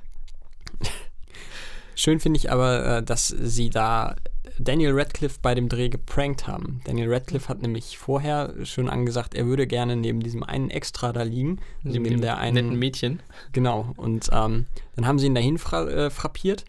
Schön 1.94 2.18
finde 2.18 2.38
ich 2.38 2.50
aber, 2.50 2.98
äh, 2.98 3.02
dass 3.02 3.28
sie 3.28 3.70
da 3.70 4.16
Daniel 4.62 4.92
Radcliffe 4.92 5.38
bei 5.40 5.54
dem 5.54 5.68
Dreh 5.68 5.88
geprankt 5.88 6.46
haben. 6.46 6.82
Daniel 6.84 7.12
Radcliffe 7.12 7.48
hat 7.48 7.62
nämlich 7.62 7.96
vorher 7.96 8.54
schon 8.64 8.90
angesagt, 8.90 9.34
er 9.34 9.46
würde 9.46 9.66
gerne 9.66 9.96
neben 9.96 10.20
diesem 10.20 10.42
einen 10.42 10.70
Extra 10.70 11.12
da 11.12 11.22
liegen. 11.22 11.60
Also 11.84 11.98
Neben 11.98 12.20
dem 12.20 12.54
netten 12.54 12.78
Mädchen. 12.78 13.22
Genau. 13.52 13.92
Und 13.96 14.28
ähm, 14.32 14.66
dann 14.96 15.06
haben 15.06 15.18
sie 15.18 15.26
ihn 15.26 15.34
dahin 15.34 15.58
fra 15.58 15.88
äh, 15.88 16.10
frappiert. 16.10 16.64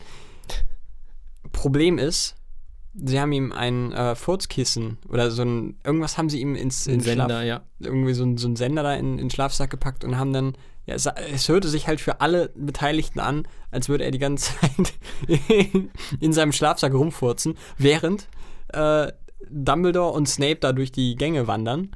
Problem 1.52 1.98
ist, 1.98 2.36
sie 2.94 3.20
haben 3.20 3.32
ihm 3.32 3.52
ein 3.52 3.92
äh, 3.92 4.16
Furzkissen 4.16 4.98
oder 5.10 5.30
so 5.32 5.44
ein, 5.44 5.78
irgendwas 5.84 6.18
haben 6.18 6.30
sie 6.30 6.40
ihm 6.40 6.56
ins, 6.56 6.88
ins 6.88 7.04
Sender, 7.04 7.26
Schlaf, 7.26 7.44
ja. 7.44 7.62
irgendwie 7.80 8.14
so 8.14 8.24
ein, 8.24 8.38
so 8.38 8.48
ein 8.48 8.56
Sender 8.56 8.84
da 8.84 8.94
in, 8.96 9.14
in 9.14 9.18
den 9.18 9.30
Schlafsack 9.30 9.70
gepackt 9.70 10.04
und 10.04 10.18
haben 10.18 10.34
dann, 10.34 10.54
ja, 10.86 10.96
es, 10.96 11.06
es 11.06 11.48
hörte 11.48 11.68
sich 11.68 11.88
halt 11.88 12.02
für 12.02 12.22
alle 12.22 12.50
Beteiligten 12.56 13.20
an, 13.20 13.48
als 13.70 13.90
würde 13.90 14.04
er 14.04 14.12
die 14.12 14.20
ganze 14.20 14.54
Zeit 14.60 14.94
in, 15.50 15.92
in 16.20 16.34
seinem 16.34 16.52
Schlafsack 16.52 16.94
rumfurzen, 16.94 17.58
während 17.78 18.28
äh, 18.70 19.12
Dumbledore 19.50 20.14
und 20.14 20.28
Snape 20.28 20.58
da 20.58 20.74
durch 20.74 20.92
die 20.92 21.16
Gänge 21.16 21.48
wandern. 21.48 21.92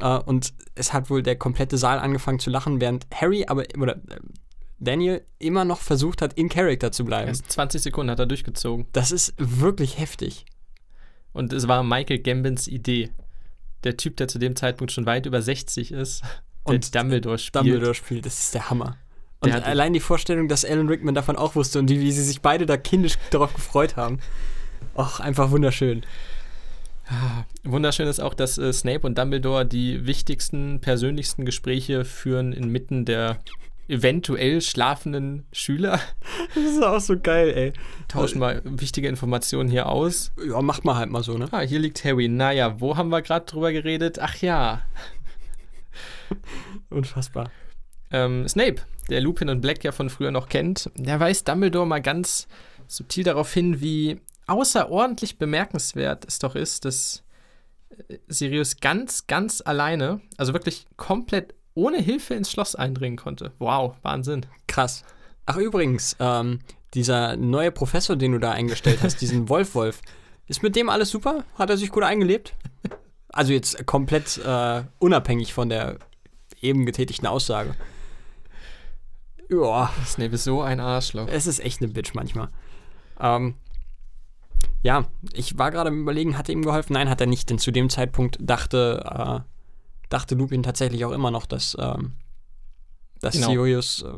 Äh, 0.00 0.18
und 0.18 0.52
es 0.74 0.92
hat 0.92 1.10
wohl 1.10 1.22
der 1.22 1.36
komplette 1.36 1.78
Saal 1.78 1.98
angefangen 1.98 2.38
zu 2.38 2.50
lachen, 2.50 2.80
während 2.80 3.06
Harry 3.14 3.46
aber, 3.46 3.64
oder 3.78 3.96
äh, 3.96 4.20
Daniel 4.78 5.24
immer 5.38 5.64
noch 5.64 5.80
versucht 5.80 6.20
hat, 6.20 6.34
in 6.34 6.48
Character 6.48 6.92
zu 6.92 7.04
bleiben. 7.04 7.28
Erst 7.28 7.50
20 7.52 7.82
Sekunden 7.82 8.10
hat 8.10 8.18
er 8.18 8.26
durchgezogen. 8.26 8.86
Das 8.92 9.12
ist 9.12 9.34
wirklich 9.38 9.98
heftig. 9.98 10.44
Und 11.32 11.52
es 11.52 11.68
war 11.68 11.82
Michael 11.82 12.20
Gambins 12.20 12.68
Idee. 12.68 13.10
Der 13.84 13.96
Typ, 13.96 14.16
der 14.16 14.28
zu 14.28 14.38
dem 14.38 14.56
Zeitpunkt 14.56 14.92
schon 14.92 15.06
weit 15.06 15.26
über 15.26 15.40
60 15.40 15.92
ist 15.92 16.22
Und 16.64 16.94
Dumbledore 16.94 17.38
spielt. 17.38 17.64
Dumbledore 17.64 17.94
spielt, 17.94 18.26
das 18.26 18.38
ist 18.38 18.54
der 18.54 18.70
Hammer. 18.70 18.96
Und 19.40 19.52
Der 19.52 19.66
allein 19.66 19.92
die 19.92 20.00
Vorstellung, 20.00 20.48
dass 20.48 20.64
Alan 20.64 20.88
Rickman 20.88 21.14
davon 21.14 21.36
auch 21.36 21.54
wusste 21.54 21.78
und 21.78 21.86
die, 21.86 22.00
wie 22.00 22.12
sie 22.12 22.22
sich 22.22 22.40
beide 22.40 22.64
da 22.64 22.76
kindisch 22.76 23.16
darauf 23.30 23.52
gefreut 23.52 23.96
haben. 23.96 24.18
Och, 24.96 25.20
einfach 25.20 25.50
wunderschön. 25.50 26.04
Wunderschön 27.64 28.08
ist 28.08 28.20
auch, 28.20 28.32
dass 28.32 28.56
äh, 28.56 28.72
Snape 28.72 29.06
und 29.06 29.18
Dumbledore 29.18 29.66
die 29.66 30.06
wichtigsten, 30.06 30.80
persönlichsten 30.80 31.44
Gespräche 31.44 32.04
führen 32.06 32.52
inmitten 32.52 33.04
der 33.04 33.38
eventuell 33.88 34.62
schlafenden 34.62 35.46
Schüler. 35.52 36.00
Das 36.54 36.64
ist 36.64 36.82
auch 36.84 37.00
so 37.00 37.18
geil, 37.18 37.52
ey. 37.54 37.72
Tauschen 38.06 38.38
mal 38.38 38.62
wichtige 38.64 39.08
Informationen 39.08 39.68
hier 39.68 39.88
aus. 39.88 40.30
Ja, 40.48 40.62
macht 40.62 40.84
mal 40.84 40.94
halt 40.94 41.10
mal 41.10 41.24
so, 41.24 41.36
ne? 41.36 41.48
Ah, 41.50 41.60
hier 41.60 41.80
liegt 41.80 42.04
Harry. 42.04 42.28
Naja, 42.28 42.80
wo 42.80 42.96
haben 42.96 43.08
wir 43.08 43.22
gerade 43.22 43.44
drüber 43.44 43.72
geredet? 43.72 44.20
Ach 44.20 44.36
ja, 44.36 44.82
Unfassbar. 46.90 47.50
ähm, 48.10 48.46
Snape, 48.48 48.82
der 49.10 49.20
Lupin 49.20 49.48
und 49.48 49.60
Black 49.60 49.84
ja 49.84 49.92
von 49.92 50.10
früher 50.10 50.30
noch 50.30 50.48
kennt, 50.48 50.90
der 50.96 51.20
weist 51.20 51.48
Dumbledore 51.48 51.86
mal 51.86 52.02
ganz 52.02 52.46
subtil 52.86 53.24
darauf 53.24 53.52
hin, 53.52 53.80
wie 53.80 54.20
außerordentlich 54.46 55.38
bemerkenswert 55.38 56.24
es 56.26 56.38
doch 56.38 56.54
ist, 56.54 56.84
dass 56.84 57.24
äh, 58.08 58.18
Sirius 58.28 58.76
ganz, 58.76 59.26
ganz 59.26 59.62
alleine, 59.64 60.20
also 60.36 60.52
wirklich 60.52 60.86
komplett 60.96 61.54
ohne 61.74 61.98
Hilfe 61.98 62.34
ins 62.34 62.50
Schloss 62.50 62.74
eindringen 62.74 63.16
konnte. 63.16 63.52
Wow, 63.58 63.96
Wahnsinn. 64.02 64.46
Krass. 64.68 65.04
Ach, 65.46 65.56
übrigens, 65.56 66.16
ähm, 66.20 66.60
dieser 66.94 67.36
neue 67.36 67.72
Professor, 67.72 68.16
den 68.16 68.32
du 68.32 68.38
da 68.38 68.52
eingestellt 68.52 69.00
hast, 69.02 69.20
diesen 69.20 69.48
Wolf-Wolf, 69.48 70.00
ist 70.46 70.62
mit 70.62 70.76
dem 70.76 70.88
alles 70.88 71.10
super? 71.10 71.44
Hat 71.58 71.70
er 71.70 71.76
sich 71.76 71.90
gut 71.90 72.04
eingelebt? 72.04 72.54
Also 73.28 73.52
jetzt 73.52 73.84
komplett 73.86 74.38
äh, 74.38 74.84
unabhängig 74.98 75.52
von 75.52 75.68
der 75.68 75.98
eben 76.64 76.86
getätigten 76.86 77.26
Aussage. 77.26 77.74
Ja, 79.50 79.92
Snape 80.06 80.34
ist 80.34 80.44
so 80.44 80.62
ein 80.62 80.80
Arschloch. 80.80 81.28
es 81.28 81.46
ist 81.46 81.60
echt 81.60 81.82
eine 81.82 81.92
Bitch 81.92 82.14
manchmal. 82.14 82.48
Ähm, 83.20 83.54
ja, 84.82 85.06
ich 85.32 85.56
war 85.58 85.70
gerade 85.70 85.88
am 85.88 86.00
überlegen, 86.00 86.36
hat 86.36 86.48
er 86.48 86.54
ihm 86.54 86.62
geholfen? 86.62 86.94
Nein, 86.94 87.08
hat 87.08 87.20
er 87.20 87.26
nicht, 87.26 87.50
denn 87.50 87.58
zu 87.58 87.70
dem 87.70 87.88
Zeitpunkt 87.90 88.38
dachte, 88.40 89.44
äh, 89.44 90.08
dachte 90.08 90.34
Lupin 90.34 90.62
tatsächlich 90.62 91.04
auch 91.04 91.12
immer 91.12 91.30
noch, 91.30 91.46
dass, 91.46 91.76
ähm, 91.78 92.12
dass 93.20 93.34
Genau. 93.34 93.48
Sirius 93.48 94.02
äh, 94.02 94.12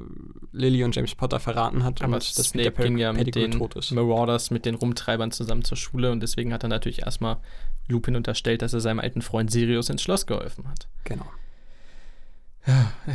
Lily 0.53 0.83
und 0.85 0.95
James 0.95 1.15
Potter 1.15 1.39
verraten 1.41 1.85
hat 1.85 2.03
Aber 2.03 2.15
und 2.15 2.39
dass 2.39 2.49
Snape 2.49 2.73
ging 2.83 2.99
ja 2.99 3.13
mit 3.13 3.35
den 3.35 3.53
tot 3.53 3.77
ist. 3.77 3.93
Marauders, 3.93 4.51
mit 4.51 4.65
den 4.65 4.75
Rumtreibern 4.75 5.31
zusammen 5.31 5.65
zur 5.65 5.77
Schule 5.77 6.11
und 6.11 6.21
deswegen 6.21 6.53
hat 6.53 6.65
er 6.65 6.69
natürlich 6.69 7.03
erstmal 7.03 7.37
Lupin 7.89 8.17
unterstellt, 8.17 8.63
dass 8.63 8.73
er 8.73 8.81
seinem 8.81 8.99
alten 9.01 9.23
Freund 9.23 9.51
Sirius 9.51 9.89
ins 9.89 10.03
Schloss 10.03 10.27
geholfen 10.27 10.69
hat. 10.69 10.89
Genau. 11.05 11.27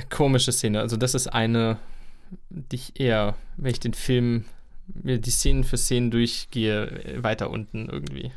Komische 0.10 0.52
Szene. 0.52 0.80
Also, 0.80 0.98
das 0.98 1.14
ist 1.14 1.28
eine, 1.28 1.78
die 2.50 2.76
ich 2.78 3.00
eher, 3.00 3.36
wenn 3.58 3.72
ich 3.72 3.80
den 3.80 3.94
Film, 3.94 4.46
mir 4.88 5.20
die 5.20 5.32
Szenen 5.32 5.64
für 5.64 5.78
Szenen 5.78 6.12
durchgehe, 6.12 7.18
weiter 7.18 7.50
unten 7.50 7.90
irgendwie. 7.90 8.32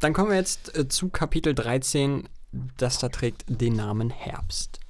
Dann 0.00 0.12
kommen 0.12 0.30
wir 0.30 0.36
jetzt 0.36 0.76
äh, 0.76 0.88
zu 0.88 1.08
Kapitel 1.08 1.54
13, 1.54 2.28
das 2.76 2.98
da 2.98 3.08
trägt 3.08 3.44
den 3.48 3.74
Namen 3.74 4.10
Herbst. 4.10 4.80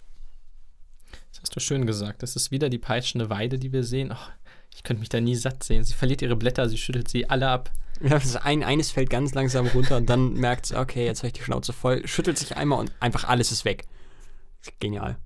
Das 1.31 1.43
hast 1.43 1.57
du 1.57 1.61
schön 1.61 1.87
gesagt. 1.87 2.23
Das 2.23 2.37
ist 2.37 2.51
wieder 2.51 2.69
die 2.69 2.79
peitschende 2.79 3.31
Weide, 3.31 3.59
die 3.59 3.73
wir 3.73 3.85
sehen. 3.85 4.13
Ach, 4.13 4.31
ich 4.75 4.83
könnte 4.83 5.01
mich 5.01 5.09
da 5.09 5.21
nie 5.21 5.35
satt 5.35 5.65
sehen. 5.65 5.85
Sie 5.85 5.95
verliert 5.95 6.21
ihre 6.21 6.37
Blätter, 6.37 6.69
sie 6.69 6.79
schüttelt 6.79 7.09
sie 7.09 7.29
alle 7.29 7.49
ab. 7.49 7.71
Ja, 8.03 8.11
das 8.11 8.27
ist 8.27 8.37
ein, 8.37 8.63
eines 8.63 8.91
fällt 8.91 9.11
ganz 9.11 9.35
langsam 9.35 9.67
runter 9.69 9.97
und 9.97 10.09
dann 10.11 10.33
merkt 10.35 10.67
es, 10.67 10.73
okay, 10.73 11.07
jetzt 11.07 11.21
habe 11.21 11.29
ich 11.29 11.33
die 11.33 11.43
Schnauze 11.43 11.73
voll, 11.73 12.07
schüttelt 12.07 12.39
sich 12.39 12.57
einmal 12.57 12.79
und 12.79 12.93
einfach 13.01 13.25
alles 13.25 13.51
ist 13.51 13.65
weg. 13.65 13.87
Genial. 14.81 15.17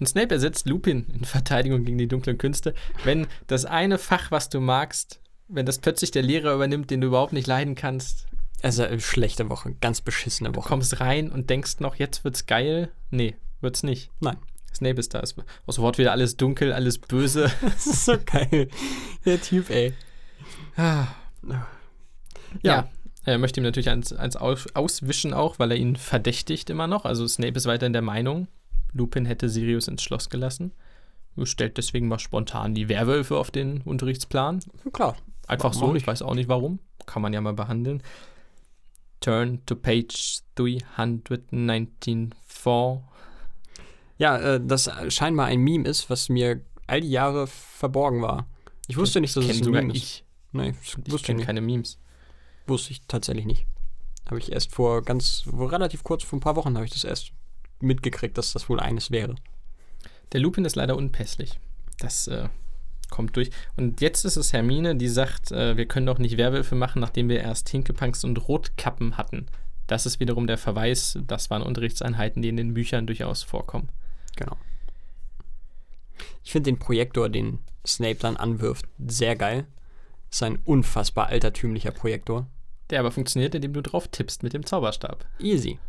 Und 0.00 0.06
Snape 0.06 0.34
ersetzt 0.34 0.66
Lupin 0.66 1.06
in 1.14 1.24
Verteidigung 1.24 1.84
gegen 1.84 1.98
die 1.98 2.08
dunklen 2.08 2.36
Künste. 2.38 2.74
Wenn 3.04 3.26
das 3.46 3.64
eine 3.64 3.98
Fach, 3.98 4.30
was 4.30 4.48
du 4.48 4.60
magst, 4.60 5.20
wenn 5.48 5.66
das 5.66 5.78
plötzlich 5.78 6.10
der 6.10 6.22
Lehrer 6.22 6.54
übernimmt, 6.54 6.90
den 6.90 7.00
du 7.00 7.06
überhaupt 7.08 7.32
nicht 7.32 7.46
leiden 7.46 7.74
kannst, 7.74 8.26
Also 8.62 8.82
äh, 8.84 8.98
schlechte 8.98 9.50
Woche, 9.50 9.74
ganz 9.80 10.00
beschissene 10.00 10.50
du 10.50 10.56
Woche. 10.56 10.68
kommst 10.68 10.98
rein 11.00 11.30
und 11.30 11.48
denkst 11.50 11.80
noch, 11.80 11.96
jetzt 11.96 12.24
wird's 12.24 12.46
geil. 12.46 12.90
Nee, 13.10 13.36
wird's 13.60 13.82
nicht. 13.82 14.10
Nein. 14.20 14.36
Snape 14.74 14.98
ist 14.98 15.14
da. 15.14 15.20
Es 15.20 15.36
wird 15.36 15.46
sofort 15.68 15.98
wieder 15.98 16.10
alles 16.10 16.36
dunkel, 16.36 16.72
alles 16.72 16.98
böse. 16.98 17.50
Das 17.62 17.86
ist 17.86 18.04
so 18.06 18.16
geil. 18.24 18.68
Der 19.24 19.40
Typ, 19.40 19.70
ey. 19.70 19.92
Ja. 22.62 22.88
Er 23.24 23.38
möchte 23.38 23.60
ihm 23.60 23.64
natürlich 23.64 23.88
eins, 23.88 24.12
eins 24.12 24.36
aus, 24.36 24.66
auswischen 24.74 25.32
auch, 25.32 25.58
weil 25.58 25.70
er 25.70 25.78
ihn 25.78 25.96
verdächtigt 25.96 26.68
immer 26.70 26.86
noch. 26.86 27.04
Also 27.04 27.26
Snape 27.26 27.56
ist 27.56 27.66
weiterhin 27.66 27.94
der 27.94 28.02
Meinung, 28.02 28.48
Lupin 28.92 29.24
hätte 29.26 29.48
Sirius 29.48 29.88
ins 29.88 30.02
Schloss 30.02 30.28
gelassen. 30.28 30.72
Er 31.36 31.46
stellt 31.46 31.78
deswegen 31.78 32.06
mal 32.06 32.18
spontan 32.18 32.74
die 32.74 32.88
Werwölfe 32.88 33.38
auf 33.38 33.50
den 33.50 33.80
Unterrichtsplan. 33.80 34.60
Klar. 34.92 35.16
Einfach 35.46 35.72
so, 35.72 35.92
nicht? 35.92 36.02
ich 36.02 36.06
weiß 36.06 36.22
auch 36.22 36.34
nicht 36.34 36.48
warum. 36.48 36.78
Kann 37.06 37.22
man 37.22 37.32
ja 37.32 37.40
mal 37.40 37.54
behandeln. 37.54 38.02
Turn 39.20 39.64
to 39.66 39.74
page 39.74 40.42
394. 40.54 42.28
Ja, 44.16 44.38
äh, 44.38 44.60
das 44.64 44.90
scheinbar 45.08 45.46
ein 45.46 45.60
Meme 45.60 45.88
ist, 45.88 46.08
was 46.08 46.28
mir 46.28 46.60
all 46.86 47.00
die 47.00 47.10
Jahre 47.10 47.46
verborgen 47.46 48.22
war. 48.22 48.46
Ich 48.86 48.96
wusste 48.96 49.20
nicht, 49.20 49.34
dass 49.36 49.44
es 49.44 49.58
ein 49.58 49.64
sogar 49.64 49.82
Meme 49.82 49.94
ist. 49.94 50.02
ich. 50.02 50.24
Nee, 50.52 50.72
das 50.72 50.96
Ich 51.06 51.14
ich 51.14 51.22
kenne 51.24 51.42
keine 51.42 51.60
Memes. 51.60 51.98
Wusste 52.66 52.92
ich 52.92 53.02
tatsächlich 53.06 53.46
nicht. 53.46 53.66
Habe 54.26 54.38
ich 54.38 54.52
erst 54.52 54.74
vor 54.74 55.02
ganz, 55.02 55.42
wo 55.46 55.66
relativ 55.66 56.02
kurz, 56.02 56.24
vor 56.24 56.38
ein 56.38 56.40
paar 56.40 56.56
Wochen 56.56 56.76
habe 56.76 56.86
ich 56.86 56.92
das 56.92 57.04
erst 57.04 57.32
mitgekriegt, 57.80 58.38
dass 58.38 58.52
das 58.52 58.68
wohl 58.68 58.80
eines 58.80 59.10
wäre. 59.10 59.34
Der 60.32 60.40
Lupin 60.40 60.64
ist 60.64 60.76
leider 60.76 60.96
unpässlich. 60.96 61.60
Das 61.98 62.26
äh, 62.28 62.48
kommt 63.10 63.36
durch. 63.36 63.50
Und 63.76 64.00
jetzt 64.00 64.24
ist 64.24 64.36
es 64.36 64.52
Hermine, 64.52 64.96
die 64.96 65.08
sagt, 65.08 65.52
äh, 65.52 65.76
wir 65.76 65.86
können 65.86 66.06
doch 66.06 66.18
nicht 66.18 66.36
Werwölfe 66.36 66.74
machen, 66.74 67.00
nachdem 67.00 67.28
wir 67.28 67.40
erst 67.40 67.68
Hinkepunks 67.68 68.24
und 68.24 68.48
Rotkappen 68.48 69.16
hatten. 69.16 69.46
Das 69.86 70.06
ist 70.06 70.18
wiederum 70.18 70.46
der 70.46 70.58
Verweis, 70.58 71.18
das 71.26 71.50
waren 71.50 71.62
Unterrichtseinheiten, 71.62 72.40
die 72.40 72.48
in 72.48 72.56
den 72.56 72.74
Büchern 72.74 73.06
durchaus 73.06 73.42
vorkommen. 73.42 73.90
Genau. 74.36 74.56
Ich 76.42 76.52
finde 76.52 76.70
den 76.70 76.78
Projektor, 76.78 77.28
den 77.28 77.58
Snape 77.86 78.16
dann 78.16 78.36
anwirft, 78.36 78.86
sehr 79.06 79.36
geil. 79.36 79.66
Ist 80.30 80.42
ein 80.42 80.58
unfassbar 80.64 81.28
altertümlicher 81.28 81.90
Projektor. 81.90 82.46
Der 82.94 83.00
aber 83.00 83.10
funktioniert, 83.10 83.56
indem 83.56 83.72
du 83.72 83.82
drauf 83.82 84.06
tippst 84.06 84.44
mit 84.44 84.52
dem 84.52 84.64
Zauberstab. 84.64 85.26
Easy. 85.40 85.80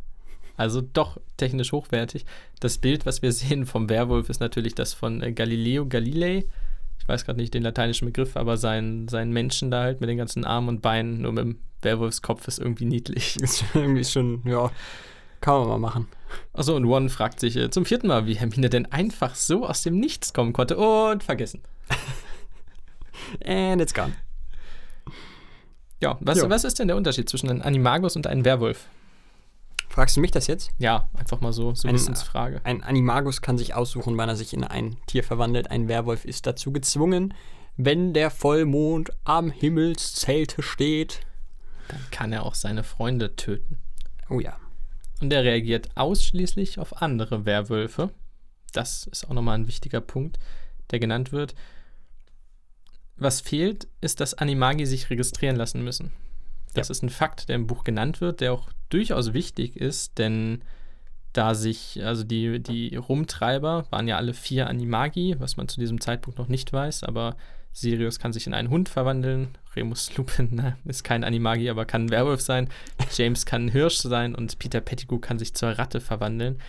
Also 0.58 0.82
doch 0.82 1.22
technisch 1.38 1.72
hochwertig. 1.72 2.26
Das 2.60 2.80
Bild, 2.80 3.06
was 3.06 3.22
wir 3.22 3.32
sehen 3.32 3.68
vom 3.68 3.90
Werwolf, 3.90 4.28
ist 4.28 4.40
natürlich 4.40 4.74
das 4.74 4.96
von 4.96 5.22
äh, 5.22 5.32
Galileo 5.32 5.86
Galilei. 5.86 6.46
Ich 6.98 7.08
weiß 7.08 7.26
gerade 7.26 7.40
nicht 7.40 7.54
den 7.54 7.62
lateinischen 7.62 8.08
Begriff, 8.08 8.36
aber 8.36 8.58
sein, 8.58 9.08
sein 9.08 9.32
Menschen 9.32 9.70
da 9.70 9.84
halt 9.84 10.02
mit 10.02 10.10
den 10.10 10.18
ganzen 10.18 10.46
Armen 10.46 10.68
und 10.68 10.82
Beinen, 10.82 11.22
nur 11.22 11.34
mit 11.34 11.44
dem 11.44 11.60
Werwolfskopf 11.84 12.48
ist 12.48 12.58
irgendwie 12.58 12.86
niedlich. 12.86 13.36
Ist 13.40 13.64
irgendwie 13.76 14.04
schon, 14.04 14.42
ja, 14.44 14.72
kann 15.42 15.60
man 15.60 15.68
mal 15.68 15.78
machen. 15.78 16.08
Achso, 16.54 16.76
und 16.76 16.86
One 16.86 17.10
fragt 17.10 17.40
sich 17.40 17.56
äh, 17.56 17.70
zum 17.70 17.86
vierten 17.86 18.08
Mal, 18.08 18.26
wie 18.26 18.34
Hermine 18.34 18.72
denn 18.72 18.92
einfach 18.92 19.36
so 19.36 19.68
aus 19.68 19.84
dem 19.84 20.00
Nichts 20.00 20.34
kommen 20.34 20.54
konnte 20.54 20.76
und 20.76 21.24
vergessen. 21.24 21.62
And 23.46 23.80
it's 23.80 23.94
gone. 23.94 24.14
Ja, 26.02 26.18
was, 26.20 26.40
Ja. 26.40 26.50
was 26.50 26.64
ist 26.64 26.80
denn 26.80 26.88
der 26.88 26.98
Unterschied 26.98 27.30
zwischen 27.30 27.50
einem 27.50 27.62
Animagus 27.62 28.16
und 28.16 28.28
einem 28.28 28.46
Werwolf? 28.46 28.88
Fragst 29.90 30.18
du 30.18 30.22
mich 30.22 30.32
das 30.32 30.48
jetzt? 30.48 30.72
Ja, 30.78 31.08
einfach 31.14 31.40
mal 31.40 31.54
so, 31.54 31.74
so 31.74 31.90
Wissensfrage. 31.90 32.60
Ein 32.66 32.84
Animagus 32.84 33.42
kann 33.42 33.58
sich 33.58 33.74
aussuchen, 33.76 34.18
wann 34.18 34.28
er 34.28 34.36
sich 34.36 34.54
in 34.54 34.64
ein 34.66 34.98
Tier 35.08 35.24
verwandelt. 35.24 35.72
Ein 35.72 35.88
Werwolf 35.88 36.26
ist 36.26 36.46
dazu 36.48 36.74
gezwungen, 36.74 37.34
wenn 37.78 38.14
der 38.14 38.30
Vollmond 38.30 39.12
am 39.24 39.50
Himmelszelte 39.52 40.62
steht. 40.64 41.22
Dann 41.88 42.02
kann 42.12 42.34
er 42.34 42.44
auch 42.44 42.56
seine 42.56 42.84
Freunde 42.84 43.36
töten. 43.36 43.78
Oh 44.30 44.40
ja. 44.40 44.58
Und 45.22 45.32
er 45.32 45.44
reagiert 45.44 45.90
ausschließlich 45.96 46.78
auf 46.80 47.02
andere 47.02 47.46
Werwölfe. 47.46 48.10
Das 48.74 49.08
ist 49.08 49.26
auch 49.30 49.34
nochmal 49.34 49.58
ein 49.58 49.68
wichtiger 49.68 50.02
Punkt, 50.02 50.40
der 50.92 51.00
genannt 51.00 51.32
wird. 51.32 51.56
Was 53.18 53.42
fehlt, 53.42 53.88
ist, 54.02 54.20
dass 54.20 54.34
Animagi 54.34 54.86
sich 54.86 55.10
registrieren 55.10 55.56
lassen 55.56 55.84
müssen. 55.84 56.12
Das 56.74 56.90
Ja. 56.90 56.92
ist 56.92 57.04
ein 57.04 57.10
Fakt, 57.10 57.48
der 57.50 57.56
im 57.56 57.68
Buch 57.68 57.84
genannt 57.84 58.20
wird, 58.22 58.42
der 58.42 58.52
auch 58.54 58.70
durchaus 58.90 59.34
wichtig 59.34 59.78
ist, 59.78 60.18
denn 60.18 60.62
da 61.34 61.54
sich, 61.56 62.02
also 62.04 62.24
die, 62.24 62.62
die 62.62 62.96
Rumtreiber 62.96 63.86
waren 63.90 64.08
ja 64.08 64.18
alle 64.18 64.34
vier 64.34 64.68
Animagi, 64.68 65.36
was 65.40 65.58
man 65.58 65.68
zu 65.68 65.80
diesem 65.80 66.00
Zeitpunkt 66.00 66.40
noch 66.40 66.48
nicht 66.48 66.72
weiß, 66.72 67.04
aber 67.04 67.36
Sirius 67.74 68.20
kann 68.20 68.32
sich 68.32 68.48
in 68.48 68.54
einen 68.54 68.70
Hund 68.70 68.88
verwandeln, 68.88 69.50
Remus 69.76 70.16
Lupin 70.16 70.56
ne, 70.56 70.78
ist 70.86 71.04
kein 71.04 71.26
Animagi, 71.26 71.70
aber 71.70 71.86
kann 71.86 72.06
ein 72.06 72.12
Werwolf 72.12 72.40
sein, 72.42 72.70
James 73.16 73.46
kann 73.46 73.66
ein 73.66 73.72
Hirsch 73.72 73.98
sein 73.98 74.34
und 74.34 74.60
Peter 74.60 74.80
Pettigrew 74.80 75.20
kann 75.20 75.40
sich 75.40 75.54
zur 75.54 75.70
Ratte 75.72 76.00
verwandeln. 76.00 76.60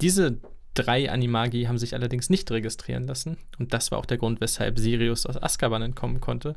Diese 0.00 0.38
drei 0.76 1.10
Animagi 1.10 1.64
haben 1.64 1.78
sich 1.78 1.94
allerdings 1.94 2.30
nicht 2.30 2.50
registrieren 2.50 3.06
lassen 3.06 3.36
und 3.58 3.72
das 3.74 3.90
war 3.90 3.98
auch 3.98 4.06
der 4.06 4.18
Grund, 4.18 4.40
weshalb 4.40 4.78
Sirius 4.78 5.26
aus 5.26 5.40
Azkaban 5.42 5.82
entkommen 5.82 6.20
konnte, 6.20 6.54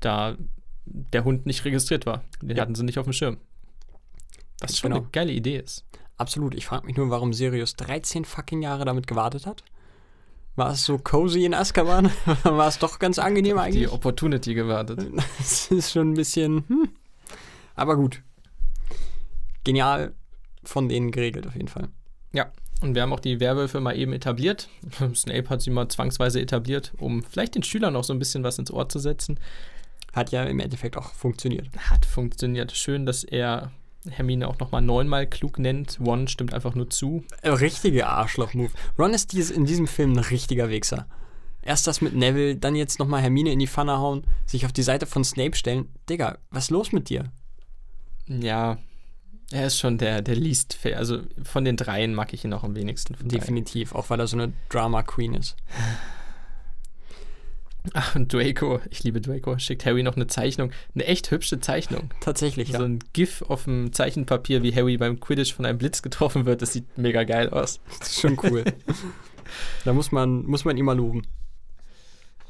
da 0.00 0.36
der 0.84 1.24
Hund 1.24 1.46
nicht 1.46 1.64
registriert 1.64 2.06
war. 2.06 2.22
Den 2.40 2.56
Ja. 2.56 2.62
hatten 2.62 2.74
sie 2.76 2.84
nicht 2.84 2.98
auf 2.98 3.04
dem 3.06 3.12
Schirm. 3.12 3.38
Was 4.60 4.78
schon 4.78 4.90
Genau. 4.90 5.02
eine 5.02 5.10
geile 5.10 5.32
Idee 5.32 5.56
ist. 5.58 5.84
Absolut. 6.16 6.54
Ich 6.54 6.64
frage 6.66 6.86
mich 6.86 6.96
nur, 6.96 7.10
warum 7.10 7.32
Sirius 7.32 7.74
13 7.76 8.24
fucking 8.24 8.62
Jahre 8.62 8.84
damit 8.84 9.06
gewartet 9.06 9.46
hat. 9.46 9.64
War 10.54 10.70
es 10.70 10.84
so 10.84 10.96
cozy 10.96 11.44
in 11.44 11.52
Azkaban? 11.52 12.10
War 12.44 12.68
es 12.68 12.78
doch 12.78 12.98
ganz 12.98 13.18
angenehm 13.18 13.56
Die 13.56 13.60
eigentlich? 13.62 13.90
Opportunity 13.92 14.54
gewartet. 14.54 15.06
Das 15.38 15.70
ist 15.70 15.92
schon 15.92 16.12
ein 16.12 16.14
bisschen. 16.14 16.64
Hm. 16.68 16.88
Aber 17.74 17.96
gut. 17.96 18.22
Genial 19.64 20.14
von 20.64 20.88
denen 20.88 21.10
geregelt 21.10 21.46
auf 21.46 21.54
jeden 21.54 21.68
Fall. 21.68 21.88
Und 22.82 22.94
wir 22.94 23.02
haben 23.02 23.12
auch 23.12 23.20
die 23.20 23.40
Werwölfe 23.40 23.80
mal 23.80 23.96
eben 23.96 24.12
etabliert. 24.12 24.68
Snape 25.14 25.48
hat 25.48 25.62
sie 25.62 25.70
mal 25.70 25.88
zwangsweise 25.88 26.40
etabliert, 26.40 26.92
um 26.98 27.22
vielleicht 27.22 27.54
den 27.54 27.62
Schülern 27.62 27.94
noch 27.94 28.04
so 28.04 28.12
ein 28.12 28.18
bisschen 28.18 28.44
was 28.44 28.58
ins 28.58 28.70
Ohr 28.70 28.88
zu 28.88 28.98
setzen. 28.98 29.40
Hat 30.12 30.30
ja 30.30 30.44
im 30.44 30.60
Endeffekt 30.60 30.96
auch 30.96 31.12
funktioniert. 31.12 31.68
Hat 31.90 32.04
funktioniert. 32.04 32.72
Schön, 32.72 33.06
dass 33.06 33.24
er 33.24 33.70
Hermine 34.10 34.48
auch 34.48 34.58
nochmal 34.58 34.82
neunmal 34.82 35.26
klug 35.26 35.58
nennt. 35.58 35.98
One 36.00 36.28
stimmt 36.28 36.54
einfach 36.54 36.74
nur 36.74 36.90
zu. 36.90 37.24
Äh, 37.42 37.50
Richtige 37.50 38.06
Arschloch-Move. 38.06 38.70
Ron 38.98 39.14
ist 39.14 39.32
dies, 39.32 39.50
in 39.50 39.64
diesem 39.64 39.86
Film 39.86 40.12
ein 40.12 40.18
richtiger 40.18 40.68
Wichser. 40.68 41.06
Erst 41.62 41.86
das 41.86 42.00
mit 42.00 42.14
Neville, 42.14 42.56
dann 42.56 42.76
jetzt 42.76 42.98
nochmal 42.98 43.22
Hermine 43.22 43.50
in 43.50 43.58
die 43.58 43.66
Pfanne 43.66 43.98
hauen, 43.98 44.24
sich 44.46 44.64
auf 44.64 44.72
die 44.72 44.82
Seite 44.82 45.06
von 45.06 45.24
Snape 45.24 45.56
stellen. 45.56 45.88
Digga, 46.08 46.38
was 46.50 46.64
ist 46.64 46.70
los 46.70 46.92
mit 46.92 47.08
dir? 47.08 47.32
Ja, 48.28 48.78
er 49.50 49.66
ist 49.66 49.78
schon 49.78 49.98
der, 49.98 50.22
der 50.22 50.36
least 50.36 50.74
fair. 50.74 50.98
Also 50.98 51.20
von 51.42 51.64
den 51.64 51.76
dreien 51.76 52.14
mag 52.14 52.32
ich 52.32 52.44
ihn 52.44 52.52
auch 52.52 52.64
am 52.64 52.74
wenigsten. 52.74 53.16
Definitiv, 53.20 53.94
auch 53.94 54.10
weil 54.10 54.20
er 54.20 54.26
so 54.26 54.36
eine 54.36 54.52
Drama-Queen 54.68 55.34
ist. 55.34 55.56
Ach, 57.92 58.16
und 58.16 58.32
Draco, 58.32 58.80
ich 58.90 59.04
liebe 59.04 59.20
Draco, 59.20 59.58
schickt 59.58 59.86
Harry 59.86 60.02
noch 60.02 60.16
eine 60.16 60.26
Zeichnung. 60.26 60.72
Eine 60.94 61.04
echt 61.04 61.30
hübsche 61.30 61.60
Zeichnung. 61.60 62.10
Tatsächlich, 62.20 62.72
So 62.72 62.78
ja. 62.78 62.84
ein 62.84 62.98
GIF 63.12 63.42
auf 63.42 63.64
dem 63.64 63.92
Zeichenpapier, 63.92 64.64
wie 64.64 64.74
Harry 64.74 64.96
beim 64.96 65.20
Quidditch 65.20 65.54
von 65.54 65.64
einem 65.66 65.78
Blitz 65.78 66.02
getroffen 66.02 66.46
wird. 66.46 66.62
Das 66.62 66.72
sieht 66.72 66.98
mega 66.98 67.22
geil 67.22 67.50
aus. 67.50 67.80
Das 68.00 68.08
ist 68.08 68.20
schon 68.20 68.38
cool. 68.42 68.64
da 69.84 69.92
muss 69.92 70.10
man, 70.10 70.44
muss 70.46 70.64
man 70.64 70.76
ihn 70.76 70.84
mal 70.84 70.96
loben. 70.96 71.22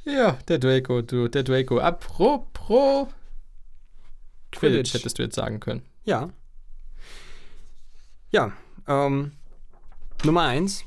Ja, 0.05 0.39
der 0.49 0.59
Draco, 0.59 1.03
du, 1.03 1.29
der 1.29 1.43
Draco. 1.43 1.81
Apropos 1.81 3.09
Quidditch, 4.53 4.61
Quidditch. 4.61 4.95
hättest 4.95 5.19
du 5.19 5.23
jetzt 5.23 5.35
sagen 5.35 5.61
können. 5.61 5.83
Ja. 6.05 6.31
Ja, 8.31 8.53
ähm, 8.89 9.33
Nummer 10.25 10.43
eins. 10.43 10.85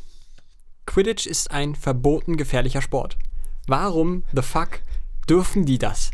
Quidditch 0.85 1.25
ist 1.27 1.51
ein 1.51 1.75
verboten 1.75 2.35
gefährlicher 2.35 2.81
Sport. 2.81 3.17
Warum 3.67 4.23
the 4.33 4.41
fuck 4.41 4.81
dürfen 5.29 5.65
die 5.65 5.77
das? 5.77 6.11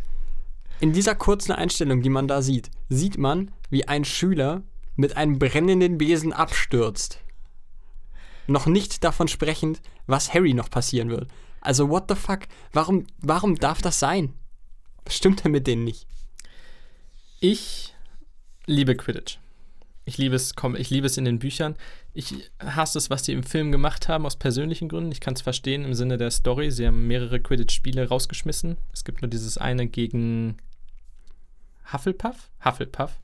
In 0.80 0.92
dieser 0.94 1.16
kurzen 1.16 1.54
Einstellung, 1.54 2.02
die 2.02 2.10
man 2.10 2.28
da 2.28 2.42
sieht, 2.42 2.70
sieht 2.90 3.18
man, 3.18 3.52
wie 3.70 3.88
ein 3.88 4.04
Schüler 4.04 4.64
mit 4.96 5.18
einem 5.18 5.40
brennenden 5.40 5.98
Besen 5.98 6.34
abstürzt. 6.34 7.20
Noch 8.48 8.66
nicht 8.66 9.04
davon 9.04 9.28
sprechend, 9.28 9.82
was 10.06 10.34
Harry 10.34 10.54
noch 10.54 10.70
passieren 10.70 11.10
wird. 11.10 11.30
Also 11.62 11.90
what 11.90 12.06
the 12.10 12.16
fuck? 12.16 12.42
Warum, 12.74 13.08
warum 13.18 13.56
darf 13.56 13.82
das 13.82 14.00
sein? 14.00 14.34
Stimmt 15.08 15.44
denn 15.44 15.52
mit 15.52 15.66
denen 15.66 15.84
nicht? 15.84 16.06
Ich 17.40 17.96
liebe 18.66 18.96
Quidditch. 18.96 19.40
Ich 20.08 20.20
liebe 20.20 20.36
es, 20.36 20.56
komm, 20.56 20.76
ich 20.76 20.92
liebe 20.92 21.08
es 21.08 21.18
in 21.18 21.26
den 21.26 21.40
Büchern. 21.40 21.76
Ich 22.14 22.34
hasse 22.60 23.00
es, 23.00 23.10
was 23.10 23.24
die 23.24 23.34
im 23.34 23.42
Film 23.42 23.72
gemacht 23.72 24.08
haben, 24.08 24.26
aus 24.26 24.36
persönlichen 24.36 24.88
Gründen. 24.88 25.12
Ich 25.12 25.20
kann 25.20 25.34
es 25.34 25.42
verstehen 25.42 25.84
im 25.84 25.96
Sinne 25.96 26.18
der 26.18 26.30
Story. 26.30 26.72
Sie 26.72 26.86
haben 26.86 27.08
mehrere 27.08 27.40
Quidditch-Spiele 27.40 28.08
rausgeschmissen. 28.08 28.78
Es 28.94 29.04
gibt 29.04 29.24
nur 29.24 29.30
dieses 29.30 29.58
eine 29.58 29.88
gegen 29.88 30.58
Hufflepuff? 31.92 32.52
Hufflepuff. 32.64 33.20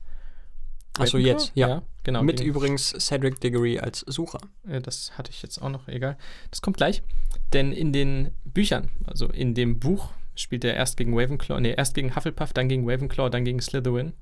Achso, 0.98 1.16
Ravenclaw? 1.16 1.20
jetzt, 1.20 1.52
ja. 1.54 1.82
genau. 2.02 2.22
Mit 2.22 2.40
übrigens 2.40 2.90
Cedric 2.98 3.40
Diggory 3.40 3.78
als 3.78 4.00
Sucher. 4.00 4.40
Äh, 4.68 4.80
Das 4.80 5.16
hatte 5.16 5.30
ich 5.30 5.40
jetzt 5.42 5.62
auch 5.62 5.70
noch, 5.70 5.88
egal. 5.88 6.18
Das 6.50 6.62
kommt 6.62 6.76
gleich. 6.76 7.02
Denn 7.52 7.72
in 7.72 7.92
den 7.92 8.32
Büchern, 8.44 8.90
also 9.06 9.28
in 9.28 9.54
dem 9.54 9.78
Buch, 9.78 10.10
spielt 10.34 10.64
er 10.64 10.74
erst 10.74 10.96
gegen 10.96 11.18
Ravenclaw, 11.18 11.60
nee, 11.60 11.74
erst 11.74 11.94
gegen 11.94 12.14
Hufflepuff, 12.14 12.52
dann 12.52 12.68
gegen 12.68 12.88
Ravenclaw, 12.88 13.30
dann 13.30 13.44
gegen 13.44 13.60
Slytherin. 13.60 14.12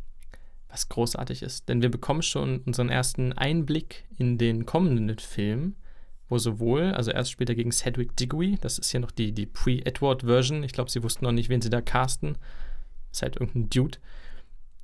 Was 0.71 0.89
großartig 0.89 1.43
ist. 1.43 1.69
Denn 1.69 1.83
wir 1.83 1.91
bekommen 1.91 2.23
schon 2.23 2.61
unseren 2.61 2.89
ersten 2.89 3.33
Einblick 3.33 4.05
in 4.17 4.39
den 4.39 4.67
kommenden 4.67 5.19
Film, 5.19 5.77
wo 6.29 6.39
sowohl, 6.39 6.93
also 6.93 7.11
erst 7.11 7.33
spielt 7.33 7.49
er 7.49 7.57
gegen 7.57 7.73
Cedric 7.73 8.17
Diggory, 8.17 8.57
das 8.61 8.79
ist 8.79 8.91
hier 8.91 9.01
noch 9.01 9.11
die, 9.11 9.33
die 9.33 9.47
Pre-Edward-Version. 9.47 10.63
Ich 10.63 10.73
glaube, 10.73 10.91
sie 10.91 11.03
wussten 11.03 11.25
noch 11.25 11.33
nicht, 11.33 11.49
wen 11.49 11.61
sie 11.61 11.71
da 11.71 11.81
casten. 11.81 12.39
Ist 13.11 13.23
halt 13.23 13.37
irgendein 13.37 13.69
Dude. 13.71 13.99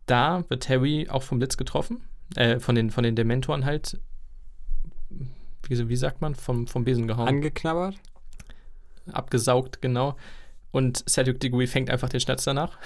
Da 0.07 0.45
wird 0.49 0.69
Harry 0.69 1.09
auch 1.09 1.23
vom 1.23 1.39
Blitz 1.39 1.57
getroffen. 1.57 2.03
Äh, 2.35 2.59
von 2.59 2.75
den, 2.75 2.91
von 2.91 3.05
den 3.05 3.15
Dementoren 3.15 3.65
halt 3.65 4.01
wie, 5.69 5.89
wie 5.89 5.97
sagt 5.97 6.21
man, 6.21 6.35
vom, 6.35 6.67
vom 6.67 6.85
Besen 6.85 7.07
gehauen, 7.07 7.29
Angeknabbert? 7.29 7.97
abgesaugt, 9.13 9.81
genau. 9.83 10.17
Und 10.71 11.09
Cedric 11.09 11.41
Diggory 11.41 11.67
fängt 11.67 11.91
einfach 11.91 12.09
den 12.09 12.21
Schnatz 12.21 12.45
danach. 12.45 12.79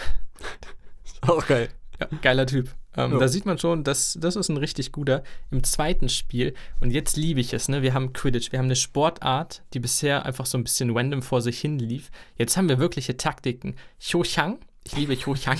Auch 1.22 1.46
geil. 1.46 1.68
Ja, 2.00 2.08
geiler 2.22 2.46
Typ. 2.46 2.70
Ähm. 2.96 3.18
Da 3.18 3.28
sieht 3.28 3.46
man 3.46 3.58
schon, 3.58 3.84
das, 3.84 4.16
das 4.20 4.36
ist 4.36 4.48
ein 4.48 4.56
richtig 4.56 4.92
guter. 4.92 5.22
Im 5.50 5.62
zweiten 5.62 6.08
Spiel, 6.08 6.54
und 6.80 6.90
jetzt 6.90 7.16
liebe 7.16 7.40
ich 7.40 7.52
es, 7.52 7.68
ne? 7.68 7.82
wir 7.82 7.94
haben 7.94 8.12
Quidditch, 8.12 8.52
wir 8.52 8.58
haben 8.58 8.66
eine 8.66 8.76
Sportart, 8.76 9.62
die 9.74 9.80
bisher 9.80 10.24
einfach 10.24 10.46
so 10.46 10.58
ein 10.58 10.64
bisschen 10.64 10.96
random 10.96 11.22
vor 11.22 11.42
sich 11.42 11.60
hin 11.60 11.78
lief. 11.78 12.10
Jetzt 12.36 12.56
haben 12.56 12.68
wir 12.68 12.78
wirkliche 12.78 13.16
Taktiken. 13.16 13.76
Cho 13.98 14.22
Chang, 14.22 14.58
ich 14.84 14.96
liebe 14.96 15.16
Cho 15.16 15.34
Chang. 15.34 15.58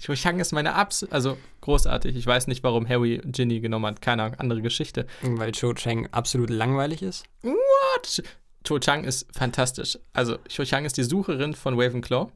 Cho 0.00 0.14
Chang 0.14 0.38
ist 0.38 0.52
meine 0.52 0.74
Abs, 0.74 1.04
also 1.04 1.38
großartig. 1.62 2.14
Ich 2.14 2.26
weiß 2.26 2.46
nicht, 2.46 2.62
warum 2.62 2.88
Harry 2.88 3.20
Ginny 3.24 3.60
genommen 3.60 3.86
hat, 3.86 4.02
keine 4.02 4.22
Ahnung, 4.24 4.38
andere 4.38 4.62
Geschichte. 4.62 5.06
Weil 5.22 5.52
Cho 5.52 5.72
Chang 5.72 6.08
absolut 6.12 6.50
langweilig 6.50 7.02
ist. 7.02 7.24
What? 7.42 8.22
Cho 8.64 8.78
Chang 8.78 9.04
ist 9.04 9.26
fantastisch. 9.34 9.98
Also, 10.12 10.36
Cho 10.48 10.64
Chang 10.64 10.84
ist 10.84 10.96
die 10.98 11.04
Sucherin 11.04 11.54
von 11.54 11.80
Ravenclaw, 11.80 12.30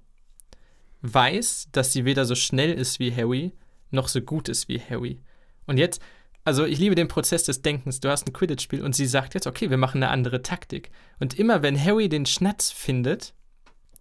weiß, 1.02 1.68
dass 1.72 1.92
sie 1.92 2.04
weder 2.04 2.24
so 2.24 2.34
schnell 2.34 2.72
ist 2.72 2.98
wie 2.98 3.14
Harry, 3.14 3.52
noch 3.90 4.08
so 4.08 4.20
gut 4.20 4.48
ist 4.48 4.68
wie 4.68 4.80
Harry. 4.80 5.20
Und 5.66 5.78
jetzt, 5.78 6.00
also 6.44 6.64
ich 6.64 6.78
liebe 6.78 6.94
den 6.94 7.08
Prozess 7.08 7.44
des 7.44 7.62
Denkens. 7.62 8.00
Du 8.00 8.08
hast 8.08 8.26
ein 8.26 8.32
Quidditch-Spiel 8.32 8.82
und 8.82 8.96
sie 8.96 9.06
sagt 9.06 9.34
jetzt, 9.34 9.46
okay, 9.46 9.70
wir 9.70 9.76
machen 9.76 10.02
eine 10.02 10.10
andere 10.10 10.42
Taktik. 10.42 10.90
Und 11.20 11.38
immer 11.38 11.62
wenn 11.62 11.82
Harry 11.82 12.08
den 12.08 12.26
Schnatz 12.26 12.70
findet, 12.70 13.34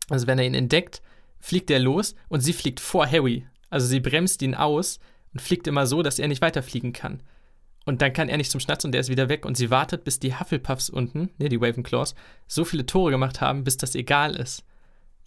also 0.09 0.27
wenn 0.27 0.39
er 0.39 0.45
ihn 0.45 0.55
entdeckt, 0.55 1.01
fliegt 1.39 1.69
er 1.71 1.79
los 1.79 2.15
und 2.29 2.41
sie 2.41 2.53
fliegt 2.53 2.79
vor 2.79 3.09
Harry. 3.09 3.45
Also 3.69 3.87
sie 3.87 3.99
bremst 3.99 4.41
ihn 4.41 4.55
aus 4.55 4.99
und 5.33 5.41
fliegt 5.41 5.67
immer 5.67 5.87
so, 5.87 6.01
dass 6.01 6.19
er 6.19 6.27
nicht 6.27 6.41
weiterfliegen 6.41 6.93
kann. 6.93 7.21
Und 7.85 8.01
dann 8.01 8.13
kann 8.13 8.29
er 8.29 8.37
nicht 8.37 8.51
zum 8.51 8.59
Schnatz 8.59 8.85
und 8.85 8.91
der 8.91 9.01
ist 9.01 9.09
wieder 9.09 9.29
weg 9.29 9.45
und 9.45 9.57
sie 9.57 9.71
wartet, 9.71 10.03
bis 10.03 10.19
die 10.19 10.37
Hufflepuffs 10.37 10.89
unten, 10.89 11.31
ne, 11.39 11.49
die 11.49 11.55
Ravenclaws, 11.55 12.15
so 12.47 12.63
viele 12.63 12.85
Tore 12.85 13.11
gemacht 13.11 13.41
haben, 13.41 13.63
bis 13.63 13.77
das 13.77 13.95
egal 13.95 14.35
ist. 14.35 14.63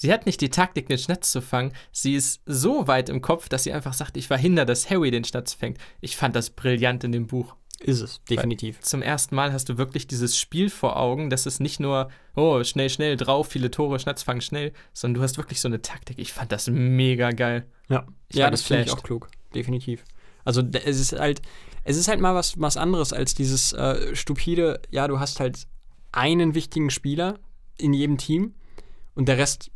Sie 0.05 0.13
hat 0.13 0.27
nicht 0.27 0.43
die 0.43 0.51
Taktik, 0.51 0.87
den 0.87 0.99
Schnatz 0.99 1.33
zu 1.33 1.41
fangen. 1.41 1.73
Sie 1.91 2.15
ist 2.15 2.43
so 2.45 2.87
weit 2.87 3.09
im 3.09 3.23
Kopf, 3.23 3.49
dass 3.49 3.65
sie 3.65 3.73
einfach 3.73 3.95
sagt, 3.95 4.19
ich 4.19 4.27
verhindere, 4.27 4.67
dass 4.67 4.91
Harry 4.91 5.11
den 5.11 5.25
Schnatz 5.25 5.55
fängt. 5.55 5.79
Ich 6.03 6.19
fand 6.19 6.37
das 6.37 6.51
brillant 6.51 7.05
in 7.05 7.13
dem 7.13 7.27
Buch. 7.27 7.57
Ist 7.81 8.03
es, 8.03 8.21
definitiv. 8.29 8.81
Zum 8.81 9.01
ersten 9.01 9.35
Mal 9.35 9.55
hast 9.55 9.71
du 9.71 9.79
wirklich 9.79 10.07
dieses 10.07 10.39
Spiel 10.39 10.69
vor 10.69 10.99
Augen, 10.99 11.31
dass 11.31 11.47
es 11.47 11.59
nicht 11.59 11.81
nur, 11.81 12.11
oh, 12.37 12.63
schnell, 12.65 12.91
schnell 12.91 13.17
drauf, 13.17 13.49
viele 13.49 13.71
Tore, 13.71 13.99
Schnatz 13.99 14.23
fangen 14.23 14.43
schnell, 14.43 14.75
sondern 14.93 15.21
du 15.21 15.23
hast 15.23 15.39
wirklich 15.39 15.63
so 15.63 15.69
eine 15.69 15.81
Taktik. 15.81 16.19
Ich 16.19 16.35
fand 16.35 16.53
das 16.53 16.69
mega 16.69 17.31
geil. 17.31 17.65
Ja, 17.89 18.07
Ich 18.29 18.37
ja 18.37 18.51
das 18.51 18.61
finde 18.61 18.83
ich 18.83 18.93
auch 18.93 19.03
klug. 19.03 19.31
Definitiv. 19.55 20.05
Also 20.45 20.61
es 20.85 21.01
ist 21.01 21.19
halt, 21.19 21.41
es 21.83 21.97
ist 21.97 22.09
halt 22.09 22.21
mal 22.21 22.35
was, 22.35 22.61
was 22.61 22.77
anderes 22.77 23.15
als 23.15 23.35
dieses 23.35 23.73
äh, 23.73 24.15
stupide, 24.15 24.83
ja, 24.91 25.09
du 25.09 25.19
hast 25.19 25.41
halt 25.41 25.67
einen 26.13 26.55
wichtigen 26.55 26.91
Spieler 26.91 27.39
in 27.79 27.95
jedem 27.95 28.19
Team 28.19 28.53
und 29.15 29.29
der 29.29 29.39
Rest 29.39 29.71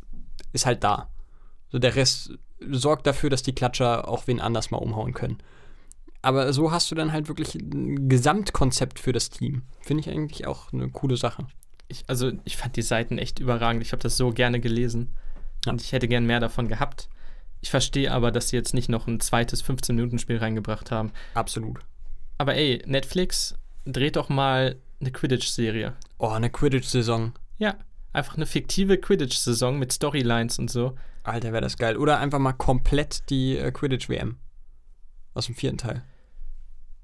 ist 0.53 0.65
halt 0.65 0.83
da. 0.83 1.09
So 1.69 1.79
der 1.79 1.95
Rest 1.95 2.37
sorgt 2.59 3.07
dafür, 3.07 3.29
dass 3.29 3.43
die 3.43 3.53
Klatscher 3.53 4.07
auch 4.07 4.27
wen 4.27 4.39
anders 4.39 4.71
mal 4.71 4.77
umhauen 4.77 5.13
können. 5.13 5.37
Aber 6.21 6.51
so 6.51 6.71
hast 6.71 6.91
du 6.91 6.95
dann 6.95 7.13
halt 7.13 7.27
wirklich 7.27 7.55
ein 7.55 8.09
Gesamtkonzept 8.09 8.99
für 8.99 9.13
das 9.13 9.29
Team. 9.29 9.63
Finde 9.79 10.01
ich 10.01 10.09
eigentlich 10.09 10.47
auch 10.47 10.73
eine 10.73 10.89
coole 10.89 11.15
Sache. 11.15 11.47
Ich, 11.87 12.03
also 12.07 12.31
ich 12.43 12.57
fand 12.57 12.75
die 12.75 12.81
Seiten 12.81 13.17
echt 13.17 13.39
überragend. 13.39 13.81
Ich 13.81 13.93
habe 13.93 14.03
das 14.03 14.17
so 14.17 14.31
gerne 14.31 14.59
gelesen. 14.59 15.15
Ja. 15.65 15.71
Und 15.71 15.81
ich 15.81 15.91
hätte 15.91 16.07
gern 16.07 16.25
mehr 16.25 16.39
davon 16.39 16.67
gehabt. 16.67 17.09
Ich 17.61 17.69
verstehe 17.69 18.11
aber, 18.11 18.31
dass 18.31 18.49
sie 18.49 18.57
jetzt 18.57 18.73
nicht 18.73 18.89
noch 18.89 19.07
ein 19.07 19.19
zweites 19.19 19.63
15-Minuten-Spiel 19.63 20.37
reingebracht 20.37 20.91
haben. 20.91 21.11
Absolut. 21.33 21.79
Aber 22.37 22.55
ey, 22.55 22.81
Netflix, 22.85 23.55
dreht 23.85 24.15
doch 24.15 24.29
mal 24.29 24.77
eine 25.01 25.11
Quidditch-Serie. 25.11 25.95
Oh, 26.17 26.29
eine 26.29 26.49
Quidditch-Saison. 26.49 27.33
Ja, 27.57 27.75
einfach 28.13 28.35
eine 28.35 28.45
fiktive 28.45 28.97
Quidditch-Saison 28.97 29.77
mit 29.77 29.93
Storylines 29.93 30.59
und 30.59 30.69
so. 30.69 30.95
Alter, 31.23 31.51
wäre 31.51 31.61
das 31.61 31.77
geil. 31.77 31.97
Oder 31.97 32.19
einfach 32.19 32.39
mal 32.39 32.53
komplett 32.53 33.29
die 33.29 33.57
äh, 33.57 33.71
Quidditch-WM. 33.71 34.37
Aus 35.33 35.45
dem 35.45 35.55
vierten 35.55 35.77
Teil. 35.77 36.03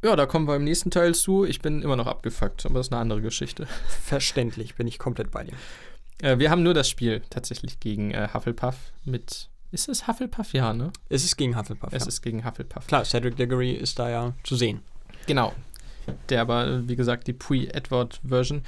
Ja, 0.04 0.16
da 0.16 0.26
kommen 0.26 0.48
wir 0.48 0.56
im 0.56 0.64
nächsten 0.64 0.92
Teil 0.92 1.16
zu. 1.16 1.46
Ich 1.46 1.62
bin 1.62 1.82
immer 1.82 1.96
noch 1.96 2.08
abgefuckt, 2.08 2.66
aber 2.66 2.76
das 2.76 2.88
ist 2.88 2.94
eine 2.94 3.02
andere 3.02 3.22
Geschichte. 3.22 3.68
Verständlich, 4.04 4.76
bin 4.76 4.88
ich 4.88 5.00
komplett 5.00 5.32
bei 5.32 5.44
dir. 5.44 5.56
Äh, 6.22 6.40
wir 6.40 6.52
haben 6.52 6.64
nur 6.64 6.74
das 6.74 6.90
Spiel 6.90 7.22
tatsächlich 7.30 7.80
gegen 7.80 8.12
äh, 8.12 8.30
Hufflepuff 8.34 8.76
mit. 9.04 9.50
Ist 9.72 9.90
es 9.90 10.08
Hufflepuff? 10.08 10.54
Ja, 10.54 10.74
ne? 10.74 10.92
Es 11.10 11.24
ist 11.24 11.38
gegen 11.38 11.58
Hufflepuff. 11.58 11.92
Es 11.92 12.04
ja. 12.04 12.08
ist 12.08 12.22
gegen 12.22 12.46
Hufflepuff. 12.46 12.88
Klar, 12.88 13.04
Cedric 13.04 13.36
Diggory 13.36 13.72
ist 13.72 14.00
da 14.00 14.10
ja 14.10 14.34
zu 14.44 14.56
sehen. 14.56 14.82
Genau. 15.28 15.54
Der 16.30 16.42
aber, 16.42 16.88
wie 16.88 16.96
gesagt, 16.96 17.28
die 17.28 17.34
Pre-Edward-Version. 17.34 18.62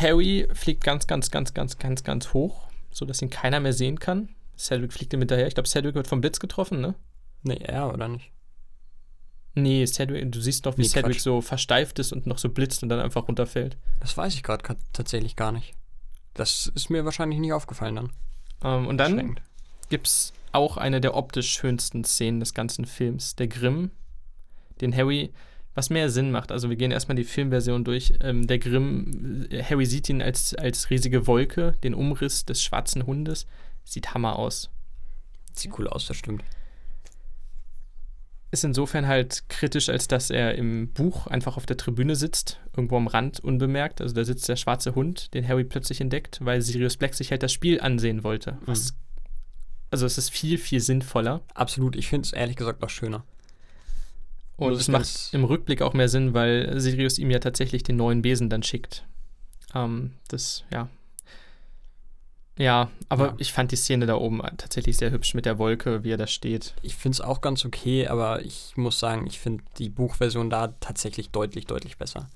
Harry 0.00 0.48
fliegt 0.52 0.84
ganz, 0.84 1.06
ganz, 1.06 1.30
ganz, 1.30 1.54
ganz, 1.54 1.78
ganz, 1.78 2.04
ganz 2.04 2.32
hoch, 2.32 2.68
sodass 2.90 3.22
ihn 3.22 3.30
keiner 3.30 3.60
mehr 3.60 3.72
sehen 3.72 3.98
kann. 3.98 4.28
Cedric 4.56 4.92
fliegt 4.92 5.12
ihm 5.12 5.20
hinterher. 5.20 5.46
Ich 5.46 5.54
glaube, 5.54 5.68
Cedric 5.68 5.94
wird 5.94 6.06
vom 6.06 6.20
Blitz 6.20 6.38
getroffen, 6.38 6.80
ne? 6.80 6.94
Nee, 7.42 7.56
er 7.56 7.92
oder 7.92 8.08
nicht? 8.08 8.30
Nee, 9.54 9.86
Cedric, 9.86 10.30
du 10.32 10.40
siehst 10.40 10.66
doch, 10.66 10.76
wie 10.76 10.82
Nee, 10.82 10.88
Cedric 10.88 11.14
Quatsch. 11.16 11.22
so 11.22 11.40
versteift 11.40 11.98
ist 11.98 12.12
und 12.12 12.26
noch 12.26 12.38
so 12.38 12.48
blitzt 12.48 12.82
und 12.82 12.88
dann 12.88 13.00
einfach 13.00 13.28
runterfällt. 13.28 13.76
Das 14.00 14.16
weiß 14.16 14.34
ich 14.34 14.42
gerade 14.42 14.76
tatsächlich 14.92 15.36
gar 15.36 15.52
nicht. 15.52 15.74
Das 16.34 16.70
ist 16.74 16.90
mir 16.90 17.04
wahrscheinlich 17.04 17.38
nicht 17.38 17.52
aufgefallen 17.52 17.96
dann. 17.96 18.12
Ähm, 18.64 18.86
und 18.88 18.98
dann 18.98 19.38
gibt 19.88 20.08
es 20.08 20.32
auch 20.52 20.76
eine 20.76 21.00
der 21.00 21.14
optisch 21.14 21.50
schönsten 21.52 22.04
Szenen 22.04 22.40
des 22.40 22.54
ganzen 22.54 22.84
Films, 22.84 23.36
der 23.36 23.46
Grimm, 23.46 23.92
den 24.80 24.94
Harry, 24.94 25.32
was 25.74 25.90
mehr 25.90 26.08
Sinn 26.08 26.30
macht. 26.30 26.52
Also 26.52 26.70
wir 26.70 26.76
gehen 26.76 26.90
erstmal 26.90 27.16
die 27.16 27.24
Filmversion 27.24 27.84
durch. 27.84 28.14
Ähm, 28.20 28.46
der 28.46 28.58
Grimm, 28.58 29.46
äh, 29.50 29.62
Harry 29.62 29.86
sieht 29.86 30.08
ihn 30.08 30.22
als, 30.22 30.54
als 30.54 30.90
riesige 30.90 31.26
Wolke, 31.26 31.76
den 31.82 31.94
Umriss 31.94 32.44
des 32.44 32.62
schwarzen 32.62 33.06
Hundes. 33.06 33.46
Sieht 33.84 34.14
Hammer 34.14 34.38
aus. 34.38 34.70
Sieht 35.52 35.78
cool 35.78 35.88
aus, 35.88 36.06
das 36.06 36.16
stimmt. 36.16 36.42
Ist 38.50 38.64
insofern 38.64 39.08
halt 39.08 39.48
kritisch, 39.48 39.88
als 39.88 40.06
dass 40.06 40.30
er 40.30 40.54
im 40.54 40.92
Buch 40.92 41.26
einfach 41.26 41.56
auf 41.56 41.66
der 41.66 41.76
Tribüne 41.76 42.14
sitzt, 42.14 42.60
irgendwo 42.76 42.96
am 42.96 43.08
Rand, 43.08 43.40
unbemerkt. 43.40 44.00
Also 44.00 44.14
da 44.14 44.24
sitzt 44.24 44.48
der 44.48 44.54
schwarze 44.54 44.94
Hund, 44.94 45.34
den 45.34 45.46
Harry 45.46 45.64
plötzlich 45.64 46.00
entdeckt, 46.00 46.38
weil 46.40 46.62
Sirius 46.62 46.96
Black 46.96 47.14
sich 47.14 47.32
halt 47.32 47.42
das 47.42 47.52
Spiel 47.52 47.80
ansehen 47.80 48.22
wollte. 48.22 48.58
Was, 48.64 48.94
also 49.90 50.06
es 50.06 50.18
ist 50.18 50.30
viel, 50.30 50.58
viel 50.58 50.80
sinnvoller. 50.80 51.42
Absolut, 51.52 51.96
ich 51.96 52.06
finde 52.06 52.26
es 52.26 52.32
ehrlich 52.32 52.54
gesagt 52.54 52.80
noch 52.80 52.90
schöner. 52.90 53.24
Und 54.56 54.72
es 54.74 54.88
macht 54.88 55.30
im 55.32 55.44
Rückblick 55.44 55.82
auch 55.82 55.94
mehr 55.94 56.08
Sinn, 56.08 56.32
weil 56.34 56.78
Sirius 56.80 57.18
ihm 57.18 57.30
ja 57.30 57.38
tatsächlich 57.40 57.82
den 57.82 57.96
neuen 57.96 58.22
Besen 58.22 58.48
dann 58.50 58.62
schickt. 58.62 59.04
Ähm, 59.74 60.12
das, 60.28 60.64
ja. 60.72 60.88
Ja, 62.56 62.88
aber 63.08 63.26
Ja. 63.28 63.34
ich 63.38 63.52
fand 63.52 63.72
die 63.72 63.76
Szene 63.76 64.06
da 64.06 64.14
oben 64.14 64.40
tatsächlich 64.58 64.96
sehr 64.96 65.10
hübsch 65.10 65.34
mit 65.34 65.44
der 65.44 65.58
Wolke, 65.58 66.04
wie 66.04 66.12
er 66.12 66.16
da 66.16 66.28
steht. 66.28 66.74
Ich 66.82 66.94
finde 66.94 67.16
es 67.16 67.20
auch 67.20 67.40
ganz 67.40 67.64
okay, 67.64 68.06
aber 68.06 68.42
ich 68.44 68.74
muss 68.76 69.00
sagen, 69.00 69.26
ich 69.26 69.40
finde 69.40 69.64
die 69.78 69.88
Buchversion 69.88 70.50
da 70.50 70.68
tatsächlich 70.68 71.30
deutlich, 71.30 71.66
deutlich 71.66 71.98
besser. 71.98 72.30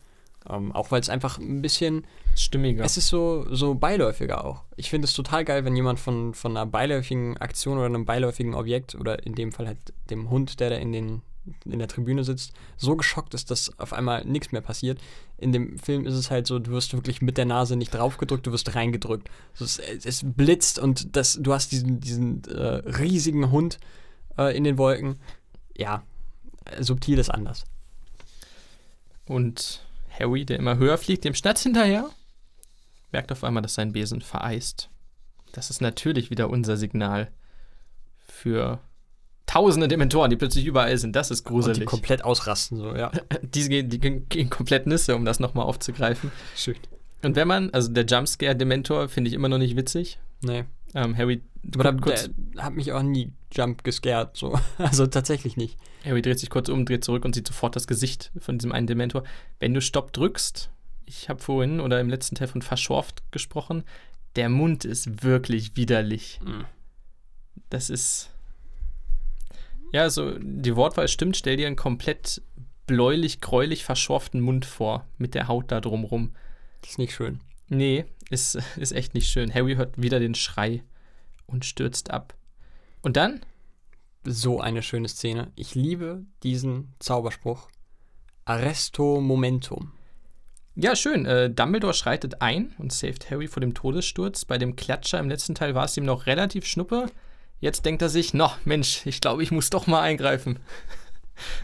Ähm, 0.51 0.73
auch 0.73 0.91
weil 0.91 1.01
es 1.01 1.09
einfach 1.09 1.39
ein 1.39 1.63
bisschen, 1.63 2.05
Stimmiger. 2.35 2.83
es 2.85 2.97
ist 2.97 3.09
so, 3.09 3.47
so 3.55 3.75
beiläufiger 3.77 4.45
auch. 4.45 4.65
Ich 4.77 4.91
finde 4.91 5.05
es 5.07 5.13
total 5.13 5.45
geil, 5.45 5.65
wenn 5.65 5.77
jemand 5.77 6.01
von, 6.01 6.35
von 6.35 6.57
einer 6.57 6.67
beiläufigen 6.67 7.37
Aktion 7.37 7.77
oder 7.77 7.87
einem 7.87 8.05
beiläufigen 8.05 8.55
Objekt 8.55 8.97
oder 8.97 9.25
in 9.25 9.35
dem 9.37 9.53
Fall 9.53 9.69
halt 9.69 9.79
dem 10.11 10.31
Hund, 10.31 10.59
der 10.59 10.71
da 10.71 10.77
in, 10.77 10.91
den, 10.93 11.23
in 11.65 11.79
der 11.79 11.89
Tribüne 11.89 12.25
sitzt, 12.25 12.53
so 12.77 12.97
geschockt 12.97 13.35
ist, 13.35 13.51
dass 13.51 13.79
auf 13.79 13.93
einmal 13.93 14.25
nichts 14.25 14.53
mehr 14.53 14.61
passiert. 14.61 15.01
In 15.37 15.53
dem 15.53 15.79
Film 15.79 16.07
ist 16.07 16.15
es 16.15 16.31
halt 16.31 16.47
so, 16.47 16.59
du 16.59 16.71
wirst 16.71 16.93
wirklich 16.95 17.23
mit 17.23 17.39
der 17.39 17.45
Nase 17.45 17.77
nicht 17.77 17.95
draufgedrückt, 17.95 18.47
du 18.47 18.53
wirst 18.53 18.75
reingedrückt. 18.75 19.31
So, 19.55 19.65
es, 19.65 19.79
es 19.79 20.23
blitzt 20.25 20.79
und 20.79 21.17
das, 21.17 21.39
du 21.41 21.53
hast 21.53 21.73
diesen, 21.73 22.01
diesen 22.01 22.45
äh, 22.45 22.83
riesigen 22.99 23.51
Hund 23.51 23.79
äh, 24.37 24.57
in 24.57 24.65
den 24.65 24.79
Wolken. 24.79 25.21
Ja, 25.77 26.03
äh, 26.65 26.83
subtil 26.83 27.19
ist 27.19 27.31
anders. 27.31 27.65
Und 29.27 29.87
Harry, 30.19 30.45
der 30.45 30.59
immer 30.59 30.79
höher 30.79 30.99
fliegt, 30.99 31.25
dem 31.25 31.35
Schnatz 31.35 31.63
hinterher, 31.63 32.09
merkt 33.13 33.33
auf 33.33 33.45
einmal, 33.45 33.63
dass 33.63 33.75
sein 33.75 33.93
Besen 33.93 34.21
vereist. 34.21 34.91
Das 35.53 35.71
ist 35.71 35.81
natürlich 35.81 36.31
wieder 36.31 36.51
unser 36.51 36.77
Signal 36.77 37.31
für 38.27 38.81
tausende 39.49 39.89
Dementoren, 39.89 40.31
die 40.31 40.37
plötzlich 40.37 40.67
überall 40.67 40.97
sind. 40.99 41.17
Das 41.17 41.31
ist 41.33 41.41
Und 41.41 41.47
die 41.47 41.53
gruselig. 41.55 41.87
komplett 41.87 42.25
ausrasten, 42.25 42.79
so, 42.79 42.95
ja. 42.95 43.11
Die, 43.43 43.69
gehen, 43.69 43.89
die 43.89 43.99
gehen 43.99 44.51
komplett 44.51 44.87
Nüsse, 44.87 45.17
um 45.17 45.25
das 45.25 45.41
nochmal 45.41 45.65
aufzugreifen. 45.67 46.31
Schön. 46.55 46.77
Und 47.23 47.35
wenn 47.35 47.49
man, 47.49 47.71
also 47.71 47.91
der 47.91 48.05
Jumpscare-Dementor 48.05 49.09
finde 49.09 49.29
ich 49.29 49.35
immer 49.35 49.49
noch 49.49 49.59
nicht 49.59 49.75
witzig. 49.77 50.21
Nee. 50.43 50.65
Ähm, 50.95 51.17
Harry, 51.17 51.43
Aber 51.77 51.97
kurz, 51.97 52.31
der 52.37 52.65
hat 52.65 52.75
mich 52.75 52.93
auch 52.93 53.03
nie 53.03 53.33
Jump 53.53 53.85
gescared, 53.85 54.37
so. 54.37 54.59
Also 54.79 55.07
tatsächlich 55.07 55.57
nicht. 55.57 55.77
Harry 56.05 56.23
dreht 56.23 56.39
sich 56.39 56.51
kurz 56.51 56.69
um, 56.69 56.85
dreht 56.87 57.05
zurück 57.05 57.25
und 57.25 57.35
sieht 57.35 57.49
sofort 57.49 57.75
das 57.75 57.87
Gesicht 57.87 58.31
von 58.39 58.59
diesem 58.59 58.73
einen 58.73 58.87
Dementor. 58.87 59.25
Wenn 59.59 59.75
du 59.75 59.81
Stopp 59.81 60.13
drückst, 60.13 60.71
ich 61.07 61.29
habe 61.29 61.43
vorhin 61.43 61.81
oder 61.81 62.01
im 62.01 62.09
letzten 62.09 62.37
Teil 62.37 62.49
von 62.49 62.63
verschorft 62.63 63.23
gesprochen, 63.33 63.83
der 64.37 64.49
Mund 64.51 64.85
ist 64.85 65.25
wirklich 65.25 65.75
widerlich. 65.77 66.39
Mhm. 66.45 66.65
Das 67.71 67.91
ist. 67.91 68.31
Ja, 69.93 70.11
so 70.11 70.39
die 70.39 70.77
Wortwahl 70.77 71.09
stimmt. 71.09 71.37
Stell 71.37 71.57
dir 71.57 71.67
einen 71.67 71.77
komplett 71.77 72.43
bläulich, 72.87 73.41
gräulich 73.41 73.85
verschorften 73.85 74.41
Mund 74.41 74.65
vor, 74.65 75.07
mit 75.19 75.35
der 75.35 75.49
Haut 75.49 75.71
da 75.71 75.81
drumrum. 75.81 76.35
Das 76.81 76.93
ist 76.93 76.99
nicht 76.99 77.15
schön. 77.15 77.41
Nee, 77.69 78.07
ist, 78.31 78.59
ist 78.77 78.93
echt 78.93 79.15
nicht 79.15 79.29
schön. 79.29 79.53
Harry 79.53 79.77
hört 79.77 80.01
wieder 80.01 80.21
den 80.21 80.35
Schrei 80.35 80.83
und 81.47 81.65
stürzt 81.65 82.11
ab. 82.11 82.35
Und 83.03 83.17
dann? 83.17 83.41
So 84.25 84.61
eine 84.61 84.83
schöne 84.83 85.09
Szene. 85.09 85.53
Ich 85.55 85.75
liebe 85.75 86.25
diesen 86.43 86.95
Zauberspruch. 86.99 87.69
Arresto 88.45 89.21
Momentum. 89.21 89.93
Ja, 90.75 90.95
schön. 90.97 91.27
Äh, 91.27 91.51
Dumbledore 91.51 91.95
schreitet 91.95 92.41
ein 92.41 92.75
und 92.79 92.93
saved 92.93 93.31
Harry 93.31 93.49
vor 93.49 93.61
dem 93.61 93.75
Todessturz. 93.75 94.45
Bei 94.45 94.59
dem 94.59 94.77
Klatscher 94.77 95.19
im 95.19 95.29
letzten 95.29 95.55
Teil 95.55 95.75
war 95.75 95.85
es 95.85 95.97
ihm 95.97 96.05
noch 96.05 96.27
relativ 96.27 96.67
schnuppe. 96.67 97.07
Jetzt 97.61 97.85
denkt 97.85 98.03
er 98.03 98.09
sich, 98.09 98.35
no, 98.35 98.51
Mensch, 98.65 99.05
ich 99.05 99.21
glaube, 99.21 99.43
ich 99.43 99.51
muss 99.51 99.71
doch 99.71 99.87
mal 99.87 100.03
eingreifen. 100.03 100.59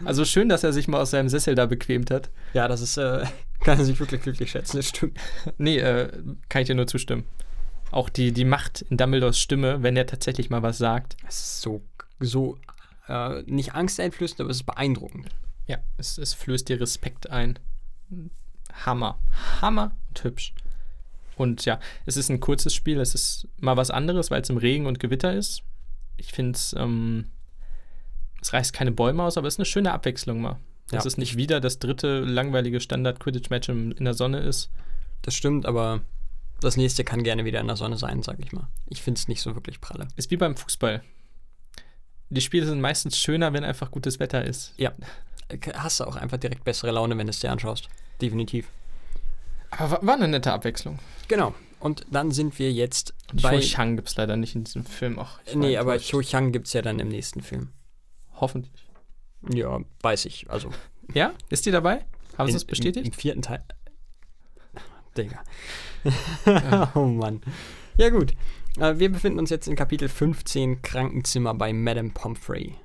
Also 0.05 0.23
schön, 0.23 0.47
dass 0.47 0.63
er 0.63 0.71
sich 0.71 0.87
mal 0.87 1.01
aus 1.01 1.11
seinem 1.11 1.27
Sessel 1.27 1.53
da 1.53 1.65
bequemt 1.65 2.09
hat. 2.09 2.29
Ja, 2.53 2.69
das 2.69 2.79
ist, 2.79 2.95
äh, 2.95 3.25
kann 3.59 3.77
er 3.77 3.83
sich 3.83 3.99
wirklich 3.99 4.21
glücklich 4.21 4.51
schätzen, 4.51 4.77
das 4.77 4.87
stimmt. 4.87 5.17
Nee, 5.57 5.79
äh, 5.79 6.09
kann 6.47 6.61
ich 6.61 6.67
dir 6.67 6.75
nur 6.75 6.87
zustimmen. 6.87 7.25
Auch 7.91 8.07
die, 8.07 8.31
die 8.31 8.45
Macht 8.45 8.83
in 8.89 8.95
Dumbledores 8.95 9.37
Stimme, 9.37 9.83
wenn 9.83 9.97
er 9.97 10.07
tatsächlich 10.07 10.49
mal 10.49 10.63
was 10.63 10.77
sagt. 10.77 11.17
Es 11.27 11.41
ist 11.41 11.61
so, 11.61 11.81
so, 12.21 12.57
äh, 13.09 13.41
nicht 13.47 13.73
angsteinflößend, 13.75 14.39
aber 14.39 14.49
es 14.49 14.57
ist 14.57 14.65
beeindruckend. 14.65 15.27
Ja, 15.67 15.79
es, 15.97 16.17
es 16.17 16.33
flößt 16.33 16.69
dir 16.69 16.79
Respekt 16.79 17.29
ein. 17.29 17.59
Hammer. 18.85 19.19
Hammer 19.61 19.91
und 20.07 20.23
hübsch. 20.23 20.53
Und 21.35 21.65
ja, 21.65 21.79
es 22.05 22.15
ist 22.17 22.29
ein 22.29 22.39
kurzes 22.39 22.73
Spiel, 22.73 22.99
es 22.99 23.13
ist 23.13 23.47
mal 23.59 23.75
was 23.75 23.91
anderes, 23.91 24.31
weil 24.31 24.41
es 24.41 24.49
im 24.49 24.57
Regen 24.57 24.85
und 24.85 24.99
Gewitter 24.99 25.33
ist. 25.33 25.63
Ich 26.17 26.31
finde 26.31 26.51
es, 26.55 26.73
ähm, 26.77 27.25
es 28.41 28.53
reißt 28.53 28.73
keine 28.73 28.91
Bäume 28.91 29.23
aus, 29.23 29.37
aber 29.37 29.47
es 29.47 29.55
ist 29.55 29.59
eine 29.59 29.65
schöne 29.65 29.91
Abwechslung 29.93 30.41
mal. 30.41 30.59
Dass 30.89 31.03
Ja. 31.03 31.07
es 31.07 31.17
nicht 31.17 31.35
wieder 31.35 31.59
das 31.59 31.79
dritte 31.79 32.19
langweilige 32.19 32.79
Standard-Quidditch-Match 32.79 33.69
in 33.69 33.95
der 34.05 34.13
Sonne 34.13 34.39
ist. 34.39 34.69
Das 35.23 35.33
stimmt, 35.33 35.65
aber 35.65 36.01
das 36.61 36.77
nächste 36.77 37.03
kann 37.03 37.23
gerne 37.23 37.43
wieder 37.43 37.59
in 37.59 37.67
der 37.67 37.75
Sonne 37.75 37.97
sein, 37.97 38.21
sag 38.21 38.39
ich 38.39 38.51
mal. 38.51 38.67
Ich 38.87 39.01
finde 39.01 39.17
es 39.17 39.27
nicht 39.27 39.41
so 39.41 39.55
wirklich 39.55 39.81
pralle. 39.81 40.07
Ist 40.15 40.29
wie 40.29 40.37
beim 40.37 40.55
Fußball. 40.55 41.03
Die 42.29 42.41
Spiele 42.41 42.65
sind 42.67 42.81
meistens 42.81 43.17
schöner, 43.19 43.53
wenn 43.53 43.63
einfach 43.63 43.89
gutes 43.91 44.19
Wetter 44.19 44.45
ist. 44.45 44.73
Ja. 44.77 44.91
Hast 45.75 45.99
du 45.99 46.05
auch 46.05 46.15
einfach 46.15 46.37
direkt 46.37 46.63
bessere 46.63 46.91
Laune, 46.91 47.17
wenn 47.17 47.27
du 47.27 47.31
es 47.31 47.39
dir 47.39 47.51
anschaust. 47.51 47.87
Definitiv. 48.21 48.67
Aber 49.71 49.91
wa- 49.91 49.99
war 50.05 50.15
eine 50.15 50.27
nette 50.27 50.51
Abwechslung. 50.53 50.99
Genau. 51.27 51.53
Und 51.79 52.05
dann 52.09 52.31
sind 52.31 52.57
wir 52.57 52.71
jetzt 52.71 53.13
bei. 53.33 53.59
Cho 53.59 53.67
Chang 53.67 53.95
gibt 53.95 54.07
es 54.09 54.17
leider 54.17 54.37
nicht 54.37 54.55
in 54.55 54.63
diesem 54.63 54.85
Film. 54.85 55.19
Ach, 55.19 55.39
Nee, 55.53 55.77
aber. 55.77 55.99
Cho 55.99 56.21
Chang 56.21 56.51
gibt 56.51 56.67
es 56.67 56.73
ja 56.73 56.81
dann 56.81 56.99
im 56.99 57.09
nächsten 57.09 57.41
Film. 57.41 57.69
Hoffentlich. 58.35 58.87
Ja, 59.53 59.79
weiß 60.01 60.25
ich. 60.25 60.49
Also. 60.49 60.69
Ja? 61.13 61.33
Ist 61.49 61.65
die 61.65 61.71
dabei? 61.71 62.05
Haben 62.37 62.49
sie 62.49 62.57
es 62.57 62.65
bestätigt? 62.65 63.05
Im, 63.05 63.13
Im 63.13 63.19
vierten 63.19 63.41
Teil. 63.41 63.63
Digga. 65.17 65.43
oh 66.95 67.05
Mann. 67.05 67.41
Ja, 67.97 68.09
gut. 68.09 68.33
Äh, 68.77 68.99
wir 68.99 69.11
befinden 69.11 69.39
uns 69.39 69.49
jetzt 69.49 69.67
in 69.67 69.75
Kapitel 69.75 70.09
15 70.09 70.81
Krankenzimmer 70.81 71.53
bei 71.53 71.71
Madame 71.71 72.09
Pomfrey. 72.09 72.75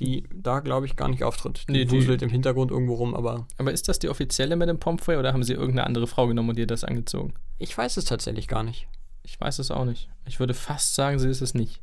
Die 0.00 0.24
da, 0.34 0.60
glaube 0.60 0.86
ich, 0.86 0.96
gar 0.96 1.08
nicht 1.08 1.22
auftritt. 1.22 1.64
Die 1.68 1.72
Nee, 1.72 1.84
die- 1.84 1.96
wuselt 1.96 2.22
im 2.22 2.28
Hintergrund 2.30 2.70
irgendwo 2.72 2.94
rum, 2.94 3.14
aber 3.14 3.46
Aber 3.58 3.72
ist 3.72 3.88
das 3.88 3.98
die 4.00 4.08
offizielle 4.08 4.56
Madame 4.56 4.78
Pomfrey 4.78 5.16
oder 5.16 5.32
haben 5.32 5.44
sie 5.44 5.52
irgendeine 5.52 5.86
andere 5.86 6.06
Frau 6.06 6.26
genommen 6.26 6.50
und 6.50 6.58
ihr 6.58 6.66
das 6.66 6.84
angezogen? 6.84 7.34
ich 7.58 7.76
weiß 7.78 7.96
es 7.96 8.04
tatsächlich 8.04 8.48
gar 8.48 8.62
nicht. 8.64 8.88
Ich 9.22 9.40
weiß 9.40 9.58
es 9.60 9.70
auch 9.70 9.84
nicht. 9.84 10.08
Ich 10.26 10.40
würde 10.40 10.52
fast 10.54 10.94
sagen, 10.96 11.18
sie 11.18 11.28
ist 11.30 11.40
es 11.40 11.54
nicht. 11.54 11.80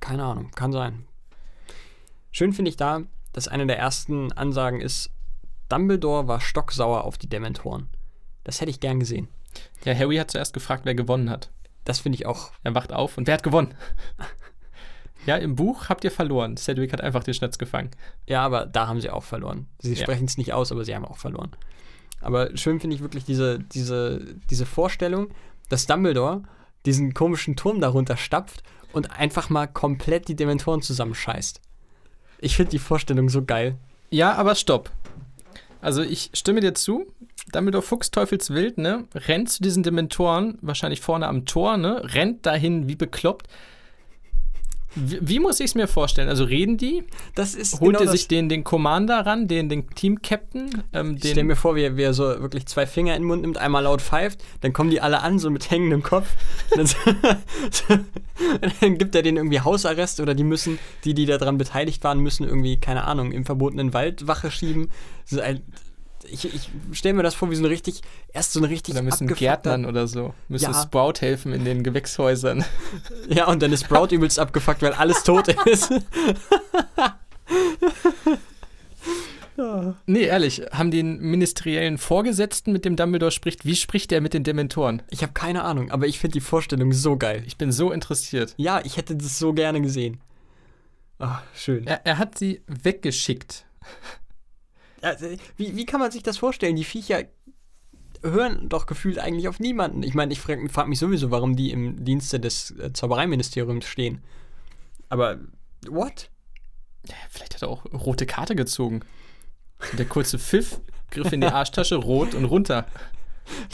Keine 0.00 0.24
Ahnung, 0.24 0.50
kann 0.52 0.72
sein. 0.72 1.06
Schön 2.32 2.52
finde 2.52 2.70
ich 2.70 2.76
da, 2.76 3.02
dass 3.32 3.46
eine 3.48 3.66
der 3.66 3.78
ersten 3.78 4.32
Ansagen 4.32 4.80
ist, 4.80 5.10
Dumbledore 5.68 6.26
war 6.26 6.40
stocksauer 6.40 7.04
auf 7.04 7.16
die 7.18 7.28
Dementoren. 7.28 7.88
Das 8.42 8.60
hätte 8.60 8.70
ich 8.70 8.80
gern 8.80 8.98
gesehen. 9.00 9.28
Ja, 9.84 9.94
Harry 9.94 10.16
hat 10.16 10.30
zuerst 10.30 10.52
gefragt, 10.54 10.84
wer 10.84 10.94
gewonnen 10.94 11.30
hat. 11.30 11.50
Das 11.84 12.00
finde 12.00 12.16
ich 12.16 12.26
auch. 12.26 12.50
Er 12.64 12.74
wacht 12.74 12.92
auf 12.92 13.18
und 13.18 13.26
wer 13.26 13.34
hat 13.34 13.42
gewonnen? 13.42 13.74
ja, 15.26 15.36
im 15.36 15.54
Buch 15.56 15.88
habt 15.88 16.04
ihr 16.04 16.10
verloren. 16.10 16.56
Cedric 16.56 16.92
hat 16.92 17.00
einfach 17.00 17.24
den 17.24 17.34
Schnitz 17.34 17.58
gefangen. 17.58 17.90
Ja, 18.26 18.42
aber 18.44 18.66
da 18.66 18.86
haben 18.86 19.00
sie 19.00 19.10
auch 19.10 19.22
verloren. 19.24 19.66
Sie 19.80 19.94
Ja. 19.94 20.02
sprechen 20.02 20.24
es 20.26 20.36
nicht 20.38 20.52
aus, 20.52 20.72
aber 20.72 20.84
sie 20.84 20.94
haben 20.94 21.04
auch 21.04 21.18
verloren. 21.18 21.50
Aber 22.20 22.56
schön 22.56 22.80
finde 22.80 22.96
ich 22.96 23.02
wirklich 23.02 23.24
diese, 23.24 23.58
diese, 23.58 24.34
diese 24.50 24.66
Vorstellung, 24.66 25.28
dass 25.68 25.86
Dumbledore 25.86 26.42
diesen 26.86 27.14
komischen 27.14 27.56
Turm 27.56 27.80
darunter 27.80 28.16
stapft 28.16 28.62
und 28.92 29.18
einfach 29.18 29.50
mal 29.50 29.66
komplett 29.66 30.28
die 30.28 30.36
Dementoren 30.36 30.82
zusammenscheißt. 30.82 31.60
Ich 32.38 32.56
finde 32.56 32.70
die 32.70 32.78
Vorstellung 32.78 33.28
so 33.28 33.44
geil. 33.44 33.76
Ja, 34.10 34.34
aber 34.34 34.54
stopp. 34.54 34.90
Also 35.80 36.02
ich 36.02 36.30
stimme 36.34 36.60
dir 36.60 36.74
zu. 36.74 37.06
Dumbledore 37.52 37.82
Fuchs 37.82 38.10
Teufelswild, 38.10 38.78
ne, 38.78 39.04
rennt 39.14 39.50
zu 39.50 39.62
diesen 39.62 39.82
Dementoren, 39.82 40.58
wahrscheinlich 40.62 41.00
vorne 41.02 41.26
am 41.26 41.44
Tor, 41.44 41.76
ne, 41.76 42.00
rennt 42.14 42.46
dahin 42.46 42.88
wie 42.88 42.96
bekloppt. 42.96 43.48
Wie, 44.94 45.18
wie 45.22 45.38
muss 45.40 45.60
ich 45.60 45.66
es 45.66 45.74
mir 45.74 45.88
vorstellen? 45.88 46.28
Also 46.28 46.44
reden 46.44 46.76
die? 46.76 47.02
Das 47.34 47.54
ist 47.54 47.74
Holt 47.80 47.90
genau 47.90 48.00
er 48.00 48.04
das- 48.06 48.12
sich 48.12 48.28
den, 48.28 48.48
den 48.48 48.64
Commander 48.64 49.26
ran, 49.26 49.48
den, 49.48 49.68
den 49.68 49.88
Team-Captain? 49.90 50.82
Ähm, 50.92 51.16
Ich 51.20 51.30
stelle 51.30 51.44
mir 51.44 51.56
vor, 51.56 51.74
wie 51.76 51.82
er, 51.82 51.96
wie 51.96 52.02
er 52.02 52.14
so 52.14 52.24
wirklich 52.24 52.66
zwei 52.66 52.86
Finger 52.86 53.14
in 53.16 53.22
den 53.22 53.28
Mund 53.28 53.42
nimmt, 53.42 53.58
einmal 53.58 53.82
laut 53.84 54.00
pfeift, 54.02 54.42
dann 54.60 54.72
kommen 54.72 54.90
die 54.90 55.00
alle 55.00 55.20
an, 55.22 55.38
so 55.38 55.50
mit 55.50 55.70
hängendem 55.70 56.02
Kopf. 56.02 56.28
Dann, 56.76 56.88
dann 58.80 58.98
gibt 58.98 59.14
er 59.14 59.22
denen 59.22 59.36
irgendwie 59.36 59.60
Hausarrest 59.60 60.18
oder 60.20 60.34
die 60.34 60.44
müssen, 60.44 60.78
die, 61.04 61.14
die 61.14 61.26
daran 61.26 61.56
beteiligt 61.58 62.02
waren, 62.04 62.18
müssen 62.18 62.44
irgendwie, 62.44 62.76
keine 62.78 63.04
Ahnung, 63.04 63.32
im 63.32 63.44
verbotenen 63.44 63.92
Wald 63.94 64.26
Wache 64.26 64.50
schieben. 64.50 64.90
So 65.24 65.40
ein, 65.40 65.62
ich 66.34 66.54
ich 66.54 66.68
stelle 66.92 67.14
mir 67.14 67.22
das 67.22 67.34
vor, 67.34 67.50
wie 67.50 67.54
so 67.54 67.62
ein 67.62 67.66
richtig, 67.66 68.02
erst 68.32 68.52
so 68.52 68.60
ein 68.60 68.64
richtig 68.64 68.94
oder 68.94 69.02
müssen 69.02 69.26
Gärtnern 69.28 69.86
oder 69.86 70.06
so. 70.06 70.34
Müssen 70.48 70.72
Ja. 70.72 70.82
Sprout 70.82 71.20
helfen 71.20 71.52
in 71.52 71.64
den 71.64 71.82
Gewächshäusern. 71.82 72.64
Ja, 73.28 73.46
und 73.46 73.62
dann 73.62 73.72
ist 73.72 73.84
Sprout 73.84 74.08
übelst 74.14 74.38
abgefuckt, 74.38 74.82
weil 74.82 74.92
alles 74.92 75.22
tot 75.24 75.48
ist. 75.66 75.90
Nee, 80.06 80.24
ehrlich, 80.24 80.62
haben 80.72 80.90
die 80.90 80.98
einen 80.98 81.20
ministeriellen 81.20 81.96
Vorgesetzten, 81.96 82.72
mit 82.72 82.84
dem 82.84 82.96
Dumbledore 82.96 83.30
spricht? 83.30 83.64
Wie 83.64 83.76
spricht 83.76 84.10
er 84.10 84.20
mit 84.20 84.34
den 84.34 84.42
Dementoren? 84.42 85.02
Ich 85.10 85.22
habe 85.22 85.32
keine 85.32 85.62
Ahnung, 85.62 85.92
aber 85.92 86.06
ich 86.06 86.18
finde 86.18 86.32
die 86.32 86.40
Vorstellung 86.40 86.92
so 86.92 87.16
geil. 87.16 87.44
Ich 87.46 87.56
bin 87.56 87.70
so 87.70 87.92
interessiert. 87.92 88.54
Ja, 88.56 88.80
ich 88.84 88.96
hätte 88.96 89.14
das 89.14 89.38
so 89.38 89.52
gerne 89.52 89.80
gesehen. 89.80 90.20
Ah, 91.20 91.42
schön. 91.54 91.86
Er, 91.86 92.04
er 92.04 92.18
hat 92.18 92.36
sie 92.36 92.62
weggeschickt. 92.66 93.64
Äh, 95.04 95.36
wie, 95.56 95.76
wie 95.76 95.86
kann 95.86 96.00
man 96.00 96.10
sich 96.10 96.22
das 96.22 96.38
vorstellen? 96.38 96.76
Die 96.76 96.84
Viecher 96.84 97.24
hören 98.22 98.68
doch 98.68 98.86
gefühlt 98.86 99.18
eigentlich 99.18 99.48
auf 99.48 99.60
niemanden. 99.60 100.02
Ich 100.02 100.14
meine, 100.14 100.32
ich 100.32 100.40
frage 100.40 100.68
frag 100.68 100.88
mich 100.88 100.98
sowieso, 100.98 101.30
warum 101.30 101.56
die 101.56 101.70
im 101.70 102.04
Dienste 102.04 102.40
des 102.40 102.70
äh, 102.72 102.92
Zaubereiministeriums 102.92 103.86
stehen. 103.86 104.22
Aber, 105.08 105.38
what? 105.88 106.30
Ja, 107.06 107.14
vielleicht 107.28 107.54
hat 107.54 107.62
er 107.62 107.68
auch 107.68 107.84
rote 107.92 108.24
Karte 108.24 108.56
gezogen. 108.56 109.00
Der 109.98 110.06
kurze 110.06 110.38
Pfiff, 110.38 110.80
griff 111.10 111.32
in 111.32 111.42
die 111.42 111.48
Arschtasche, 111.48 111.96
rot 111.96 112.34
und 112.34 112.46
runter. 112.46 112.86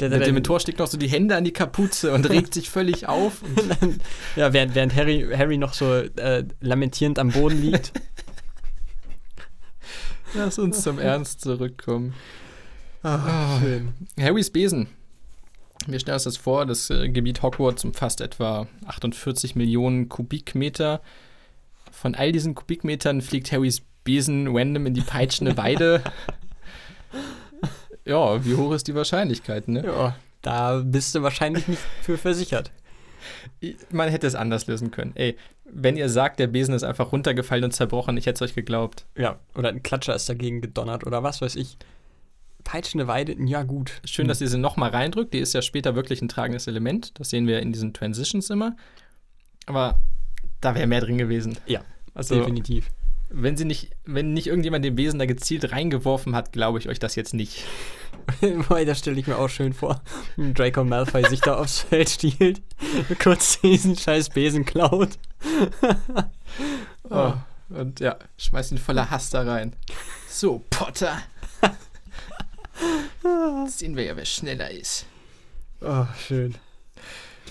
Der, 0.00 0.08
Der 0.08 0.18
Dementor 0.18 0.58
steckt 0.58 0.80
noch 0.80 0.88
so 0.88 0.98
die 0.98 1.06
Hände 1.08 1.36
an 1.36 1.44
die 1.44 1.52
Kapuze 1.52 2.12
und 2.12 2.28
regt 2.28 2.54
sich 2.54 2.68
völlig 2.70 3.06
auf. 3.06 3.42
Ja, 4.36 4.52
während, 4.52 4.74
während 4.74 4.94
Harry, 4.96 5.28
Harry 5.36 5.58
noch 5.58 5.74
so 5.74 5.94
äh, 5.94 6.44
lamentierend 6.60 7.18
am 7.20 7.30
Boden 7.30 7.62
liegt. 7.62 7.92
lass 10.34 10.58
uns 10.58 10.82
zum 10.82 10.98
Ernst 10.98 11.40
zurückkommen. 11.40 12.14
Ah, 13.02 13.58
schön. 13.60 13.94
Harrys 14.18 14.50
Besen. 14.50 14.88
Wir 15.86 15.98
stellen 15.98 16.14
uns 16.14 16.24
das 16.24 16.36
vor, 16.36 16.66
das 16.66 16.90
äh, 16.90 17.08
Gebiet 17.08 17.42
Hogwarts 17.42 17.84
umfasst 17.84 18.20
etwa 18.20 18.66
48 18.86 19.56
Millionen 19.56 20.08
Kubikmeter. 20.08 21.00
Von 21.90 22.14
all 22.14 22.32
diesen 22.32 22.54
Kubikmetern 22.54 23.22
fliegt 23.22 23.50
Harrys 23.50 23.82
Besen 24.04 24.48
random 24.54 24.86
in 24.86 24.94
die 24.94 25.00
peitschende 25.00 25.56
Weide. 25.56 26.02
ja, 28.04 28.44
wie 28.44 28.54
hoch 28.54 28.72
ist 28.72 28.88
die 28.88 28.94
Wahrscheinlichkeit, 28.94 29.68
ne? 29.68 29.84
Ja, 29.84 30.16
da 30.42 30.82
bist 30.84 31.14
du 31.14 31.22
wahrscheinlich 31.22 31.66
nicht 31.68 31.82
für 32.02 32.18
versichert. 32.18 32.70
Man 33.90 34.08
hätte 34.08 34.26
es 34.26 34.34
anders 34.34 34.66
lösen 34.66 34.90
können. 34.90 35.12
Ey, 35.14 35.36
wenn 35.64 35.96
ihr 35.96 36.08
sagt, 36.08 36.38
der 36.40 36.46
Besen 36.48 36.74
ist 36.74 36.82
einfach 36.82 37.12
runtergefallen 37.12 37.64
und 37.64 37.72
zerbrochen, 37.72 38.16
ich 38.16 38.26
hätte 38.26 38.44
es 38.44 38.50
euch 38.50 38.54
geglaubt. 38.54 39.06
Ja, 39.16 39.38
oder 39.54 39.68
ein 39.68 39.82
Klatscher 39.82 40.14
ist 40.14 40.28
dagegen 40.28 40.60
gedonnert 40.60 41.06
oder 41.06 41.22
was 41.22 41.40
weiß 41.40 41.56
ich. 41.56 41.76
Peitschende 42.64 43.06
Weide, 43.06 43.34
ja 43.46 43.62
gut. 43.62 44.00
Schön, 44.04 44.28
dass 44.28 44.40
ihr 44.40 44.48
sie 44.48 44.58
nochmal 44.58 44.90
reindrückt. 44.90 45.32
Die 45.32 45.38
ist 45.38 45.54
ja 45.54 45.62
später 45.62 45.94
wirklich 45.94 46.20
ein 46.20 46.28
tragendes 46.28 46.66
Element. 46.66 47.18
Das 47.18 47.30
sehen 47.30 47.46
wir 47.46 47.60
in 47.60 47.72
diesen 47.72 47.94
Transitions 47.94 48.50
immer. 48.50 48.76
Aber 49.66 49.98
da 50.60 50.74
wäre 50.74 50.86
mehr 50.86 51.00
drin 51.00 51.16
gewesen. 51.18 51.56
Ja, 51.66 51.82
Also, 52.14 52.34
definitiv. 52.34 52.90
Wenn 53.30 53.56
sie 53.56 53.64
nicht, 53.64 53.90
wenn 54.04 54.32
nicht 54.32 54.48
irgendjemand 54.48 54.84
den 54.84 54.96
Besen 54.96 55.18
da 55.18 55.26
gezielt 55.26 55.72
reingeworfen 55.72 56.34
hat, 56.34 56.52
glaube 56.52 56.78
ich 56.78 56.88
euch 56.88 56.98
das 56.98 57.14
jetzt 57.14 57.32
nicht. 57.32 57.64
Wobei, 58.40 58.84
das 58.84 58.98
stelle 58.98 59.18
ich 59.18 59.26
mir 59.26 59.38
auch 59.38 59.48
schön 59.48 59.72
vor. 59.72 60.02
Draco 60.36 60.84
Malfoy 60.84 61.24
sich 61.28 61.40
da 61.40 61.56
aufs 61.56 61.80
Feld 61.80 62.10
stiehlt, 62.10 62.60
kurz 63.22 63.60
diesen 63.60 63.96
scheiß 63.96 64.30
Besen 64.30 64.64
klaut. 64.64 65.18
Oh. 67.08 67.32
Und 67.70 68.00
ja, 68.00 68.16
schmeißt 68.36 68.72
ihn 68.72 68.78
voller 68.78 69.10
Hass 69.10 69.30
da 69.30 69.42
rein. 69.42 69.74
So, 70.28 70.64
Potter. 70.70 71.22
Sehen 73.66 73.96
wir 73.96 74.04
ja, 74.04 74.16
wer 74.16 74.24
schneller 74.24 74.70
ist. 74.70 75.06
Oh, 75.80 76.06
schön. 76.26 76.56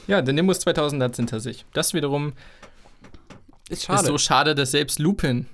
Ja, 0.08 0.22
der 0.22 0.34
Nimbus 0.34 0.60
2000 0.60 1.02
hat 1.04 1.12
es 1.12 1.18
hinter 1.18 1.40
sich. 1.40 1.66
Das 1.74 1.94
wiederum 1.94 2.34
Ist 3.70 3.80
ist 3.80 3.86
schade. 3.86 4.06
so 4.08 4.18
schade, 4.18 4.56
dass 4.56 4.72
selbst 4.72 5.00
Lupin 5.00 5.46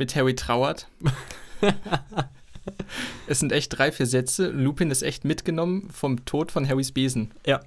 mit 0.00 0.16
Harry 0.16 0.34
trauert. 0.34 0.88
es 3.28 3.38
sind 3.38 3.52
echt 3.52 3.78
drei, 3.78 3.92
vier 3.92 4.06
Sätze. 4.06 4.48
Lupin 4.48 4.90
ist 4.90 5.02
echt 5.02 5.24
mitgenommen 5.24 5.88
vom 5.92 6.24
Tod 6.24 6.50
von 6.50 6.68
Harrys 6.68 6.90
Besen. 6.92 7.30
ja. 7.46 7.60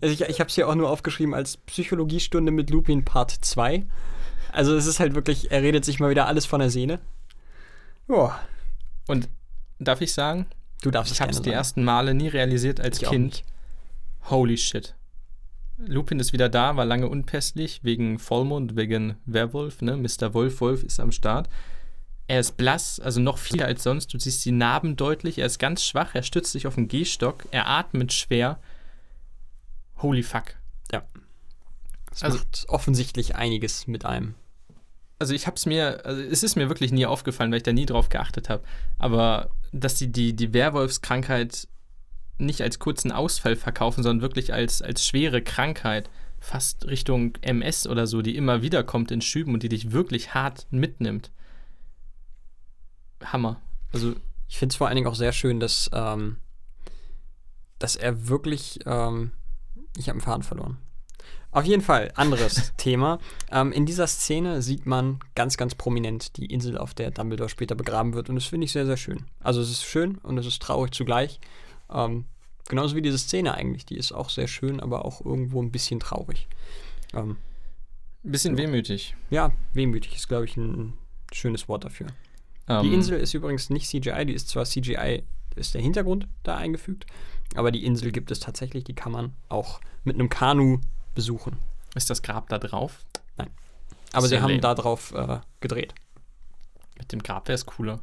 Also 0.00 0.12
ich, 0.12 0.22
ich 0.22 0.40
habe 0.40 0.48
es 0.48 0.54
hier 0.54 0.66
auch 0.68 0.74
nur 0.74 0.88
aufgeschrieben 0.90 1.34
als 1.34 1.56
Psychologiestunde 1.58 2.50
mit 2.50 2.70
Lupin 2.70 3.04
Part 3.04 3.30
2. 3.30 3.86
Also 4.50 4.74
es 4.74 4.86
ist 4.86 4.98
halt 4.98 5.14
wirklich, 5.14 5.50
er 5.50 5.62
redet 5.62 5.84
sich 5.84 6.00
mal 6.00 6.10
wieder 6.10 6.26
alles 6.26 6.46
von 6.46 6.60
der 6.60 6.70
Sehne. 6.70 7.00
Ja, 8.08 8.40
Und 9.06 9.28
darf 9.78 10.00
ich 10.00 10.12
sagen, 10.14 10.46
du 10.82 10.90
darfst 10.90 11.12
ich 11.12 11.20
habe 11.20 11.32
es 11.32 11.42
die 11.42 11.50
ersten 11.50 11.84
Male 11.84 12.14
nie 12.14 12.28
realisiert 12.28 12.80
als 12.80 13.02
Ich 13.02 13.08
Kind. 13.08 13.44
Holy 14.30 14.56
shit. 14.56 14.94
Lupin 15.78 16.18
ist 16.18 16.32
wieder 16.32 16.48
da, 16.48 16.76
war 16.76 16.84
lange 16.84 17.08
unpässlich, 17.08 17.80
wegen 17.84 18.18
Vollmond, 18.18 18.76
wegen 18.76 19.16
Werwolf, 19.26 19.80
ne? 19.80 19.96
Mr. 19.96 20.34
Wolf 20.34 20.60
Wolf 20.60 20.82
ist 20.82 20.98
am 21.00 21.12
Start. 21.12 21.48
Er 22.26 22.40
ist 22.40 22.56
blass, 22.56 23.00
also 23.00 23.20
noch 23.20 23.38
viel 23.38 23.62
als 23.62 23.82
sonst. 23.84 24.12
Du 24.12 24.18
siehst 24.18 24.44
die 24.44 24.50
Narben 24.52 24.96
deutlich. 24.96 25.38
Er 25.38 25.46
ist 25.46 25.58
ganz 25.58 25.84
schwach, 25.84 26.14
er 26.14 26.22
stützt 26.22 26.52
sich 26.52 26.66
auf 26.66 26.74
den 26.74 26.88
Gehstock, 26.88 27.44
er 27.52 27.68
atmet 27.68 28.12
schwer. 28.12 28.58
Holy 30.02 30.22
fuck. 30.22 30.54
Es 32.10 32.22
Also- 32.22 32.38
macht 32.38 32.64
offensichtlich 32.68 33.36
einiges 33.36 33.86
mit 33.86 34.04
einem. 34.04 34.34
Also 35.20 35.34
ich 35.34 35.46
hab's 35.46 35.66
mir, 35.66 36.04
also 36.06 36.20
es 36.22 36.42
ist 36.42 36.56
mir 36.56 36.68
wirklich 36.68 36.90
nie 36.90 37.06
aufgefallen, 37.06 37.50
weil 37.50 37.58
ich 37.58 37.62
da 37.64 37.72
nie 37.72 37.86
drauf 37.86 38.08
geachtet 38.08 38.48
habe. 38.48 38.64
Aber 38.98 39.50
dass 39.72 39.94
die, 39.96 40.10
die 40.10 40.34
die 40.34 40.52
Werwolfskrankheit 40.52 41.68
nicht 42.38 42.62
als 42.62 42.78
kurzen 42.78 43.12
Ausfall 43.12 43.56
verkaufen, 43.56 44.02
sondern 44.02 44.22
wirklich 44.22 44.52
als, 44.52 44.82
als 44.82 45.06
schwere 45.06 45.42
Krankheit, 45.42 46.08
fast 46.40 46.86
Richtung 46.86 47.36
MS 47.40 47.86
oder 47.86 48.06
so, 48.06 48.22
die 48.22 48.36
immer 48.36 48.62
wieder 48.62 48.84
kommt 48.84 49.10
in 49.10 49.20
Schüben 49.20 49.54
und 49.54 49.62
die 49.62 49.68
dich 49.68 49.92
wirklich 49.92 50.34
hart 50.34 50.66
mitnimmt. 50.70 51.30
Hammer. 53.24 53.60
Also 53.92 54.14
Ich 54.48 54.58
finde 54.58 54.72
es 54.72 54.76
vor 54.76 54.86
allen 54.86 54.96
Dingen 54.96 55.08
auch 55.08 55.14
sehr 55.14 55.32
schön, 55.32 55.60
dass, 55.60 55.90
ähm, 55.92 56.36
dass 57.78 57.96
er 57.96 58.28
wirklich. 58.28 58.80
Ähm, 58.86 59.32
ich 59.96 60.08
habe 60.08 60.16
einen 60.16 60.20
Faden 60.20 60.42
verloren. 60.42 60.78
Auf 61.50 61.64
jeden 61.64 61.82
Fall, 61.82 62.12
anderes 62.14 62.72
Thema. 62.76 63.18
Ähm, 63.50 63.72
in 63.72 63.86
dieser 63.86 64.06
Szene 64.06 64.62
sieht 64.62 64.86
man 64.86 65.18
ganz, 65.34 65.56
ganz 65.56 65.74
prominent 65.74 66.36
die 66.36 66.46
Insel, 66.46 66.78
auf 66.78 66.94
der 66.94 67.10
Dumbledore 67.10 67.48
später 67.48 67.74
begraben 67.74 68.14
wird. 68.14 68.28
Und 68.28 68.36
das 68.36 68.44
finde 68.44 68.66
ich 68.66 68.72
sehr, 68.72 68.86
sehr 68.86 68.96
schön. 68.96 69.24
Also, 69.40 69.60
es 69.60 69.70
ist 69.70 69.84
schön 69.84 70.18
und 70.18 70.38
es 70.38 70.46
ist 70.46 70.62
traurig 70.62 70.92
zugleich. 70.92 71.40
Ähm, 71.90 72.24
genauso 72.68 72.96
wie 72.96 73.02
diese 73.02 73.18
Szene 73.18 73.54
eigentlich. 73.54 73.86
Die 73.86 73.96
ist 73.96 74.12
auch 74.12 74.30
sehr 74.30 74.48
schön, 74.48 74.80
aber 74.80 75.04
auch 75.04 75.24
irgendwo 75.24 75.62
ein 75.62 75.70
bisschen 75.70 76.00
traurig. 76.00 76.48
Ähm, 77.14 77.36
Ein 78.24 78.32
bisschen 78.32 78.56
wehmütig. 78.58 79.16
ja, 79.30 79.52
wehmütig 79.72 80.14
ist, 80.16 80.28
glaube 80.28 80.44
ich, 80.44 80.56
ein 80.56 80.94
schönes 81.32 81.68
Wort 81.68 81.84
dafür. 81.84 82.08
Ähm, 82.68 82.82
Die 82.82 82.92
Insel 82.94 83.18
ist 83.20 83.34
übrigens 83.34 83.70
nicht 83.70 83.88
CGI, 83.88 84.26
die 84.26 84.34
ist 84.34 84.48
zwar 84.48 84.64
CGI, 84.64 85.22
ist 85.56 85.74
der 85.74 85.80
Hintergrund 85.82 86.28
da 86.42 86.56
eingefügt, 86.56 87.06
aber 87.54 87.70
die 87.72 87.84
Insel 87.84 88.12
gibt 88.12 88.30
es 88.30 88.40
tatsächlich, 88.40 88.84
die 88.84 88.94
kann 88.94 89.12
man 89.12 89.32
auch 89.48 89.80
mit 90.04 90.16
einem 90.16 90.28
Kanu 90.28 90.80
besuchen. 91.14 91.56
Ist 91.94 92.10
das 92.10 92.22
Grab 92.22 92.48
da 92.50 92.58
drauf? 92.58 93.04
Aber 94.12 94.24
Ist 94.24 94.30
sie 94.30 94.40
haben 94.40 94.50
lame. 94.50 94.60
da 94.60 94.74
drauf 94.74 95.12
äh, 95.14 95.40
gedreht. 95.60 95.94
Mit 96.98 97.12
dem 97.12 97.22
Grab 97.22 97.46
wäre 97.48 97.54
es 97.56 97.66
cooler. 97.66 98.00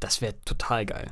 Das 0.00 0.20
wäre 0.20 0.34
total 0.44 0.84
geil. 0.86 1.10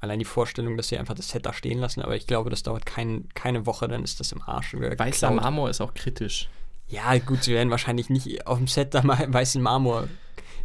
Allein 0.00 0.18
die 0.18 0.24
Vorstellung, 0.24 0.76
dass 0.78 0.88
sie 0.88 0.96
einfach 0.96 1.14
das 1.14 1.28
Set 1.28 1.44
da 1.44 1.52
stehen 1.52 1.78
lassen, 1.78 2.00
aber 2.00 2.16
ich 2.16 2.26
glaube, 2.26 2.48
das 2.48 2.62
dauert 2.62 2.86
kein, 2.86 3.28
keine 3.34 3.66
Woche, 3.66 3.86
dann 3.86 4.02
ist 4.02 4.18
das 4.18 4.32
im 4.32 4.40
Arsch. 4.42 4.72
wieder 4.72 4.98
Weißer 4.98 5.28
geklaut. 5.28 5.42
Marmor 5.42 5.68
ist 5.68 5.82
auch 5.82 5.92
kritisch. 5.92 6.48
Ja, 6.88 7.16
gut, 7.18 7.44
sie 7.44 7.52
werden 7.52 7.70
wahrscheinlich 7.70 8.08
nicht 8.08 8.46
auf 8.46 8.58
dem 8.58 8.66
Set 8.66 8.94
da 8.94 9.02
mal 9.02 9.26
weißen 9.32 9.60
Marmor. 9.62 10.08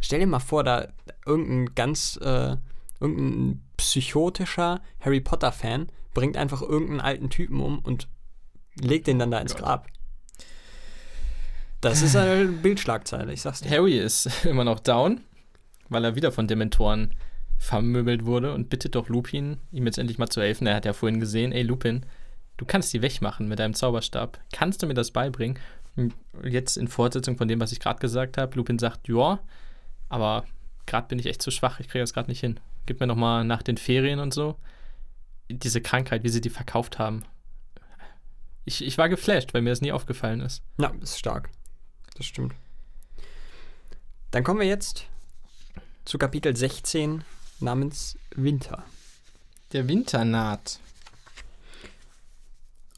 Stell 0.00 0.20
dir 0.20 0.26
mal 0.26 0.40
vor, 0.40 0.64
da 0.64 0.88
irgendein 1.26 1.74
ganz, 1.74 2.18
äh, 2.22 2.56
irgendein 2.98 3.62
psychotischer 3.76 4.80
Harry 5.00 5.20
Potter-Fan 5.20 5.88
bringt 6.14 6.36
einfach 6.36 6.62
irgendeinen 6.62 7.00
alten 7.00 7.28
Typen 7.28 7.60
um 7.60 7.78
und 7.80 8.08
legt 8.80 9.06
den 9.06 9.18
dann 9.18 9.30
da 9.30 9.38
ins 9.38 9.54
Gott. 9.54 9.62
Grab. 9.62 9.86
Das 11.80 12.02
ist 12.02 12.16
eine 12.16 12.46
Bildschlagzeile, 12.62 13.32
ich 13.32 13.42
sag's 13.42 13.60
dir. 13.60 13.70
Harry 13.70 13.98
ist 13.98 14.26
immer 14.44 14.64
noch 14.64 14.80
down, 14.80 15.20
weil 15.88 16.04
er 16.04 16.16
wieder 16.16 16.32
von 16.32 16.48
Dementoren 16.48 17.14
vermöbelt 17.58 18.24
wurde 18.24 18.54
und 18.54 18.68
bittet 18.68 18.94
doch 18.94 19.08
Lupin, 19.08 19.58
ihm 19.72 19.86
jetzt 19.86 19.98
endlich 19.98 20.18
mal 20.18 20.28
zu 20.28 20.40
helfen. 20.40 20.66
Er 20.66 20.76
hat 20.76 20.84
ja 20.84 20.92
vorhin 20.92 21.20
gesehen, 21.20 21.52
ey 21.52 21.62
Lupin, 21.62 22.04
du 22.56 22.64
kannst 22.64 22.92
die 22.92 23.02
wegmachen 23.02 23.48
mit 23.48 23.58
deinem 23.58 23.74
Zauberstab. 23.74 24.38
Kannst 24.52 24.82
du 24.82 24.86
mir 24.86 24.94
das 24.94 25.10
beibringen? 25.10 25.58
Und 25.96 26.14
jetzt 26.44 26.76
in 26.76 26.88
Fortsetzung 26.88 27.36
von 27.36 27.48
dem, 27.48 27.60
was 27.60 27.72
ich 27.72 27.80
gerade 27.80 28.00
gesagt 28.00 28.36
habe, 28.36 28.56
Lupin 28.56 28.78
sagt, 28.78 29.08
ja, 29.08 29.40
aber 30.08 30.44
gerade 30.84 31.08
bin 31.08 31.18
ich 31.18 31.26
echt 31.26 31.42
zu 31.42 31.50
schwach, 31.50 31.80
ich 31.80 31.88
kriege 31.88 32.02
das 32.02 32.12
gerade 32.12 32.30
nicht 32.30 32.40
hin. 32.40 32.60
Gib 32.84 33.00
mir 33.00 33.06
noch 33.06 33.16
mal 33.16 33.44
nach 33.44 33.62
den 33.62 33.78
Ferien 33.78 34.20
und 34.20 34.34
so 34.34 34.56
diese 35.48 35.80
Krankheit, 35.80 36.24
wie 36.24 36.28
sie 36.28 36.40
die 36.40 36.50
verkauft 36.50 36.98
haben. 36.98 37.24
Ich, 38.64 38.84
ich 38.84 38.98
war 38.98 39.08
geflasht, 39.08 39.54
weil 39.54 39.62
mir 39.62 39.70
das 39.70 39.80
nie 39.80 39.92
aufgefallen 39.92 40.40
ist. 40.40 40.62
Ja, 40.78 40.92
ist 41.00 41.18
stark. 41.18 41.50
Das 42.16 42.26
stimmt. 42.26 42.54
Dann 44.32 44.42
kommen 44.42 44.60
wir 44.60 44.66
jetzt 44.66 45.06
zu 46.04 46.18
Kapitel 46.18 46.56
16 46.56 47.22
namens 47.60 48.18
Winter. 48.34 48.84
Der 49.72 49.88
Winter 49.88 50.24
naht. 50.24 50.80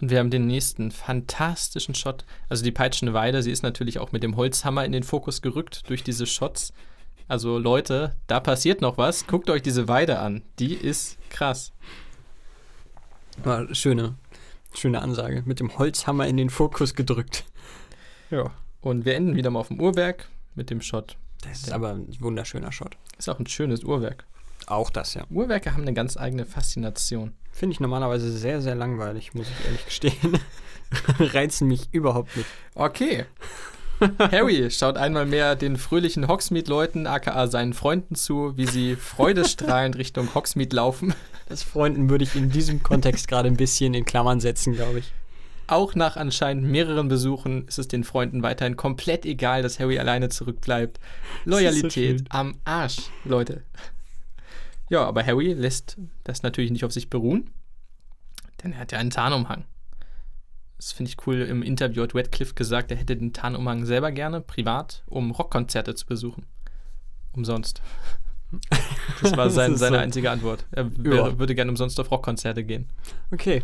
Und 0.01 0.11
wir 0.11 0.19
haben 0.19 0.31
den 0.31 0.47
nächsten 0.47 0.91
fantastischen 0.91 1.95
Shot. 1.95 2.25
Also 2.49 2.63
die 2.63 2.71
peitschende 2.71 3.15
Weide, 3.15 3.43
sie 3.43 3.51
ist 3.51 3.63
natürlich 3.63 3.99
auch 3.99 4.13
mit 4.13 4.23
dem 4.23 4.37
Holzhammer 4.37 4.85
in 4.85 4.93
den 4.93 5.03
Fokus 5.03 5.43
gerückt 5.43 5.89
durch 5.89 6.05
diese 6.05 6.27
Shots. 6.27 6.73
Also 7.27 7.59
Leute, 7.59 8.15
da 8.27 8.41
passiert 8.41 8.81
noch 8.81 8.97
was. 8.97 9.27
Guckt 9.27 9.51
euch 9.51 9.63
diese 9.63 9.89
Weide 9.89 10.19
an. 10.19 10.43
Die 10.59 10.75
ist 10.75 11.19
krass. 11.31 11.73
War 13.43 13.75
schöne, 13.75 14.15
schöne 14.73 15.03
Ansage. 15.03 15.43
Mit 15.47 15.61
dem 15.61 15.77
Holzhammer 15.79 16.27
in 16.27 16.37
den 16.37 16.51
Fokus 16.51 16.95
gedrückt. 16.95 17.45
Ja. 18.31 18.51
Und 18.81 19.05
wir 19.05 19.15
enden 19.17 19.37
wieder 19.37 19.51
mal 19.51 19.61
auf 19.61 19.69
dem 19.69 19.81
Uhrwerk 19.81 20.29
mit 20.55 20.71
dem 20.71 20.81
Shot. 20.81 21.17
Das 21.43 21.63
ist 21.63 21.73
aber 21.73 21.91
ein 21.91 22.17
wunderschöner 22.21 22.73
Shot. 22.73 22.97
Ist 23.19 23.29
auch 23.29 23.39
ein 23.39 23.47
schönes 23.47 23.85
Uhrwerk. 23.85 24.27
Auch 24.69 24.91
das, 24.91 25.15
ja. 25.15 25.25
Uhrwerke 25.31 25.73
haben 25.73 25.83
eine 25.83 25.95
ganz 25.95 26.17
eigene 26.19 26.45
Faszination. 26.45 27.33
Finde 27.51 27.73
ich 27.73 27.81
normalerweise 27.81 28.31
sehr, 28.31 28.61
sehr 28.61 28.75
langweilig, 28.75 29.35
muss 29.35 29.49
ich 29.49 29.65
ehrlich 29.65 29.85
gestehen. 29.87 30.39
Reizen 31.19 31.69
mich 31.69 31.89
überhaupt 31.93 32.37
nicht. 32.37 32.49
Okay. 32.75 33.25
Harry 34.19 34.71
schaut 34.71 34.97
einmal 34.97 35.27
mehr 35.27 35.57
den 35.57 35.77
fröhlichen 35.77 36.29
Hogsmeade-Leuten, 36.29 37.07
aka 37.07 37.47
seinen 37.49 37.73
Freunden 37.73 38.15
zu, 38.15 38.57
wie 38.57 38.67
sie 38.67 38.95
freudestrahlend 38.95 39.97
Richtung 39.97 40.35
Hogsmeade 40.35 40.77
laufen. 40.77 41.15
Das 41.49 41.63
Freunden 41.63 42.11
würde 42.11 42.25
ich 42.25 42.37
in 42.37 42.51
diesem 42.51 42.83
Kontext 42.83 43.27
gerade 43.27 43.49
ein 43.49 43.57
bisschen 43.57 43.95
in 43.95 44.05
Klammern 44.05 44.39
setzen, 44.39 44.75
glaube 44.75 44.99
ich. 44.99 45.13
Auch 45.67 45.95
nach 45.95 46.17
anscheinend 46.17 46.65
mehreren 46.65 47.09
Besuchen 47.09 47.67
ist 47.67 47.79
es 47.79 47.89
den 47.89 48.05
Freunden 48.05 48.43
weiterhin 48.43 48.77
komplett 48.77 49.27
egal, 49.27 49.63
dass 49.63 49.81
Harry 49.81 49.99
alleine 49.99 50.29
zurückbleibt. 50.29 51.01
Loyalität 51.45 51.93
schön. 52.21 52.25
am 52.29 52.55
Arsch, 52.65 52.99
Leute. 53.25 53.63
Ja, 54.91 55.05
aber 55.05 55.25
Harry 55.25 55.53
lässt 55.53 55.97
das 56.25 56.43
natürlich 56.43 56.71
nicht 56.71 56.85
auf 56.85 56.93
sich 56.93 57.11
beruhen, 57.11 57.51
denn 58.63 58.73
er 58.73 58.79
hat 58.81 58.93
ja 58.93 58.99
einen 58.99 59.11
Tarnumhang. 59.11 59.65
Das 60.77 60.93
finde 60.93 61.11
ich 61.11 61.27
cool. 61.27 61.41
Im 61.43 61.63
Interview 61.63 62.03
hat 62.03 62.15
Radcliffe 62.15 62.55
gesagt, 62.55 62.91
er 62.91 62.97
hätte 62.97 63.17
den 63.17 63.33
Tarnumhang 63.33 63.85
selber 63.85 64.13
gerne, 64.13 64.41
privat, 64.41 65.03
um 65.07 65.31
Rockkonzerte 65.33 65.95
zu 65.95 66.07
besuchen. 66.07 66.47
Umsonst. 67.33 67.83
Das 69.21 69.37
war 69.37 69.51
sein, 69.51 69.73
Das 69.73 69.81
seine 69.81 69.97
so- 69.97 70.03
einzige 70.03 70.31
Antwort. 70.31 70.65
Er 70.71 70.91
wäre, 70.97 71.39
würde 71.39 71.55
gerne 71.55 71.71
umsonst 71.71 72.01
auf 72.01 72.11
Rockkonzerte 72.11 72.65
gehen. 72.65 72.89
Okay. 73.31 73.63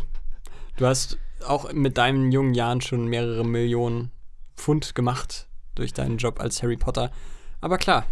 Du 0.77 0.85
hast 0.85 1.17
auch 1.47 1.71
mit 1.73 1.97
deinen 1.97 2.31
jungen 2.31 2.53
Jahren 2.53 2.81
schon 2.81 3.07
mehrere 3.07 3.43
Millionen 3.43 4.11
Pfund 4.57 4.93
gemacht 4.93 5.47
durch 5.73 5.93
deinen 5.93 6.17
Job 6.17 6.39
als 6.39 6.61
Harry 6.61 6.77
Potter. 6.77 7.09
Aber 7.61 7.77
klar, 7.79 8.05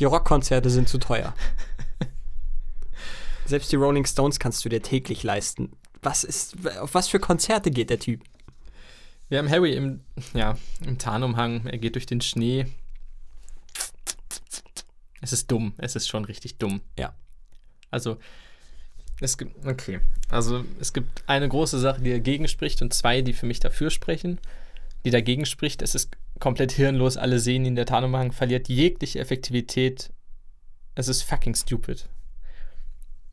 die 0.00 0.04
Rockkonzerte 0.04 0.68
sind 0.68 0.86
zu 0.88 0.98
teuer. 0.98 1.32
Selbst 3.46 3.72
die 3.72 3.76
Rolling 3.76 4.06
Stones 4.06 4.38
kannst 4.38 4.64
du 4.64 4.68
dir 4.68 4.82
täglich 4.82 5.22
leisten. 5.22 5.72
Was 6.02 6.24
ist, 6.24 6.56
auf 6.78 6.94
was 6.94 7.08
für 7.08 7.20
Konzerte 7.20 7.70
geht 7.70 7.90
der 7.90 7.98
Typ? 7.98 8.22
Wir 9.28 9.38
haben 9.38 9.50
Harry 9.50 9.74
im, 9.74 10.00
ja, 10.34 10.58
im 10.84 10.98
Tarnumhang. 10.98 11.66
Er 11.66 11.78
geht 11.78 11.94
durch 11.94 12.06
den 12.06 12.20
Schnee. 12.20 12.66
Es 15.20 15.32
ist 15.32 15.50
dumm. 15.50 15.74
Es 15.78 15.96
ist 15.96 16.08
schon 16.08 16.24
richtig 16.24 16.58
dumm. 16.58 16.82
Ja. 16.98 17.14
Also, 17.90 18.18
es 19.20 19.38
gibt, 19.38 19.64
okay. 19.66 20.00
Also, 20.28 20.64
es 20.80 20.92
gibt 20.92 21.22
eine 21.28 21.48
große 21.48 21.78
Sache, 21.78 22.02
die 22.02 22.10
dagegen 22.10 22.48
spricht 22.48 22.82
und 22.82 22.92
zwei, 22.92 23.22
die 23.22 23.32
für 23.32 23.46
mich 23.46 23.60
dafür 23.60 23.90
sprechen. 23.90 24.40
Die 25.04 25.10
dagegen 25.10 25.46
spricht, 25.46 25.82
es 25.82 25.94
ist 25.94 26.16
komplett 26.40 26.72
hirnlos. 26.72 27.16
Alle 27.16 27.38
sehen 27.38 27.64
ihn. 27.64 27.76
Der 27.76 27.86
Tarnumhang 27.86 28.32
verliert 28.32 28.68
jegliche 28.68 29.20
Effektivität. 29.20 30.12
Es 30.94 31.08
ist 31.08 31.22
fucking 31.22 31.54
stupid. 31.54 32.08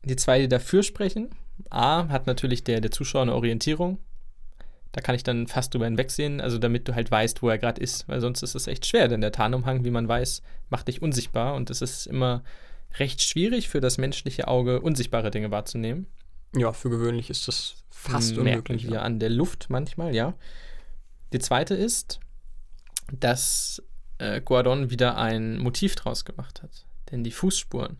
Die 0.04 0.16
zwei, 0.16 0.40
die 0.40 0.48
dafür 0.48 0.82
sprechen, 0.82 1.30
A, 1.68 2.08
hat 2.08 2.26
natürlich 2.26 2.64
der, 2.64 2.80
der 2.80 2.90
Zuschauer 2.90 3.22
eine 3.22 3.34
Orientierung. 3.34 3.98
Da 4.92 5.00
kann 5.00 5.14
ich 5.14 5.22
dann 5.22 5.46
fast 5.46 5.72
drüber 5.72 5.84
hinwegsehen, 5.84 6.40
also 6.40 6.58
damit 6.58 6.88
du 6.88 6.94
halt 6.94 7.10
weißt, 7.10 7.42
wo 7.42 7.48
er 7.48 7.58
gerade 7.58 7.80
ist, 7.80 8.08
weil 8.08 8.20
sonst 8.20 8.42
ist 8.42 8.56
es 8.56 8.66
echt 8.66 8.86
schwer, 8.86 9.06
denn 9.06 9.20
der 9.20 9.30
Tarnumhang, 9.30 9.84
wie 9.84 9.90
man 9.90 10.08
weiß, 10.08 10.42
macht 10.68 10.88
dich 10.88 11.00
unsichtbar 11.00 11.54
und 11.54 11.70
es 11.70 11.80
ist 11.80 12.06
immer 12.06 12.42
recht 12.98 13.22
schwierig 13.22 13.68
für 13.68 13.80
das 13.80 13.98
menschliche 13.98 14.48
Auge, 14.48 14.80
unsichtbare 14.80 15.30
Dinge 15.30 15.52
wahrzunehmen. 15.52 16.06
Ja, 16.56 16.72
für 16.72 16.90
gewöhnlich 16.90 17.30
ist 17.30 17.46
das 17.46 17.76
fast 17.90 18.30
Merken 18.36 18.48
unmöglich. 18.48 18.84
wir 18.88 18.94
Ja. 18.94 19.02
an 19.02 19.20
der 19.20 19.30
Luft 19.30 19.66
manchmal, 19.68 20.12
ja. 20.12 20.34
Die 21.32 21.38
zweite 21.38 21.74
ist, 21.74 22.18
dass 23.12 23.80
äh, 24.18 24.40
Guardon 24.40 24.90
wieder 24.90 25.16
ein 25.16 25.58
Motiv 25.58 25.94
draus 25.94 26.24
gemacht 26.24 26.62
hat. 26.62 26.84
Denn 27.12 27.22
die 27.22 27.30
Fußspuren 27.30 27.98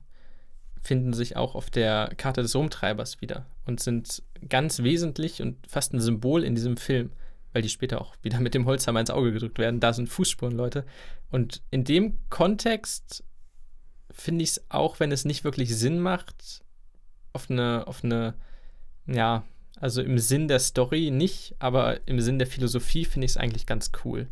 finden 0.82 1.12
sich 1.12 1.36
auch 1.36 1.54
auf 1.54 1.70
der 1.70 2.12
Karte 2.16 2.42
des 2.42 2.54
Rumtreibers 2.54 3.20
wieder 3.20 3.46
und 3.66 3.80
sind 3.80 4.22
ganz 4.48 4.82
wesentlich 4.82 5.42
und 5.42 5.56
fast 5.66 5.92
ein 5.92 6.00
Symbol 6.00 6.44
in 6.44 6.54
diesem 6.54 6.76
Film, 6.76 7.10
weil 7.52 7.62
die 7.62 7.68
später 7.68 8.00
auch 8.00 8.16
wieder 8.22 8.40
mit 8.40 8.54
dem 8.54 8.66
Holzhammer 8.66 9.00
ins 9.00 9.10
Auge 9.10 9.32
gedrückt 9.32 9.58
werden. 9.58 9.80
Da 9.80 9.92
sind 9.92 10.08
Fußspuren, 10.08 10.56
Leute. 10.56 10.84
Und 11.30 11.62
in 11.70 11.84
dem 11.84 12.18
Kontext 12.30 13.24
finde 14.10 14.42
ich 14.42 14.50
es 14.50 14.64
auch, 14.70 15.00
wenn 15.00 15.12
es 15.12 15.24
nicht 15.24 15.44
wirklich 15.44 15.76
Sinn 15.76 16.00
macht, 16.00 16.62
auf 17.32 17.50
eine, 17.50 17.86
auf 17.86 18.02
eine, 18.02 18.34
ja, 19.06 19.44
also 19.78 20.02
im 20.02 20.18
Sinn 20.18 20.48
der 20.48 20.58
Story 20.58 21.10
nicht, 21.10 21.54
aber 21.58 22.06
im 22.06 22.20
Sinn 22.20 22.38
der 22.38 22.46
Philosophie 22.46 23.04
finde 23.04 23.24
ich 23.26 23.32
es 23.32 23.36
eigentlich 23.36 23.66
ganz 23.66 23.92
cool. 24.04 24.28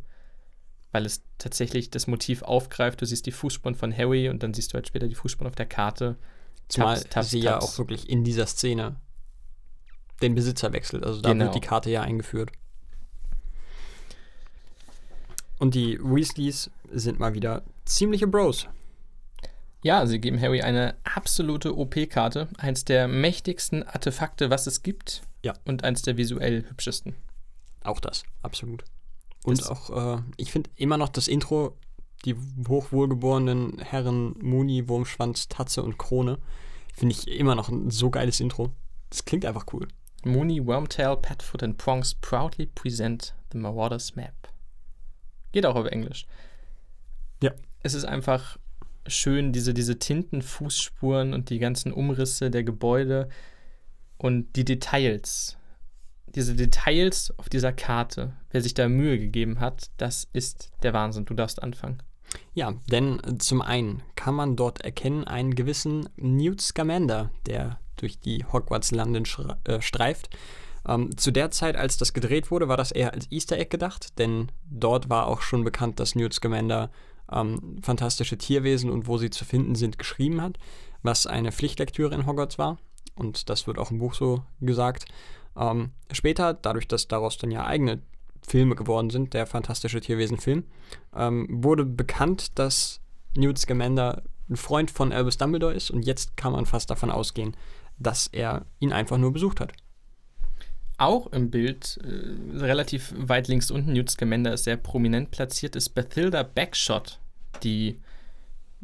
Weil 0.90 1.06
es 1.06 1.22
tatsächlich 1.36 1.90
das 1.90 2.06
Motiv 2.06 2.42
aufgreift. 2.42 3.00
Du 3.00 3.06
siehst 3.06 3.26
die 3.26 3.32
Fußspuren 3.32 3.74
von 3.74 3.96
Harry 3.96 4.28
und 4.28 4.42
dann 4.42 4.54
siehst 4.54 4.72
du 4.72 4.74
halt 4.74 4.88
später 4.88 5.06
die 5.06 5.14
Fußspuren 5.14 5.48
auf 5.48 5.54
der 5.54 5.66
Karte. 5.66 6.16
Zumal 6.68 6.96
Taps, 6.98 7.10
taps, 7.10 7.30
sie 7.30 7.40
ja 7.40 7.52
taps. 7.52 7.64
auch 7.74 7.78
wirklich 7.78 8.08
in 8.08 8.24
dieser 8.24 8.46
Szene 8.46 8.96
den 10.22 10.34
Besitzer 10.34 10.72
wechselt. 10.72 11.04
Also 11.04 11.20
da 11.20 11.30
Genau. 11.32 11.46
wird 11.46 11.54
die 11.54 11.60
Karte 11.60 11.90
ja 11.90 12.02
eingeführt. 12.02 12.50
Und 15.58 15.74
die 15.74 15.98
Weasleys 16.00 16.70
sind 16.92 17.18
mal 17.18 17.34
wieder 17.34 17.62
ziemliche 17.84 18.26
Bros. 18.26 18.68
Ja, 19.82 20.06
sie 20.06 20.18
geben 20.20 20.40
Harry 20.40 20.60
eine 20.62 20.96
absolute 21.04 21.76
OP-Karte, 21.76 22.48
eins 22.58 22.84
der 22.84 23.06
mächtigsten 23.08 23.82
Artefakte, 23.84 24.50
was 24.50 24.66
es 24.66 24.82
gibt. 24.82 25.22
Ja. 25.44 25.54
Und 25.64 25.84
eins 25.84 26.02
der 26.02 26.16
visuell 26.16 26.64
hübschesten. 26.68 27.14
Auch 27.84 28.00
das, 28.00 28.24
absolut. 28.42 28.84
Und 29.44 29.60
Das- 29.60 29.68
auch, 29.70 30.18
äh, 30.18 30.22
ich 30.36 30.50
finde 30.50 30.70
immer 30.76 30.96
noch 30.96 31.08
das 31.08 31.28
Intro, 31.28 31.76
die 32.24 32.36
hochwohlgeborenen 32.66 33.78
Herren 33.78 34.34
Muni, 34.40 34.88
Wurmschwanz, 34.88 35.48
Tatze 35.48 35.82
und 35.82 35.98
Krone, 35.98 36.38
finde 36.94 37.14
ich 37.14 37.28
immer 37.28 37.54
noch 37.54 37.68
ein 37.68 37.90
so 37.90 38.10
geiles 38.10 38.40
Intro. 38.40 38.70
Das 39.10 39.24
klingt 39.24 39.44
einfach 39.44 39.66
cool. 39.72 39.88
Mooney, 40.24 40.66
Wormtail, 40.66 41.16
Padfoot 41.16 41.62
and 41.62 41.78
Prongs 41.78 42.14
proudly 42.14 42.66
present 42.66 43.34
the 43.52 43.58
Marauders 43.58 44.16
Map. 44.16 44.34
Geht 45.52 45.64
auch 45.64 45.76
auf 45.76 45.86
Englisch. 45.86 46.26
Ja. 47.42 47.52
Es 47.80 47.94
ist 47.94 48.04
einfach 48.04 48.58
schön, 49.06 49.52
diese, 49.52 49.72
diese 49.72 49.98
Tintenfußspuren 49.98 51.32
und 51.32 51.50
die 51.50 51.60
ganzen 51.60 51.92
Umrisse 51.92 52.50
der 52.50 52.64
Gebäude 52.64 53.28
und 54.18 54.56
die 54.56 54.64
Details. 54.64 55.56
Diese 56.26 56.56
Details 56.56 57.32
auf 57.38 57.48
dieser 57.48 57.72
Karte, 57.72 58.34
wer 58.50 58.60
sich 58.60 58.74
da 58.74 58.88
Mühe 58.88 59.18
gegeben 59.18 59.60
hat, 59.60 59.90
das 59.96 60.28
ist 60.32 60.72
der 60.82 60.92
Wahnsinn. 60.92 61.24
Du 61.24 61.34
darfst 61.34 61.62
anfangen. 61.62 62.02
Ja, 62.54 62.74
denn 62.90 63.20
äh, 63.24 63.38
zum 63.38 63.62
einen 63.62 64.02
kann 64.16 64.34
man 64.34 64.56
dort 64.56 64.80
erkennen 64.82 65.24
einen 65.24 65.54
gewissen 65.54 66.08
Newt 66.16 66.60
Scamander, 66.60 67.30
der 67.46 67.78
durch 67.96 68.18
die 68.20 68.44
Hogwarts-Landen 68.44 69.24
äh, 69.64 69.80
streift. 69.80 70.30
Ähm, 70.86 71.16
zu 71.16 71.30
der 71.30 71.50
Zeit, 71.50 71.76
als 71.76 71.96
das 71.96 72.12
gedreht 72.12 72.50
wurde, 72.50 72.68
war 72.68 72.76
das 72.76 72.92
eher 72.92 73.12
als 73.12 73.30
Easter 73.30 73.58
Egg 73.58 73.70
gedacht, 73.70 74.18
denn 74.18 74.50
dort 74.70 75.10
war 75.10 75.26
auch 75.26 75.42
schon 75.42 75.64
bekannt, 75.64 76.00
dass 76.00 76.14
Newt 76.14 76.34
Scamander 76.34 76.90
ähm, 77.30 77.78
fantastische 77.82 78.38
Tierwesen 78.38 78.90
und 78.90 79.06
wo 79.06 79.18
sie 79.18 79.30
zu 79.30 79.44
finden 79.44 79.74
sind 79.74 79.98
geschrieben 79.98 80.40
hat, 80.40 80.58
was 81.02 81.26
eine 81.26 81.52
Pflichtlektüre 81.52 82.14
in 82.14 82.26
Hogwarts 82.26 82.58
war. 82.58 82.78
Und 83.14 83.50
das 83.50 83.66
wird 83.66 83.78
auch 83.78 83.90
im 83.90 83.98
Buch 83.98 84.14
so 84.14 84.42
gesagt. 84.60 85.06
Ähm, 85.56 85.90
später, 86.10 86.54
dadurch, 86.54 86.88
dass 86.88 87.08
daraus 87.08 87.36
dann 87.36 87.50
ja 87.50 87.66
eigene 87.66 88.00
Filme 88.48 88.74
geworden 88.74 89.10
sind, 89.10 89.34
der 89.34 89.46
Fantastische 89.46 90.00
Tierwesen-Film, 90.00 90.64
ähm, 91.14 91.46
wurde 91.50 91.84
bekannt, 91.84 92.58
dass 92.58 93.00
Newt 93.36 93.58
Scamander 93.58 94.22
ein 94.48 94.56
Freund 94.56 94.90
von 94.90 95.12
Albus 95.12 95.36
Dumbledore 95.36 95.74
ist 95.74 95.90
und 95.90 96.02
jetzt 96.02 96.36
kann 96.36 96.52
man 96.52 96.66
fast 96.66 96.90
davon 96.90 97.10
ausgehen, 97.10 97.56
dass 97.98 98.26
er 98.28 98.64
ihn 98.80 98.92
einfach 98.92 99.18
nur 99.18 99.32
besucht 99.32 99.60
hat. 99.60 99.72
Auch 100.96 101.28
im 101.28 101.50
Bild, 101.50 102.00
äh, 102.02 102.58
relativ 102.58 103.14
weit 103.16 103.46
links 103.48 103.70
unten, 103.70 103.92
Newt 103.92 104.10
Scamander 104.10 104.54
ist 104.54 104.64
sehr 104.64 104.76
prominent 104.76 105.30
platziert, 105.30 105.76
ist 105.76 105.90
Bathilda 105.90 106.42
Backshot, 106.42 107.20
die 107.62 108.00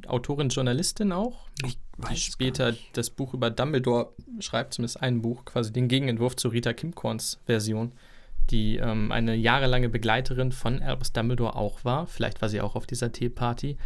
Autorin, 0.07 0.49
Journalistin 0.49 1.13
auch, 1.13 1.49
Ich 1.67 1.79
die 2.11 2.17
später 2.17 2.75
das 2.93 3.11
Buch 3.11 3.35
über 3.35 3.51
Dumbledore 3.51 4.13
schreibt, 4.41 4.75
zumindest 4.75 5.01
ein 5.01 5.23
Buch, 5.23 5.45
quasi 5.45 5.73
den 5.73 5.89
Gegenentwurf 5.89 6.37
zu 6.37 6.49
Rita 6.49 6.73
Kimkorns 6.73 7.39
Version, 7.47 7.93
die 8.51 8.77
ähm, 8.77 9.11
eine 9.13 9.35
jahrelange 9.35 9.89
Begleiterin 9.89 10.53
von 10.53 10.83
Albus 10.83 11.13
Dumbledore 11.13 11.57
auch 11.57 11.85
war. 11.85 12.07
Vielleicht 12.07 12.43
war 12.43 12.49
sie 12.49 12.61
auch 12.61 12.75
auf 12.77 12.87
dieser 12.87 13.13
Teeparty. 13.13 13.79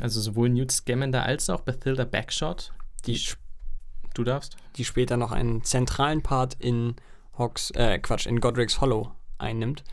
Also 0.00 0.20
sowohl 0.20 0.48
Newt 0.48 0.70
Scamander 0.70 1.24
als 1.24 1.50
auch 1.50 1.62
Bathilda 1.62 2.04
Backshot. 2.04 2.72
Die, 3.06 3.14
Die, 3.14 3.30
du 4.14 4.24
darfst. 4.24 4.56
die 4.76 4.84
später 4.84 5.16
noch 5.16 5.32
einen 5.32 5.64
zentralen 5.64 6.22
Part 6.22 6.54
in 6.54 6.94
Hawks, 7.36 7.70
äh, 7.72 7.98
Quatsch, 7.98 8.26
in 8.26 8.40
Godric's 8.40 8.80
Hollow 8.80 9.12
einnimmt. 9.38 9.84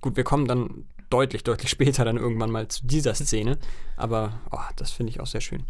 Gut, 0.00 0.16
wir 0.16 0.24
kommen 0.24 0.46
dann 0.46 0.86
deutlich, 1.10 1.44
deutlich 1.44 1.70
später 1.70 2.04
dann 2.04 2.16
irgendwann 2.16 2.50
mal 2.50 2.68
zu 2.68 2.86
dieser 2.86 3.14
Szene, 3.14 3.58
aber 3.96 4.40
oh, 4.50 4.58
das 4.76 4.90
finde 4.92 5.10
ich 5.10 5.20
auch 5.20 5.26
sehr 5.26 5.40
schön. 5.40 5.64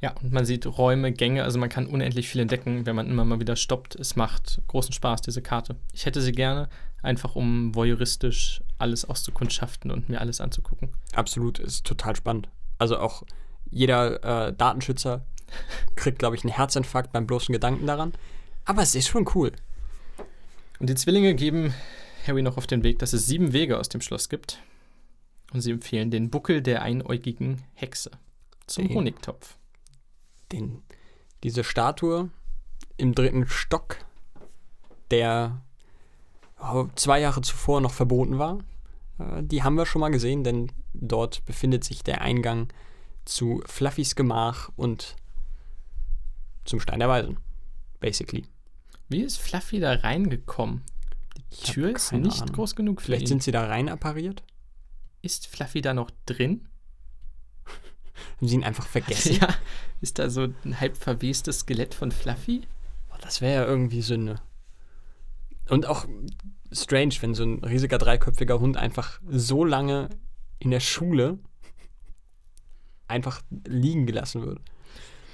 Ja, 0.00 0.14
und 0.22 0.32
man 0.32 0.46
sieht 0.46 0.66
Räume, 0.66 1.12
Gänge, 1.12 1.44
also 1.44 1.58
man 1.58 1.68
kann 1.68 1.86
unendlich 1.86 2.28
viel 2.28 2.40
entdecken, 2.40 2.86
wenn 2.86 2.96
man 2.96 3.08
immer 3.08 3.24
mal 3.24 3.40
wieder 3.40 3.56
stoppt. 3.56 3.96
Es 3.96 4.16
macht 4.16 4.62
großen 4.68 4.92
Spaß, 4.92 5.20
diese 5.22 5.42
Karte. 5.42 5.76
Ich 5.92 6.06
hätte 6.06 6.22
sie 6.22 6.32
gerne, 6.32 6.70
einfach 7.02 7.36
um 7.36 7.74
voyeuristisch 7.74 8.62
alles 8.78 9.04
auszukundschaften 9.04 9.90
und 9.90 10.08
mir 10.08 10.20
alles 10.20 10.40
anzugucken. 10.40 10.90
Absolut, 11.12 11.58
ist 11.58 11.84
total 11.84 12.16
spannend. 12.16 12.48
Also 12.78 12.98
auch 12.98 13.24
jeder 13.70 14.48
äh, 14.48 14.52
Datenschützer 14.54 15.26
kriegt, 15.96 16.18
glaube 16.18 16.34
ich, 16.34 16.44
einen 16.44 16.54
Herzinfarkt 16.54 17.12
beim 17.12 17.26
bloßen 17.26 17.52
Gedanken 17.52 17.86
daran. 17.86 18.12
Aber 18.64 18.82
es 18.82 18.94
ist 18.94 19.08
schon 19.08 19.28
cool. 19.34 19.52
Und 20.78 20.88
die 20.88 20.94
Zwillinge 20.94 21.34
geben 21.34 21.74
Harry 22.26 22.42
noch 22.42 22.56
auf 22.56 22.66
den 22.66 22.82
Weg, 22.82 22.98
dass 22.98 23.12
es 23.12 23.26
sieben 23.26 23.52
Wege 23.52 23.78
aus 23.78 23.88
dem 23.88 24.00
Schloss 24.00 24.28
gibt. 24.28 24.62
Und 25.52 25.60
sie 25.60 25.72
empfehlen 25.72 26.10
den 26.10 26.30
Buckel 26.30 26.62
der 26.62 26.82
einäugigen 26.82 27.62
Hexe 27.74 28.10
zum 28.66 28.88
Honigtopf. 28.94 29.56
Den, 30.52 30.82
diese 31.42 31.64
Statue 31.64 32.30
im 32.96 33.14
dritten 33.14 33.46
Stock, 33.46 33.98
der 35.10 35.62
oh, 36.60 36.88
zwei 36.94 37.20
Jahre 37.20 37.40
zuvor 37.42 37.80
noch 37.80 37.92
verboten 37.92 38.38
war, 38.38 38.58
äh, 39.18 39.42
die 39.42 39.62
haben 39.62 39.76
wir 39.76 39.86
schon 39.86 40.00
mal 40.00 40.10
gesehen, 40.10 40.44
denn 40.44 40.72
dort 40.92 41.44
befindet 41.46 41.84
sich 41.84 42.02
der 42.02 42.20
Eingang 42.20 42.72
zu 43.24 43.62
Fluffys 43.66 44.16
Gemach 44.16 44.70
und 44.76 45.16
zum 46.64 46.80
Stein 46.80 46.98
der 47.00 47.08
Weisen. 47.08 47.38
Basically. 48.00 48.44
Wie 49.08 49.22
ist 49.22 49.38
Fluffy 49.38 49.80
da 49.80 49.92
reingekommen? 49.92 50.82
Die 51.52 51.72
Tür 51.72 51.90
ist 51.94 52.12
nicht 52.12 52.42
Ahnung. 52.42 52.54
groß 52.54 52.76
genug 52.76 53.00
für 53.00 53.06
Vielleicht 53.06 53.22
ihn. 53.22 53.28
sind 53.28 53.42
sie 53.42 53.52
da 53.52 53.66
rein 53.66 53.88
appariert? 53.88 54.42
ist 55.22 55.46
Fluffy 55.46 55.80
da 55.80 55.94
noch 55.94 56.10
drin? 56.26 56.68
Haben 58.36 58.48
sie 58.48 58.54
ihn 58.54 58.64
einfach 58.64 58.86
vergessen? 58.86 59.36
Ja, 59.40 59.48
ist 60.00 60.18
da 60.18 60.30
so 60.30 60.48
ein 60.64 60.80
halb 60.80 60.96
verwestes 60.96 61.60
Skelett 61.60 61.94
von 61.94 62.12
Fluffy? 62.12 62.62
Boah, 63.08 63.18
Das 63.20 63.40
wäre 63.40 63.62
ja 63.62 63.68
irgendwie 63.68 64.02
Sünde. 64.02 64.40
Und 65.68 65.86
auch 65.86 66.06
strange, 66.72 67.14
wenn 67.20 67.34
so 67.34 67.44
ein 67.44 67.64
riesiger 67.64 67.98
dreiköpfiger 67.98 68.60
Hund 68.60 68.76
einfach 68.76 69.20
so 69.28 69.64
lange 69.64 70.08
in 70.58 70.70
der 70.70 70.80
Schule 70.80 71.38
einfach 73.08 73.42
liegen 73.66 74.06
gelassen 74.06 74.42
wird. 74.42 74.60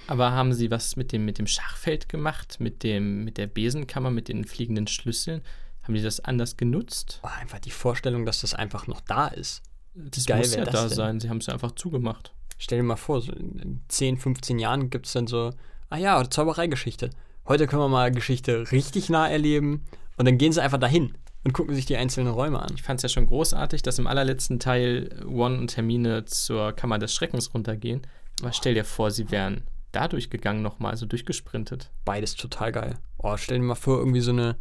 Aber 0.07 0.33
haben 0.33 0.53
sie 0.53 0.71
was 0.71 0.97
mit 0.97 1.13
dem, 1.13 1.25
mit 1.25 1.39
dem 1.39 1.47
Schachfeld 1.47 2.09
gemacht, 2.09 2.59
mit, 2.61 2.83
dem, 2.83 3.25
mit 3.25 3.39
der 3.39 3.49
Besenkammer, 3.49 4.11
mit 4.11 4.29
den 4.29 4.45
fliegenden 4.45 4.87
Schlüsseln? 4.87 5.43
Haben 5.83 5.95
die 5.95 6.03
das 6.03 6.21
anders 6.21 6.57
genutzt? 6.57 7.21
Boah, 7.23 7.33
einfach 7.33 7.59
die 7.59 7.71
Vorstellung, 7.71 8.25
dass 8.25 8.41
das 8.41 8.55
einfach 8.55 8.87
noch 8.87 9.01
da 9.01 9.29
ist. 9.29 9.63
Das 9.95 10.27
geil 10.27 10.39
muss 10.39 10.55
ja 10.55 10.65
das 10.65 10.75
da 10.75 10.87
denn? 10.87 10.97
sein. 10.97 11.21
Sie 11.21 11.29
haben 11.29 11.39
es 11.39 11.47
ja 11.47 11.55
einfach 11.55 11.73
zugemacht. 11.73 12.33
Stell 12.59 12.79
dir 12.79 12.85
mal 12.85 12.97
vor, 12.97 13.21
so 13.21 13.33
in 13.33 13.81
10, 13.89 14.19
15 14.19 14.59
Jahren 14.59 14.91
gibt 14.91 15.07
es 15.07 15.13
dann 15.13 15.27
so, 15.27 15.53
ah 15.91 15.97
ja, 15.97 16.29
Zaubereigeschichte. 16.29 17.11
Heute 17.47 17.67
können 17.67 17.83
wir 17.83 17.89
mal 17.89 18.11
Geschichte 18.11 18.71
richtig 18.73 19.09
nah 19.09 19.29
erleben. 19.29 19.85
Und 20.17 20.27
dann 20.27 20.39
gehen 20.39 20.53
sie 20.53 20.63
einfach 20.63 20.79
dahin 20.79 21.15
und 21.45 21.53
gucken 21.53 21.75
sich 21.75 21.87
die 21.87 21.97
einzelnen 21.97 22.33
Räume 22.33 22.61
an. 22.61 22.73
Ich 22.75 22.83
fand 22.83 22.99
es 22.99 23.03
ja 23.03 23.09
schon 23.09 23.27
großartig, 23.29 23.83
dass 23.83 23.99
im 23.99 24.07
allerletzten 24.07 24.59
Teil 24.59 25.23
Ron 25.25 25.59
und 25.59 25.77
Hermine 25.77 26.25
zur 26.25 26.73
Kammer 26.73 26.99
des 26.99 27.15
Schreckens 27.15 27.55
runtergehen. 27.55 28.03
Aber 28.41 28.53
stell 28.53 28.75
dir 28.75 28.85
vor, 28.85 29.11
sie 29.11 29.31
wären 29.31 29.63
da 29.93 30.09
durchgegangen 30.09 30.63
nochmal, 30.63 30.93
also 30.93 31.07
durchgesprintet. 31.07 31.91
Beides 32.05 32.35
total 32.35 32.73
geil. 32.73 32.95
Oh, 33.19 33.37
stell 33.37 33.59
dir 33.59 33.65
mal 33.65 33.75
vor, 33.77 33.99
irgendwie 33.99 34.21
so 34.21 34.33
eine, 34.33 34.57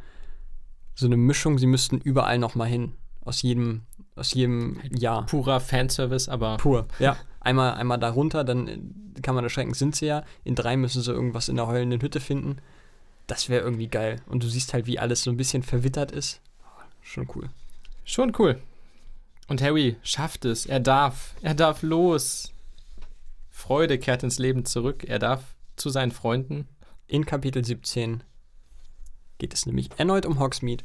so 0.93 1.07
eine 1.07 1.17
Mischung, 1.17 1.57
sie 1.57 1.67
müssten 1.67 1.97
überall 1.97 2.37
nochmal 2.37 2.67
hin. 2.67 2.93
Aus 3.21 3.41
jedem, 3.41 3.81
aus 4.15 4.33
jedem 4.33 4.79
Jahr. 4.91 5.25
Purer 5.25 5.59
Fanservice, 5.59 6.29
aber 6.29 6.57
Pur. 6.57 6.87
Ja. 6.99 7.17
Einmal, 7.45 7.75
einmal 7.75 7.99
da 7.99 8.09
runter, 8.09 8.43
dann 8.43 8.67
äh, 8.67 9.21
kann 9.21 9.35
man 9.35 9.43
erschrecken, 9.43 9.75
sind 9.75 9.95
sie 9.95 10.07
ja. 10.07 10.23
In 10.43 10.55
drei 10.55 10.75
müssen 10.75 11.03
sie 11.03 11.11
irgendwas 11.11 11.47
in 11.47 11.55
der 11.55 11.67
heulenden 11.67 12.01
Hütte 12.01 12.19
finden. 12.19 12.57
Das 13.27 13.49
wäre 13.49 13.63
irgendwie 13.63 13.87
geil. 13.87 14.21
Und 14.25 14.43
du 14.43 14.47
siehst 14.47 14.73
halt, 14.73 14.87
wie 14.87 14.97
alles 14.97 15.21
so 15.21 15.29
ein 15.29 15.37
bisschen 15.37 15.61
verwittert 15.61 16.11
ist. 16.11 16.41
Oh, 16.63 16.81
Schon 17.03 17.29
cool. 17.35 17.49
Schon 18.03 18.33
cool. 18.39 18.59
Und 19.47 19.61
Harry 19.61 19.95
schafft 20.01 20.43
es. 20.43 20.65
Er 20.65 20.79
darf. 20.79 21.35
Er 21.43 21.53
darf 21.53 21.83
los. 21.83 22.51
Freude 23.51 23.99
kehrt 23.99 24.23
ins 24.23 24.39
Leben 24.39 24.65
zurück. 24.65 25.03
Er 25.03 25.19
darf 25.19 25.55
zu 25.75 25.89
seinen 25.89 26.11
Freunden. 26.11 26.67
In 27.07 27.27
Kapitel 27.27 27.63
17 27.63 28.23
geht 29.37 29.53
es 29.53 29.67
nämlich 29.67 29.89
erneut 29.97 30.25
um 30.25 30.39
Hogsmeade. 30.39 30.83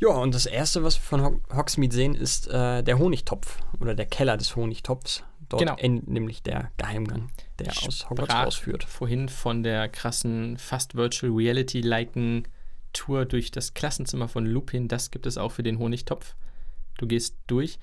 Ja, 0.00 0.08
und 0.08 0.34
das 0.34 0.46
erste, 0.46 0.82
was 0.82 0.96
wir 0.96 1.02
von 1.02 1.22
Ho 1.22 1.40
Hogsmeade 1.54 1.94
sehen, 1.94 2.14
ist 2.14 2.48
äh, 2.48 2.82
der 2.82 2.98
Honigtopf 2.98 3.58
oder 3.80 3.94
der 3.94 4.06
Keller 4.06 4.36
des 4.36 4.56
Honigtopfs. 4.56 5.22
Dort 5.48 5.60
Genau. 5.60 5.76
endet 5.76 6.08
nämlich 6.08 6.42
der 6.42 6.70
Geheimgang, 6.76 7.30
der 7.58 7.68
aus 7.68 8.08
Hogwarts 8.08 8.32
Sprach 8.32 8.46
rausführt. 8.46 8.84
Vorhin 8.84 9.28
von 9.28 9.62
der 9.62 9.88
krassen, 9.88 10.56
fast 10.56 10.94
Virtual 10.94 11.32
Reality-liken 11.32 12.48
Tour 12.92 13.24
durch 13.26 13.50
das 13.50 13.74
Klassenzimmer 13.74 14.28
von 14.28 14.46
Lupin. 14.46 14.88
Das 14.88 15.10
gibt 15.10 15.26
es 15.26 15.38
auch 15.38 15.52
für 15.52 15.62
den 15.62 15.78
Honigtopf. 15.78 16.34
Du 16.98 17.06
gehst 17.06 17.36
durch. 17.46 17.78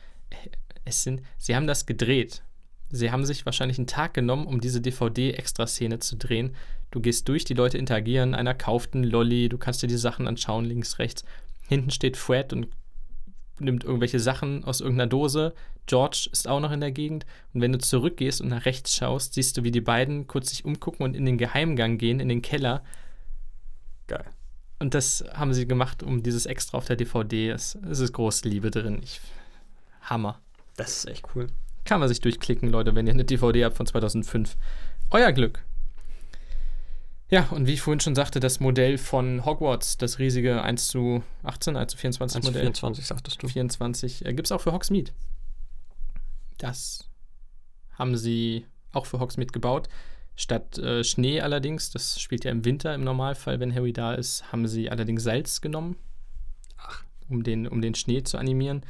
Es 0.85 1.03
sind, 1.03 1.21
sie 1.37 1.55
haben 1.55 1.67
das 1.67 1.85
gedreht. 1.85 2.41
Sie 2.89 3.11
haben 3.11 3.25
sich 3.25 3.45
wahrscheinlich 3.45 3.77
einen 3.77 3.87
Tag 3.87 4.13
genommen, 4.13 4.47
um 4.47 4.61
diese 4.61 4.79
DVD-Extra-Szene 4.79 5.99
zu 5.99 6.15
drehen. 6.15 6.55
Du 6.89 7.01
gehst 7.01 7.27
durch, 7.27 7.43
die 7.43 7.53
Leute 7.53 7.77
interagieren, 7.77 8.33
einer 8.33 8.53
kauft 8.53 8.93
einen 8.93 9.03
Lolli, 9.03 9.49
du 9.49 9.57
kannst 9.57 9.83
dir 9.83 9.87
die 9.87 9.97
Sachen 9.97 10.25
anschauen, 10.25 10.63
links, 10.63 10.99
rechts. 10.99 11.25
Hinten 11.67 11.91
steht 11.91 12.17
Fred 12.17 12.53
und 12.53 12.67
nimmt 13.59 13.83
irgendwelche 13.83 14.19
Sachen 14.19 14.63
aus 14.63 14.81
irgendeiner 14.81 15.09
Dose. 15.09 15.53
George 15.85 16.29
ist 16.31 16.47
auch 16.47 16.59
noch 16.59 16.71
in 16.71 16.81
der 16.81 16.91
Gegend. 16.91 17.25
Und 17.53 17.61
wenn 17.61 17.71
du 17.71 17.79
zurückgehst 17.79 18.41
und 18.41 18.49
nach 18.49 18.65
rechts 18.65 18.95
schaust, 18.95 19.33
siehst 19.33 19.57
du, 19.57 19.63
wie 19.63 19.71
die 19.71 19.81
beiden 19.81 20.27
kurz 20.27 20.49
sich 20.49 20.65
umgucken 20.65 21.03
und 21.03 21.15
in 21.15 21.25
den 21.25 21.37
Geheimgang 21.37 21.97
gehen, 21.97 22.19
in 22.19 22.29
den 22.29 22.41
Keller. 22.41 22.83
Geil. 24.07 24.25
Und 24.79 24.93
das 24.93 25.23
haben 25.33 25.53
sie 25.53 25.67
gemacht, 25.67 26.03
um 26.03 26.23
dieses 26.23 26.45
Extra 26.45 26.77
auf 26.77 26.85
der 26.85 26.95
DVD. 26.95 27.49
Es, 27.49 27.75
es 27.89 27.99
ist 27.99 28.13
große 28.13 28.47
Liebe 28.47 28.69
drin. 28.69 28.99
Ich, 29.01 29.21
Hammer. 30.01 30.39
Das 30.75 30.97
ist 30.97 31.05
echt 31.07 31.25
cool. 31.35 31.47
Kann 31.85 31.99
man 31.99 32.09
sich 32.09 32.21
durchklicken, 32.21 32.69
Leute, 32.69 32.93
wenn 32.95 33.07
ihr 33.07 33.13
eine 33.13 33.25
DVD 33.25 33.65
habt 33.65 33.77
von 33.77 33.87
2005. 33.87 34.55
Euer 35.09 35.31
Glück. 35.31 35.63
Ja, 37.29 37.47
und 37.51 37.67
wie 37.67 37.73
ich 37.73 37.81
vorhin 37.81 37.99
schon 37.99 38.15
sagte, 38.15 38.39
das 38.39 38.61
Modell 38.61 38.97
von 38.97 39.43
Hogwarts, 39.45 39.97
das 39.97 40.17
riesige 40.17 40.61
1 40.61 40.87
zu 40.87 41.23
18, 41.43 41.75
1 41.75 41.91
zu 41.91 41.97
24 41.97 42.35
1 42.37 42.45
zu 42.45 42.49
Modell. 42.49 42.61
24 42.61 43.05
sagtest 43.05 43.43
du. 43.43 43.47
24 43.47 44.25
äh, 44.25 44.33
gibt 44.33 44.47
es 44.47 44.51
auch 44.51 44.61
für 44.61 44.71
Hogsmeade. 44.71 45.11
Das 46.57 47.09
haben 47.93 48.15
sie 48.15 48.65
auch 48.93 49.05
für 49.05 49.19
Hogsmeade 49.19 49.51
gebaut. 49.51 49.89
Statt 50.35 50.77
äh, 50.77 51.03
Schnee 51.03 51.41
allerdings, 51.41 51.89
das 51.89 52.21
spielt 52.21 52.45
ja 52.45 52.51
im 52.51 52.63
Winter 52.63 52.93
im 52.93 53.03
Normalfall, 53.03 53.59
wenn 53.59 53.75
Harry 53.75 53.91
da 53.91 54.13
ist, 54.13 54.51
haben 54.51 54.67
sie 54.67 54.89
allerdings 54.89 55.23
Salz 55.23 55.61
genommen, 55.61 55.97
Ach. 56.77 57.03
um 57.27 57.43
den, 57.43 57.67
um 57.67 57.81
den 57.81 57.95
Schnee 57.95 58.23
zu 58.23 58.37
animieren. 58.37 58.83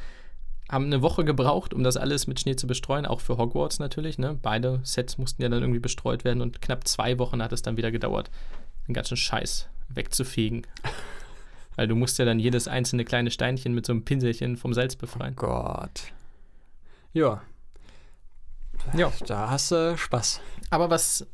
Haben 0.69 0.85
eine 0.85 1.01
Woche 1.01 1.23
gebraucht, 1.23 1.73
um 1.73 1.83
das 1.83 1.95
alles 1.95 2.27
mit 2.27 2.39
Schnee 2.39 2.55
zu 2.55 2.67
bestreuen, 2.67 3.05
auch 3.05 3.21
für 3.21 3.37
Hogwarts 3.37 3.79
natürlich. 3.79 4.17
Ne? 4.17 4.37
Beide 4.41 4.81
Sets 4.83 5.17
mussten 5.17 5.41
ja 5.41 5.49
dann 5.49 5.61
irgendwie 5.61 5.79
bestreut 5.79 6.25
werden 6.25 6.41
und 6.41 6.61
knapp 6.61 6.87
zwei 6.87 7.17
Wochen 7.19 7.41
hat 7.41 7.53
es 7.53 7.61
dann 7.61 7.77
wieder 7.77 7.91
gedauert, 7.91 8.29
den 8.87 8.93
ganzen 8.93 9.15
Scheiß 9.15 9.69
wegzufegen. 9.89 10.67
Weil 11.77 11.87
du 11.87 11.95
musst 11.95 12.17
ja 12.17 12.25
dann 12.25 12.39
jedes 12.39 12.67
einzelne 12.67 13.05
kleine 13.05 13.31
Steinchen 13.31 13.73
mit 13.73 13.85
so 13.85 13.93
einem 13.93 14.03
Pinselchen 14.03 14.57
vom 14.57 14.73
Salz 14.73 14.95
befreien. 14.95 15.35
Gott. 15.35 16.11
Ja. 17.13 17.41
Ja. 18.93 19.11
Da 19.25 19.49
hast 19.49 19.71
du 19.71 19.97
Spaß. 19.97 20.41
Aber 20.69 20.89
was, 20.89 21.25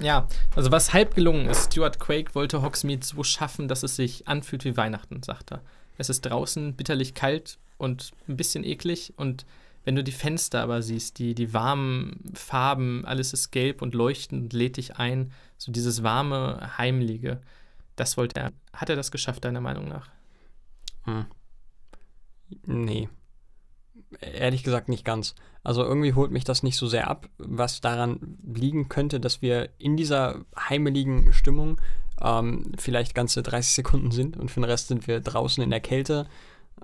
ja, 0.00 0.26
also 0.56 0.70
was 0.70 0.92
halb 0.92 1.14
gelungen 1.14 1.46
ist, 1.46 1.72
Stuart 1.72 1.98
Quake 1.98 2.34
wollte 2.34 2.62
Hogsmeade 2.62 3.06
so 3.06 3.22
schaffen, 3.22 3.68
dass 3.68 3.82
es 3.82 3.96
sich 3.96 4.28
anfühlt 4.28 4.64
wie 4.64 4.76
Weihnachten, 4.76 5.22
sagt 5.22 5.52
er. 5.52 5.62
Es 5.98 6.08
ist 6.08 6.22
draußen 6.22 6.74
bitterlich 6.74 7.14
kalt 7.14 7.58
und 7.78 8.12
ein 8.28 8.36
bisschen 8.36 8.64
eklig 8.64 9.14
und 9.16 9.44
wenn 9.84 9.96
du 9.96 10.04
die 10.04 10.12
Fenster 10.12 10.62
aber 10.62 10.80
siehst, 10.82 11.18
die, 11.18 11.34
die 11.34 11.52
warmen 11.52 12.32
Farben, 12.34 13.04
alles 13.04 13.32
ist 13.32 13.50
gelb 13.50 13.82
und 13.82 13.94
leuchtend 13.94 14.52
lädt 14.52 14.76
dich 14.76 14.96
ein, 14.96 15.32
so 15.58 15.72
dieses 15.72 16.02
warme, 16.02 16.78
heimliche, 16.78 17.40
das 17.96 18.16
wollte 18.16 18.40
er. 18.40 18.52
Hat 18.72 18.90
er 18.90 18.96
das 18.96 19.10
geschafft, 19.10 19.44
deiner 19.44 19.60
Meinung 19.60 19.88
nach? 19.88 20.08
Hm. 21.04 21.26
Nee. 22.64 23.08
Ehrlich 24.20 24.62
gesagt 24.62 24.88
nicht 24.88 25.04
ganz. 25.04 25.34
Also 25.64 25.84
irgendwie 25.84 26.14
holt 26.14 26.30
mich 26.30 26.44
das 26.44 26.62
nicht 26.62 26.76
so 26.76 26.86
sehr 26.86 27.08
ab, 27.08 27.28
was 27.38 27.80
daran 27.80 28.38
liegen 28.44 28.88
könnte, 28.88 29.20
dass 29.20 29.42
wir 29.42 29.70
in 29.78 29.96
dieser 29.96 30.44
heimeligen 30.56 31.32
Stimmung 31.32 31.80
ähm, 32.22 32.72
vielleicht 32.78 33.14
ganze 33.14 33.42
30 33.42 33.74
Sekunden 33.74 34.10
sind 34.10 34.36
und 34.36 34.50
für 34.50 34.60
den 34.60 34.64
Rest 34.64 34.88
sind 34.88 35.06
wir 35.06 35.20
draußen 35.20 35.62
in 35.62 35.70
der 35.70 35.80
Kälte. 35.80 36.28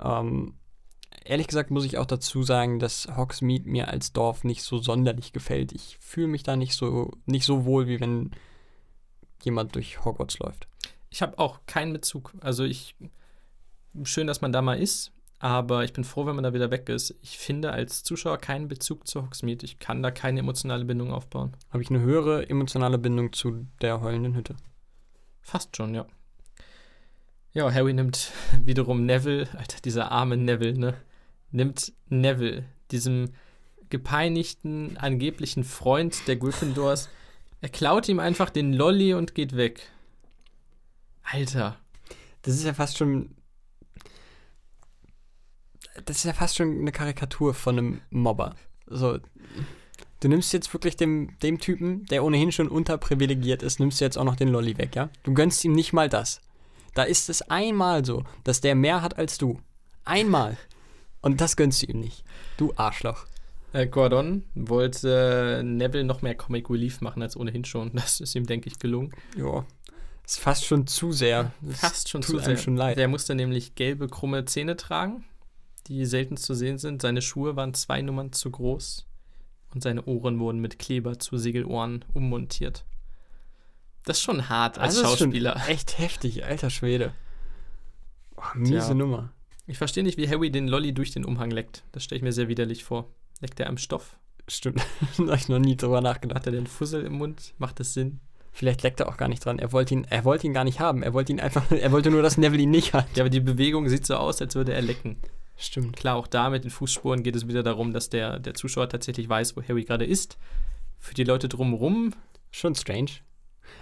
Ähm, 0.02 0.54
ehrlich 1.24 1.46
gesagt 1.46 1.70
muss 1.70 1.84
ich 1.84 1.98
auch 1.98 2.06
dazu 2.06 2.42
sagen, 2.42 2.78
dass 2.78 3.08
Hogsmeade 3.16 3.68
mir 3.68 3.88
als 3.88 4.12
Dorf 4.12 4.44
nicht 4.44 4.62
so 4.62 4.78
sonderlich 4.78 5.32
gefällt. 5.32 5.72
Ich 5.72 5.96
fühle 6.00 6.28
mich 6.28 6.42
da 6.42 6.56
nicht 6.56 6.74
so, 6.74 7.12
nicht 7.26 7.44
so 7.44 7.64
wohl, 7.64 7.86
wie 7.86 8.00
wenn 8.00 8.32
jemand 9.42 9.74
durch 9.74 10.04
Hogwarts 10.04 10.38
läuft. 10.38 10.66
Ich 11.10 11.22
habe 11.22 11.38
auch 11.38 11.60
keinen 11.66 11.92
Bezug. 11.92 12.32
Also 12.40 12.64
ich, 12.64 12.96
schön, 14.02 14.26
dass 14.26 14.40
man 14.40 14.52
da 14.52 14.60
mal 14.60 14.78
ist, 14.78 15.12
aber 15.38 15.84
ich 15.84 15.92
bin 15.92 16.04
froh, 16.04 16.26
wenn 16.26 16.34
man 16.34 16.44
da 16.44 16.52
wieder 16.52 16.70
weg 16.70 16.88
ist. 16.88 17.14
Ich 17.22 17.38
finde 17.38 17.70
als 17.70 18.02
Zuschauer 18.02 18.38
keinen 18.38 18.68
Bezug 18.68 19.06
zu 19.06 19.22
Hogsmeade. 19.22 19.64
Ich 19.64 19.78
kann 19.78 20.02
da 20.02 20.10
keine 20.10 20.40
emotionale 20.40 20.84
Bindung 20.84 21.12
aufbauen. 21.12 21.56
Habe 21.70 21.82
ich 21.82 21.90
eine 21.90 22.00
höhere 22.00 22.48
emotionale 22.50 22.98
Bindung 22.98 23.32
zu 23.32 23.66
der 23.80 24.00
heulenden 24.00 24.34
Hütte. 24.34 24.56
Fast 25.48 25.78
schon, 25.78 25.94
ja. 25.94 26.04
Ja, 27.54 27.72
Harry 27.72 27.94
nimmt 27.94 28.32
wiederum 28.64 29.06
Neville, 29.06 29.48
Alter, 29.56 29.80
dieser 29.80 30.12
arme 30.12 30.36
Neville, 30.36 30.78
ne? 30.78 30.94
Nimmt 31.50 31.94
Neville, 32.10 32.66
diesem 32.90 33.30
gepeinigten, 33.88 34.98
angeblichen 34.98 35.64
Freund 35.64 36.28
der 36.28 36.36
Gryffindors. 36.36 37.08
Er 37.62 37.70
klaut 37.70 38.10
ihm 38.10 38.20
einfach 38.20 38.50
den 38.50 38.74
Lolly 38.74 39.14
und 39.14 39.34
geht 39.34 39.56
weg. 39.56 39.90
Alter. 41.22 41.78
Das 42.42 42.54
ist 42.54 42.64
ja 42.64 42.74
fast 42.74 42.98
schon. 42.98 43.34
Das 46.04 46.18
ist 46.18 46.24
ja 46.24 46.34
fast 46.34 46.56
schon 46.56 46.78
eine 46.78 46.92
Karikatur 46.92 47.54
von 47.54 47.78
einem 47.78 48.00
Mobber. 48.10 48.54
So, 48.86 49.18
du 50.20 50.28
nimmst 50.28 50.52
jetzt 50.52 50.72
wirklich 50.72 50.96
dem, 50.96 51.38
dem 51.42 51.58
Typen, 51.58 52.06
der 52.06 52.24
ohnehin 52.24 52.52
schon 52.52 52.68
unterprivilegiert 52.68 53.62
ist, 53.62 53.80
nimmst 53.80 54.00
du 54.00 54.04
jetzt 54.04 54.18
auch 54.18 54.24
noch 54.24 54.36
den 54.36 54.48
Lolly 54.48 54.78
weg, 54.78 54.94
ja? 54.94 55.10
Du 55.22 55.34
gönnst 55.34 55.64
ihm 55.64 55.72
nicht 55.72 55.92
mal 55.92 56.08
das. 56.08 56.40
Da 56.94 57.04
ist 57.04 57.28
es 57.28 57.42
einmal 57.42 58.04
so, 58.04 58.24
dass 58.44 58.60
der 58.60 58.74
mehr 58.74 59.02
hat 59.02 59.18
als 59.18 59.38
du. 59.38 59.60
Einmal. 60.04 60.56
Und 61.20 61.40
das 61.40 61.56
gönnst 61.56 61.82
du 61.82 61.86
ihm 61.86 62.00
nicht. 62.00 62.24
Du 62.56 62.72
Arschloch. 62.76 63.26
Äh, 63.72 63.86
Gordon 63.86 64.44
wollte 64.54 65.62
Neville 65.64 66.04
noch 66.04 66.22
mehr 66.22 66.34
Comic 66.34 66.70
Relief 66.70 67.00
machen 67.00 67.22
als 67.22 67.36
ohnehin 67.36 67.64
schon. 67.64 67.92
Das 67.94 68.20
ist 68.20 68.34
ihm, 68.34 68.46
denke 68.46 68.68
ich, 68.68 68.78
gelungen. 68.78 69.12
Ja. 69.36 69.64
Ist 70.24 70.40
fast 70.40 70.64
schon 70.64 70.86
zu 70.86 71.12
sehr. 71.12 71.52
Das 71.60 71.80
Fast 71.80 72.08
schon 72.08 72.22
zu 72.22 72.38
sehr. 72.38 72.56
schon 72.56 72.76
leid. 72.76 72.98
Der 72.98 73.08
musste 73.08 73.34
nämlich 73.34 73.74
gelbe, 73.74 74.08
krumme 74.08 74.44
Zähne 74.44 74.76
tragen, 74.76 75.24
die 75.86 76.04
selten 76.04 76.36
zu 76.36 76.54
sehen 76.54 76.78
sind. 76.78 77.02
Seine 77.02 77.22
Schuhe 77.22 77.56
waren 77.56 77.74
zwei 77.74 78.02
Nummern 78.02 78.32
zu 78.32 78.50
groß 78.50 79.07
und 79.74 79.82
seine 79.82 80.04
Ohren 80.04 80.38
wurden 80.38 80.60
mit 80.60 80.78
Kleber 80.78 81.18
zu 81.18 81.36
Segelohren 81.36 82.04
ummontiert. 82.14 82.84
Das 84.04 84.18
ist 84.18 84.22
schon 84.22 84.48
hart 84.48 84.78
als 84.78 84.96
schon 84.96 85.04
Schauspieler. 85.04 85.60
Echt 85.68 85.98
heftig, 85.98 86.44
alter 86.44 86.70
Schwede. 86.70 87.12
Oh, 88.36 88.42
miese 88.54 88.86
Tja. 88.86 88.94
Nummer. 88.94 89.32
Ich 89.66 89.76
verstehe 89.76 90.02
nicht, 90.02 90.16
wie 90.16 90.28
Harry 90.28 90.50
den 90.50 90.66
Lolly 90.66 90.94
durch 90.94 91.10
den 91.10 91.24
Umhang 91.24 91.50
leckt. 91.50 91.84
Das 91.92 92.04
stelle 92.04 92.16
ich 92.16 92.22
mir 92.22 92.32
sehr 92.32 92.48
widerlich 92.48 92.84
vor. 92.84 93.10
Leckt 93.40 93.60
er 93.60 93.68
am 93.68 93.76
Stoff? 93.76 94.16
Stimmt. 94.48 94.80
da 95.18 95.24
habe 95.24 95.36
ich 95.36 95.48
noch 95.48 95.58
nie 95.58 95.76
drüber 95.76 96.00
nachgedacht. 96.00 96.38
Hat 96.38 96.46
er 96.46 96.52
den 96.52 96.66
Fussel 96.66 97.04
im 97.04 97.14
Mund? 97.14 97.52
Macht 97.58 97.80
das 97.80 97.92
Sinn? 97.92 98.20
Vielleicht 98.50 98.82
leckt 98.82 99.00
er 99.00 99.08
auch 99.08 99.18
gar 99.18 99.28
nicht 99.28 99.44
dran. 99.44 99.58
Er 99.58 99.72
wollte 99.72 99.94
ihn, 99.94 100.04
er 100.04 100.24
wollte 100.24 100.46
ihn 100.46 100.54
gar 100.54 100.64
nicht 100.64 100.80
haben. 100.80 101.02
Er 101.02 101.12
wollte 101.12 101.32
ihn 101.32 101.40
einfach, 101.40 101.70
er 101.70 101.92
wollte 101.92 102.10
nur, 102.10 102.22
dass 102.22 102.38
Neville 102.38 102.62
ihn 102.62 102.70
nicht 102.70 102.94
hat. 102.94 103.14
Ja, 103.14 103.24
aber 103.24 103.30
die 103.30 103.40
Bewegung 103.40 103.88
sieht 103.88 104.06
so 104.06 104.16
aus, 104.16 104.40
als 104.40 104.54
würde 104.54 104.72
er 104.72 104.82
lecken. 104.82 105.18
Stimmt. 105.58 105.96
Klar, 105.96 106.16
auch 106.16 106.26
da 106.26 106.50
mit 106.50 106.64
den 106.64 106.70
Fußspuren 106.70 107.22
geht 107.22 107.36
es 107.36 107.48
wieder 107.48 107.62
darum, 107.62 107.92
dass 107.92 108.08
der, 108.08 108.38
der 108.38 108.54
Zuschauer 108.54 108.88
tatsächlich 108.88 109.28
weiß, 109.28 109.56
wo 109.56 109.62
Harry 109.62 109.84
gerade 109.84 110.06
ist. 110.06 110.38
Für 110.98 111.14
die 111.14 111.24
Leute 111.24 111.48
drumherum, 111.48 112.14
Schon 112.50 112.74
strange. 112.74 113.10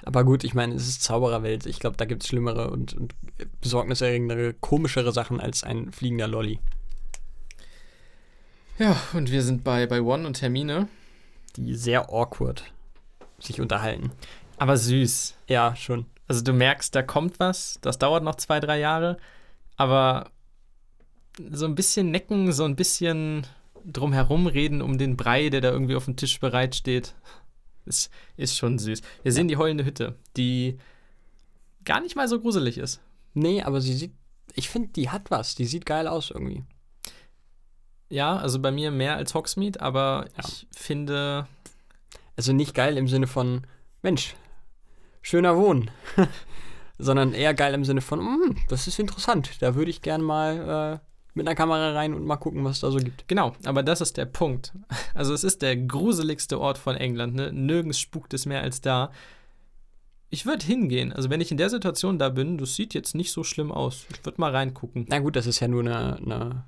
Aber 0.02 0.24
gut, 0.24 0.44
ich 0.44 0.54
meine, 0.54 0.74
es 0.74 0.88
ist 0.88 1.02
Zaubererwelt. 1.02 1.66
Ich 1.66 1.78
glaube, 1.78 1.96
da 1.96 2.04
gibt 2.04 2.22
es 2.22 2.28
schlimmere 2.28 2.70
und, 2.70 2.94
und 2.94 3.14
besorgniserregendere, 3.60 4.54
komischere 4.54 5.12
Sachen 5.12 5.40
als 5.40 5.62
ein 5.62 5.92
fliegender 5.92 6.26
Lolly. 6.26 6.58
Ja, 8.78 8.96
und 9.14 9.30
wir 9.30 9.42
sind 9.42 9.64
bei, 9.64 9.86
bei 9.86 10.02
One 10.02 10.26
und 10.26 10.42
Hermine. 10.42 10.88
Die 11.56 11.74
sehr 11.74 12.10
awkward 12.10 12.64
sich 13.38 13.60
unterhalten. 13.60 14.10
Aber 14.58 14.76
süß. 14.76 15.36
Ja, 15.48 15.74
schon. 15.76 16.06
Also 16.28 16.42
du 16.42 16.52
merkst, 16.52 16.94
da 16.94 17.02
kommt 17.02 17.38
was. 17.38 17.78
Das 17.80 17.98
dauert 17.98 18.24
noch 18.24 18.34
zwei, 18.34 18.60
drei 18.60 18.78
Jahre. 18.78 19.16
Aber 19.76 20.30
so 21.50 21.64
ein 21.66 21.74
bisschen 21.74 22.10
necken, 22.10 22.52
so 22.52 22.64
ein 22.64 22.76
bisschen 22.76 23.46
drumherum 23.84 24.46
reden 24.46 24.82
um 24.82 24.98
den 24.98 25.16
Brei, 25.16 25.48
der 25.48 25.60
da 25.60 25.70
irgendwie 25.70 25.94
auf 25.96 26.06
dem 26.06 26.16
Tisch 26.16 26.40
bereitsteht. 26.40 27.14
Ist, 27.84 28.10
ist 28.36 28.56
schon 28.56 28.78
süß. 28.78 29.00
Wir 29.22 29.32
sehen 29.32 29.46
die 29.48 29.56
heulende 29.56 29.84
Hütte, 29.84 30.16
die 30.36 30.78
gar 31.84 32.00
nicht 32.00 32.16
mal 32.16 32.26
so 32.26 32.40
gruselig 32.40 32.78
ist. 32.78 33.00
Nee, 33.34 33.62
aber 33.62 33.80
sie 33.80 33.94
sieht, 33.94 34.12
ich 34.54 34.68
finde, 34.68 34.88
die 34.88 35.10
hat 35.10 35.30
was. 35.30 35.54
Die 35.54 35.66
sieht 35.66 35.86
geil 35.86 36.08
aus 36.08 36.30
irgendwie. 36.30 36.64
Ja, 38.08 38.36
also 38.36 38.58
bei 38.60 38.70
mir 38.72 38.90
mehr 38.90 39.16
als 39.16 39.34
Hogsmeade, 39.34 39.80
aber 39.80 40.26
Ja. 40.36 40.44
ich 40.48 40.66
finde, 40.76 41.46
Also 42.38 42.52
nicht 42.52 42.74
geil 42.74 42.98
im 42.98 43.08
Sinne 43.08 43.26
von, 43.26 43.62
Mensch, 44.02 44.34
schöner 45.22 45.56
Wohnen. 45.56 45.90
Sondern 46.98 47.32
eher 47.34 47.54
geil 47.54 47.72
im 47.74 47.84
Sinne 47.84 48.00
von, 48.02 48.20
"Mm, 48.20 48.56
das 48.68 48.86
ist 48.86 48.98
interessant. 48.98 49.50
Da 49.62 49.74
würde 49.74 49.90
ich 49.90 50.02
gern 50.02 50.20
mal 50.22 51.00
äh, 51.02 51.06
mit 51.36 51.46
einer 51.46 51.54
Kamera 51.54 51.92
rein 51.92 52.14
und 52.14 52.24
mal 52.24 52.36
gucken, 52.36 52.64
was 52.64 52.76
es 52.76 52.80
da 52.80 52.90
so 52.90 52.98
gibt. 52.98 53.28
Genau, 53.28 53.54
aber 53.64 53.82
das 53.82 54.00
ist 54.00 54.16
der 54.16 54.24
Punkt. 54.24 54.72
Also 55.14 55.34
es 55.34 55.44
ist 55.44 55.62
der 55.62 55.76
gruseligste 55.76 56.58
Ort 56.58 56.78
von 56.78 56.96
England. 56.96 57.34
Ne? 57.34 57.52
Nirgends 57.52 58.00
spukt 58.00 58.32
es 58.34 58.46
mehr 58.46 58.62
als 58.62 58.80
da. 58.80 59.12
Ich 60.30 60.46
würde 60.46 60.64
hingehen. 60.64 61.12
Also 61.12 61.28
wenn 61.28 61.40
ich 61.40 61.50
in 61.50 61.58
der 61.58 61.70
Situation 61.70 62.18
da 62.18 62.30
bin, 62.30 62.56
das 62.58 62.74
sieht 62.74 62.94
jetzt 62.94 63.14
nicht 63.14 63.32
so 63.32 63.44
schlimm 63.44 63.70
aus. 63.70 64.06
Ich 64.10 64.24
würde 64.24 64.40
mal 64.40 64.50
reingucken. 64.50 65.04
Na 65.08 65.18
gut, 65.18 65.36
das 65.36 65.46
ist 65.46 65.60
ja 65.60 65.68
nur 65.68 65.82
eine, 65.82 66.16
eine 66.16 66.64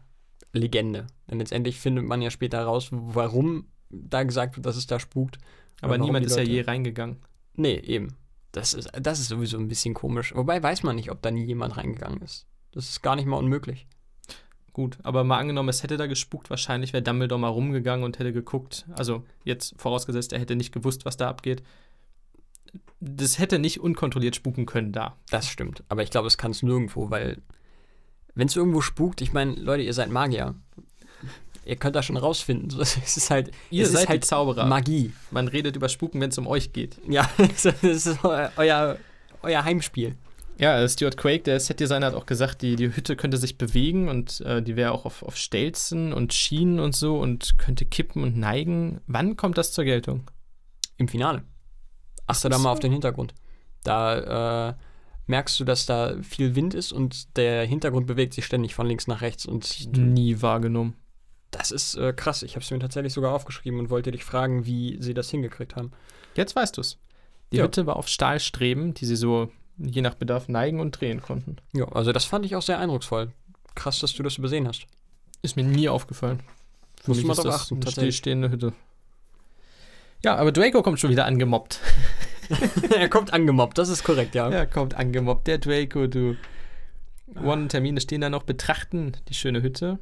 Legende. 0.53 1.07
Denn 1.31 1.39
letztendlich 1.39 1.81
findet 1.81 2.05
man 2.05 2.21
ja 2.21 2.31
später 2.31 2.63
raus, 2.63 2.89
warum 2.91 3.69
da 3.91 4.23
gesagt 4.23 4.57
wird, 4.57 4.67
dass 4.67 4.77
es 4.77 4.87
da 4.87 5.01
spukt. 5.01 5.39
Aber 5.81 5.97
niemand 5.97 6.27
ist 6.27 6.37
ja 6.37 6.43
je 6.43 6.61
reingegangen. 6.61 7.19
Nee, 7.55 7.77
eben. 7.79 8.17
Das 8.53 8.75
ist, 8.75 8.91
das 9.01 9.19
ist 9.19 9.29
sowieso 9.29 9.59
ein 9.59 9.69
bisschen 9.69 9.95
komisch. 9.95 10.35
Wobei 10.35 10.63
weiß 10.63 10.83
man 10.83 10.97
nicht, 10.97 11.11
ob 11.11 11.23
da 11.23 11.31
nie 11.31 11.45
jemand 11.45 11.77
reingegangen 11.77 12.21
ist. 12.21 12.47
Das 12.73 12.89
ist 12.89 13.03
gar 13.03 13.17
nicht 13.17 13.27
mal 13.27 13.37
unmöglich. 13.37 13.87
Gut, 14.79 14.97
aber 15.03 15.25
mal 15.25 15.39
angenommen, 15.39 15.71
es 15.71 15.83
hätte 15.83 15.97
da 15.97 16.07
gespukt, 16.07 16.51
wahrscheinlich 16.51 16.93
wäre 16.93 17.03
Dumbledore 17.03 17.41
mal 17.41 17.49
rumgegangen 17.49 18.05
und 18.05 18.21
hätte 18.21 18.33
geguckt. 18.33 18.87
Also 18.97 19.25
jetzt 19.43 19.75
vorausgesetzt, 19.77 20.33
er 20.33 20.39
hätte 20.39 20.55
nicht 20.55 20.71
gewusst, 20.71 21.05
was 21.05 21.17
da 21.17 21.29
abgeht. 21.29 21.65
Das 23.01 23.41
hätte 23.41 23.59
nicht 23.59 23.81
unkontrolliert 23.81 24.37
spuken 24.37 24.67
können 24.67 24.93
da. 24.93 25.17
Das 25.31 25.49
stimmt. 25.49 25.83
Aber 25.89 26.05
ich 26.05 26.11
glaube, 26.11 26.29
es 26.29 26.39
kann 26.39 26.53
es 26.53 26.63
nirgendwo, 26.63 27.11
weil 27.11 27.39
wenn 28.37 28.47
es 28.47 28.55
irgendwo 28.55 28.81
spukt, 28.81 29.21
ich 29.21 29.33
meine, 29.33 29.55
Leute, 29.57 29.83
ihr 29.83 29.95
seid 29.95 30.11
Magier. 30.11 30.55
Ihr 31.65 31.75
könnt 31.75 31.97
das 31.97 32.07
schon 32.07 32.17
rausfinden. 32.17 32.71
So, 32.79 32.81
Es 32.81 33.17
ist 33.17 33.31
halt, 33.31 33.51
Ihr 33.71 33.83
es 33.83 33.91
seid 33.91 34.03
ist 34.05 34.09
halt 34.11 34.25
Zauberer. 34.27 34.65
Magie. 34.67 35.13
Man 35.33 35.49
redet 35.49 35.75
über 35.75 35.89
Spuken, 35.89 36.21
wenn 36.21 36.31
es 36.31 36.39
um 36.39 36.47
euch 36.47 36.73
geht. 36.73 36.99
Ja, 37.09 37.29
das 37.39 37.65
ist 37.83 38.25
eu- 38.25 38.49
euer, 38.57 38.97
euer 39.43 39.65
Heimspiel. 39.65 40.15
Ja, 40.59 40.81
äh, 40.81 40.89
Stuart 40.89 41.17
Quake, 41.17 41.45
der 41.45 41.61
Setdesigner, 41.61 42.07
hat 42.07 42.15
auch 42.15 42.27
gesagt, 42.27 42.63
die, 42.63 42.75
die 42.77 42.95
Hütte 42.95 43.15
könnte 43.17 43.37
sich 43.37 43.59
bewegen 43.59 44.09
und 44.09 44.41
äh, 44.41 44.61
die 44.63 44.75
wäre 44.77 44.93
auch 44.93 45.05
auf, 45.05 45.23
auf 45.23 45.37
Stelzen 45.37 46.13
und 46.13 46.35
Schienen 46.35 46.81
und 46.81 46.97
so 46.97 47.19
und 47.19 47.59
könnte 47.59 47.85
kippen 47.85 48.23
und 48.25 48.37
neigen. 48.37 49.01
Wann 49.07 49.37
kommt 49.37 49.57
das 49.57 49.73
zur 49.73 49.85
Geltung? 49.85 50.31
Im 50.97 51.07
Finale. 51.09 51.45
Achte 52.27 52.49
da 52.49 52.59
mal 52.59 52.73
auf 52.73 52.81
den 52.81 52.91
Hintergrund. 52.93 53.35
Da 53.85 54.71
äh, 54.71 54.75
merkst 55.27 55.61
du, 55.61 55.65
dass 55.65 55.87
da 55.87 56.17
viel 56.23 56.57
Wind 56.57 56.75
ist 56.75 56.93
und 56.93 57.37
der 57.37 57.65
Hintergrund 57.65 58.07
bewegt 58.09 58.35
sich 58.35 58.45
ständig 58.45 58.75
von 58.75 58.87
links 58.89 59.07
nach 59.07 59.21
rechts. 59.21 59.47
Und 59.47 59.89
Nie 59.97 60.43
wahrgenommen. 60.43 60.95
das 61.53 61.71
ist 61.71 61.95
äh, 61.95 62.13
krass. 62.13 62.43
Ich 62.43 62.57
habe 62.57 62.65
es 62.65 62.71
mir 62.73 62.81
tatsächlich 62.81 63.13
sogar 63.13 63.33
aufgeschrieben 63.33 63.79
und 63.79 63.91
wollte 63.91 64.11
dich 64.11 64.25
fragen, 64.25 64.67
wie 64.67 64.97
sie 65.01 65.15
das 65.15 65.31
hingekriegt 65.31 65.77
haben. 65.77 65.93
Jetzt 66.35 66.57
weißt 66.57 66.77
du 66.77 66.81
es. 66.81 66.99
Die 67.53 67.59
Ja. 67.59 67.65
Hütte 67.65 67.87
war 67.87 67.95
auf 67.97 68.09
Stahlstreben, 68.09 68.93
die 68.95 69.07
sie 69.07 69.17
so 69.17 69.51
je 69.79 70.03
nach 70.03 70.15
Bedarf 70.15 70.49
neigen 70.49 70.81
und 70.81 71.01
drehen 71.01 71.23
konnten. 71.23 71.57
Ja, 71.73 71.87
also 71.89 72.13
das 72.13 72.25
fand 72.25 72.45
ich 72.45 72.57
auch 72.57 72.63
sehr 72.63 72.79
eindrucksvoll. 72.79 73.33
Krass, 73.75 74.01
dass 74.01 74.15
du 74.15 74.23
das 74.23 74.39
übersehen 74.39 74.67
hast. 74.67 74.87
Ist 75.43 75.57
mir 75.57 75.65
nie 75.65 75.89
aufgefallen. 75.89 76.41
Für 77.01 77.11
Muss 77.11 77.19
mich 77.19 77.27
man 77.27 77.37
ist 77.37 77.45
das 77.45 77.55
achten, 77.55 77.81
eine 77.81 77.91
stillstehende 77.91 78.51
Hütte. 78.51 78.73
Ja, 80.25 80.37
aber 80.37 80.51
Draco 80.51 80.83
kommt 80.83 80.99
schon 80.99 81.11
wieder 81.11 81.27
angemobbt. 81.27 81.81
er 82.97 83.09
kommt 83.09 83.33
angemobbt, 83.33 83.79
das 83.79 83.89
ist 83.89 84.03
korrekt, 84.03 84.35
ja. 84.35 84.51
Ja, 84.51 84.67
kommt 84.67 84.95
angemobbt. 84.95 85.47
Der 85.47 85.59
Draco, 85.59 86.07
du. 86.07 86.37
One-Termine 87.37 88.01
stehen 88.01 88.23
da 88.23 88.31
noch, 88.31 88.43
betrachten 88.43 89.13
die 89.29 89.35
schöne 89.35 89.63
Hütte. 89.63 89.99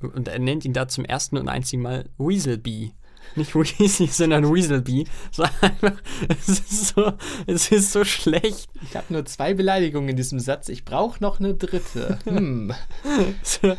Und 0.00 0.28
er 0.28 0.38
nennt 0.38 0.64
ihn 0.64 0.72
da 0.72 0.88
zum 0.88 1.04
ersten 1.04 1.36
und 1.36 1.48
einzigen 1.48 1.82
Mal 1.82 2.08
Weaselbee. 2.18 2.92
Nicht 3.36 3.54
Weasley, 3.54 4.06
sondern 4.08 4.52
Weaselbee. 4.52 5.04
So 5.30 5.44
einfach, 5.60 6.02
es 6.28 6.48
ist 6.48 6.88
so, 6.88 7.12
es 7.46 7.70
ist 7.70 7.92
so 7.92 8.04
schlecht. 8.04 8.68
Ich 8.82 8.96
habe 8.96 9.12
nur 9.12 9.24
zwei 9.24 9.54
Beleidigungen 9.54 10.10
in 10.10 10.16
diesem 10.16 10.38
Satz. 10.40 10.68
Ich 10.68 10.84
brauche 10.84 11.22
noch 11.22 11.40
eine 11.40 11.54
dritte. 11.54 12.18
Hm. 12.24 12.74
So, 13.42 13.76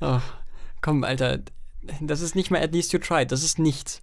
oh, 0.00 0.20
komm, 0.80 1.04
Alter, 1.04 1.40
das 2.00 2.20
ist 2.20 2.34
nicht 2.34 2.50
mal 2.50 2.62
at 2.62 2.72
least 2.72 2.92
you 2.92 2.98
tried, 2.98 3.32
das 3.32 3.42
ist 3.42 3.58
nichts. 3.58 4.02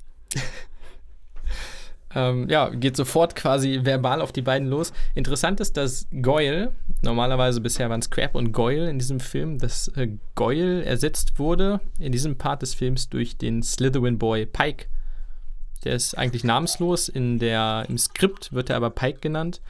Ähm, 2.16 2.48
ja, 2.50 2.70
geht 2.70 2.96
sofort 2.96 3.36
quasi 3.36 3.82
verbal 3.84 4.22
auf 4.22 4.32
die 4.32 4.42
beiden 4.42 4.68
los. 4.68 4.94
Interessant 5.16 5.60
ist, 5.60 5.78
dass 5.78 6.08
Goyle, 6.22 6.74
normalerweise 7.02 7.60
bisher 7.60 7.90
waren 7.90 8.02
es 8.02 8.10
Crab 8.10 8.36
und 8.36 8.52
Goyle 8.52 8.90
in 8.90 9.00
diesem 9.00 9.20
Film, 9.20 9.58
dass 9.58 9.88
äh, 9.90 10.10
Goyle 10.36 10.84
ersetzt 10.86 11.40
wurde 11.40 11.80
in 12.00 12.12
diesem 12.12 12.38
Part 12.38 12.62
des 12.62 12.74
Films 12.76 13.10
durch 13.10 13.38
den 13.38 13.64
Slytherin 13.64 14.20
Boy 14.20 14.46
Pike. 14.46 14.88
Der 15.84 15.96
ist 15.96 16.18
eigentlich 16.18 16.44
namenslos, 16.44 17.10
in 17.10 17.40
der, 17.40 17.86
im 17.90 17.98
Skript 17.98 18.54
wird 18.54 18.70
er 18.70 18.78
aber 18.78 18.90
Pike 18.92 19.20
genannt. 19.20 19.62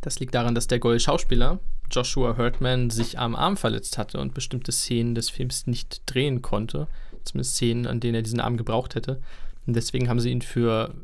Das 0.00 0.20
liegt 0.20 0.34
daran, 0.34 0.54
dass 0.54 0.66
der 0.66 0.80
Goyle-Schauspieler 0.80 1.60
Joshua 1.90 2.36
Hurtman 2.36 2.90
sich 2.90 3.18
am 3.18 3.34
Arm 3.34 3.56
verletzt 3.56 3.98
hatte 3.98 4.18
und 4.18 4.34
bestimmte 4.34 4.72
Szenen 4.72 5.14
des 5.14 5.30
Films 5.30 5.66
nicht 5.66 6.02
drehen 6.06 6.42
konnte. 6.42 6.88
Zumindest 7.24 7.54
Szenen, 7.54 7.86
an 7.86 8.00
denen 8.00 8.16
er 8.16 8.22
diesen 8.22 8.40
Arm 8.40 8.56
gebraucht 8.56 8.94
hätte. 8.94 9.20
Und 9.66 9.74
deswegen 9.74 10.08
haben 10.08 10.20
sie 10.20 10.30
ihn 10.30 10.42
für, 10.42 10.94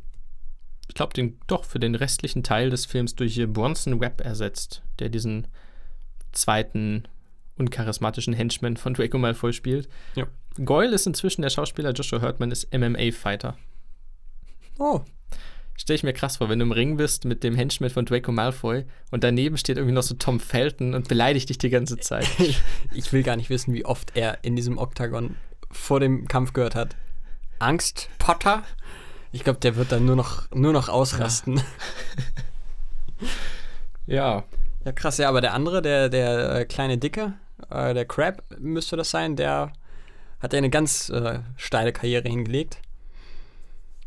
ich 0.87 0.95
glaube, 0.95 1.13
den, 1.13 1.39
doch, 1.47 1.65
für 1.65 1.79
den 1.79 1.95
restlichen 1.95 2.43
Teil 2.43 2.69
des 2.69 2.85
Films 2.85 3.15
durch 3.15 3.41
Bronson 3.47 3.99
Webb 3.99 4.21
ersetzt, 4.21 4.83
der 4.99 5.09
diesen 5.09 5.47
zweiten 6.31 7.03
uncharismatischen 7.57 8.33
Henchman 8.33 8.77
von 8.77 8.93
Draco 8.93 9.17
Malfoy 9.17 9.53
spielt. 9.53 9.89
Ja. 10.15 10.27
Goyle 10.63 10.93
ist 10.95 11.07
inzwischen 11.07 11.41
der 11.41 11.49
Schauspieler, 11.49 11.91
Joshua 11.91 12.21
Hurtman 12.21 12.51
ist 12.51 12.73
MMA-Fighter. 12.73 13.57
Oh, 14.79 15.01
Stell 15.81 15.95
ich 15.95 16.03
mir 16.03 16.13
krass 16.13 16.37
vor, 16.37 16.47
wenn 16.47 16.59
du 16.59 16.65
im 16.65 16.71
Ring 16.71 16.95
bist 16.95 17.25
mit 17.25 17.43
dem 17.43 17.55
Henchman 17.55 17.89
von 17.89 18.05
Draco 18.05 18.31
Malfoy 18.31 18.85
und 19.09 19.23
daneben 19.23 19.57
steht 19.57 19.77
irgendwie 19.77 19.95
noch 19.95 20.03
so 20.03 20.13
Tom 20.13 20.39
Felton 20.39 20.93
und 20.93 21.07
beleidigt 21.07 21.49
dich 21.49 21.57
die 21.57 21.71
ganze 21.71 21.97
Zeit. 21.97 22.27
ich 22.93 23.11
will 23.11 23.23
gar 23.23 23.35
nicht 23.35 23.49
wissen, 23.49 23.73
wie 23.73 23.83
oft 23.83 24.15
er 24.15 24.43
in 24.43 24.55
diesem 24.55 24.77
Oktagon 24.77 25.37
vor 25.71 25.99
dem 25.99 26.27
Kampf 26.27 26.53
gehört 26.53 26.75
hat. 26.75 26.95
Angst, 27.61 28.09
Potter? 28.17 28.63
Ich 29.31 29.43
glaube, 29.43 29.59
der 29.59 29.75
wird 29.75 29.91
dann 29.91 30.05
nur 30.05 30.15
noch, 30.15 30.49
nur 30.51 30.73
noch 30.73 30.89
ausrasten. 30.89 31.61
ja, 34.05 34.43
Ja, 34.83 34.91
krass, 34.91 35.17
ja, 35.17 35.29
aber 35.29 35.41
der 35.41 35.53
andere, 35.53 35.81
der, 35.81 36.09
der 36.09 36.55
äh, 36.55 36.65
kleine 36.65 36.97
Dicke, 36.97 37.33
äh, 37.69 37.93
der 37.93 38.05
Crab 38.05 38.43
müsste 38.57 38.97
das 38.97 39.11
sein, 39.11 39.35
der 39.35 39.73
hat 40.39 40.53
ja 40.53 40.57
eine 40.57 40.71
ganz 40.71 41.09
äh, 41.09 41.39
steile 41.55 41.93
Karriere 41.93 42.27
hingelegt. 42.27 42.79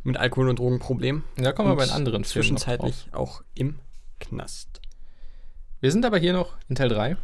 Mit 0.02 0.18
Alkohol- 0.18 0.50
und 0.50 0.58
Drogenproblemen. 0.58 1.24
da 1.36 1.52
kommen 1.52 1.68
wir 1.68 1.72
Und 1.72 1.78
bei 1.78 1.86
den 1.86 1.94
anderen 1.94 2.24
Filmen. 2.24 2.44
Zwischenzeitlich 2.44 3.08
auch 3.12 3.42
im 3.54 3.78
Knast. 4.20 4.82
Wir 5.80 5.90
sind 5.90 6.04
aber 6.04 6.18
hier 6.18 6.34
noch 6.34 6.56
in 6.68 6.74
Teil 6.74 6.90
3 6.90 7.16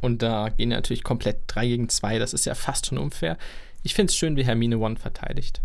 und 0.00 0.22
da 0.22 0.48
gehen 0.48 0.70
natürlich 0.70 1.04
komplett 1.04 1.42
3 1.48 1.66
gegen 1.66 1.88
2. 1.90 2.18
Das 2.18 2.32
ist 2.32 2.46
ja 2.46 2.54
fast 2.54 2.86
schon 2.86 2.96
unfair. 2.96 3.36
Ich 3.82 3.94
finde 3.94 4.10
es 4.10 4.16
schön, 4.16 4.36
wie 4.36 4.44
Hermine 4.44 4.78
One 4.78 4.96
verteidigt. 4.96 5.60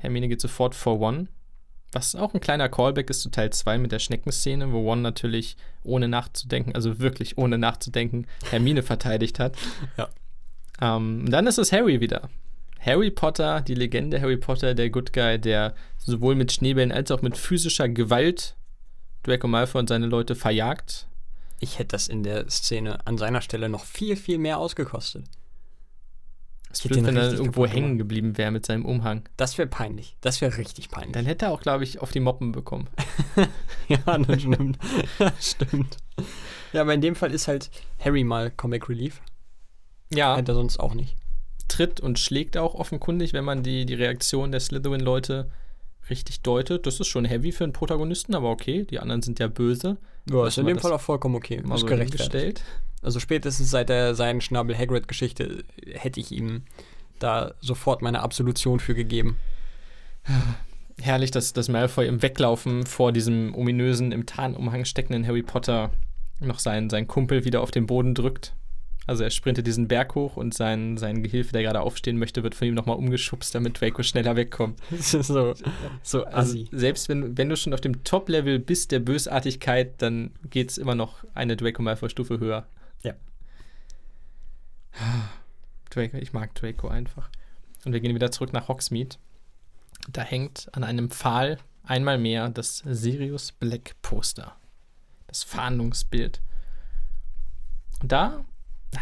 Hermine 0.00 0.28
geht 0.28 0.40
sofort 0.40 0.74
vor 0.74 1.00
One, 1.00 1.28
was 1.92 2.14
auch 2.14 2.34
ein 2.34 2.40
kleiner 2.40 2.68
Callback 2.68 3.10
ist 3.10 3.20
zu 3.20 3.30
Teil 3.30 3.50
2 3.50 3.78
mit 3.78 3.92
der 3.92 3.98
Schneckenszene, 3.98 4.72
wo 4.72 4.90
One 4.90 5.02
natürlich 5.02 5.56
ohne 5.82 6.08
nachzudenken, 6.08 6.74
also 6.74 7.00
wirklich 7.00 7.38
ohne 7.38 7.58
nachzudenken, 7.58 8.26
Hermine 8.50 8.82
verteidigt 8.82 9.38
hat. 9.38 9.56
Ja. 9.96 10.08
Ähm, 10.82 11.30
dann 11.30 11.46
ist 11.46 11.58
es 11.58 11.72
Harry 11.72 12.00
wieder. 12.00 12.30
Harry 12.80 13.10
Potter, 13.10 13.60
die 13.60 13.74
Legende 13.74 14.18
Harry 14.20 14.38
Potter, 14.38 14.74
der 14.74 14.88
Good 14.88 15.12
Guy, 15.12 15.38
der 15.38 15.74
sowohl 15.98 16.34
mit 16.34 16.52
Schneebällen 16.52 16.90
als 16.90 17.10
auch 17.10 17.20
mit 17.20 17.36
physischer 17.36 17.90
Gewalt 17.90 18.56
Draco 19.24 19.46
Malfoy 19.46 19.80
und 19.80 19.88
seine 19.88 20.06
Leute 20.06 20.34
verjagt. 20.34 21.06
Ich 21.58 21.78
hätte 21.78 21.88
das 21.88 22.08
in 22.08 22.22
der 22.22 22.48
Szene 22.48 23.06
an 23.06 23.18
seiner 23.18 23.42
Stelle 23.42 23.68
noch 23.68 23.84
viel, 23.84 24.16
viel 24.16 24.38
mehr 24.38 24.56
ausgekostet. 24.58 25.26
Es 26.72 26.84
ihn 26.84 27.04
wenn 27.04 27.16
er 27.16 27.32
irgendwo 27.32 27.66
hängen 27.66 27.98
geblieben 27.98 28.38
wäre 28.38 28.52
mit 28.52 28.64
seinem 28.64 28.84
Umhang. 28.84 29.28
Das 29.36 29.58
wäre 29.58 29.66
peinlich. 29.68 30.16
Das 30.20 30.40
wäre 30.40 30.56
richtig 30.56 30.88
peinlich. 30.90 31.12
Dann 31.12 31.26
hätte 31.26 31.46
er 31.46 31.52
auch, 31.52 31.60
glaube 31.62 31.82
ich, 31.82 32.00
auf 32.00 32.12
die 32.12 32.20
Moppen 32.20 32.52
bekommen. 32.52 32.88
ja, 33.88 34.18
das 34.18 34.42
stimmt. 34.42 34.78
Stimmt. 35.40 35.96
Ja, 36.72 36.82
aber 36.82 36.94
in 36.94 37.00
dem 37.00 37.16
Fall 37.16 37.32
ist 37.32 37.48
halt 37.48 37.70
Harry 37.98 38.22
mal 38.22 38.50
Comic 38.52 38.88
Relief. 38.88 39.20
Ja, 40.12 40.36
Hätte 40.36 40.52
er 40.52 40.54
sonst 40.54 40.78
auch 40.78 40.94
nicht. 40.94 41.16
tritt 41.66 42.00
und 42.00 42.18
schlägt 42.18 42.56
auch 42.56 42.74
offenkundig, 42.74 43.32
wenn 43.32 43.44
man 43.44 43.62
die, 43.62 43.84
die 43.86 43.94
Reaktion 43.94 44.52
der 44.52 44.60
Slytherin-Leute 44.60 45.50
richtig 46.08 46.42
deutet. 46.42 46.86
Das 46.86 47.00
ist 47.00 47.08
schon 47.08 47.24
heavy 47.24 47.52
für 47.52 47.64
einen 47.64 47.72
Protagonisten, 47.72 48.34
aber 48.34 48.50
okay, 48.50 48.84
die 48.84 49.00
anderen 49.00 49.22
sind 49.22 49.38
ja 49.40 49.48
böse. 49.48 49.96
Ja, 50.30 50.46
ist 50.46 50.58
in 50.58 50.66
dem 50.66 50.78
Fall 50.78 50.92
auch 50.92 51.00
vollkommen 51.00 51.34
okay. 51.34 51.60
Mal 51.62 51.74
Ist 51.74 51.80
so 51.82 51.86
gerechtfertigt. 51.86 52.62
Also 53.02 53.18
spätestens 53.18 53.70
seit 53.70 53.88
der 53.88 54.14
seinen 54.14 54.40
Schnabel 54.40 54.76
Hagrid-Geschichte 54.76 55.64
hätte 55.92 56.20
ich 56.20 56.32
ihm 56.32 56.62
da 57.18 57.54
sofort 57.60 58.02
meine 58.02 58.22
Absolution 58.22 58.80
für 58.80 58.94
gegeben. 58.94 59.38
Herrlich, 61.00 61.30
dass, 61.30 61.54
dass 61.54 61.68
Malfoy 61.68 62.06
im 62.06 62.22
Weglaufen 62.22 62.84
vor 62.84 63.10
diesem 63.12 63.54
ominösen, 63.54 64.12
im 64.12 64.26
Tarnumhang 64.26 64.84
steckenden 64.84 65.26
Harry 65.26 65.42
Potter 65.42 65.90
noch 66.40 66.58
seinen, 66.58 66.90
seinen 66.90 67.08
Kumpel 67.08 67.44
wieder 67.44 67.62
auf 67.62 67.70
den 67.70 67.86
Boden 67.86 68.14
drückt. 68.14 68.54
Also 69.10 69.24
er 69.24 69.30
sprintet 69.30 69.66
diesen 69.66 69.88
Berg 69.88 70.14
hoch 70.14 70.36
und 70.36 70.54
sein, 70.54 70.96
sein 70.96 71.24
Gehilfe, 71.24 71.50
der 71.50 71.64
gerade 71.64 71.80
aufstehen 71.80 72.16
möchte, 72.16 72.44
wird 72.44 72.54
von 72.54 72.68
ihm 72.68 72.74
nochmal 72.74 72.94
umgeschubst, 72.94 73.52
damit 73.52 73.80
Draco 73.80 74.04
schneller 74.04 74.36
wegkommt. 74.36 74.78
So, 75.00 75.52
so 76.04 76.24
Also 76.26 76.64
selbst 76.70 77.08
wenn, 77.08 77.36
wenn 77.36 77.48
du 77.48 77.56
schon 77.56 77.74
auf 77.74 77.80
dem 77.80 78.04
Top-Level 78.04 78.60
bist 78.60 78.92
der 78.92 79.00
Bösartigkeit, 79.00 80.00
dann 80.00 80.30
geht 80.48 80.70
es 80.70 80.78
immer 80.78 80.94
noch 80.94 81.24
eine 81.34 81.56
Draco 81.56 81.82
Malfoy-Stufe 81.82 82.38
höher. 82.38 82.68
Ja. 83.02 83.14
Draco, 85.90 86.16
ich 86.16 86.32
mag 86.32 86.54
Draco 86.54 86.86
einfach. 86.86 87.30
Und 87.84 87.92
wir 87.92 87.98
gehen 87.98 88.14
wieder 88.14 88.30
zurück 88.30 88.52
nach 88.52 88.68
Hogsmeade. 88.68 89.16
Da 90.08 90.22
hängt 90.22 90.68
an 90.70 90.84
einem 90.84 91.10
Pfahl 91.10 91.58
einmal 91.82 92.16
mehr 92.16 92.48
das 92.48 92.84
Sirius 92.86 93.50
Black 93.50 93.96
Poster. 94.02 94.54
Das 95.26 95.42
Fahndungsbild. 95.42 96.40
Und 98.02 98.12
da, 98.12 98.44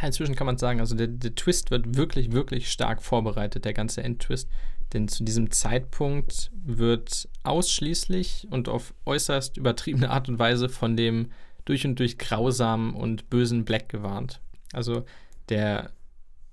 inzwischen 0.03 0.35
kann 0.35 0.47
man 0.47 0.59
sagen, 0.59 0.81
also 0.81 0.95
der, 0.95 1.09
der 1.09 1.35
Twist 1.35 1.71
wird 1.71 1.97
wirklich, 1.97 2.33
wirklich 2.33 2.71
stark 2.71 3.03
vorbereitet, 3.03 3.65
der 3.65 3.75
ganze 3.75 4.03
Endtwist. 4.03 4.49
Denn 4.93 5.09
zu 5.09 5.25
diesem 5.25 5.51
Zeitpunkt 5.51 6.51
wird 6.53 7.29
ausschließlich 7.43 8.47
und 8.51 8.69
auf 8.69 8.95
äußerst 9.05 9.57
übertriebene 9.57 10.11
Art 10.11 10.29
und 10.29 10.39
Weise 10.39 10.69
von 10.69 10.97
dem 10.97 11.31
durch 11.65 11.87
und 11.87 11.99
durch 11.99 12.17
grausamen 12.17 12.95
und 12.95 13.29
bösen 13.29 13.65
Black 13.67 13.91
gewarnt. 13.91 14.41
Also 14.73 15.05
der, 15.51 15.91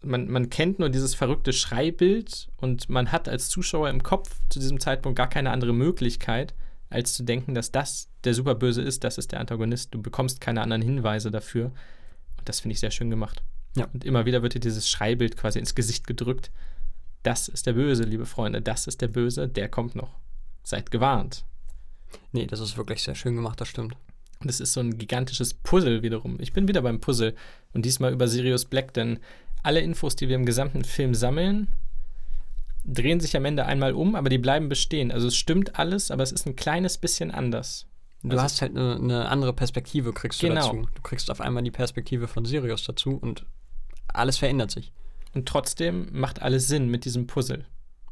man, 0.02 0.30
man 0.30 0.49
kennt 0.49 0.80
nur 0.80 0.90
dieses 0.90 1.16
verrückte 1.16 1.53
Schreibild 1.53 2.49
und 2.57 2.90
man 2.90 3.14
hat 3.14 3.30
als 3.30 3.48
Zuschauer 3.48 3.90
im 3.90 4.03
Kopf 4.03 4.41
zu 4.49 4.60
diesem 4.60 4.80
Zeitpunkt 4.82 5.18
gar 5.18 5.30
keine 5.30 5.52
andere 5.52 5.74
Möglichkeit, 5.74 6.53
als 6.90 7.14
zu 7.14 7.24
denken, 7.24 7.56
dass 7.56 7.72
das 7.72 8.10
der 8.26 8.34
Superböse 8.34 8.82
ist, 8.82 9.03
das 9.06 9.18
ist 9.18 9.32
der 9.32 9.40
Antagonist. 9.40 9.94
Du 9.94 10.02
bekommst 10.02 10.41
keine 10.41 10.62
anderen 10.62 10.82
Hinweise 10.82 11.32
dafür. 11.32 11.72
Das 12.46 12.60
finde 12.60 12.74
ich 12.74 12.80
sehr 12.80 12.92
schön 12.92 13.10
gemacht. 13.10 13.44
Ja. 13.76 13.88
Und 13.94 14.06
immer 14.06 14.26
wieder 14.26 14.42
wird 14.42 14.54
dir 14.54 14.60
dieses 14.60 14.90
Schreibild 14.90 15.36
quasi 15.36 15.60
ins 15.60 15.76
Gesicht 15.76 16.08
gedrückt. 16.08 16.52
Das 17.24 17.48
ist 17.48 17.66
der 17.66 17.74
Böse, 17.74 18.04
liebe 18.04 18.26
Freunde. 18.26 18.62
Das 18.62 18.88
ist 18.88 19.02
der 19.02 19.08
Böse, 19.08 19.50
der 19.50 19.68
kommt 19.68 19.96
noch. 19.96 20.16
Seid 20.64 20.92
gewarnt. 20.92 21.44
Nee, 22.32 22.46
das 22.46 22.60
ist 22.60 22.78
wirklich 22.78 23.04
sehr 23.04 23.16
schön 23.16 23.36
gemacht, 23.36 23.60
das 23.60 23.68
stimmt. 23.68 23.96
Und 24.40 24.50
es 24.50 24.60
ist 24.60 24.74
so 24.74 24.80
ein 24.80 24.98
gigantisches 24.98 25.54
Puzzle 25.54 26.04
wiederum. 26.04 26.38
Ich 26.40 26.54
bin 26.54 26.68
wieder 26.68 26.82
beim 26.82 27.00
Puzzle 27.00 27.36
und 27.74 27.86
diesmal 27.86 28.14
über 28.14 28.28
Sirius 28.28 28.66
Black, 28.66 28.94
denn 28.94 29.20
alle 29.64 29.82
Infos, 29.82 30.16
die 30.16 30.30
wir 30.30 30.36
im 30.36 30.46
gesamten 30.46 30.84
Film 30.84 31.16
sammeln, 31.16 31.74
drehen 32.84 33.20
sich 33.20 33.36
am 33.36 33.46
Ende 33.46 33.66
einmal 33.66 33.94
um, 33.94 34.16
aber 34.16 34.30
die 34.30 34.38
bleiben 34.38 34.70
bestehen. 34.70 35.12
Also 35.12 35.28
es 35.28 35.36
stimmt 35.36 35.80
alles, 35.80 36.12
aber 36.12 36.24
es 36.24 36.32
ist 36.32 36.46
ein 36.46 36.56
kleines 36.56 36.98
bisschen 36.98 37.32
anders. 37.32 37.88
Du 38.30 38.32
Also- 38.36 38.44
hast 38.44 38.62
halt 38.62 38.76
eine, 38.76 38.96
eine 38.96 39.30
andere 39.30 39.54
Perspektive, 39.54 40.14
kriegst 40.14 40.42
du 40.42 40.48
Genau. 40.48 40.62
dazu. 40.62 40.88
Du 40.96 41.02
kriegst 41.02 41.30
auf 41.32 41.42
einmal 41.42 41.64
die 41.64 41.72
Perspektive 41.72 42.28
von 42.28 42.46
Sirius 42.46 42.84
dazu 42.86 43.18
und 43.18 43.46
alles 44.08 44.38
verändert 44.38 44.72
sich. 44.72 44.92
Und 45.34 45.48
trotzdem 45.48 46.08
macht 46.12 46.42
alles 46.42 46.68
Sinn 46.68 46.90
mit 46.90 47.06
diesem 47.06 47.28
Puzzle. 47.28 47.66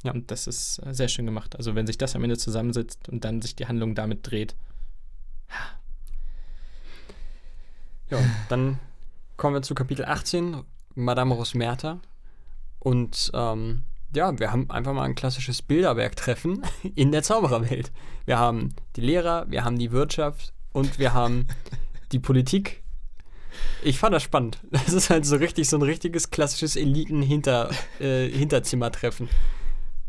Ja. 0.03 0.11
Und 0.11 0.29
das 0.31 0.47
ist 0.47 0.79
äh, 0.85 0.93
sehr 0.93 1.07
schön 1.07 1.25
gemacht. 1.25 1.55
Also 1.55 1.75
wenn 1.75 1.87
sich 1.87 1.97
das 1.97 2.15
am 2.15 2.23
Ende 2.23 2.37
zusammensetzt 2.37 3.07
und 3.09 3.23
dann 3.23 3.41
sich 3.41 3.55
die 3.55 3.67
Handlung 3.67 3.95
damit 3.95 4.29
dreht. 4.29 4.55
Ja, 8.09 8.19
dann 8.49 8.79
kommen 9.37 9.55
wir 9.55 9.61
zu 9.61 9.75
Kapitel 9.75 10.05
18, 10.05 10.63
Madame 10.95 11.33
Rosmerta. 11.33 11.99
Und 12.79 13.31
ähm, 13.33 13.83
ja, 14.15 14.39
wir 14.39 14.51
haben 14.51 14.69
einfach 14.69 14.93
mal 14.93 15.03
ein 15.03 15.15
klassisches 15.15 15.61
Bilderberg-Treffen 15.61 16.63
in 16.95 17.11
der 17.11 17.23
Zaubererwelt. 17.23 17.91
Wir 18.25 18.39
haben 18.39 18.73
die 18.95 19.01
Lehrer, 19.01 19.45
wir 19.49 19.63
haben 19.63 19.77
die 19.77 19.91
Wirtschaft 19.91 20.53
und 20.71 20.99
wir 20.99 21.13
haben 21.13 21.47
die 22.11 22.19
Politik. 22.19 22.83
Ich 23.83 23.99
fand 23.99 24.15
das 24.15 24.23
spannend. 24.23 24.59
Das 24.71 24.93
ist 24.93 25.09
halt 25.09 25.25
so 25.25 25.35
richtig, 25.35 25.67
so 25.69 25.77
ein 25.77 25.81
richtiges 25.81 26.31
klassisches 26.31 26.75
Eliten-Hinterzimmertreffen. 26.75 29.29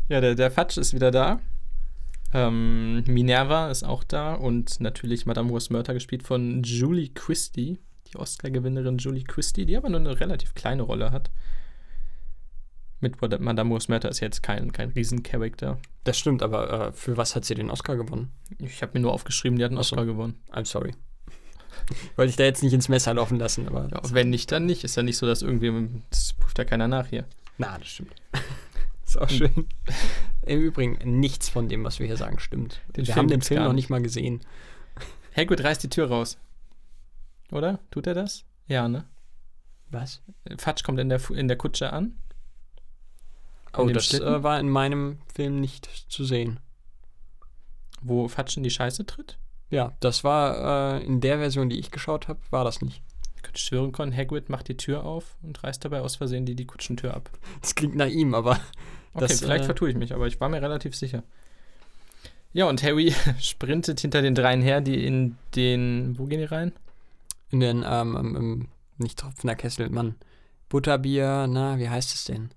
Ja, 0.09 0.21
der, 0.21 0.35
der 0.35 0.51
Fatsch 0.51 0.77
ist 0.77 0.93
wieder 0.93 1.11
da. 1.11 1.39
Ähm, 2.33 3.03
Minerva 3.07 3.69
ist 3.69 3.83
auch 3.83 4.03
da 4.03 4.33
und 4.33 4.81
natürlich 4.81 5.25
Madame 5.25 5.49
Rosmerta 5.49 5.93
gespielt 5.93 6.23
von 6.23 6.63
Julie 6.63 7.09
Christie, 7.09 7.79
die 8.11 8.17
Oscar-Gewinnerin 8.17 8.97
Julie 8.97 9.23
Christie, 9.23 9.65
die 9.65 9.77
aber 9.77 9.89
nur 9.89 9.99
eine 9.99 10.19
relativ 10.19 10.53
kleine 10.53 10.83
Rolle 10.83 11.11
hat. 11.11 11.31
Mit 13.05 13.21
Madame 13.21 13.69
Rosmerta 13.69 14.07
ist 14.07 14.19
jetzt 14.19 14.41
kein, 14.41 14.71
kein 14.71 14.89
Riesencharakter. 14.89 15.77
Das 16.05 16.17
stimmt, 16.17 16.41
aber 16.41 16.87
äh, 16.87 16.91
für 16.91 17.17
was 17.17 17.35
hat 17.35 17.45
sie 17.45 17.53
den 17.53 17.69
Oscar 17.69 17.97
gewonnen? 17.97 18.31
Ich 18.57 18.81
habe 18.81 18.93
mir 18.95 19.01
nur 19.01 19.13
aufgeschrieben, 19.13 19.59
die 19.59 19.63
hat 19.63 19.69
einen 19.69 19.77
Ach 19.77 19.83
so. 19.83 19.95
Oscar 19.95 20.07
gewonnen. 20.07 20.39
I'm 20.51 20.65
sorry. 20.65 20.93
Wollte 22.15 22.31
ich 22.31 22.35
da 22.35 22.45
jetzt 22.45 22.63
nicht 22.63 22.73
ins 22.73 22.89
Messer 22.89 23.13
laufen 23.13 23.37
lassen, 23.37 23.67
aber. 23.67 23.89
Ja, 23.91 24.01
wenn 24.11 24.31
nicht, 24.31 24.51
dann 24.51 24.65
nicht. 24.65 24.83
Ist 24.83 24.95
ja 24.95 25.03
nicht 25.03 25.17
so, 25.17 25.27
dass 25.27 25.43
irgendwie, 25.43 25.71
das 26.09 26.33
prüft 26.33 26.57
ja 26.57 26.65
keiner 26.65 26.87
nach 26.87 27.05
hier. 27.05 27.25
Na, 27.59 27.77
das 27.77 27.89
stimmt. 27.89 28.15
ist 29.05 29.21
auch 29.21 29.29
schön. 29.29 29.67
Im 30.41 30.61
Übrigen, 30.61 31.19
nichts 31.19 31.47
von 31.47 31.69
dem, 31.69 31.83
was 31.83 31.99
wir 31.99 32.07
hier 32.07 32.17
sagen, 32.17 32.39
stimmt. 32.39 32.81
Den 32.95 33.05
wir 33.05 33.13
Film 33.13 33.17
haben 33.17 33.27
den 33.27 33.43
Film 33.43 33.65
noch 33.65 33.73
nicht. 33.73 33.91
mal 33.91 34.01
gesehen. 34.01 34.41
Hagrid 35.37 35.63
reißt 35.63 35.83
die 35.83 35.89
Tür 35.89 36.07
raus. 36.07 36.39
Oder? 37.51 37.77
Tut 37.91 38.07
er 38.07 38.15
das? 38.15 38.45
Ja, 38.65 38.87
ne? 38.87 39.05
Was? 39.91 40.23
Fatsch 40.57 40.83
kommt 40.83 40.99
in 40.99 41.09
der, 41.09 41.21
in 41.29 41.47
der 41.47 41.57
Kutsche 41.57 41.93
an. 41.93 42.17
Oh, 43.77 43.87
das 43.89 44.05
Schlitten? 44.05 44.27
äh, 44.27 44.43
war 44.43 44.59
in 44.59 44.69
meinem 44.69 45.19
Film 45.33 45.59
nicht 45.59 45.85
zu 46.09 46.23
sehen. 46.23 46.59
wo 48.01 48.27
Fatsch 48.27 48.55
in 48.57 48.63
die 48.63 48.69
Scheiße 48.69 49.05
tritt. 49.05 49.37
Ja, 49.71 49.93
das 49.99 50.23
war 50.23 50.99
äh, 50.99 51.03
in 51.05 51.21
der 51.21 51.39
Version, 51.39 51.69
die 51.69 51.79
ich 51.79 51.89
geschaut 51.89 52.27
habe, 52.27 52.39
war 52.51 52.63
das 52.63 52.81
nicht. 52.81 53.01
Ich 53.35 53.41
könnte 53.41 53.59
schwören 53.59 53.91
können, 53.91 54.15
Hagrid 54.15 54.47
macht 54.49 54.67
die 54.67 54.77
Tür 54.77 55.03
auf 55.03 55.35
und 55.41 55.63
reißt 55.63 55.83
dabei 55.83 56.01
aus 56.01 56.15
Versehen 56.15 56.45
die, 56.45 56.55
die 56.55 56.65
Kutschentür 56.65 57.13
ab. 57.15 57.29
Das 57.61 57.73
klingt 57.75 57.95
nach 57.95 58.07
ihm, 58.07 58.33
aber 58.35 58.59
Okay, 59.13 59.27
Das, 59.27 59.39
vielleicht 59.39 59.63
äh, 59.63 59.67
vertue 59.67 59.89
ich 59.89 59.95
mich, 59.95 60.13
aber 60.13 60.27
ich 60.27 60.39
war 60.41 60.49
mir 60.49 60.61
relativ 60.61 60.95
sicher. 60.95 61.23
Ja, 62.53 62.67
und 62.69 62.83
Harry 62.83 63.13
sprintet 63.39 63.99
hinter 64.01 64.21
den 64.21 64.35
dreien 64.35 64.61
her, 64.61 64.81
die 64.81 65.05
in 65.05 65.37
den. 65.55 66.17
Wo 66.19 66.25
gehen 66.25 66.39
die 66.39 66.45
rein? 66.45 66.73
in 67.51 67.59
den, 67.61 67.85
ähm, 67.87 68.15
ähm, 68.15 68.67
nicht 68.97 69.17
tropfender 69.19 69.55
Kessel, 69.55 69.89
Mann. 69.89 70.15
Butterbier, 70.67 71.47
na, 71.47 71.77
wie 71.79 71.87
heißt 71.89 72.13
es 72.13 72.25
denn? 72.25 72.49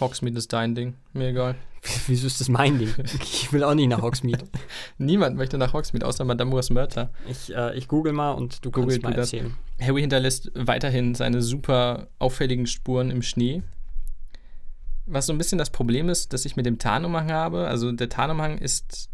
Hogsmeade 0.00 0.38
ist 0.38 0.52
dein 0.52 0.74
Ding. 0.74 0.94
Mir 1.12 1.28
egal. 1.28 1.54
Wieso 2.06 2.26
ist 2.26 2.40
das 2.40 2.48
mein 2.48 2.78
Ding? 2.78 2.92
Ich 3.22 3.52
will 3.52 3.64
auch 3.64 3.74
nicht 3.74 3.88
nach 3.88 4.02
Hogsmeade. 4.02 4.44
Niemand 4.98 5.36
möchte 5.36 5.58
nach 5.58 5.72
Hogsmeade, 5.72 6.06
außer 6.06 6.24
Madame 6.24 6.50
Rosmerta. 6.52 7.10
Ich, 7.28 7.54
äh, 7.54 7.76
ich 7.76 7.88
google 7.88 8.12
mal 8.12 8.32
und 8.32 8.64
du 8.64 8.70
Google 8.70 8.90
kannst 9.00 9.02
mal 9.02 9.14
das. 9.14 9.32
erzählen. 9.32 9.54
Harry 9.80 10.00
hinterlässt 10.02 10.50
weiterhin 10.54 11.14
seine 11.14 11.42
super 11.42 12.08
auffälligen 12.18 12.66
Spuren 12.66 13.10
im 13.10 13.22
Schnee. 13.22 13.62
Was 15.06 15.26
so 15.26 15.32
ein 15.32 15.38
bisschen 15.38 15.58
das 15.58 15.70
Problem 15.70 16.08
ist, 16.08 16.32
dass 16.32 16.44
ich 16.44 16.56
mit 16.56 16.66
dem 16.66 16.78
Tarnumhang 16.78 17.32
habe. 17.32 17.66
Also 17.66 17.90
der 17.92 18.08
Tarnumhang 18.08 18.58
ist 18.58 19.08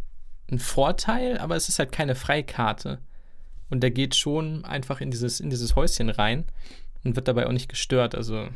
ein 0.50 0.58
Vorteil, 0.58 1.38
aber 1.38 1.56
es 1.56 1.68
ist 1.68 1.78
halt 1.78 1.92
keine 1.92 2.14
Freikarte. 2.14 2.98
Und 3.70 3.80
der 3.82 3.90
geht 3.90 4.14
schon 4.14 4.64
einfach 4.64 5.00
in 5.00 5.10
dieses, 5.10 5.40
in 5.40 5.50
dieses 5.50 5.74
Häuschen 5.76 6.10
rein 6.10 6.44
und 7.04 7.16
wird 7.16 7.28
dabei 7.28 7.46
auch 7.46 7.52
nicht 7.52 7.68
gestört. 7.68 8.14
Also. 8.14 8.48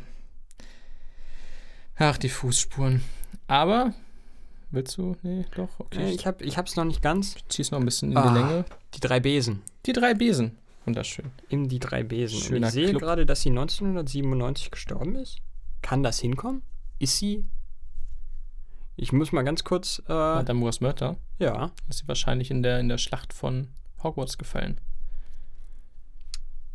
Ach, 1.95 2.17
die 2.17 2.29
Fußspuren. 2.29 3.01
Aber. 3.47 3.93
Willst 4.71 4.97
du? 4.97 5.17
Nee, 5.21 5.45
doch, 5.55 5.67
Äh, 5.79 5.83
okay. 5.83 6.11
ich, 6.13 6.25
hab, 6.25 6.41
ich 6.41 6.57
hab's 6.57 6.75
noch 6.75 6.85
nicht 6.85 7.01
ganz. 7.01 7.35
Ich 7.35 7.47
zieh's 7.49 7.71
noch 7.71 7.79
ein 7.79 7.85
bisschen 7.85 8.11
in 8.11 8.17
Ah. 8.17 8.29
die 8.33 8.39
Länge. 8.39 8.65
Die 8.93 8.99
drei 9.01 9.19
Besen. 9.19 9.61
Die 9.85 9.93
drei 9.93 10.13
Besen. 10.13 10.57
Wunderschön. 10.85 11.29
In 11.49 11.67
die 11.67 11.79
drei 11.79 12.03
Besen. 12.03 12.39
Schöner 12.39 12.67
ich 12.67 12.73
sehe 12.73 12.93
gerade, 12.93 13.25
dass 13.25 13.41
sie 13.41 13.49
1997 13.49 14.71
gestorben 14.71 15.15
ist. 15.15 15.37
Kann 15.81 16.03
das 16.03 16.19
hinkommen? 16.19 16.61
Ist 16.99 17.17
sie? 17.17 17.43
Ich 18.95 19.11
muss 19.11 19.31
mal 19.31 19.43
ganz 19.43 19.63
kurz. 19.63 20.01
Äh, 20.07 20.11
Madame 20.13 20.61
Rosmerta. 20.61 21.17
ja. 21.39 21.71
ist 21.89 21.99
sie 21.99 22.07
wahrscheinlich 22.07 22.49
in 22.51 22.63
der, 22.63 22.79
in 22.79 22.87
der 22.87 22.97
Schlacht 22.97 23.33
von 23.33 23.67
Hogwarts 24.03 24.37
gefallen. 24.37 24.79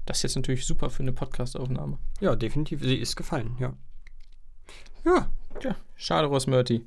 Das 0.05 0.19
ist 0.19 0.23
jetzt 0.25 0.37
natürlich 0.37 0.67
super 0.67 0.89
für 0.91 1.03
eine 1.03 1.13
Podcast-Aufnahme. 1.13 1.99
Ja, 2.21 2.37
definitiv. 2.37 2.81
Sie 2.83 2.95
ist 2.97 3.17
gefallen, 3.17 3.57
ja. 3.59 3.75
Ja. 5.07 5.31
Tja, 5.61 5.77
schade, 5.95 6.27
Rosmerty. 6.27 6.85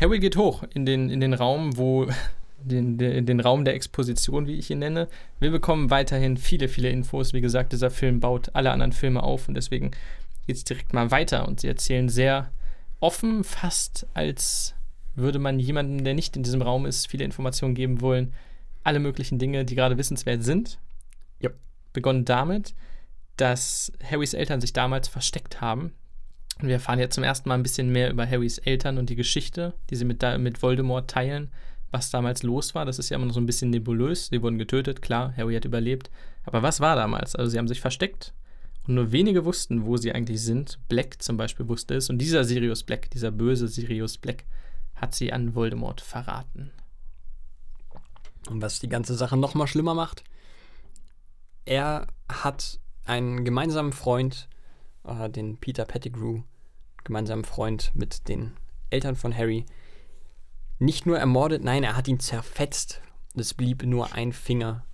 Harry 0.00 0.18
geht 0.18 0.36
hoch 0.36 0.64
in 0.74 0.84
den, 0.84 1.08
in 1.08 1.20
den 1.20 1.34
Raum, 1.34 1.76
wo. 1.76 2.08
Den, 2.60 2.98
den, 2.98 3.24
den 3.24 3.38
Raum 3.38 3.64
der 3.64 3.74
Exposition, 3.74 4.48
wie 4.48 4.56
ich 4.58 4.68
ihn 4.68 4.80
nenne. 4.80 5.06
Wir 5.38 5.52
bekommen 5.52 5.90
weiterhin 5.90 6.36
viele, 6.36 6.66
viele 6.66 6.88
Infos. 6.90 7.32
Wie 7.32 7.40
gesagt, 7.40 7.72
dieser 7.72 7.88
Film 7.88 8.18
baut 8.18 8.50
alle 8.52 8.72
anderen 8.72 8.90
Filme 8.90 9.22
auf 9.22 9.46
und 9.46 9.54
deswegen 9.54 9.92
geht 10.48 10.56
es 10.56 10.64
direkt 10.64 10.92
mal 10.92 11.12
weiter. 11.12 11.46
Und 11.46 11.60
sie 11.60 11.68
erzählen 11.68 12.08
sehr 12.08 12.50
offen, 12.98 13.44
fast 13.44 14.08
als 14.12 14.74
würde 15.14 15.38
man 15.38 15.60
jemandem, 15.60 16.02
der 16.02 16.14
nicht 16.14 16.36
in 16.36 16.42
diesem 16.42 16.60
Raum 16.60 16.84
ist, 16.84 17.06
viele 17.06 17.24
Informationen 17.24 17.76
geben 17.76 18.00
wollen. 18.00 18.34
Alle 18.82 18.98
möglichen 18.98 19.38
Dinge, 19.38 19.64
die 19.64 19.76
gerade 19.76 19.96
wissenswert 19.96 20.42
sind. 20.42 20.80
Ja. 21.38 21.50
Begonnen 21.92 22.24
damit, 22.24 22.74
dass 23.36 23.92
Harrys 24.02 24.34
Eltern 24.34 24.60
sich 24.60 24.72
damals 24.72 25.06
versteckt 25.06 25.60
haben. 25.60 25.92
Wir 26.60 26.74
erfahren 26.74 26.98
jetzt 26.98 27.14
zum 27.14 27.24
ersten 27.24 27.48
Mal 27.48 27.54
ein 27.54 27.62
bisschen 27.62 27.90
mehr 27.90 28.10
über 28.10 28.28
Harrys 28.28 28.58
Eltern 28.58 28.98
und 28.98 29.10
die 29.10 29.16
Geschichte, 29.16 29.74
die 29.90 29.96
sie 29.96 30.04
mit, 30.04 30.22
mit 30.38 30.60
Voldemort 30.62 31.08
teilen, 31.08 31.50
was 31.90 32.10
damals 32.10 32.42
los 32.42 32.74
war. 32.74 32.84
Das 32.84 32.98
ist 32.98 33.10
ja 33.10 33.16
immer 33.16 33.26
noch 33.26 33.34
so 33.34 33.40
ein 33.40 33.46
bisschen 33.46 33.70
nebulös. 33.70 34.26
Sie 34.26 34.42
wurden 34.42 34.58
getötet, 34.58 35.00
klar, 35.00 35.32
Harry 35.36 35.54
hat 35.54 35.64
überlebt. 35.64 36.10
Aber 36.44 36.62
was 36.62 36.80
war 36.80 36.96
damals? 36.96 37.36
Also 37.36 37.50
sie 37.50 37.58
haben 37.58 37.68
sich 37.68 37.80
versteckt 37.80 38.34
und 38.88 38.94
nur 38.94 39.12
wenige 39.12 39.44
wussten, 39.44 39.84
wo 39.84 39.96
sie 39.98 40.12
eigentlich 40.12 40.40
sind. 40.42 40.78
Black 40.88 41.22
zum 41.22 41.36
Beispiel 41.36 41.68
wusste 41.68 41.94
es. 41.94 42.10
Und 42.10 42.18
dieser 42.18 42.42
Sirius 42.44 42.82
Black, 42.82 43.10
dieser 43.10 43.30
böse 43.30 43.68
Sirius 43.68 44.18
Black, 44.18 44.44
hat 44.96 45.14
sie 45.14 45.32
an 45.32 45.54
Voldemort 45.54 46.00
verraten. 46.00 46.72
Und 48.48 48.62
was 48.62 48.80
die 48.80 48.88
ganze 48.88 49.14
Sache 49.14 49.36
noch 49.36 49.54
mal 49.54 49.66
schlimmer 49.66 49.94
macht, 49.94 50.24
er 51.66 52.06
hat 52.30 52.80
einen 53.04 53.44
gemeinsamen 53.44 53.92
Freund, 53.92 54.47
äh, 55.08 55.30
den 55.30 55.58
Peter 55.58 55.84
Pettigrew, 55.84 56.42
gemeinsamen 57.04 57.44
Freund 57.44 57.92
mit 57.94 58.28
den 58.28 58.52
Eltern 58.90 59.16
von 59.16 59.36
Harry, 59.36 59.66
nicht 60.78 61.06
nur 61.06 61.18
ermordet, 61.18 61.64
nein, 61.64 61.82
er 61.82 61.96
hat 61.96 62.08
ihn 62.08 62.20
zerfetzt. 62.20 63.00
Und 63.34 63.40
es 63.40 63.54
blieb 63.54 63.82
nur 63.82 64.14
ein 64.14 64.32
Finger 64.32 64.84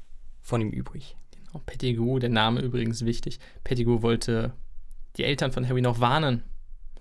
von 0.41 0.61
ihm 0.61 0.70
übrig. 0.70 1.16
Auch 1.53 1.65
Pettigrew, 1.65 2.19
der 2.19 2.31
Name 2.31 2.61
übrigens 2.61 3.05
wichtig. 3.05 3.39
Pettigrew 3.62 4.03
wollte 4.03 4.53
die 5.16 5.24
Eltern 5.24 5.53
von 5.53 5.69
Harry 5.69 5.81
noch 5.81 6.01
warnen 6.01 6.43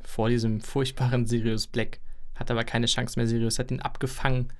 vor 0.03 0.29
diesem 0.29 0.61
furchtbaren 0.61 1.25
Sirius 1.25 1.67
Black. 1.67 1.99
Hat 2.35 2.51
aber 2.51 2.63
keine 2.63 2.87
Chance 2.87 3.17
mehr. 3.17 3.27
Sirius 3.27 3.57
hat 3.57 3.71
ihn 3.71 3.79
abgefangen 3.79 4.51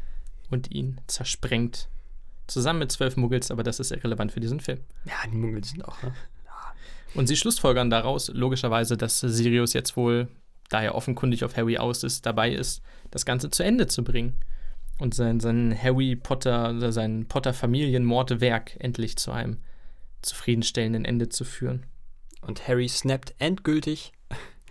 und 0.50 0.72
ihn 0.72 1.00
zersprengt. 1.08 1.90
Zusammen 2.48 2.80
mit 2.80 2.92
zwölf 2.92 3.16
Muggels, 3.18 3.52
aber 3.52 3.64
das 3.64 3.80
ist 3.80 3.92
irrelevant 3.92 4.32
für 4.32 4.40
diesen 4.40 4.60
Film. 4.60 4.80
Ja, 5.06 5.16
die 5.32 5.38
Muggel 5.38 5.64
sind 5.64 5.86
auch, 5.86 6.02
ne? 6.04 6.14
Und 7.16 7.28
sie 7.28 7.36
schlussfolgern 7.36 7.90
daraus 7.90 8.30
logischerweise, 8.30 8.98
dass 8.98 9.20
Sirius 9.20 9.74
jetzt 9.74 9.96
wohl, 9.96 10.28
da 10.70 10.82
er 10.82 10.96
offenkundig 10.96 11.44
auf 11.44 11.56
Harry 11.56 11.78
aus 11.78 12.04
ist, 12.04 12.26
dabei 12.26 12.52
ist, 12.52 12.82
das 13.12 13.26
Ganze 13.26 13.50
zu 13.52 13.64
Ende 13.64 13.88
zu 13.88 14.04
bringen. 14.04 14.40
Und 15.00 15.14
sein, 15.14 15.40
sein 15.40 15.78
Harry 15.80 16.16
Potter, 16.16 16.92
sein 16.92 17.26
Potter-Familienmordwerk 17.28 18.78
endlich 18.80 19.18
zu 19.18 19.32
einem 19.32 19.58
zufriedenstellenden 20.22 21.06
Ende 21.06 21.30
zu 21.30 21.44
führen. 21.44 21.86
Und 22.42 22.68
Harry 22.68 22.88
snappt 22.88 23.36
endgültig. 23.40 24.14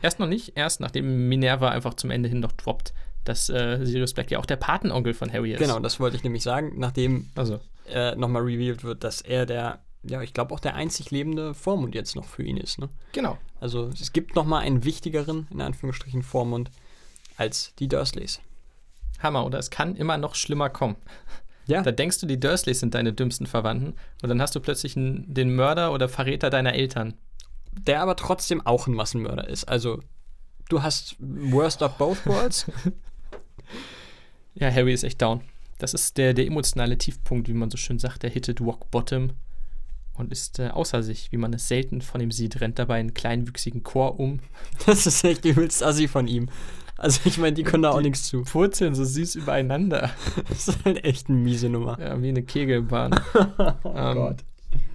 Erst 0.02 0.18
noch 0.18 0.26
nicht, 0.26 0.56
erst 0.56 0.80
nachdem 0.80 1.28
Minerva 1.28 1.68
einfach 1.68 1.94
zum 1.94 2.10
Ende 2.10 2.28
hin 2.28 2.40
noch 2.40 2.52
droppt, 2.52 2.92
dass 3.24 3.48
äh, 3.48 3.84
Sirius 3.84 4.14
Black 4.14 4.30
ja 4.30 4.38
auch 4.38 4.46
der 4.46 4.56
Patenonkel 4.56 5.14
von 5.14 5.32
Harry 5.32 5.52
ist. 5.52 5.60
Genau, 5.60 5.78
das 5.78 6.00
wollte 6.00 6.16
ich 6.16 6.24
nämlich 6.24 6.42
sagen, 6.42 6.72
nachdem 6.76 7.30
Also, 7.36 7.60
äh, 7.88 8.16
nochmal 8.16 8.42
revealed 8.42 8.82
wird, 8.82 9.04
dass 9.04 9.20
er 9.20 9.46
der, 9.46 9.84
ja, 10.04 10.22
ich 10.22 10.34
glaube 10.34 10.54
auch 10.54 10.60
der 10.60 10.74
einzig 10.74 11.10
lebende 11.10 11.54
Vormund 11.54 11.94
jetzt 11.94 12.16
noch 12.16 12.24
für 12.24 12.42
ihn 12.42 12.56
ist. 12.56 12.78
Ne? 12.78 12.88
genau. 13.12 13.38
Also 13.60 13.88
es 13.88 14.12
gibt 14.12 14.34
nochmal 14.34 14.62
einen 14.62 14.82
wichtigeren, 14.84 15.46
in 15.50 15.60
Anführungsstrichen, 15.60 16.22
Vormund 16.24 16.70
als 17.36 17.72
die 17.78 17.86
Dursleys. 17.88 18.40
Hammer, 19.20 19.46
oder? 19.46 19.58
Es 19.60 19.70
kann 19.70 19.94
immer 19.94 20.18
noch 20.18 20.34
schlimmer 20.34 20.68
kommen. 20.68 20.96
Ja, 21.66 21.80
Da 21.82 21.92
denkst 21.92 22.18
du, 22.18 22.26
die 22.26 22.40
Dursleys 22.40 22.80
sind 22.80 22.94
deine 22.94 23.12
dümmsten 23.12 23.46
Verwandten 23.46 23.94
und 24.20 24.28
dann 24.28 24.42
hast 24.42 24.56
du 24.56 24.60
plötzlich 24.60 24.96
einen, 24.96 25.32
den 25.32 25.54
Mörder 25.54 25.92
oder 25.92 26.08
Verräter 26.08 26.50
deiner 26.50 26.74
Eltern. 26.74 27.14
der 27.70 28.02
aber 28.02 28.16
trotzdem 28.16 28.66
auch 28.66 28.88
ein 28.88 28.94
Massenmörder 28.94 29.46
ist. 29.46 29.64
Also 29.68 30.00
du 30.68 30.82
hast 30.82 31.14
Worst 31.20 31.82
of 31.82 31.96
Both 31.98 32.26
Worlds. 32.26 32.66
Ja, 34.54 34.70
Harry 34.70 34.92
ist 34.92 35.04
echt 35.04 35.22
down. 35.22 35.40
Das 35.78 35.94
ist 35.94 36.18
der, 36.18 36.34
der 36.34 36.46
emotionale 36.46 36.98
Tiefpunkt, 36.98 37.48
wie 37.48 37.54
man 37.54 37.70
so 37.70 37.76
schön 37.78 37.98
sagt. 37.98 38.22
Der 38.22 38.30
hittet 38.30 38.60
Rock 38.60 38.90
Bottom 38.90 39.30
und 40.14 40.30
ist 40.32 40.58
äh, 40.58 40.68
außer 40.68 41.02
sich, 41.02 41.32
wie 41.32 41.36
man 41.36 41.52
es 41.52 41.68
selten 41.68 42.02
von 42.02 42.20
ihm 42.20 42.30
sieht, 42.30 42.60
rennt 42.60 42.78
dabei 42.78 43.00
einen 43.00 43.14
kleinwüchsigen 43.14 43.82
Chor 43.82 44.18
um. 44.20 44.40
Das 44.86 45.06
ist 45.06 45.24
echt 45.24 45.44
übelst 45.44 45.82
assi 45.82 46.08
von 46.08 46.26
ihm. 46.26 46.48
Also 46.98 47.20
ich 47.24 47.38
meine, 47.38 47.54
die 47.54 47.64
können 47.64 47.82
da 47.82 47.90
auch 47.90 48.00
nichts 48.00 48.24
zu. 48.24 48.42
Purzeln 48.42 48.94
so 48.94 49.04
süß 49.04 49.34
übereinander. 49.36 50.10
Das 50.48 50.68
ist 50.68 50.84
halt 50.84 51.04
echt 51.04 51.28
eine 51.28 51.38
miese 51.38 51.68
Nummer. 51.68 51.98
Ja, 51.98 52.20
wie 52.22 52.28
eine 52.28 52.42
Kegelbahn. 52.42 53.18
Oh 53.84 53.92
Ähm, 53.94 54.14
Gott. 54.14 54.44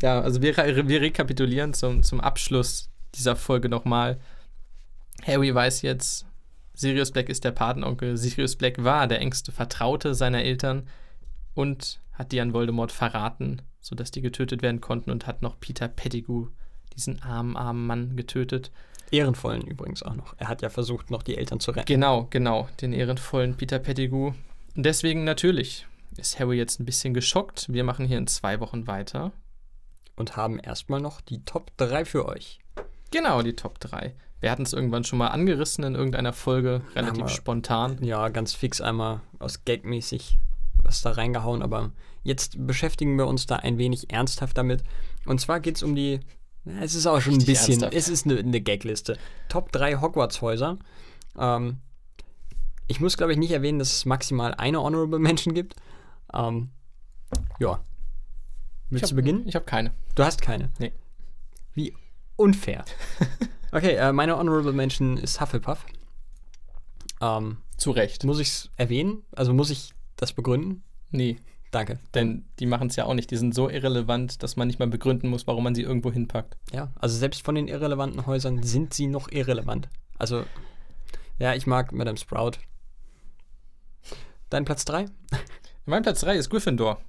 Ja, 0.02 0.22
also 0.22 0.42
wir, 0.42 0.56
wir 0.56 1.02
rekapitulieren 1.02 1.74
zum, 1.74 2.04
zum 2.04 2.22
Abschluss 2.22 2.90
dieser 3.16 3.36
Folge 3.36 3.70
nochmal. 3.70 4.20
Harry 5.26 5.54
weiß 5.54 5.82
jetzt, 5.82 6.26
Sirius 6.74 7.12
Black 7.12 7.30
ist 7.30 7.44
der 7.44 7.52
Patenonkel. 7.52 8.18
Sirius 8.18 8.56
Black 8.56 8.84
war 8.84 9.08
der 9.08 9.20
engste 9.20 9.52
Vertraute 9.52 10.14
seiner 10.14 10.44
Eltern 10.44 10.88
und 11.58 12.00
hat 12.14 12.32
die 12.32 12.40
an 12.40 12.54
Voldemort 12.54 12.92
verraten, 12.92 13.62
sodass 13.82 14.12
die 14.12 14.22
getötet 14.22 14.62
werden 14.62 14.80
konnten 14.80 15.10
und 15.12 15.26
hat 15.28 15.42
noch 15.42 15.60
Peter 15.60 15.88
Pettigrew, 15.88 16.48
diesen 16.96 17.22
armen, 17.24 17.58
armen 17.58 17.86
Mann, 17.88 18.16
getötet. 18.16 18.72
Ehrenvollen 19.12 19.62
übrigens 19.64 20.04
auch 20.04 20.16
noch. 20.16 20.36
Er 20.38 20.48
hat 20.50 20.62
ja 20.62 20.70
versucht, 20.70 21.10
noch 21.10 21.24
die 21.24 21.38
Eltern 21.38 21.60
zu 21.60 21.72
retten. 21.72 21.88
Genau, 21.88 22.28
genau, 22.30 22.68
den 22.82 22.94
ehrenvollen 22.94 23.56
Peter 23.56 23.80
Pettigrew. 23.80 24.34
Und 24.76 24.84
deswegen 24.86 25.24
natürlich 25.24 25.88
ist 26.18 26.40
Harry 26.40 26.58
jetzt 26.58 26.80
ein 26.80 26.86
bisschen 26.86 27.14
geschockt. 27.14 27.72
Wir 27.74 27.84
machen 27.84 28.06
hier 28.06 28.18
in 28.18 28.28
zwei 28.28 28.60
Wochen 28.60 28.86
weiter. 28.88 29.32
Und 30.16 30.36
haben 30.36 30.60
erstmal 30.60 31.00
noch 31.00 31.22
die 31.22 31.44
Top 31.46 31.72
3 31.78 32.04
für 32.06 32.26
euch. 32.28 32.60
Genau, 33.12 33.42
die 33.44 33.56
Top 33.56 33.80
3. 33.80 34.14
Wir 34.42 34.52
hatten 34.52 34.64
es 34.64 34.74
irgendwann 34.74 35.04
schon 35.04 35.20
mal 35.20 35.28
angerissen 35.30 35.84
in 35.84 35.96
irgendeiner 35.96 36.34
Folge, 36.34 36.82
relativ 36.96 37.24
wir- 37.26 37.30
spontan. 37.30 38.04
Ja, 38.04 38.30
ganz 38.30 38.54
fix 38.54 38.82
einmal 38.82 39.22
aus 39.40 39.64
Gagmäßig 39.66 40.38
was 40.84 41.02
da 41.02 41.12
reingehauen, 41.12 41.62
aber 41.62 41.92
jetzt 42.24 42.66
beschäftigen 42.66 43.18
wir 43.18 43.28
uns 43.28 43.46
da 43.46 43.58
ein 43.58 43.78
wenig 43.78 44.12
ernsthaft 44.12 44.58
damit. 44.58 44.84
Und 45.26 45.40
zwar 45.42 45.60
geht 45.60 45.76
es 45.78 45.84
um 45.84 45.96
die. 45.96 46.20
na, 46.64 46.82
Es 46.82 46.96
ist 46.96 47.06
auch 47.08 47.20
schon 47.22 47.34
ein 47.34 47.46
bisschen. 47.46 47.74
ernsthaft. 47.74 47.94
Es 47.94 48.08
ist 48.10 48.26
eine, 48.26 48.38
eine 48.40 48.62
Gagliste. 48.62 49.18
Top 49.50 49.72
3 49.72 49.96
Hogwarts-Häuser. 50.02 50.78
Ähm, 51.38 51.78
ich 52.88 53.00
muss, 53.02 53.18
glaube 53.18 53.34
ich, 53.34 53.38
nicht 53.38 53.52
erwähnen, 53.52 53.80
dass 53.80 53.94
es 53.96 54.06
maximal 54.06 54.54
eine 54.54 54.82
Honorable 54.82 55.20
Mention 55.20 55.54
gibt. 55.54 55.76
Ähm, 56.34 56.70
ja. 57.60 57.82
Willst 58.90 59.04
Ich 59.06 59.10
du 59.10 59.16
hab- 59.16 59.16
beginnen? 59.18 59.48
Ich 59.48 59.56
habe 59.56 59.66
keine. 59.66 59.92
Du 60.16 60.24
hast 60.24 60.42
keine. 60.42 60.70
Nee. 60.80 60.94
Wie 61.74 61.94
unfair. 62.38 62.86
okay, 63.74 63.96
äh, 63.96 64.14
meine 64.14 64.38
Honorable 64.38 64.72
Mention 64.72 65.18
ist 65.18 65.42
Hufflepuff. 65.42 65.86
Ähm, 67.20 67.58
Zu 67.78 67.92
Recht. 67.92 68.24
muss 68.24 68.40
ich 68.40 68.48
es 68.48 68.70
erwähnen? 68.78 69.24
Also 69.36 69.54
muss 69.54 69.70
ich 69.70 69.94
das 70.18 70.34
begründen? 70.34 70.84
Nee, 71.12 71.38
Danke. 71.72 72.00
denn 72.14 72.46
die 72.60 72.66
machen 72.66 72.88
es 72.88 72.96
ja 72.96 73.06
auch 73.06 73.14
nicht. 73.14 73.32
Die 73.32 73.38
sind 73.38 73.56
so 73.56 73.70
irrelevant, 73.70 74.44
dass 74.44 74.56
man 74.56 74.68
nicht 74.68 74.80
mal 74.80 74.88
begründen 74.88 75.30
muss, 75.30 75.48
warum 75.48 75.64
man 75.64 75.76
sie 75.76 75.84
irgendwo 75.84 76.12
hinpackt. 76.12 76.58
Ja, 76.72 76.92
also 76.96 77.18
selbst 77.18 77.44
von 77.46 77.56
den 77.56 77.68
irrelevanten 77.68 78.26
Häusern 78.26 78.64
sind 78.64 78.94
sie 78.94 79.08
noch 79.08 79.32
irrelevant. 79.32 79.90
Also, 80.18 80.44
ja, 81.40 81.54
ich 81.54 81.68
mag 81.68 81.92
Madame 81.92 82.18
Sprout. 82.18 82.54
Dein 84.50 84.66
Platz 84.66 84.86
3? 84.86 85.06
Mein 85.86 86.04
Platz 86.04 86.22
3 86.22 86.36
ist 86.36 86.50
Gryffindor. 86.50 87.02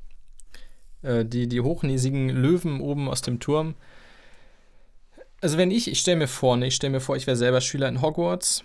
Äh, 1.03 1.25
die, 1.25 1.49
die 1.49 1.61
hochnäsigen 1.61 2.29
Löwen 2.29 2.81
oben 2.81 3.09
aus 3.09 3.23
dem 3.23 3.41
Turm. 3.41 3.75
Also 5.41 5.57
wenn 5.57 5.71
ich, 5.71 5.89
ich 5.89 6.01
stelle 6.01 6.17
mir 6.17 6.29
vor, 6.29 6.57
ne, 6.57 6.67
ich 6.67 6.75
stelle 6.75 6.91
mir 6.91 7.01
vor, 7.01 7.17
ich 7.17 7.27
wäre 7.27 7.37
selber 7.37 7.61
Schüler 7.61 7.89
in 7.89 8.03
Hogwarts 8.03 8.65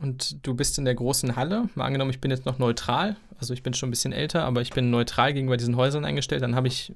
und 0.00 0.46
du 0.46 0.54
bist 0.54 0.78
in 0.78 0.84
der 0.84 0.94
großen 0.94 1.36
Halle. 1.36 1.68
Mal 1.74 1.86
angenommen, 1.86 2.10
ich 2.10 2.20
bin 2.20 2.30
jetzt 2.30 2.46
noch 2.46 2.58
neutral, 2.58 3.16
also 3.38 3.54
ich 3.54 3.62
bin 3.62 3.74
schon 3.74 3.88
ein 3.88 3.90
bisschen 3.90 4.12
älter, 4.12 4.44
aber 4.44 4.60
ich 4.60 4.70
bin 4.70 4.90
neutral 4.90 5.32
gegenüber 5.32 5.56
diesen 5.56 5.76
Häusern 5.76 6.04
eingestellt. 6.04 6.42
Dann 6.42 6.56
habe 6.56 6.68
ich, 6.68 6.92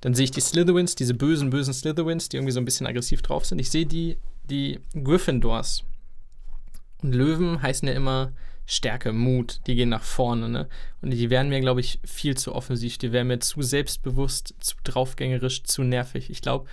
dann 0.00 0.14
sehe 0.14 0.24
ich 0.24 0.30
die 0.30 0.40
Slytherins, 0.40 0.94
diese 0.94 1.14
bösen, 1.14 1.50
bösen 1.50 1.74
Slytherins, 1.74 2.28
die 2.28 2.36
irgendwie 2.36 2.52
so 2.52 2.60
ein 2.60 2.64
bisschen 2.64 2.86
aggressiv 2.86 3.22
drauf 3.22 3.44
sind. 3.44 3.58
Ich 3.58 3.70
sehe 3.70 3.86
die, 3.86 4.18
die 4.44 4.80
Gryffindors. 4.94 5.84
Und 7.02 7.14
Löwen 7.14 7.62
heißen 7.62 7.86
ja 7.86 7.94
immer 7.94 8.32
Stärke, 8.66 9.12
Mut, 9.12 9.60
die 9.66 9.74
gehen 9.74 9.90
nach 9.90 10.02
vorne, 10.02 10.48
ne? 10.48 10.68
Und 11.02 11.10
die 11.10 11.28
wären 11.28 11.50
mir, 11.50 11.60
glaube 11.60 11.80
ich, 11.80 12.00
viel 12.02 12.34
zu 12.34 12.54
offensiv. 12.54 12.96
Die 12.96 13.12
wären 13.12 13.26
mir 13.26 13.38
zu 13.38 13.60
selbstbewusst, 13.60 14.54
zu 14.58 14.76
draufgängerisch, 14.84 15.64
zu 15.64 15.82
nervig. 15.82 16.30
Ich 16.30 16.40
glaube, 16.40 16.66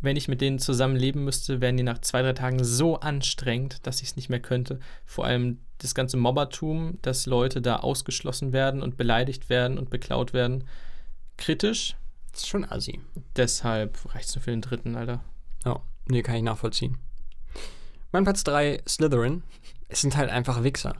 wenn 0.00 0.16
ich 0.16 0.28
mit 0.28 0.40
denen 0.40 0.58
zusammen 0.58 0.96
leben 0.96 1.24
müsste, 1.24 1.60
wären 1.60 1.76
die 1.76 1.82
nach 1.82 1.98
zwei, 1.98 2.22
drei 2.22 2.32
Tagen 2.32 2.62
so 2.62 3.00
anstrengend, 3.00 3.86
dass 3.86 4.00
ich 4.00 4.10
es 4.10 4.16
nicht 4.16 4.28
mehr 4.28 4.40
könnte. 4.40 4.78
Vor 5.04 5.24
allem 5.24 5.58
das 5.78 5.94
ganze 5.94 6.16
Mobbertum, 6.16 6.98
dass 7.02 7.26
Leute 7.26 7.60
da 7.60 7.76
ausgeschlossen 7.76 8.52
werden 8.52 8.82
und 8.82 8.96
beleidigt 8.96 9.48
werden 9.48 9.78
und 9.78 9.90
beklaut 9.90 10.32
werden. 10.32 10.64
Kritisch. 11.36 11.96
Das 12.32 12.42
ist 12.42 12.48
schon 12.48 12.64
assi. 12.64 13.00
Deshalb 13.36 14.14
reicht 14.14 14.28
es 14.28 14.34
nur 14.36 14.42
für 14.42 14.50
den 14.50 14.62
dritten, 14.62 14.96
Alter. 14.96 15.24
Ja, 15.64 15.82
nee, 16.06 16.22
kann 16.22 16.36
ich 16.36 16.42
nachvollziehen. 16.42 16.98
Mein 18.12 18.24
Platz 18.24 18.44
3, 18.44 18.82
Slytherin. 18.86 19.42
Es 19.88 20.00
sind 20.00 20.16
halt 20.16 20.30
einfach 20.30 20.62
Wichser. 20.62 20.94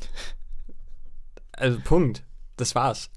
Also, 1.53 1.81
Punkt. 1.81 2.25
Das 2.57 2.75
war's. 2.75 3.11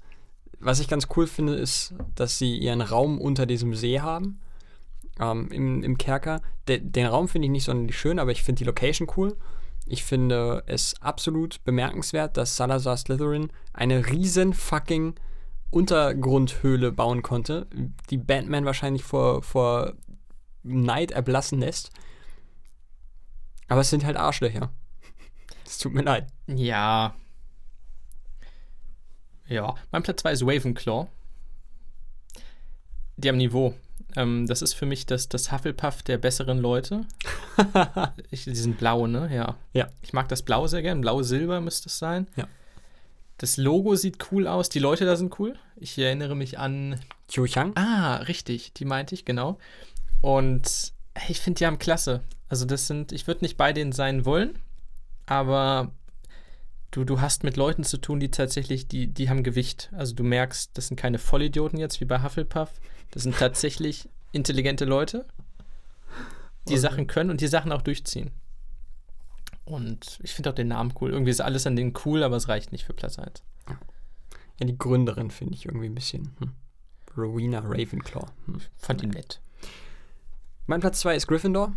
Was 0.60 0.78
ich 0.78 0.88
ganz 0.88 1.08
cool 1.16 1.26
finde, 1.26 1.54
ist, 1.54 1.94
dass 2.14 2.38
sie 2.38 2.56
ihren 2.56 2.80
Raum 2.80 3.20
unter 3.20 3.46
diesem 3.46 3.74
See 3.74 4.00
haben. 4.00 4.40
Ähm, 5.20 5.50
im, 5.50 5.82
Im 5.82 5.98
Kerker. 5.98 6.40
De, 6.68 6.80
den 6.80 7.06
Raum 7.06 7.28
finde 7.28 7.46
ich 7.46 7.52
nicht 7.52 7.64
sonderlich 7.64 7.98
schön, 7.98 8.18
aber 8.18 8.32
ich 8.32 8.42
finde 8.42 8.60
die 8.60 8.64
Location 8.64 9.08
cool. 9.16 9.36
Ich 9.86 10.04
finde 10.04 10.62
es 10.66 10.94
absolut 11.02 11.62
bemerkenswert, 11.64 12.36
dass 12.36 12.56
Salazar 12.56 12.96
Slytherin 12.96 13.50
eine 13.72 14.06
riesen 14.08 14.54
fucking 14.54 15.14
Untergrundhöhle 15.70 16.92
bauen 16.92 17.22
konnte, 17.22 17.66
die 18.10 18.18
Batman 18.18 18.64
wahrscheinlich 18.64 19.04
vor, 19.04 19.42
vor 19.42 19.94
Neid 20.62 21.10
erblassen 21.10 21.60
lässt. 21.60 21.90
Aber 23.68 23.80
es 23.80 23.90
sind 23.90 24.04
halt 24.04 24.16
Arschlöcher. 24.16 24.70
Es 25.64 25.78
tut 25.78 25.94
mir 25.94 26.02
leid. 26.02 26.26
Ja. 26.48 27.14
Ja, 29.46 29.74
mein 29.90 30.02
Platz 30.02 30.20
2 30.20 30.32
ist 30.32 30.42
Ravenclaw. 30.42 31.06
Die 33.16 33.28
haben 33.28 33.38
Niveau. 33.38 33.74
Ähm, 34.16 34.46
das 34.46 34.62
ist 34.62 34.74
für 34.74 34.86
mich 34.86 35.06
das, 35.06 35.28
das 35.28 35.52
Hufflepuff 35.52 36.02
der 36.02 36.18
besseren 36.18 36.58
Leute. 36.58 37.06
ich, 38.30 38.44
die 38.44 38.54
sind 38.54 38.78
blau, 38.78 39.06
ne? 39.06 39.30
Ja. 39.34 39.56
Ja. 39.72 39.88
Ich 40.02 40.12
mag 40.12 40.28
das 40.28 40.42
Blau 40.42 40.66
sehr 40.66 40.82
gern. 40.82 41.00
Blau-Silber 41.00 41.60
müsste 41.60 41.88
es 41.88 41.98
sein. 41.98 42.26
Ja. 42.36 42.46
Das 43.38 43.56
Logo 43.56 43.96
sieht 43.96 44.18
cool 44.30 44.46
aus. 44.46 44.68
Die 44.68 44.78
Leute 44.78 45.04
da 45.04 45.16
sind 45.16 45.38
cool. 45.38 45.56
Ich 45.76 45.98
erinnere 45.98 46.36
mich 46.36 46.58
an. 46.58 47.00
Qiu 47.32 47.46
Chang? 47.46 47.72
Ah, 47.76 48.16
richtig. 48.16 48.72
Die 48.74 48.84
meinte 48.84 49.14
ich, 49.14 49.24
genau. 49.24 49.58
Und 50.20 50.92
ich 51.28 51.40
finde, 51.40 51.58
die 51.58 51.66
haben 51.66 51.78
klasse. 51.78 52.22
Also, 52.48 52.66
das 52.66 52.86
sind. 52.86 53.12
Ich 53.12 53.26
würde 53.26 53.44
nicht 53.44 53.56
bei 53.56 53.72
denen 53.72 53.92
sein 53.92 54.24
wollen, 54.24 54.58
aber 55.26 55.90
du, 56.92 57.04
du 57.04 57.20
hast 57.20 57.42
mit 57.42 57.56
Leuten 57.56 57.82
zu 57.82 57.96
tun, 57.96 58.20
die 58.20 58.30
tatsächlich, 58.30 58.86
die, 58.86 59.08
die 59.08 59.28
haben 59.28 59.42
Gewicht. 59.42 59.90
Also 59.92 60.14
du 60.14 60.22
merkst, 60.22 60.70
das 60.74 60.86
sind 60.86 60.96
keine 60.96 61.18
Vollidioten 61.18 61.78
jetzt 61.78 62.00
wie 62.00 62.04
bei 62.04 62.22
Hufflepuff. 62.22 62.70
Das 63.12 63.22
sind 63.22 63.36
tatsächlich 63.38 64.08
intelligente 64.32 64.84
Leute, 64.84 65.26
die 66.66 66.72
Okay. 66.72 66.80
Sachen 66.80 67.06
können 67.06 67.30
und 67.30 67.40
die 67.40 67.46
Sachen 67.46 67.70
auch 67.72 67.82
durchziehen. 67.82 68.30
Und 69.64 70.18
ich 70.22 70.32
finde 70.32 70.50
auch 70.50 70.54
den 70.54 70.68
Namen 70.68 70.92
cool. 71.00 71.10
Irgendwie 71.10 71.30
ist 71.30 71.40
alles 71.40 71.66
an 71.66 71.76
denen 71.76 71.94
cool, 72.04 72.22
aber 72.24 72.36
es 72.36 72.48
reicht 72.48 72.72
nicht 72.72 72.84
für 72.84 72.94
Platz 72.94 73.18
1. 73.18 73.42
Ja, 74.60 74.66
die 74.66 74.76
Gründerin 74.76 75.30
finde 75.30 75.54
ich 75.54 75.66
irgendwie 75.66 75.86
ein 75.86 75.94
bisschen. 75.94 76.36
Hm. 76.40 76.52
Rowena 77.16 77.60
Ravenclaw. 77.60 78.26
Hm. 78.46 78.60
Fand 78.76 79.02
ihn 79.02 79.10
nett. 79.10 79.40
Mein 80.66 80.80
Platz 80.80 81.00
2 81.00 81.16
ist 81.16 81.26
Gryffindor. 81.26 81.72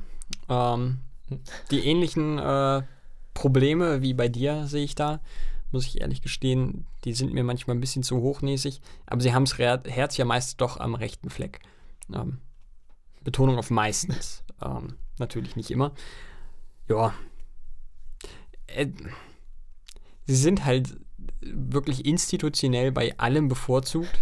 Ähm, 0.49 0.99
die 1.71 1.85
ähnlichen 1.85 2.39
äh, 2.39 2.83
Probleme 3.33 4.01
wie 4.01 4.13
bei 4.13 4.29
dir 4.29 4.67
sehe 4.67 4.83
ich 4.83 4.95
da, 4.95 5.19
muss 5.75 5.87
ich 5.87 5.99
ehrlich 5.99 6.21
gestehen. 6.21 6.85
Die 7.03 7.13
sind 7.13 7.33
mir 7.33 7.43
manchmal 7.43 7.75
ein 7.75 7.81
bisschen 7.81 8.01
zu 8.01 8.21
hochnäsig, 8.21 8.79
aber 9.05 9.19
sie 9.21 9.33
haben 9.33 9.43
das 9.43 9.57
Herz 9.57 10.15
ja 10.15 10.23
meist 10.23 10.61
doch 10.61 10.77
am 10.79 10.95
rechten 10.95 11.29
Fleck. 11.29 11.59
Ähm, 12.13 12.39
Betonung 13.23 13.57
auf 13.57 13.69
meistens. 13.69 14.43
ähm, 14.63 14.95
natürlich 15.19 15.57
nicht 15.57 15.71
immer. 15.71 15.93
Ja. 16.87 17.13
Äh, 18.67 18.87
sie 20.25 20.35
sind 20.35 20.63
halt 20.63 20.97
wirklich 21.41 22.05
institutionell 22.05 22.93
bei 22.93 23.17
allem 23.19 23.49
bevorzugt. 23.49 24.17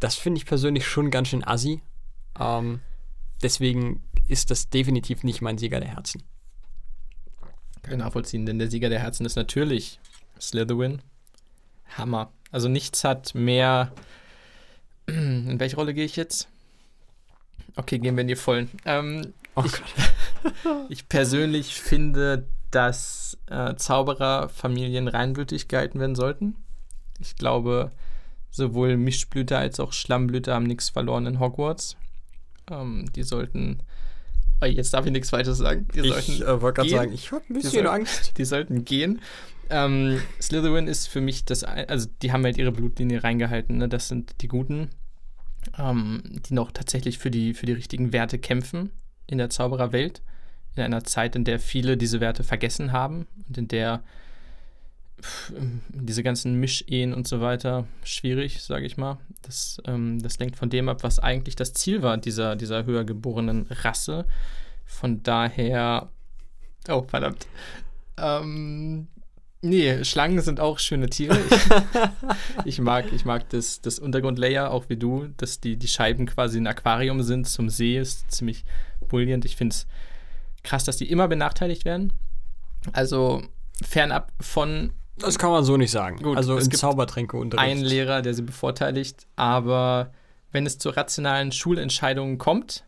Das 0.00 0.14
finde 0.14 0.38
ich 0.38 0.46
persönlich 0.46 0.86
schon 0.86 1.10
ganz 1.10 1.28
schön 1.28 1.44
assi. 1.46 1.82
Ähm, 2.40 2.80
deswegen 3.42 4.02
ist 4.26 4.50
das 4.50 4.70
definitiv 4.70 5.24
nicht 5.24 5.42
mein 5.42 5.58
Sieger 5.58 5.78
der 5.78 5.90
Herzen. 5.90 6.22
Kann 7.82 7.92
ich 7.92 7.98
nachvollziehen, 7.98 8.46
denn 8.46 8.58
der 8.58 8.70
Sieger 8.70 8.88
der 8.88 9.00
Herzen 9.00 9.26
ist 9.26 9.36
natürlich 9.36 10.00
Slytherin. 10.40 11.00
Hammer. 11.96 12.30
Also 12.50 12.68
nichts 12.68 13.04
hat 13.04 13.34
mehr. 13.34 13.92
In 15.06 15.58
welche 15.60 15.76
Rolle 15.76 15.94
gehe 15.94 16.04
ich 16.04 16.16
jetzt? 16.16 16.48
Okay, 17.76 17.98
gehen 17.98 18.16
wir 18.16 18.22
in 18.22 18.28
die 18.28 18.36
Vollen. 18.36 18.70
Ähm, 18.84 19.32
Oh 19.54 19.62
ich, 19.64 19.72
ich 20.90 21.08
persönlich 21.08 21.74
finde, 21.74 22.46
dass 22.70 23.38
äh, 23.50 23.74
Zaubererfamilien 23.76 25.08
reinblütig 25.08 25.68
gehalten 25.68 25.98
werden 26.00 26.14
sollten. 26.14 26.56
Ich 27.20 27.36
glaube, 27.36 27.90
sowohl 28.50 28.96
Mischblüter 28.98 29.58
als 29.58 29.80
auch 29.80 29.92
Schlammblüter 29.94 30.54
haben 30.54 30.64
nichts 30.66 30.90
verloren 30.90 31.26
in 31.26 31.38
Hogwarts. 31.40 31.96
Ähm, 32.70 33.10
die 33.14 33.22
sollten. 33.22 33.80
Oh, 34.62 34.66
jetzt 34.66 34.92
darf 34.92 35.06
ich 35.06 35.12
nichts 35.12 35.30
Falsches 35.30 35.58
sagen. 35.58 35.86
Die 35.94 36.00
Ich 36.00 36.42
äh, 36.42 36.60
wollte 36.60 36.76
gerade 36.82 36.90
sagen, 36.90 37.12
ich 37.12 37.30
habe 37.32 37.42
ein 37.44 37.46
Die 37.48 37.54
bisschen 37.54 37.70
sollten- 37.72 37.88
Angst. 37.88 38.36
die 38.38 38.44
sollten 38.44 38.84
gehen. 38.84 39.20
Ähm, 39.70 40.20
Slytherin 40.40 40.86
ist 40.86 41.08
für 41.08 41.20
mich 41.20 41.44
das, 41.44 41.64
also 41.64 42.08
die 42.22 42.32
haben 42.32 42.44
halt 42.44 42.58
ihre 42.58 42.72
Blutlinie 42.72 43.24
reingehalten, 43.24 43.78
ne? 43.78 43.88
Das 43.88 44.08
sind 44.08 44.40
die 44.40 44.48
Guten, 44.48 44.90
ähm, 45.78 46.22
die 46.48 46.54
noch 46.54 46.70
tatsächlich 46.70 47.18
für 47.18 47.30
die, 47.30 47.54
für 47.54 47.66
die 47.66 47.72
richtigen 47.72 48.12
Werte 48.12 48.38
kämpfen 48.38 48.90
in 49.26 49.38
der 49.38 49.50
Zaubererwelt. 49.50 50.22
In 50.76 50.82
einer 50.82 51.04
Zeit, 51.04 51.34
in 51.36 51.44
der 51.44 51.58
viele 51.58 51.96
diese 51.96 52.20
Werte 52.20 52.44
vergessen 52.44 52.92
haben 52.92 53.26
und 53.48 53.56
in 53.56 53.66
der 53.68 54.02
pf, 55.20 55.52
ähm, 55.56 55.80
diese 55.88 56.22
ganzen 56.22 56.60
Mischehen 56.60 57.14
und 57.14 57.26
so 57.26 57.40
weiter 57.40 57.86
schwierig, 58.04 58.62
sage 58.62 58.84
ich 58.86 58.96
mal. 58.96 59.18
Das, 59.42 59.80
ähm, 59.86 60.20
das 60.20 60.38
lenkt 60.38 60.56
von 60.56 60.68
dem 60.68 60.88
ab, 60.88 61.02
was 61.02 61.18
eigentlich 61.18 61.56
das 61.56 61.72
Ziel 61.72 62.02
war 62.02 62.18
dieser, 62.18 62.56
dieser 62.56 62.84
höher 62.84 63.04
geborenen 63.04 63.66
Rasse. 63.70 64.26
Von 64.84 65.22
daher. 65.22 66.10
Oh, 66.88 67.02
verdammt. 67.08 67.46
Ähm, 68.18 69.08
nee, 69.68 70.04
Schlangen 70.04 70.40
sind 70.40 70.60
auch 70.60 70.78
schöne 70.78 71.08
Tiere. 71.08 71.38
Ich, 71.38 72.64
ich 72.64 72.78
mag, 72.80 73.12
ich 73.12 73.24
mag 73.24 73.48
das, 73.50 73.80
das 73.80 73.98
Untergrundlayer, 73.98 74.70
auch 74.70 74.88
wie 74.88 74.96
du, 74.96 75.28
dass 75.36 75.60
die, 75.60 75.76
die 75.76 75.88
Scheiben 75.88 76.26
quasi 76.26 76.58
ein 76.58 76.66
Aquarium 76.66 77.22
sind 77.22 77.48
zum 77.48 77.68
See, 77.68 77.98
ist 77.98 78.30
ziemlich 78.30 78.64
bullient. 79.08 79.44
Ich 79.44 79.56
finde 79.56 79.74
es 79.74 79.86
krass, 80.62 80.84
dass 80.84 80.96
die 80.96 81.10
immer 81.10 81.28
benachteiligt 81.28 81.84
werden. 81.84 82.12
Also 82.92 83.42
fernab 83.82 84.32
von 84.40 84.92
Das 85.18 85.38
kann 85.38 85.50
man 85.50 85.64
so 85.64 85.76
nicht 85.76 85.90
sagen. 85.90 86.22
Gut, 86.22 86.36
also 86.36 86.56
es 86.56 86.64
in 86.64 86.70
gibt 86.70 86.80
Zaubertränkeunterricht. 86.80 87.68
einen 87.68 87.82
Lehrer, 87.82 88.22
der 88.22 88.34
sie 88.34 88.42
bevorteiligt, 88.42 89.26
aber 89.36 90.12
wenn 90.52 90.66
es 90.66 90.78
zu 90.78 90.90
rationalen 90.90 91.52
Schulentscheidungen 91.52 92.38
kommt, 92.38 92.85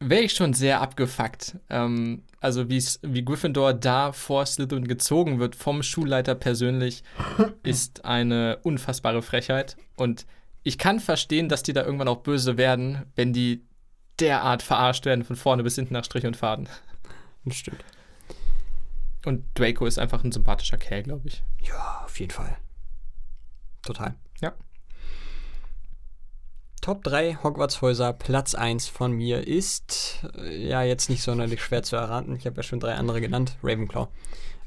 wäre 0.00 0.22
ich 0.22 0.32
schon 0.32 0.52
sehr 0.52 0.80
abgefuckt. 0.80 1.56
Ähm, 1.70 2.22
also 2.40 2.68
wie 2.68 3.24
Gryffindor 3.24 3.72
da 3.74 4.12
vor 4.12 4.44
Slytherin 4.44 4.86
gezogen 4.86 5.38
wird 5.38 5.56
vom 5.56 5.82
Schulleiter 5.82 6.34
persönlich, 6.34 7.02
ist 7.62 8.04
eine 8.04 8.58
unfassbare 8.62 9.22
Frechheit. 9.22 9.76
Und 9.96 10.26
ich 10.62 10.78
kann 10.78 11.00
verstehen, 11.00 11.48
dass 11.48 11.62
die 11.62 11.72
da 11.72 11.84
irgendwann 11.84 12.08
auch 12.08 12.22
böse 12.22 12.56
werden, 12.56 13.02
wenn 13.16 13.32
die 13.32 13.62
derart 14.20 14.62
verarscht 14.62 15.06
werden, 15.06 15.24
von 15.24 15.36
vorne 15.36 15.62
bis 15.62 15.74
hinten 15.74 15.94
nach 15.94 16.04
Strich 16.04 16.26
und 16.26 16.36
Faden. 16.36 16.68
Das 17.44 17.56
stimmt. 17.56 17.84
Und 19.24 19.44
Draco 19.54 19.86
ist 19.86 19.98
einfach 19.98 20.22
ein 20.22 20.32
sympathischer 20.32 20.76
Kerl, 20.76 21.02
glaube 21.02 21.28
ich. 21.28 21.42
Ja, 21.62 22.02
auf 22.04 22.18
jeden 22.20 22.30
Fall. 22.30 22.56
Total. 23.82 24.14
Ja. 24.40 24.52
Top 26.84 27.02
3 27.02 27.38
Hogwarts-Häuser, 27.42 28.12
Platz 28.12 28.54
1 28.54 28.88
von 28.88 29.10
mir 29.10 29.48
ist, 29.48 30.18
äh, 30.36 30.68
ja, 30.68 30.82
jetzt 30.82 31.08
nicht 31.08 31.22
sonderlich 31.22 31.62
schwer 31.62 31.82
zu 31.82 31.96
erraten. 31.96 32.36
Ich 32.36 32.44
habe 32.44 32.56
ja 32.56 32.62
schon 32.62 32.78
drei 32.78 32.92
andere 32.92 33.22
genannt. 33.22 33.56
Ravenclaw. 33.62 34.08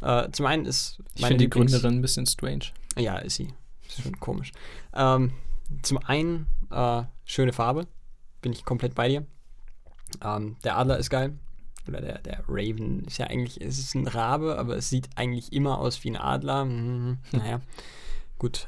Äh, 0.02 0.32
zum 0.32 0.48
einen 0.48 0.66
ist 0.66 0.98
Ich 1.14 1.22
meine 1.22 1.34
finde 1.34 1.44
die 1.44 1.50
Gründerin 1.52 1.94
ein 1.94 2.02
bisschen 2.02 2.26
strange. 2.26 2.72
Ja, 2.98 3.18
ist 3.18 3.36
sie. 3.36 3.54
Ist 3.88 4.02
schon 4.02 4.20
komisch. 4.20 4.52
Ähm, 4.96 5.32
zum 5.84 6.00
einen 6.00 6.48
äh, 6.72 7.04
schöne 7.24 7.54
Farbe. 7.54 7.86
Bin 8.42 8.52
ich 8.52 8.66
komplett 8.66 8.96
bei 8.96 9.10
dir. 9.10 9.24
Ähm, 10.24 10.56
der 10.64 10.76
Adler 10.76 10.98
ist 10.98 11.12
geil. 11.12 11.38
Oder 11.88 12.02
der, 12.02 12.18
der 12.18 12.44
Raven 12.48 13.04
ist 13.06 13.20
ja 13.20 13.28
eigentlich, 13.28 13.62
es 13.62 13.78
ist 13.78 13.94
ein 13.94 14.08
Rabe, 14.08 14.58
aber 14.58 14.76
es 14.76 14.90
sieht 14.90 15.08
eigentlich 15.18 15.54
immer 15.54 15.78
aus 15.78 16.04
wie 16.04 16.10
ein 16.10 16.18
Adler. 16.18 16.66
Mhm, 16.66 17.20
naja, 17.32 17.62
gut. 18.40 18.68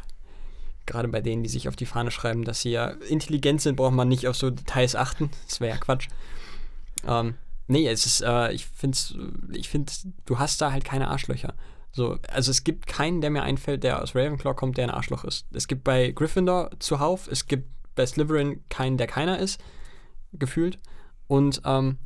Gerade 0.89 1.07
bei 1.07 1.21
denen, 1.21 1.43
die 1.43 1.49
sich 1.49 1.67
auf 1.67 1.75
die 1.75 1.85
Fahne 1.85 2.09
schreiben, 2.09 2.43
dass 2.43 2.61
sie 2.61 2.71
ja 2.71 2.87
intelligent 2.87 3.61
sind, 3.61 3.75
braucht 3.75 3.93
man 3.93 4.07
nicht 4.07 4.27
auf 4.27 4.35
so 4.35 4.49
Details 4.49 4.95
achten. 4.95 5.29
Das 5.47 5.61
wäre 5.61 5.75
ja 5.75 5.77
Quatsch. 5.79 6.07
Ähm, 7.07 7.35
nee, 7.67 7.87
es 7.87 8.07
ist, 8.07 8.21
äh, 8.21 8.51
ich 8.51 8.65
finde, 8.65 8.97
ich 9.53 9.69
find, 9.69 10.07
du 10.25 10.39
hast 10.39 10.59
da 10.61 10.71
halt 10.71 10.83
keine 10.83 11.09
Arschlöcher. 11.09 11.53
So, 11.91 12.17
also 12.27 12.49
es 12.49 12.63
gibt 12.63 12.87
keinen, 12.87 13.21
der 13.21 13.29
mir 13.29 13.43
einfällt, 13.43 13.83
der 13.83 14.01
aus 14.01 14.15
Ravenclaw 14.15 14.55
kommt, 14.55 14.77
der 14.77 14.85
ein 14.85 14.89
Arschloch 14.89 15.23
ist. 15.25 15.45
Es 15.53 15.67
gibt 15.67 15.83
bei 15.83 16.11
Gryffindor 16.11 16.71
zuhauf, 16.79 17.27
es 17.27 17.45
gibt 17.45 17.69
bei 17.93 18.05
Slytherin 18.05 18.63
keinen, 18.69 18.97
der 18.97 19.07
keiner 19.07 19.37
ist, 19.37 19.61
gefühlt. 20.33 20.79
Und 21.27 21.61
ähm, 21.65 21.99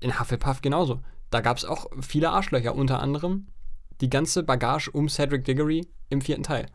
in 0.00 0.18
Hufflepuff 0.18 0.60
genauso. 0.60 1.02
Da 1.30 1.40
gab 1.40 1.56
es 1.56 1.64
auch 1.64 1.86
viele 2.00 2.30
Arschlöcher, 2.30 2.74
unter 2.74 3.00
anderem 3.00 3.46
die 4.00 4.10
ganze 4.10 4.42
Bagage 4.42 4.90
um 4.90 5.08
Cedric 5.08 5.44
Diggory 5.44 5.86
im 6.08 6.20
vierten 6.20 6.42
Teil. 6.42 6.66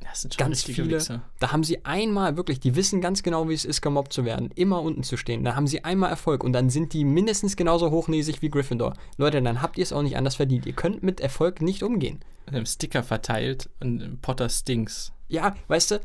Das 0.00 0.22
sind 0.22 0.38
Ganz 0.38 0.58
richtige 0.58 0.84
viele. 0.84 0.96
Wichser. 0.96 1.22
Da 1.40 1.52
haben 1.52 1.64
sie 1.64 1.84
einmal 1.84 2.36
wirklich, 2.36 2.60
die 2.60 2.74
wissen 2.76 3.00
ganz 3.00 3.22
genau, 3.22 3.48
wie 3.48 3.54
es 3.54 3.64
ist, 3.64 3.82
gemobbt 3.82 4.12
zu 4.12 4.24
werden, 4.24 4.50
immer 4.54 4.80
unten 4.82 5.02
zu 5.02 5.16
stehen. 5.16 5.44
Da 5.44 5.54
haben 5.56 5.66
sie 5.66 5.84
einmal 5.84 6.10
Erfolg 6.10 6.44
und 6.44 6.52
dann 6.52 6.70
sind 6.70 6.92
die 6.92 7.04
mindestens 7.04 7.56
genauso 7.56 7.90
hochnäsig 7.90 8.40
wie 8.42 8.48
Gryffindor. 8.48 8.94
Leute, 9.18 9.42
dann 9.42 9.60
habt 9.62 9.78
ihr 9.78 9.82
es 9.82 9.92
auch 9.92 10.02
nicht 10.02 10.16
anders 10.16 10.36
verdient. 10.36 10.66
Ihr 10.66 10.72
könnt 10.74 11.02
mit 11.02 11.20
Erfolg 11.20 11.60
nicht 11.60 11.82
umgehen. 11.82 12.20
einem 12.46 12.66
Sticker 12.66 13.02
verteilt 13.02 13.68
und 13.80 14.20
Potter 14.22 14.48
Stinks. 14.48 15.12
Ja, 15.28 15.54
weißt 15.68 15.90
du, 15.92 16.00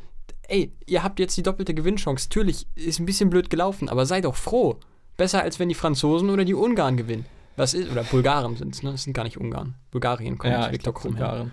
ey, 0.48 0.74
ihr 0.88 1.04
habt 1.04 1.20
jetzt 1.20 1.38
die 1.38 1.44
doppelte 1.44 1.74
Gewinnchance. 1.74 2.28
Natürlich 2.28 2.68
ist 2.76 3.00
ein 3.00 3.06
bisschen 3.06 3.30
blöd 3.30 3.50
gelaufen, 3.50 3.88
aber 3.90 4.06
sei 4.06 4.22
doch 4.22 4.36
froh. 4.36 4.78
Besser 5.18 5.42
als 5.44 5.60
wenn 5.60 5.70
die 5.70 5.76
Franzosen 5.76 6.30
oder 6.30 6.44
die 6.46 6.56
Ungarn 6.56 6.98
gewinnen. 6.98 7.26
Was 7.58 7.74
ist, 7.74 7.92
oder 7.92 8.04
Bulgaren 8.04 8.56
sind 8.56 8.74
es, 8.74 8.82
ne? 8.82 8.92
Das 8.92 9.04
sind 9.04 9.14
gar 9.14 9.24
nicht 9.24 9.38
Ungarn. 9.38 9.76
Bulgarien 9.92 10.38
kommt 10.38 10.54
Ja, 10.54 10.72
Viktor 10.72 10.94
Krumm. 10.94 11.12
Bulgaren. 11.14 11.52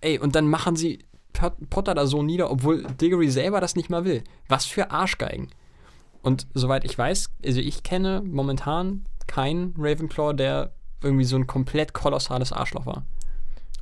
Ey, 0.00 0.18
und 0.18 0.34
dann 0.34 0.48
machen 0.48 0.76
sie 0.76 1.00
Potter 1.32 1.94
da 1.94 2.06
so 2.06 2.22
nieder, 2.22 2.50
obwohl 2.50 2.84
Diggory 3.00 3.30
selber 3.30 3.60
das 3.60 3.76
nicht 3.76 3.90
mal 3.90 4.04
will. 4.04 4.22
Was 4.48 4.64
für 4.64 4.90
Arschgeigen. 4.90 5.48
Und 6.22 6.46
soweit 6.54 6.84
ich 6.84 6.96
weiß, 6.96 7.30
also 7.44 7.60
ich 7.60 7.82
kenne 7.82 8.22
momentan 8.24 9.04
keinen 9.26 9.74
Ravenclaw, 9.76 10.34
der 10.34 10.72
irgendwie 11.02 11.24
so 11.24 11.36
ein 11.36 11.46
komplett 11.46 11.94
kolossales 11.94 12.52
Arschloch 12.52 12.86
war. 12.86 13.04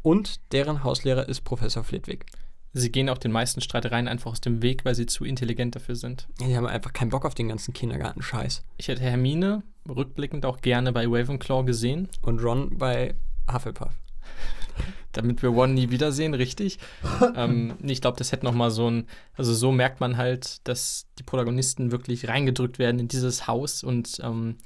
Und 0.03 0.41
deren 0.53 0.83
Hauslehrer 0.83 1.29
ist 1.29 1.43
Professor 1.43 1.85
Flitwick. 1.85 2.25
Sie 2.73 2.93
gehen 2.93 3.09
auch 3.09 3.19
den 3.19 3.33
meisten 3.33 3.61
Streitereien 3.61 4.07
einfach 4.07 4.31
aus 4.31 4.41
dem 4.41 4.63
Weg, 4.63 4.85
weil 4.85 4.95
sie 4.95 5.07
zu 5.07 5.25
intelligent 5.25 5.75
dafür 5.75 5.97
sind. 5.97 6.29
Die 6.41 6.57
haben 6.57 6.67
einfach 6.67 6.93
keinen 6.93 7.11
Bock 7.11 7.25
auf 7.25 7.35
den 7.35 7.49
ganzen 7.49 7.75
Kindergarten-Scheiß. 7.75 8.63
Ich 8.77 8.89
hätte 8.89 9.03
Hermine 9.03 9.65
rückblickend 9.89 10.47
auch 10.47 10.61
gerne 10.61 10.93
bei 10.93 11.07
Ravenclaw 11.07 11.65
gesehen, 11.65 12.09
Und 12.23 12.43
Ron 12.43 12.79
bei 12.79 13.15
Hufflepuff. 13.53 13.93
damit 15.13 15.43
wir 15.43 15.53
One 15.53 15.75
nie 15.75 15.91
wiedersehen, 15.91 16.35
richtig. 16.35 16.79
ähm, 17.37 17.75
ich 17.83 18.01
glaube, 18.01 18.19
das 18.19 18.33
hätte 18.33 18.45
noch 18.45 18.55
mal 18.55 18.71
so 18.71 18.91
ein, 18.91 19.07
also 19.37 19.53
so 19.55 19.73
merkt 19.73 20.01
man 20.01 20.17
halt, 20.17 20.67
dass 20.69 21.07
die 21.19 21.23
Protagonisten 21.23 21.93
wirklich 21.93 22.29
reingedrückt 22.29 22.79
werden 22.79 22.99
in 22.99 23.09
dieses 23.09 23.47
Haus 23.47 23.83
und 23.83 24.21
ähm, 24.23 24.57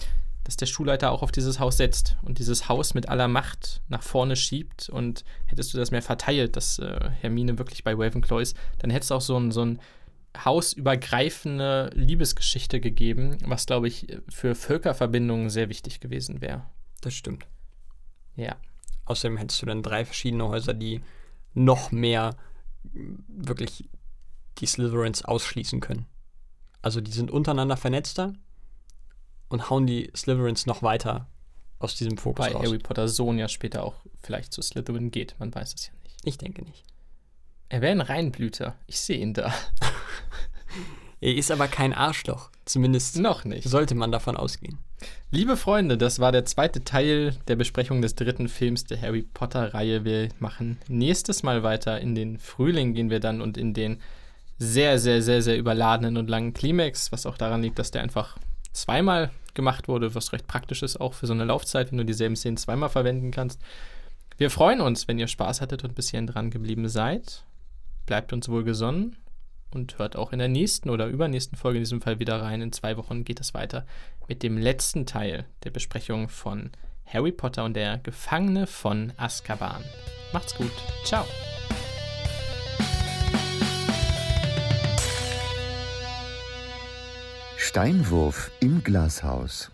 dass 0.45 0.57
der 0.57 0.67
Schulleiter 0.67 1.11
auch 1.11 1.23
auf 1.23 1.33
dieses 1.33 1.59
Haus 1.59 1.79
setzt 1.79 2.17
und 2.23 2.39
dieses 2.39 2.69
Haus 2.69 2.93
mit 2.93 3.09
aller 3.09 3.29
Macht 3.29 3.81
nach 3.89 4.03
vorne 4.03 4.37
schiebt 4.37 4.91
und 4.91 5.25
hättest 5.47 5.73
du 5.73 5.79
das 5.79 5.91
mehr 5.91 6.03
verteilt, 6.03 6.57
dass 6.57 6.79
äh, 6.79 7.11
Hermine 7.21 7.59
wirklich 7.59 7.83
bei 7.83 7.95
Ravenclaw 7.95 8.43
ist, 8.43 8.57
dann 8.79 8.91
hättest 8.91 9.11
du 9.11 9.15
auch 9.15 9.21
so 9.23 9.39
ein, 9.39 9.51
so 9.51 9.65
ein 9.65 9.81
hausübergreifende 10.45 11.91
Liebesgeschichte 11.95 12.81
gegeben, 12.81 13.39
was, 13.45 13.67
glaube 13.67 13.89
ich, 13.89 14.19
für 14.29 14.55
Völkerverbindungen 14.55 15.49
sehr 15.49 15.69
wichtig 15.69 16.01
gewesen 16.01 16.41
wäre. 16.41 16.67
Das 17.01 17.15
stimmt. 17.15 17.47
Ja. 18.37 18.57
Außerdem 19.05 19.37
hättest 19.37 19.61
du 19.63 19.67
dann 19.67 19.83
drei 19.83 20.05
verschiedene 20.05 20.49
Häuser, 20.49 20.75
die 20.75 21.03
noch 21.53 21.93
mehr 21.93 22.37
m, 22.95 23.25
wirklich 23.29 23.89
die 24.59 24.67
Slytherins 24.67 25.25
ausschließen 25.25 25.81
können. 25.81 26.07
Also 26.83 27.01
die 27.01 27.13
sind 27.13 27.31
untereinander 27.31 27.77
vernetzter 27.77 28.35
und 29.49 29.71
hauen 29.71 29.87
die 29.87 30.11
Slytherins 30.15 30.67
noch 30.67 30.83
weiter 30.83 31.29
aus 31.79 31.97
diesem 31.97 32.19
Fokus 32.19 32.47
Bei 32.47 32.53
raus. 32.53 32.67
Harry 32.67 32.79
Potters 32.79 33.17
Sohn 33.17 33.39
ja 33.39 33.49
später 33.49 33.85
auch 33.85 33.95
vielleicht 34.23 34.53
zu 34.53 34.63
Slytherin 34.63 35.11
geht, 35.11 35.35
man 35.39 35.55
weiß 35.55 35.75
es 35.75 35.87
ja 35.89 35.93
nicht. 36.03 36.17
Ich 36.25 36.39
denke 36.39 36.63
nicht. 36.63 36.85
Er 37.69 37.81
wäre 37.81 37.93
ein 37.93 38.01
Reinblüter. 38.01 38.77
Ich 38.87 39.01
sehe 39.01 39.19
ihn 39.19 39.35
da. 39.35 39.53
Er 41.25 41.35
ist 41.35 41.51
aber 41.51 41.69
kein 41.69 41.95
Arschloch. 41.95 42.51
Zumindest 42.67 43.17
Noch 43.17 43.47
nicht. 43.47 43.67
sollte 43.67 43.95
man 43.95 44.13
davon 44.13 44.37
ausgehen. 44.37 44.77
Liebe 45.31 45.57
Freunde, 45.57 45.97
das 45.97 46.19
war 46.19 46.33
der 46.33 46.45
zweite 46.45 46.85
Teil 46.85 47.35
der 47.49 47.57
Besprechung 47.57 48.03
des 48.03 48.15
dritten 48.15 48.47
Films 48.47 48.85
der 48.85 49.01
Harry 49.01 49.23
Potter-Reihe. 49.23 50.05
Wir 50.05 50.29
machen 50.39 50.77
nächstes 50.87 51.43
Mal 51.43 51.63
weiter. 51.63 51.99
In 51.99 52.15
den 52.15 52.39
Frühling 52.39 52.93
gehen 52.93 53.09
wir 53.09 53.21
dann 53.21 53.41
und 53.41 53.57
in 53.57 53.73
den 53.73 54.03
sehr, 54.59 54.99
sehr, 54.99 55.23
sehr, 55.23 55.41
sehr 55.41 55.57
überladenen 55.57 56.19
und 56.19 56.29
langen 56.29 56.53
Klimax, 56.53 57.11
was 57.11 57.25
auch 57.25 57.39
daran 57.39 57.63
liegt, 57.63 57.79
dass 57.79 57.91
der 57.91 58.03
einfach 58.03 58.37
zweimal 58.75 59.31
gemacht 59.55 59.89
wurde, 59.89 60.15
was 60.15 60.35
recht 60.35 60.47
praktisch 60.47 60.83
ist, 60.83 61.01
auch 61.01 61.15
für 61.15 61.27
so 61.27 61.33
eine 61.33 61.47
Laufzeit, 61.47 61.91
wenn 61.91 61.97
du 61.97 62.05
dieselben 62.05 62.37
Szenen 62.37 62.59
zweimal 62.59 62.91
verwenden 62.91 63.31
kannst. 63.31 63.63
Wir 64.37 64.51
freuen 64.51 64.83
uns, 64.83 65.09
wenn 65.09 65.19
ihr 65.19 65.29
Spaß 65.29 65.63
hattet 65.63 65.85
und 65.85 65.95
bis 65.95 66.11
hierhin 66.11 66.27
dran 66.27 66.51
geblieben 66.51 66.87
seid. 66.87 67.45
Bleibt 68.05 68.35
uns 68.35 68.51
wohl 68.51 68.63
gesonnen 68.63 69.17
und 69.71 69.99
hört 69.99 70.17
auch 70.17 70.33
in 70.33 70.39
der 70.39 70.49
nächsten 70.49 70.91
oder 70.91 71.07
übernächsten 71.07 71.59
Folge 71.59 71.79
in 71.79 71.85
diesem 71.85 72.01
Fall 72.01 72.19
wieder 72.19 72.41
rein. 72.41 72.61
In 72.61 72.73
zwei 72.73 72.97
Wochen 72.97 73.25
geht 73.25 73.41
es 73.41 73.55
weiter 73.55 73.87
mit 74.29 74.43
dem 74.43 74.59
letzten 74.59 75.07
Teil 75.07 75.47
der 75.65 75.71
Besprechung 75.71 76.29
von 76.29 76.71
Harry 77.07 77.33
Potter 77.33 77.65
und 77.65 77.75
der 77.75 77.99
Gefangene 77.99 78.67
von 78.67 79.13
Azkaban. 79.17 79.85
Macht's 80.33 80.55
gut. 80.55 80.73
Ciao. 81.05 81.25
Steinwurf 87.57 88.53
im 88.61 88.85
Glashaus. 88.85 89.71